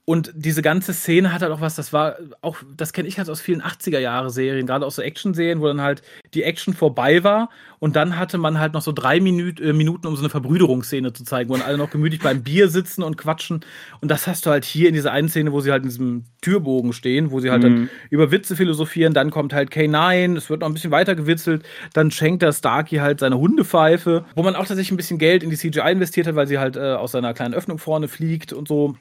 Und 0.05 0.31
diese 0.35 0.61
ganze 0.61 0.93
Szene 0.93 1.33
hat 1.33 1.41
halt 1.41 1.51
auch 1.51 1.61
was, 1.61 1.75
das 1.75 1.91
war 1.91 2.17
auch, 2.41 2.57
das 2.77 2.93
kenne 2.93 3.07
ich 3.07 3.17
halt 3.17 3.27
aus 3.27 3.41
vielen 3.41 3.63
80er-Jahre-Serien, 3.63 4.67
gerade 4.67 4.85
aus 4.85 4.97
so 4.97 5.01
Action-Serien, 5.01 5.61
wo 5.61 5.67
dann 5.67 5.81
halt 5.81 6.03
die 6.35 6.43
Action 6.43 6.75
vorbei 6.75 7.23
war 7.23 7.49
und 7.79 7.95
dann 7.95 8.17
hatte 8.17 8.37
man 8.37 8.59
halt 8.59 8.73
noch 8.73 8.81
so 8.81 8.91
drei 8.91 9.19
Minut, 9.19 9.59
äh, 9.59 9.73
Minuten, 9.73 10.07
um 10.07 10.15
so 10.15 10.21
eine 10.21 10.29
Verbrüderungsszene 10.29 11.13
zu 11.13 11.23
zeigen, 11.23 11.49
wo 11.49 11.55
dann 11.55 11.65
alle 11.65 11.77
noch 11.77 11.89
gemütlich 11.89 12.21
beim 12.21 12.43
Bier 12.43 12.69
sitzen 12.69 13.03
und 13.03 13.17
quatschen. 13.17 13.61
Und 14.01 14.11
das 14.11 14.27
hast 14.27 14.45
du 14.45 14.49
halt 14.49 14.65
hier 14.65 14.87
in 14.87 14.93
dieser 14.93 15.11
einen 15.11 15.29
Szene, 15.29 15.51
wo 15.51 15.61
sie 15.61 15.71
halt 15.71 15.83
in 15.83 15.89
diesem 15.89 16.23
Türbogen 16.41 16.93
stehen, 16.93 17.31
wo 17.31 17.39
sie 17.39 17.49
halt 17.49 17.63
mhm. 17.63 17.65
dann 17.65 17.89
über 18.09 18.31
Witze 18.31 18.55
philosophieren, 18.55 19.13
dann 19.13 19.31
kommt 19.31 19.53
halt 19.53 19.71
K9, 19.71 20.37
es 20.37 20.49
wird 20.49 20.61
noch 20.61 20.67
ein 20.67 20.73
bisschen 20.73 20.91
weiter 20.91 21.15
gewitzelt, 21.15 21.63
dann 21.93 22.11
schenkt 22.11 22.41
der 22.43 22.53
Starkey 22.53 22.97
halt 22.97 23.19
seine 23.19 23.37
Hundepfeife, 23.37 24.25
wo 24.35 24.43
man 24.43 24.55
auch 24.55 24.65
tatsächlich 24.65 24.91
ein 24.91 24.97
bisschen 24.97 25.17
Geld 25.17 25.43
in 25.43 25.49
die 25.49 25.57
CGI 25.57 25.91
investiert 25.91 26.27
hat, 26.27 26.35
weil 26.35 26.47
sie 26.47 26.59
halt 26.59 26.75
äh, 26.77 26.93
aus 26.93 27.11
seiner 27.11 27.33
kleinen 27.33 27.53
Öffnung 27.53 27.77
vorne 27.79 28.07
fliegt 28.07 28.53
und 28.53 28.67
so. 28.67 28.95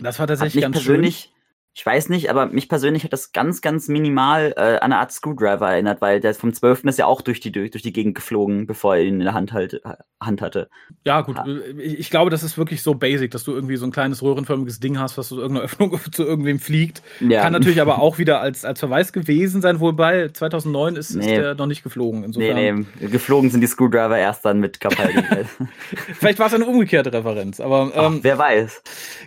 Das 0.00 0.18
war 0.18 0.26
tatsächlich 0.26 0.62
ganz 0.62 0.76
persönlich, 0.76 1.20
schön 1.20 1.35
ich 1.76 1.84
weiß 1.84 2.08
nicht, 2.08 2.30
aber 2.30 2.46
mich 2.46 2.70
persönlich 2.70 3.04
hat 3.04 3.12
das 3.12 3.32
ganz, 3.32 3.60
ganz 3.60 3.88
minimal 3.88 4.54
äh, 4.56 4.60
an 4.60 4.92
eine 4.92 4.96
Art 4.96 5.12
Screwdriver 5.12 5.72
erinnert, 5.72 6.00
weil 6.00 6.20
der 6.20 6.32
vom 6.32 6.54
12. 6.54 6.84
ist 6.84 6.98
ja 6.98 7.04
auch 7.04 7.20
durch 7.20 7.38
die, 7.38 7.52
durch, 7.52 7.70
durch 7.70 7.82
die 7.82 7.92
Gegend 7.92 8.14
geflogen, 8.14 8.66
bevor 8.66 8.96
er 8.96 9.02
ihn 9.02 9.16
in 9.16 9.24
der 9.24 9.34
Hand, 9.34 9.52
halt, 9.52 9.82
Hand 10.18 10.40
hatte. 10.40 10.70
Ja, 11.04 11.20
gut. 11.20 11.36
Ja. 11.36 11.44
Ich, 11.78 11.98
ich, 11.98 12.10
glaube, 12.10 12.30
das 12.30 12.42
ist 12.42 12.56
wirklich 12.56 12.82
so 12.82 12.94
basic, 12.94 13.30
dass 13.30 13.44
du 13.44 13.52
irgendwie 13.52 13.76
so 13.76 13.84
ein 13.84 13.92
kleines 13.92 14.22
röhrenförmiges 14.22 14.80
Ding 14.80 14.98
hast, 14.98 15.18
was 15.18 15.28
zu 15.28 15.38
irgendeiner 15.38 15.66
Öffnung 15.66 16.00
zu 16.12 16.24
irgendwem 16.24 16.58
fliegt. 16.58 17.02
Ja. 17.20 17.42
Kann 17.42 17.52
natürlich 17.52 17.82
aber 17.82 18.00
auch 18.00 18.16
wieder 18.16 18.40
als, 18.40 18.64
als 18.64 18.80
Verweis 18.80 19.12
gewesen 19.12 19.60
sein, 19.60 19.78
wobei 19.78 20.30
2009 20.30 20.96
ist, 20.96 21.14
nee. 21.14 21.26
ist 21.26 21.28
der 21.28 21.54
noch 21.56 21.66
nicht 21.66 21.82
geflogen. 21.82 22.24
Insofern. 22.24 22.54
Nee, 22.54 22.72
nee, 22.72 23.08
geflogen 23.08 23.50
sind 23.50 23.60
die 23.60 23.66
Screwdriver 23.66 24.16
erst 24.16 24.46
dann 24.46 24.60
mit 24.60 24.80
Capaldi. 24.80 25.22
Vielleicht 26.14 26.38
war 26.38 26.46
es 26.46 26.54
eine 26.54 26.64
umgekehrte 26.64 27.12
Referenz, 27.12 27.60
aber 27.60 27.92
ähm, 27.94 28.14
Ach, 28.16 28.18
wer 28.22 28.38
weiß. 28.38 28.82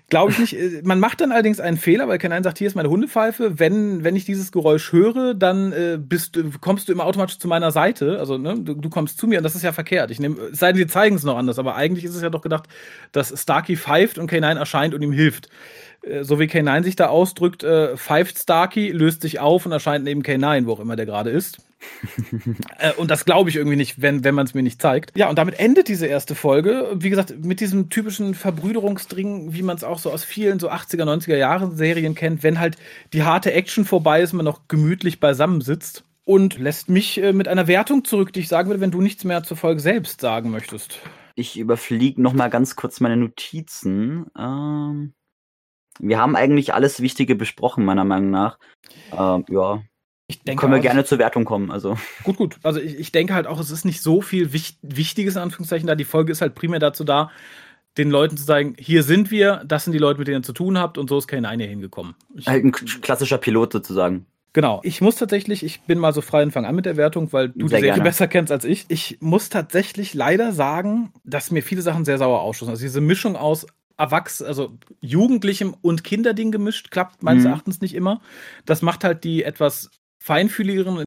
Glaube 0.10 0.32
ich 0.32 0.40
nicht. 0.40 0.84
Man 0.84 1.00
macht 1.00 1.22
dann 1.22 1.32
allerdings 1.32 1.60
einen 1.60 1.78
Fehler, 1.78 2.08
weil 2.08 2.18
kein 2.18 2.39
Nein 2.40 2.44
sagt, 2.46 2.58
hier 2.58 2.68
ist 2.68 2.76
meine 2.76 2.90
Hundepfeife. 2.90 3.60
Wenn, 3.60 4.06
wenn 4.06 4.16
ich 4.16 4.24
dieses 4.24 4.54
Geräusch 4.54 4.94
höre, 4.94 5.34
dann 5.34 5.74
äh, 5.74 5.98
bist, 6.00 6.40
kommst 6.62 6.88
du 6.88 6.94
immer 6.94 7.06
automatisch 7.06 7.38
zu 7.38 7.50
meiner 7.50 7.72
Seite. 7.72 8.18
Also 8.18 8.38
ne, 8.38 8.56
du, 8.58 8.76
du 8.76 8.90
kommst 8.90 9.20
zu 9.20 9.28
mir 9.28 9.40
und 9.40 9.44
das 9.44 9.56
ist 9.56 9.64
ja 9.64 9.74
verkehrt. 9.74 10.10
Ich 10.10 10.22
nehme, 10.22 10.38
es 10.54 10.60
sei 10.60 10.72
denn, 10.72 10.78
sie 10.78 10.88
zeigen 10.88 11.18
es 11.18 11.26
noch 11.26 11.36
anders, 11.36 11.60
aber 11.60 11.76
eigentlich 11.76 12.06
ist 12.06 12.16
es 12.16 12.22
ja 12.22 12.30
doch 12.30 12.42
gedacht, 12.42 12.70
dass 13.12 13.38
Starkey 13.38 13.76
pfeift 13.76 14.18
und 14.18 14.32
K9 14.32 14.58
erscheint 14.58 14.94
und 14.94 15.02
ihm 15.02 15.12
hilft. 15.12 15.50
äh, 16.04 16.24
so 16.24 16.40
wie 16.40 16.46
K9 16.46 16.84
sich 16.84 16.96
da 16.96 17.08
ausdrückt, 17.08 17.64
äh, 17.64 17.98
pfeift 17.98 18.38
Starkey, 18.40 18.92
löst 18.92 19.22
sich 19.22 19.42
auf 19.42 19.66
und 19.66 19.74
erscheint 19.74 20.06
neben 20.06 20.22
K9, 20.22 20.66
wo 20.66 20.72
auch 20.72 20.80
immer 20.80 20.96
der 20.96 21.06
gerade 21.06 21.32
ist. 21.32 21.58
Äh, 22.78 22.94
und 22.94 23.10
das 23.10 23.26
glaube 23.26 23.50
ich 23.50 23.56
irgendwie 23.56 23.78
nicht, 23.78 24.02
wenn, 24.02 24.24
wenn 24.24 24.36
man 24.36 24.46
es 24.46 24.54
mir 24.54 24.64
nicht 24.64 24.82
zeigt. 24.82 25.18
Ja, 25.18 25.30
und 25.30 25.38
damit 25.38 25.60
endet 25.60 25.88
diese 25.88 26.08
erste 26.08 26.36
Folge. 26.36 26.92
Wie 26.96 27.10
gesagt, 27.10 27.44
mit 27.44 27.60
diesem 27.60 27.90
typischen 27.90 28.34
Verbrüderungsdring, 28.34 29.54
wie 29.54 29.62
man 29.62 29.78
es 29.78 29.84
auch 29.84 30.00
so 30.00 30.12
aus 30.12 30.24
vielen 30.24 30.60
so 30.60 30.70
80er, 30.70 31.04
90er 31.04 31.38
Jahren 31.38 31.76
Serien 31.76 32.16
kennt, 32.16 32.44
wenn 32.44 32.60
halt 32.60 32.78
die 33.14 33.24
harte 33.24 33.54
Action 33.54 33.86
vorbei 33.86 34.22
ist, 34.22 34.34
man 34.34 34.46
noch 34.46 34.68
gemütlich 34.68 35.20
beisammensitzt. 35.20 36.04
Und 36.26 36.60
lässt 36.60 36.90
mich 36.90 37.20
äh, 37.20 37.34
mit 37.34 37.48
einer 37.48 37.68
Wertung 37.68 38.06
zurück, 38.06 38.32
die 38.34 38.42
ich 38.42 38.50
sagen 38.50 38.70
würde, 38.70 38.82
wenn 38.82 38.92
du 38.92 39.02
nichts 39.02 39.24
mehr 39.24 39.42
zur 39.42 39.58
Folge 39.58 39.82
selbst 39.82 40.22
sagen 40.22 40.52
möchtest. 40.52 41.00
Ich 41.34 41.58
überfliege 41.58 42.22
noch 42.22 42.34
mal 42.34 42.50
ganz 42.50 42.76
kurz 42.76 43.00
meine 43.00 43.18
Notizen. 43.18 44.28
Ähm, 44.38 45.14
wir 46.00 46.20
haben 46.20 46.36
eigentlich 46.36 46.74
alles 46.74 47.02
Wichtige 47.02 47.36
besprochen, 47.36 47.84
meiner 47.84 48.06
Meinung 48.06 48.30
nach. 48.30 48.60
Ähm, 49.12 49.46
ja, 49.50 49.82
ich 50.30 50.44
denke 50.44 50.62
Können 50.62 50.74
wir 50.74 50.78
auch, 50.78 50.84
gerne 50.84 51.04
zur 51.06 51.18
Wertung 51.18 51.44
kommen. 51.44 51.72
Also. 51.72 51.98
Gut, 52.24 52.38
gut. 52.38 52.58
Also 52.62 52.80
ich, 52.80 53.00
ich 53.00 53.12
denke 53.12 53.34
halt 53.34 53.48
auch, 53.48 53.60
es 53.60 53.72
ist 53.72 53.84
nicht 53.84 54.04
so 54.04 54.22
viel 54.22 54.54
Wicht, 54.54 54.78
Wichtiges 54.84 55.36
in 55.36 55.42
Anführungszeichen 55.42 55.88
da. 55.88 55.96
Die 55.96 56.06
Folge 56.06 56.32
ist 56.32 56.42
halt 56.42 56.54
primär 56.54 56.80
dazu 56.80 57.04
da, 57.04 57.32
den 57.98 58.12
Leuten 58.12 58.38
zu 58.38 58.44
sagen, 58.44 58.76
hier 58.78 59.02
sind 59.02 59.32
wir, 59.32 59.64
das 59.66 59.86
sind 59.86 59.94
die 59.94 60.00
Leute, 60.00 60.20
mit 60.20 60.28
denen 60.28 60.42
ihr 60.42 60.44
zu 60.44 60.54
tun 60.54 60.78
habt 60.78 61.00
und 61.00 61.10
so 61.10 61.18
ist 61.18 61.28
kein 61.28 61.46
eine 61.46 61.64
hingekommen. 61.64 62.14
Ich, 62.36 62.48
halt 62.48 62.64
ein 62.64 62.72
klassischer 62.72 63.40
Pilot 63.40 63.74
sozusagen. 63.74 64.28
Genau. 64.54 64.82
Ich 64.84 65.02
muss 65.02 65.16
tatsächlich, 65.16 65.64
ich 65.64 65.82
bin 65.82 65.98
mal 65.98 66.14
so 66.14 66.22
frei 66.22 66.44
und 66.44 66.52
fange 66.52 66.68
an 66.68 66.76
mit 66.76 66.86
der 66.86 66.96
Wertung, 66.96 67.34
weil 67.34 67.50
du 67.50 67.68
sehr 67.68 67.80
die 67.80 67.86
Serie 67.88 68.04
besser 68.04 68.28
kennst 68.28 68.52
als 68.52 68.66
ich. 68.66 68.86
Ich 68.90 69.18
muss 69.22 69.50
tatsächlich 69.50 70.14
leider 70.14 70.52
sagen, 70.52 71.12
dass 71.24 71.50
mir 71.50 71.64
viele 71.64 71.82
Sachen 71.82 72.06
sehr 72.06 72.20
sauer 72.20 72.42
ausstoßen. 72.42 72.72
Also 72.72 72.84
diese 72.84 73.02
Mischung 73.02 73.36
aus 73.36 73.66
Erwachs 73.98 74.42
also 74.42 74.78
Jugendlichem 75.02 75.76
und 75.82 76.04
Kinderding 76.04 76.52
gemischt, 76.52 76.90
klappt 76.90 77.22
meines 77.22 77.44
mhm. 77.44 77.50
Erachtens 77.50 77.82
nicht 77.82 77.94
immer. 77.94 78.22
Das 78.66 78.82
macht 78.82 79.04
halt 79.04 79.26
die 79.26 79.44
etwas 79.44 79.92
feinfühligeren, 80.20 81.04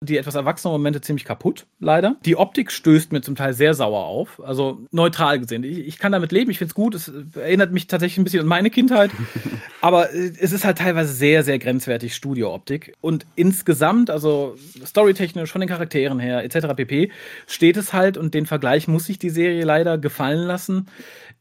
die 0.00 0.16
etwas 0.16 0.36
erwachsenen 0.36 0.72
Momente 0.72 1.00
ziemlich 1.00 1.24
kaputt, 1.24 1.66
leider. 1.80 2.16
Die 2.24 2.36
Optik 2.36 2.70
stößt 2.70 3.10
mir 3.10 3.20
zum 3.20 3.34
Teil 3.34 3.52
sehr 3.52 3.74
sauer 3.74 4.04
auf, 4.04 4.40
also 4.44 4.86
neutral 4.92 5.40
gesehen. 5.40 5.64
Ich, 5.64 5.78
ich 5.78 5.98
kann 5.98 6.12
damit 6.12 6.30
leben, 6.30 6.50
ich 6.52 6.58
finde 6.58 6.70
es 6.70 6.74
gut, 6.74 6.94
es 6.94 7.10
erinnert 7.34 7.72
mich 7.72 7.88
tatsächlich 7.88 8.18
ein 8.18 8.24
bisschen 8.24 8.42
an 8.42 8.46
meine 8.46 8.70
Kindheit, 8.70 9.10
aber 9.80 10.14
es 10.14 10.52
ist 10.52 10.64
halt 10.64 10.78
teilweise 10.78 11.12
sehr, 11.12 11.42
sehr 11.42 11.58
grenzwertig 11.58 12.14
Studio-Optik. 12.14 12.94
Und 13.00 13.26
insgesamt, 13.34 14.08
also 14.08 14.56
storytechnisch, 14.84 15.50
von 15.50 15.60
den 15.60 15.68
Charakteren 15.68 16.20
her, 16.20 16.44
etc. 16.44 16.74
pp., 16.76 17.10
steht 17.48 17.76
es 17.76 17.92
halt, 17.92 18.16
und 18.16 18.34
den 18.34 18.46
Vergleich 18.46 18.86
muss 18.86 19.06
sich 19.06 19.18
die 19.18 19.30
Serie 19.30 19.64
leider 19.64 19.98
gefallen 19.98 20.46
lassen, 20.46 20.86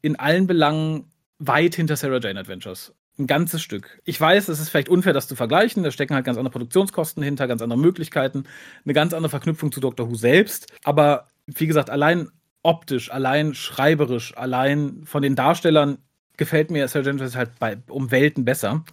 in 0.02 0.16
allen 0.16 0.48
Belangen 0.48 1.06
weit 1.38 1.76
hinter 1.76 1.96
Sarah 1.96 2.20
Jane 2.20 2.40
Adventures. 2.40 2.94
Ein 3.20 3.26
ganzes 3.26 3.64
Stück. 3.64 4.00
Ich 4.06 4.22
weiß, 4.22 4.48
es 4.48 4.60
ist 4.60 4.70
vielleicht 4.70 4.90
unfair, 4.90 5.14
das 5.14 5.28
zu 5.28 5.36
vergleichen. 5.36 5.82
Da 5.82 5.90
stecken 5.90 6.14
halt 6.14 6.26
ganz 6.26 6.38
andere 6.38 6.52
Produktionskosten 6.52 7.24
hinter, 7.24 7.48
ganz 7.48 7.64
andere 7.64 7.80
Möglichkeiten, 7.80 8.44
eine 8.86 8.94
ganz 8.94 9.14
andere 9.14 9.30
Verknüpfung 9.30 9.72
zu 9.72 9.80
Doctor 9.80 10.10
Who 10.10 10.16
selbst. 10.16 10.68
Aber 10.84 11.28
wie 11.48 11.66
gesagt, 11.66 11.90
allein 11.90 12.30
optisch, 12.62 13.12
allein 13.12 13.56
schreiberisch, 13.56 14.38
allein 14.38 15.02
von 15.06 15.24
den 15.24 15.36
Darstellern 15.36 15.98
gefällt 16.38 16.72
mir 16.72 16.88
Sergeant 16.88 17.22
halt 17.36 17.52
bei, 17.60 17.78
um 17.90 18.12
Welten 18.12 18.46
besser. 18.46 18.84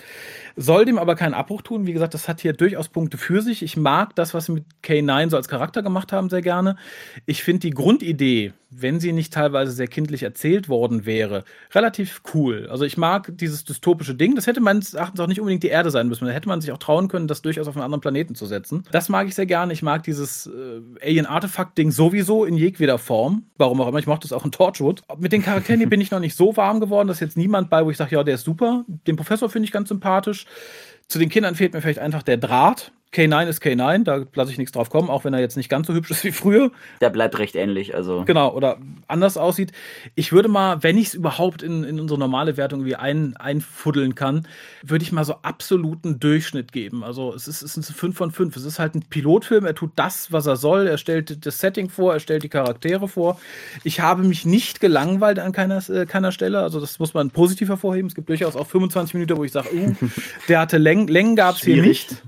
Soll 0.57 0.85
dem 0.85 0.99
aber 0.99 1.15
keinen 1.15 1.35
Abbruch 1.35 1.63
tun. 1.63 1.87
Wie 1.87 1.93
gesagt, 1.93 2.15
das 2.15 2.29
hat 2.29 2.41
hier 2.41 2.53
durchaus 2.53 2.89
Punkte 2.89 3.19
für 3.19 3.43
sich. 3.43 3.63
Ich 3.63 3.77
mag 3.77 4.15
das, 4.15 4.35
was 4.35 4.47
sie 4.47 4.53
mit 4.53 4.65
K9 4.83 5.31
so 5.31 5.37
als 5.37 5.49
Charakter 5.49 5.83
gemacht 5.83 6.13
haben, 6.13 6.31
sehr 6.31 6.43
gerne. 6.43 6.77
Ich 7.27 7.43
finde 7.43 7.61
die 7.61 7.71
Grundidee, 7.71 8.53
wenn 8.71 9.01
sie 9.01 9.13
nicht 9.13 9.33
teilweise 9.33 9.73
sehr 9.73 9.87
kindlich 9.87 10.23
erzählt 10.23 10.69
worden 10.69 11.07
wäre, 11.07 11.45
relativ 11.73 12.23
cool. 12.35 12.69
Also 12.71 12.85
ich 12.85 12.97
mag 12.97 13.37
dieses 13.37 13.65
dystopische 13.65 14.15
Ding. 14.15 14.35
Das 14.35 14.47
hätte 14.47 14.61
meines 14.61 14.95
Erachtens 14.95 15.21
auch 15.21 15.27
nicht 15.27 15.41
unbedingt 15.41 15.63
die 15.63 15.69
Erde 15.69 15.91
sein 15.91 16.09
müssen. 16.09 16.27
Da 16.27 16.33
hätte 16.33 16.49
man 16.49 16.61
sich 16.61 16.73
auch 16.73 16.79
trauen 16.79 17.09
können, 17.09 17.29
das 17.29 17.43
durchaus 17.43 17.69
auf 17.69 17.77
einen 17.77 17.85
anderen 17.85 18.01
Planeten 18.01 18.35
zu 18.35 18.47
setzen. 18.47 18.85
Das 18.91 19.09
mag 19.09 19.29
ich 19.29 19.35
sehr 19.35 19.47
gerne. 19.47 19.73
Ich 19.73 19.83
mag 19.83 20.03
dieses 20.03 20.47
äh, 20.47 21.07
Alien-Artefakt-Ding 21.07 21.91
sowieso 21.91 22.45
in 22.45 22.57
jedweder 22.57 22.99
Form. 22.99 23.45
Warum 23.57 23.81
auch 23.81 23.89
immer. 23.89 23.99
Ich 23.99 24.07
mochte 24.07 24.27
es 24.27 24.33
auch 24.33 24.45
in 24.45 24.53
Torchwood. 24.53 25.03
Mit 25.19 25.33
den 25.33 25.43
Charakteren 25.43 25.89
bin 25.89 26.01
ich 26.01 26.11
noch 26.11 26.21
nicht 26.21 26.37
so 26.37 26.57
warm 26.57 26.81
geworden. 26.81 27.09
Da 27.09 27.13
ist 27.13 27.34
jetzt 27.35 27.37
niemand 27.37 27.71
bei, 27.71 27.85
wo 27.85 27.91
ich 27.91 27.97
sage, 27.97 28.15
ja, 28.15 28.23
der 28.23 28.37
ist 28.37 28.45
super. 28.45 28.85
Den 29.07 29.17
Professor 29.17 29.49
finde 29.51 29.67
ich 29.67 29.73
ganz 29.73 29.89
sympathisch. 29.89 30.47
Zu 31.09 31.19
den 31.19 31.29
Kindern 31.29 31.55
fehlt 31.55 31.75
mir 31.75 31.81
vielleicht 31.81 31.99
einfach 31.99 32.23
der 32.23 32.37
Draht. 32.37 32.93
K9 33.15 33.47
ist 33.47 33.63
K9, 33.63 34.03
da 34.03 34.25
lasse 34.35 34.51
ich 34.51 34.59
nichts 34.59 34.73
drauf 34.73 34.91
kommen, 34.91 35.09
auch 35.09 35.25
wenn 35.25 35.33
er 35.35 35.41
jetzt 35.41 35.57
nicht 35.57 35.69
ganz 35.69 35.87
so 35.87 35.95
hübsch 35.95 36.11
ist 36.11 36.25
wie 36.25 36.33
früher. 36.33 36.71
Der 37.01 37.11
bleibt 37.11 37.39
recht 37.39 37.55
ähnlich, 37.55 37.95
also. 37.95 38.25
Genau, 38.25 38.53
oder 38.53 38.79
anders 39.07 39.37
aussieht. 39.37 39.73
Ich 40.17 40.33
würde 40.33 40.49
mal, 40.49 40.83
wenn 40.83 40.99
ich 40.99 41.09
es 41.09 41.15
überhaupt 41.15 41.63
in, 41.63 41.85
in 41.85 42.01
unsere 42.01 42.19
normale 42.19 42.57
Wertung 42.57 42.85
wie 42.85 42.97
ein, 42.97 43.37
einfuddeln 43.37 44.15
kann, 44.15 44.49
würde 44.83 45.05
ich 45.05 45.13
mal 45.13 45.25
so 45.25 45.37
absoluten 45.43 46.19
Durchschnitt 46.19 46.73
geben. 46.73 47.05
Also 47.05 47.33
es 47.35 47.47
ist, 47.47 47.63
es 47.63 47.77
ist 47.77 47.91
ein 47.91 47.95
5 47.95 48.17
von 48.17 48.31
5. 48.33 48.57
Es 48.57 48.65
ist 48.65 48.79
halt 48.79 48.95
ein 48.95 49.03
Pilotfilm, 49.03 49.65
er 49.65 49.75
tut 49.75 49.93
das, 49.95 50.33
was 50.33 50.47
er 50.47 50.57
soll. 50.57 50.89
Er 50.89 50.99
stellt 50.99 51.47
das 51.47 51.59
Setting 51.59 51.89
vor, 51.91 52.15
er 52.15 52.21
stellt 52.21 52.43
die 52.43 52.49
Charaktere 52.49 53.07
vor. 53.07 53.41
Ich 53.85 54.01
habe 54.01 54.25
mich 54.25 54.45
nicht 54.45 54.81
gelangweilt 54.81 55.39
an 55.39 55.53
keiner, 55.53 55.89
äh, 55.89 56.07
keiner 56.07 56.33
Stelle. 56.33 56.61
Also 56.61 56.81
das 56.81 56.99
muss 56.99 57.15
man 57.15 57.31
positiv 57.31 57.69
hervorheben. 57.69 58.09
Es 58.09 58.15
gibt 58.15 58.29
durchaus 58.29 58.57
auch 58.57 58.67
25 58.67 59.15
Minuten, 59.15 59.37
wo 59.37 59.45
ich 59.45 59.53
sage, 59.53 59.69
uh, 59.73 59.95
der 60.49 60.61
hatte 60.61 60.79
Längen, 60.79 61.07
Längen 61.07 61.37
gab 61.37 61.57
es 61.57 61.63
hier 61.63 61.81
nicht. 61.81 62.23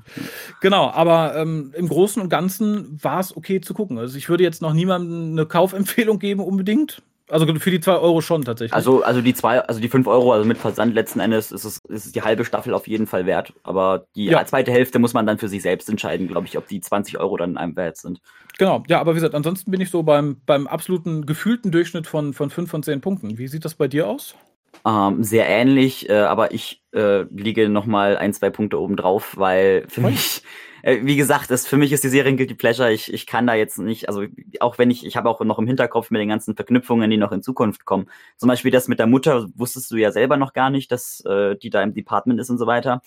Genau, 0.60 0.75
aber 0.76 1.36
ähm, 1.36 1.72
im 1.76 1.88
Großen 1.88 2.20
und 2.20 2.28
Ganzen 2.28 3.02
war 3.02 3.20
es 3.20 3.36
okay 3.36 3.60
zu 3.60 3.74
gucken. 3.74 3.98
Also 3.98 4.16
ich 4.16 4.28
würde 4.28 4.44
jetzt 4.44 4.62
noch 4.62 4.72
niemandem 4.72 5.32
eine 5.32 5.46
Kaufempfehlung 5.46 6.18
geben 6.18 6.40
unbedingt. 6.40 7.02
Also 7.28 7.44
für 7.58 7.72
die 7.72 7.80
zwei 7.80 7.96
Euro 7.96 8.20
schon 8.20 8.44
tatsächlich. 8.44 8.72
Also, 8.72 9.02
also 9.02 9.20
die 9.20 9.34
zwei, 9.34 9.60
also 9.60 9.80
die 9.80 9.88
fünf 9.88 10.06
Euro, 10.06 10.32
also 10.32 10.44
mit 10.44 10.58
Versand 10.58 10.94
letzten 10.94 11.18
Endes 11.18 11.50
ist 11.50 11.64
es, 11.64 11.78
ist 11.88 12.06
es 12.06 12.12
die 12.12 12.22
halbe 12.22 12.44
Staffel 12.44 12.72
auf 12.72 12.86
jeden 12.86 13.08
Fall 13.08 13.26
wert. 13.26 13.52
Aber 13.64 14.06
die 14.14 14.26
ja. 14.26 14.44
zweite 14.44 14.70
Hälfte 14.70 15.00
muss 15.00 15.12
man 15.12 15.26
dann 15.26 15.38
für 15.38 15.48
sich 15.48 15.62
selbst 15.62 15.88
entscheiden, 15.88 16.28
glaube 16.28 16.46
ich, 16.46 16.56
ob 16.56 16.68
die 16.68 16.80
20 16.80 17.18
Euro 17.18 17.36
dann 17.36 17.56
einem 17.56 17.74
wert 17.74 17.96
sind. 17.96 18.20
Genau, 18.58 18.84
ja, 18.86 19.00
aber 19.00 19.12
wie 19.12 19.16
gesagt, 19.16 19.34
ansonsten 19.34 19.72
bin 19.72 19.80
ich 19.80 19.90
so 19.90 20.04
beim, 20.04 20.40
beim 20.46 20.68
absoluten 20.68 21.26
gefühlten 21.26 21.72
Durchschnitt 21.72 22.06
von, 22.06 22.32
von 22.32 22.48
5 22.48 22.70
von 22.70 22.82
10 22.84 23.00
Punkten. 23.00 23.38
Wie 23.38 23.48
sieht 23.48 23.64
das 23.64 23.74
bei 23.74 23.88
dir 23.88 24.06
aus? 24.06 24.36
Ähm, 24.84 25.22
sehr 25.22 25.48
ähnlich, 25.48 26.08
äh, 26.08 26.14
aber 26.14 26.52
ich 26.52 26.82
äh, 26.92 27.22
liege 27.22 27.68
noch 27.68 27.86
mal 27.86 28.16
ein, 28.16 28.32
zwei 28.32 28.50
Punkte 28.50 28.80
oben 28.80 28.96
drauf, 28.96 29.36
weil 29.36 29.86
für 29.88 30.00
mich 30.00 30.42
äh, 30.86 31.04
wie 31.04 31.16
gesagt, 31.16 31.50
das, 31.50 31.66
für 31.66 31.76
mich 31.76 31.90
ist 31.90 32.04
die 32.04 32.08
Serie 32.08 32.32
ein 32.32 32.36
Guilty 32.36 32.54
Pleasure. 32.54 32.92
Ich, 32.92 33.12
ich 33.12 33.26
kann 33.26 33.48
da 33.48 33.54
jetzt 33.54 33.76
nicht, 33.76 34.08
also 34.08 34.24
auch 34.60 34.78
wenn 34.78 34.88
ich, 34.88 35.04
ich 35.04 35.16
habe 35.16 35.28
auch 35.28 35.40
noch 35.40 35.58
im 35.58 35.66
Hinterkopf 35.66 36.12
mit 36.12 36.20
den 36.20 36.28
ganzen 36.28 36.54
Verknüpfungen, 36.54 37.10
die 37.10 37.16
noch 37.16 37.32
in 37.32 37.42
Zukunft 37.42 37.84
kommen. 37.84 38.08
Zum 38.36 38.46
Beispiel 38.46 38.70
das 38.70 38.86
mit 38.86 39.00
der 39.00 39.08
Mutter 39.08 39.48
wusstest 39.56 39.90
du 39.90 39.96
ja 39.96 40.12
selber 40.12 40.36
noch 40.36 40.52
gar 40.52 40.70
nicht, 40.70 40.92
dass 40.92 41.24
äh, 41.24 41.56
die 41.56 41.70
da 41.70 41.82
im 41.82 41.92
Department 41.92 42.38
ist 42.38 42.50
und 42.50 42.58
so 42.58 42.68
weiter. 42.68 43.02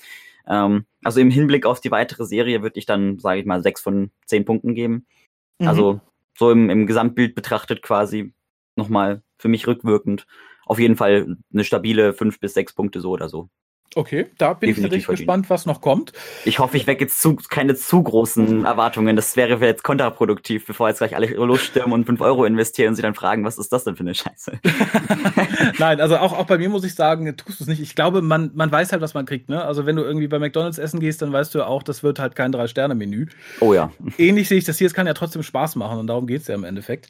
Ähm, 0.45 0.87
also 1.05 1.21
im 1.21 1.31
Hinblick 1.31 1.65
auf 1.65 1.79
die 1.79 1.89
weitere 1.89 2.25
Serie 2.25 2.61
würde 2.61 2.77
ich 2.77 2.85
dann, 2.85 3.17
sage 3.17 3.39
ich 3.39 3.45
mal, 3.45 3.63
sechs 3.63 3.79
von 3.81 4.11
zehn 4.25 4.43
Punkten 4.43 4.75
geben. 4.75 5.05
Mhm. 5.59 5.67
Also 5.69 6.01
so 6.37 6.51
im, 6.51 6.69
im 6.69 6.85
Gesamtbild 6.85 7.33
betrachtet 7.33 7.81
quasi 7.81 8.33
nochmal 8.75 9.21
für 9.37 9.47
mich 9.47 9.67
rückwirkend 9.67 10.27
auf 10.69 10.79
jeden 10.79 10.97
Fall 10.97 11.37
eine 11.53 11.65
stabile 11.65 12.13
fünf 12.13 12.39
bis 12.39 12.53
sechs 12.53 12.73
Punkte 12.73 13.01
so 13.01 13.11
oder 13.11 13.29
so. 13.29 13.49
Okay, 13.95 14.27
da 14.37 14.53
bin 14.53 14.69
Definitiv 14.69 14.97
ich 14.97 15.09
richtig 15.09 15.25
gespannt, 15.25 15.49
was 15.49 15.65
noch 15.65 15.81
kommt. 15.81 16.13
Ich 16.45 16.59
hoffe, 16.59 16.77
ich 16.77 16.85
wecke 16.85 17.05
jetzt 17.05 17.21
zu, 17.21 17.35
keine 17.35 17.75
zu 17.75 18.03
großen 18.03 18.65
Erwartungen. 18.65 19.15
Das 19.15 19.35
wäre 19.35 19.65
jetzt 19.65 19.83
kontraproduktiv, 19.83 20.65
bevor 20.65 20.89
jetzt 20.89 20.99
gleich 20.99 21.15
alle 21.15 21.27
losstürmen 21.27 21.93
und 21.93 22.05
5 22.05 22.21
Euro 22.21 22.45
investieren 22.45 22.89
und 22.89 22.95
sie 22.95 23.01
dann 23.01 23.15
fragen, 23.15 23.43
was 23.45 23.57
ist 23.57 23.71
das 23.71 23.83
denn 23.83 23.95
für 23.95 24.01
eine 24.01 24.13
Scheiße? 24.13 24.59
Nein, 25.79 26.01
also 26.01 26.17
auch, 26.17 26.37
auch 26.37 26.45
bei 26.45 26.57
mir 26.57 26.69
muss 26.69 26.83
ich 26.83 26.95
sagen, 26.95 27.35
tust 27.35 27.59
du 27.59 27.63
es 27.63 27.67
nicht. 27.67 27.81
Ich 27.81 27.95
glaube, 27.95 28.21
man, 28.21 28.51
man 28.53 28.71
weiß 28.71 28.91
halt, 28.91 29.01
was 29.01 29.13
man 29.13 29.25
kriegt. 29.25 29.49
Ne? 29.49 29.63
Also 29.63 29.85
wenn 29.85 29.95
du 29.95 30.03
irgendwie 30.03 30.27
bei 30.27 30.39
McDonalds 30.39 30.77
essen 30.77 30.99
gehst, 30.99 31.21
dann 31.21 31.31
weißt 31.31 31.53
du 31.55 31.63
auch, 31.63 31.83
das 31.83 32.03
wird 32.03 32.19
halt 32.19 32.35
kein 32.35 32.51
Drei-Sterne-Menü. 32.51 33.27
Oh 33.59 33.73
ja. 33.73 33.91
Ähnlich 34.17 34.47
sehe 34.47 34.57
ich 34.57 34.65
das 34.65 34.77
hier. 34.77 34.87
Es 34.87 34.93
kann 34.93 35.07
ja 35.07 35.13
trotzdem 35.13 35.43
Spaß 35.43 35.75
machen 35.75 35.99
und 35.99 36.07
darum 36.07 36.27
geht 36.27 36.41
es 36.41 36.47
ja 36.47 36.55
im 36.55 36.63
Endeffekt. 36.63 37.09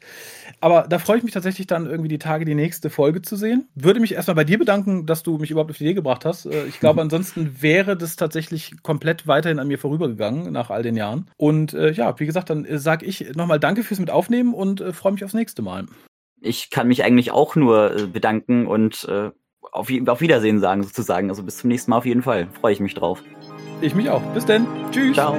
Aber 0.60 0.86
da 0.88 0.98
freue 0.98 1.18
ich 1.18 1.22
mich 1.22 1.32
tatsächlich 1.32 1.66
dann 1.66 1.86
irgendwie 1.86 2.08
die 2.08 2.18
Tage 2.18 2.44
die 2.44 2.54
nächste 2.54 2.90
Folge 2.90 3.22
zu 3.22 3.36
sehen. 3.36 3.68
Würde 3.74 4.00
mich 4.00 4.14
erstmal 4.14 4.34
bei 4.34 4.44
dir 4.44 4.58
bedanken, 4.58 5.06
dass 5.06 5.22
du 5.22 5.38
mich 5.38 5.50
überhaupt 5.50 5.70
auf 5.70 5.78
die 5.78 5.84
Idee 5.84 5.94
gebracht 5.94 6.24
hast. 6.24 6.46
Ich 6.70 6.78
glaube, 6.78 7.00
ansonsten 7.00 7.60
wäre 7.60 7.96
das 7.96 8.14
tatsächlich 8.14 8.80
komplett 8.84 9.26
weiterhin 9.26 9.58
an 9.58 9.66
mir 9.66 9.78
vorübergegangen 9.78 10.52
nach 10.52 10.70
all 10.70 10.84
den 10.84 10.96
Jahren. 10.96 11.28
Und 11.36 11.74
äh, 11.74 11.90
ja, 11.90 12.18
wie 12.20 12.26
gesagt, 12.26 12.48
dann 12.48 12.64
äh, 12.64 12.78
sage 12.78 13.04
ich 13.04 13.34
nochmal 13.34 13.58
Danke 13.58 13.82
fürs 13.82 13.98
mit 13.98 14.10
aufnehmen 14.10 14.54
und 14.54 14.80
äh, 14.80 14.92
freue 14.92 15.12
mich 15.12 15.24
aufs 15.24 15.34
nächste 15.34 15.62
Mal. 15.62 15.86
Ich 16.40 16.70
kann 16.70 16.86
mich 16.86 17.02
eigentlich 17.02 17.32
auch 17.32 17.56
nur 17.56 17.96
äh, 17.96 18.06
bedanken 18.06 18.66
und 18.68 19.04
äh, 19.08 19.30
auf, 19.72 19.90
auf 20.06 20.20
Wiedersehen 20.20 20.60
sagen, 20.60 20.84
sozusagen. 20.84 21.28
Also 21.28 21.42
bis 21.42 21.58
zum 21.58 21.68
nächsten 21.68 21.90
Mal 21.90 21.98
auf 21.98 22.06
jeden 22.06 22.22
Fall. 22.22 22.48
Freue 22.60 22.72
ich 22.72 22.80
mich 22.80 22.94
drauf. 22.94 23.22
Ich 23.80 23.96
mich 23.96 24.08
auch. 24.08 24.22
Bis 24.32 24.46
denn. 24.46 24.66
Tschüss. 24.92 25.14
Ciao. 25.14 25.36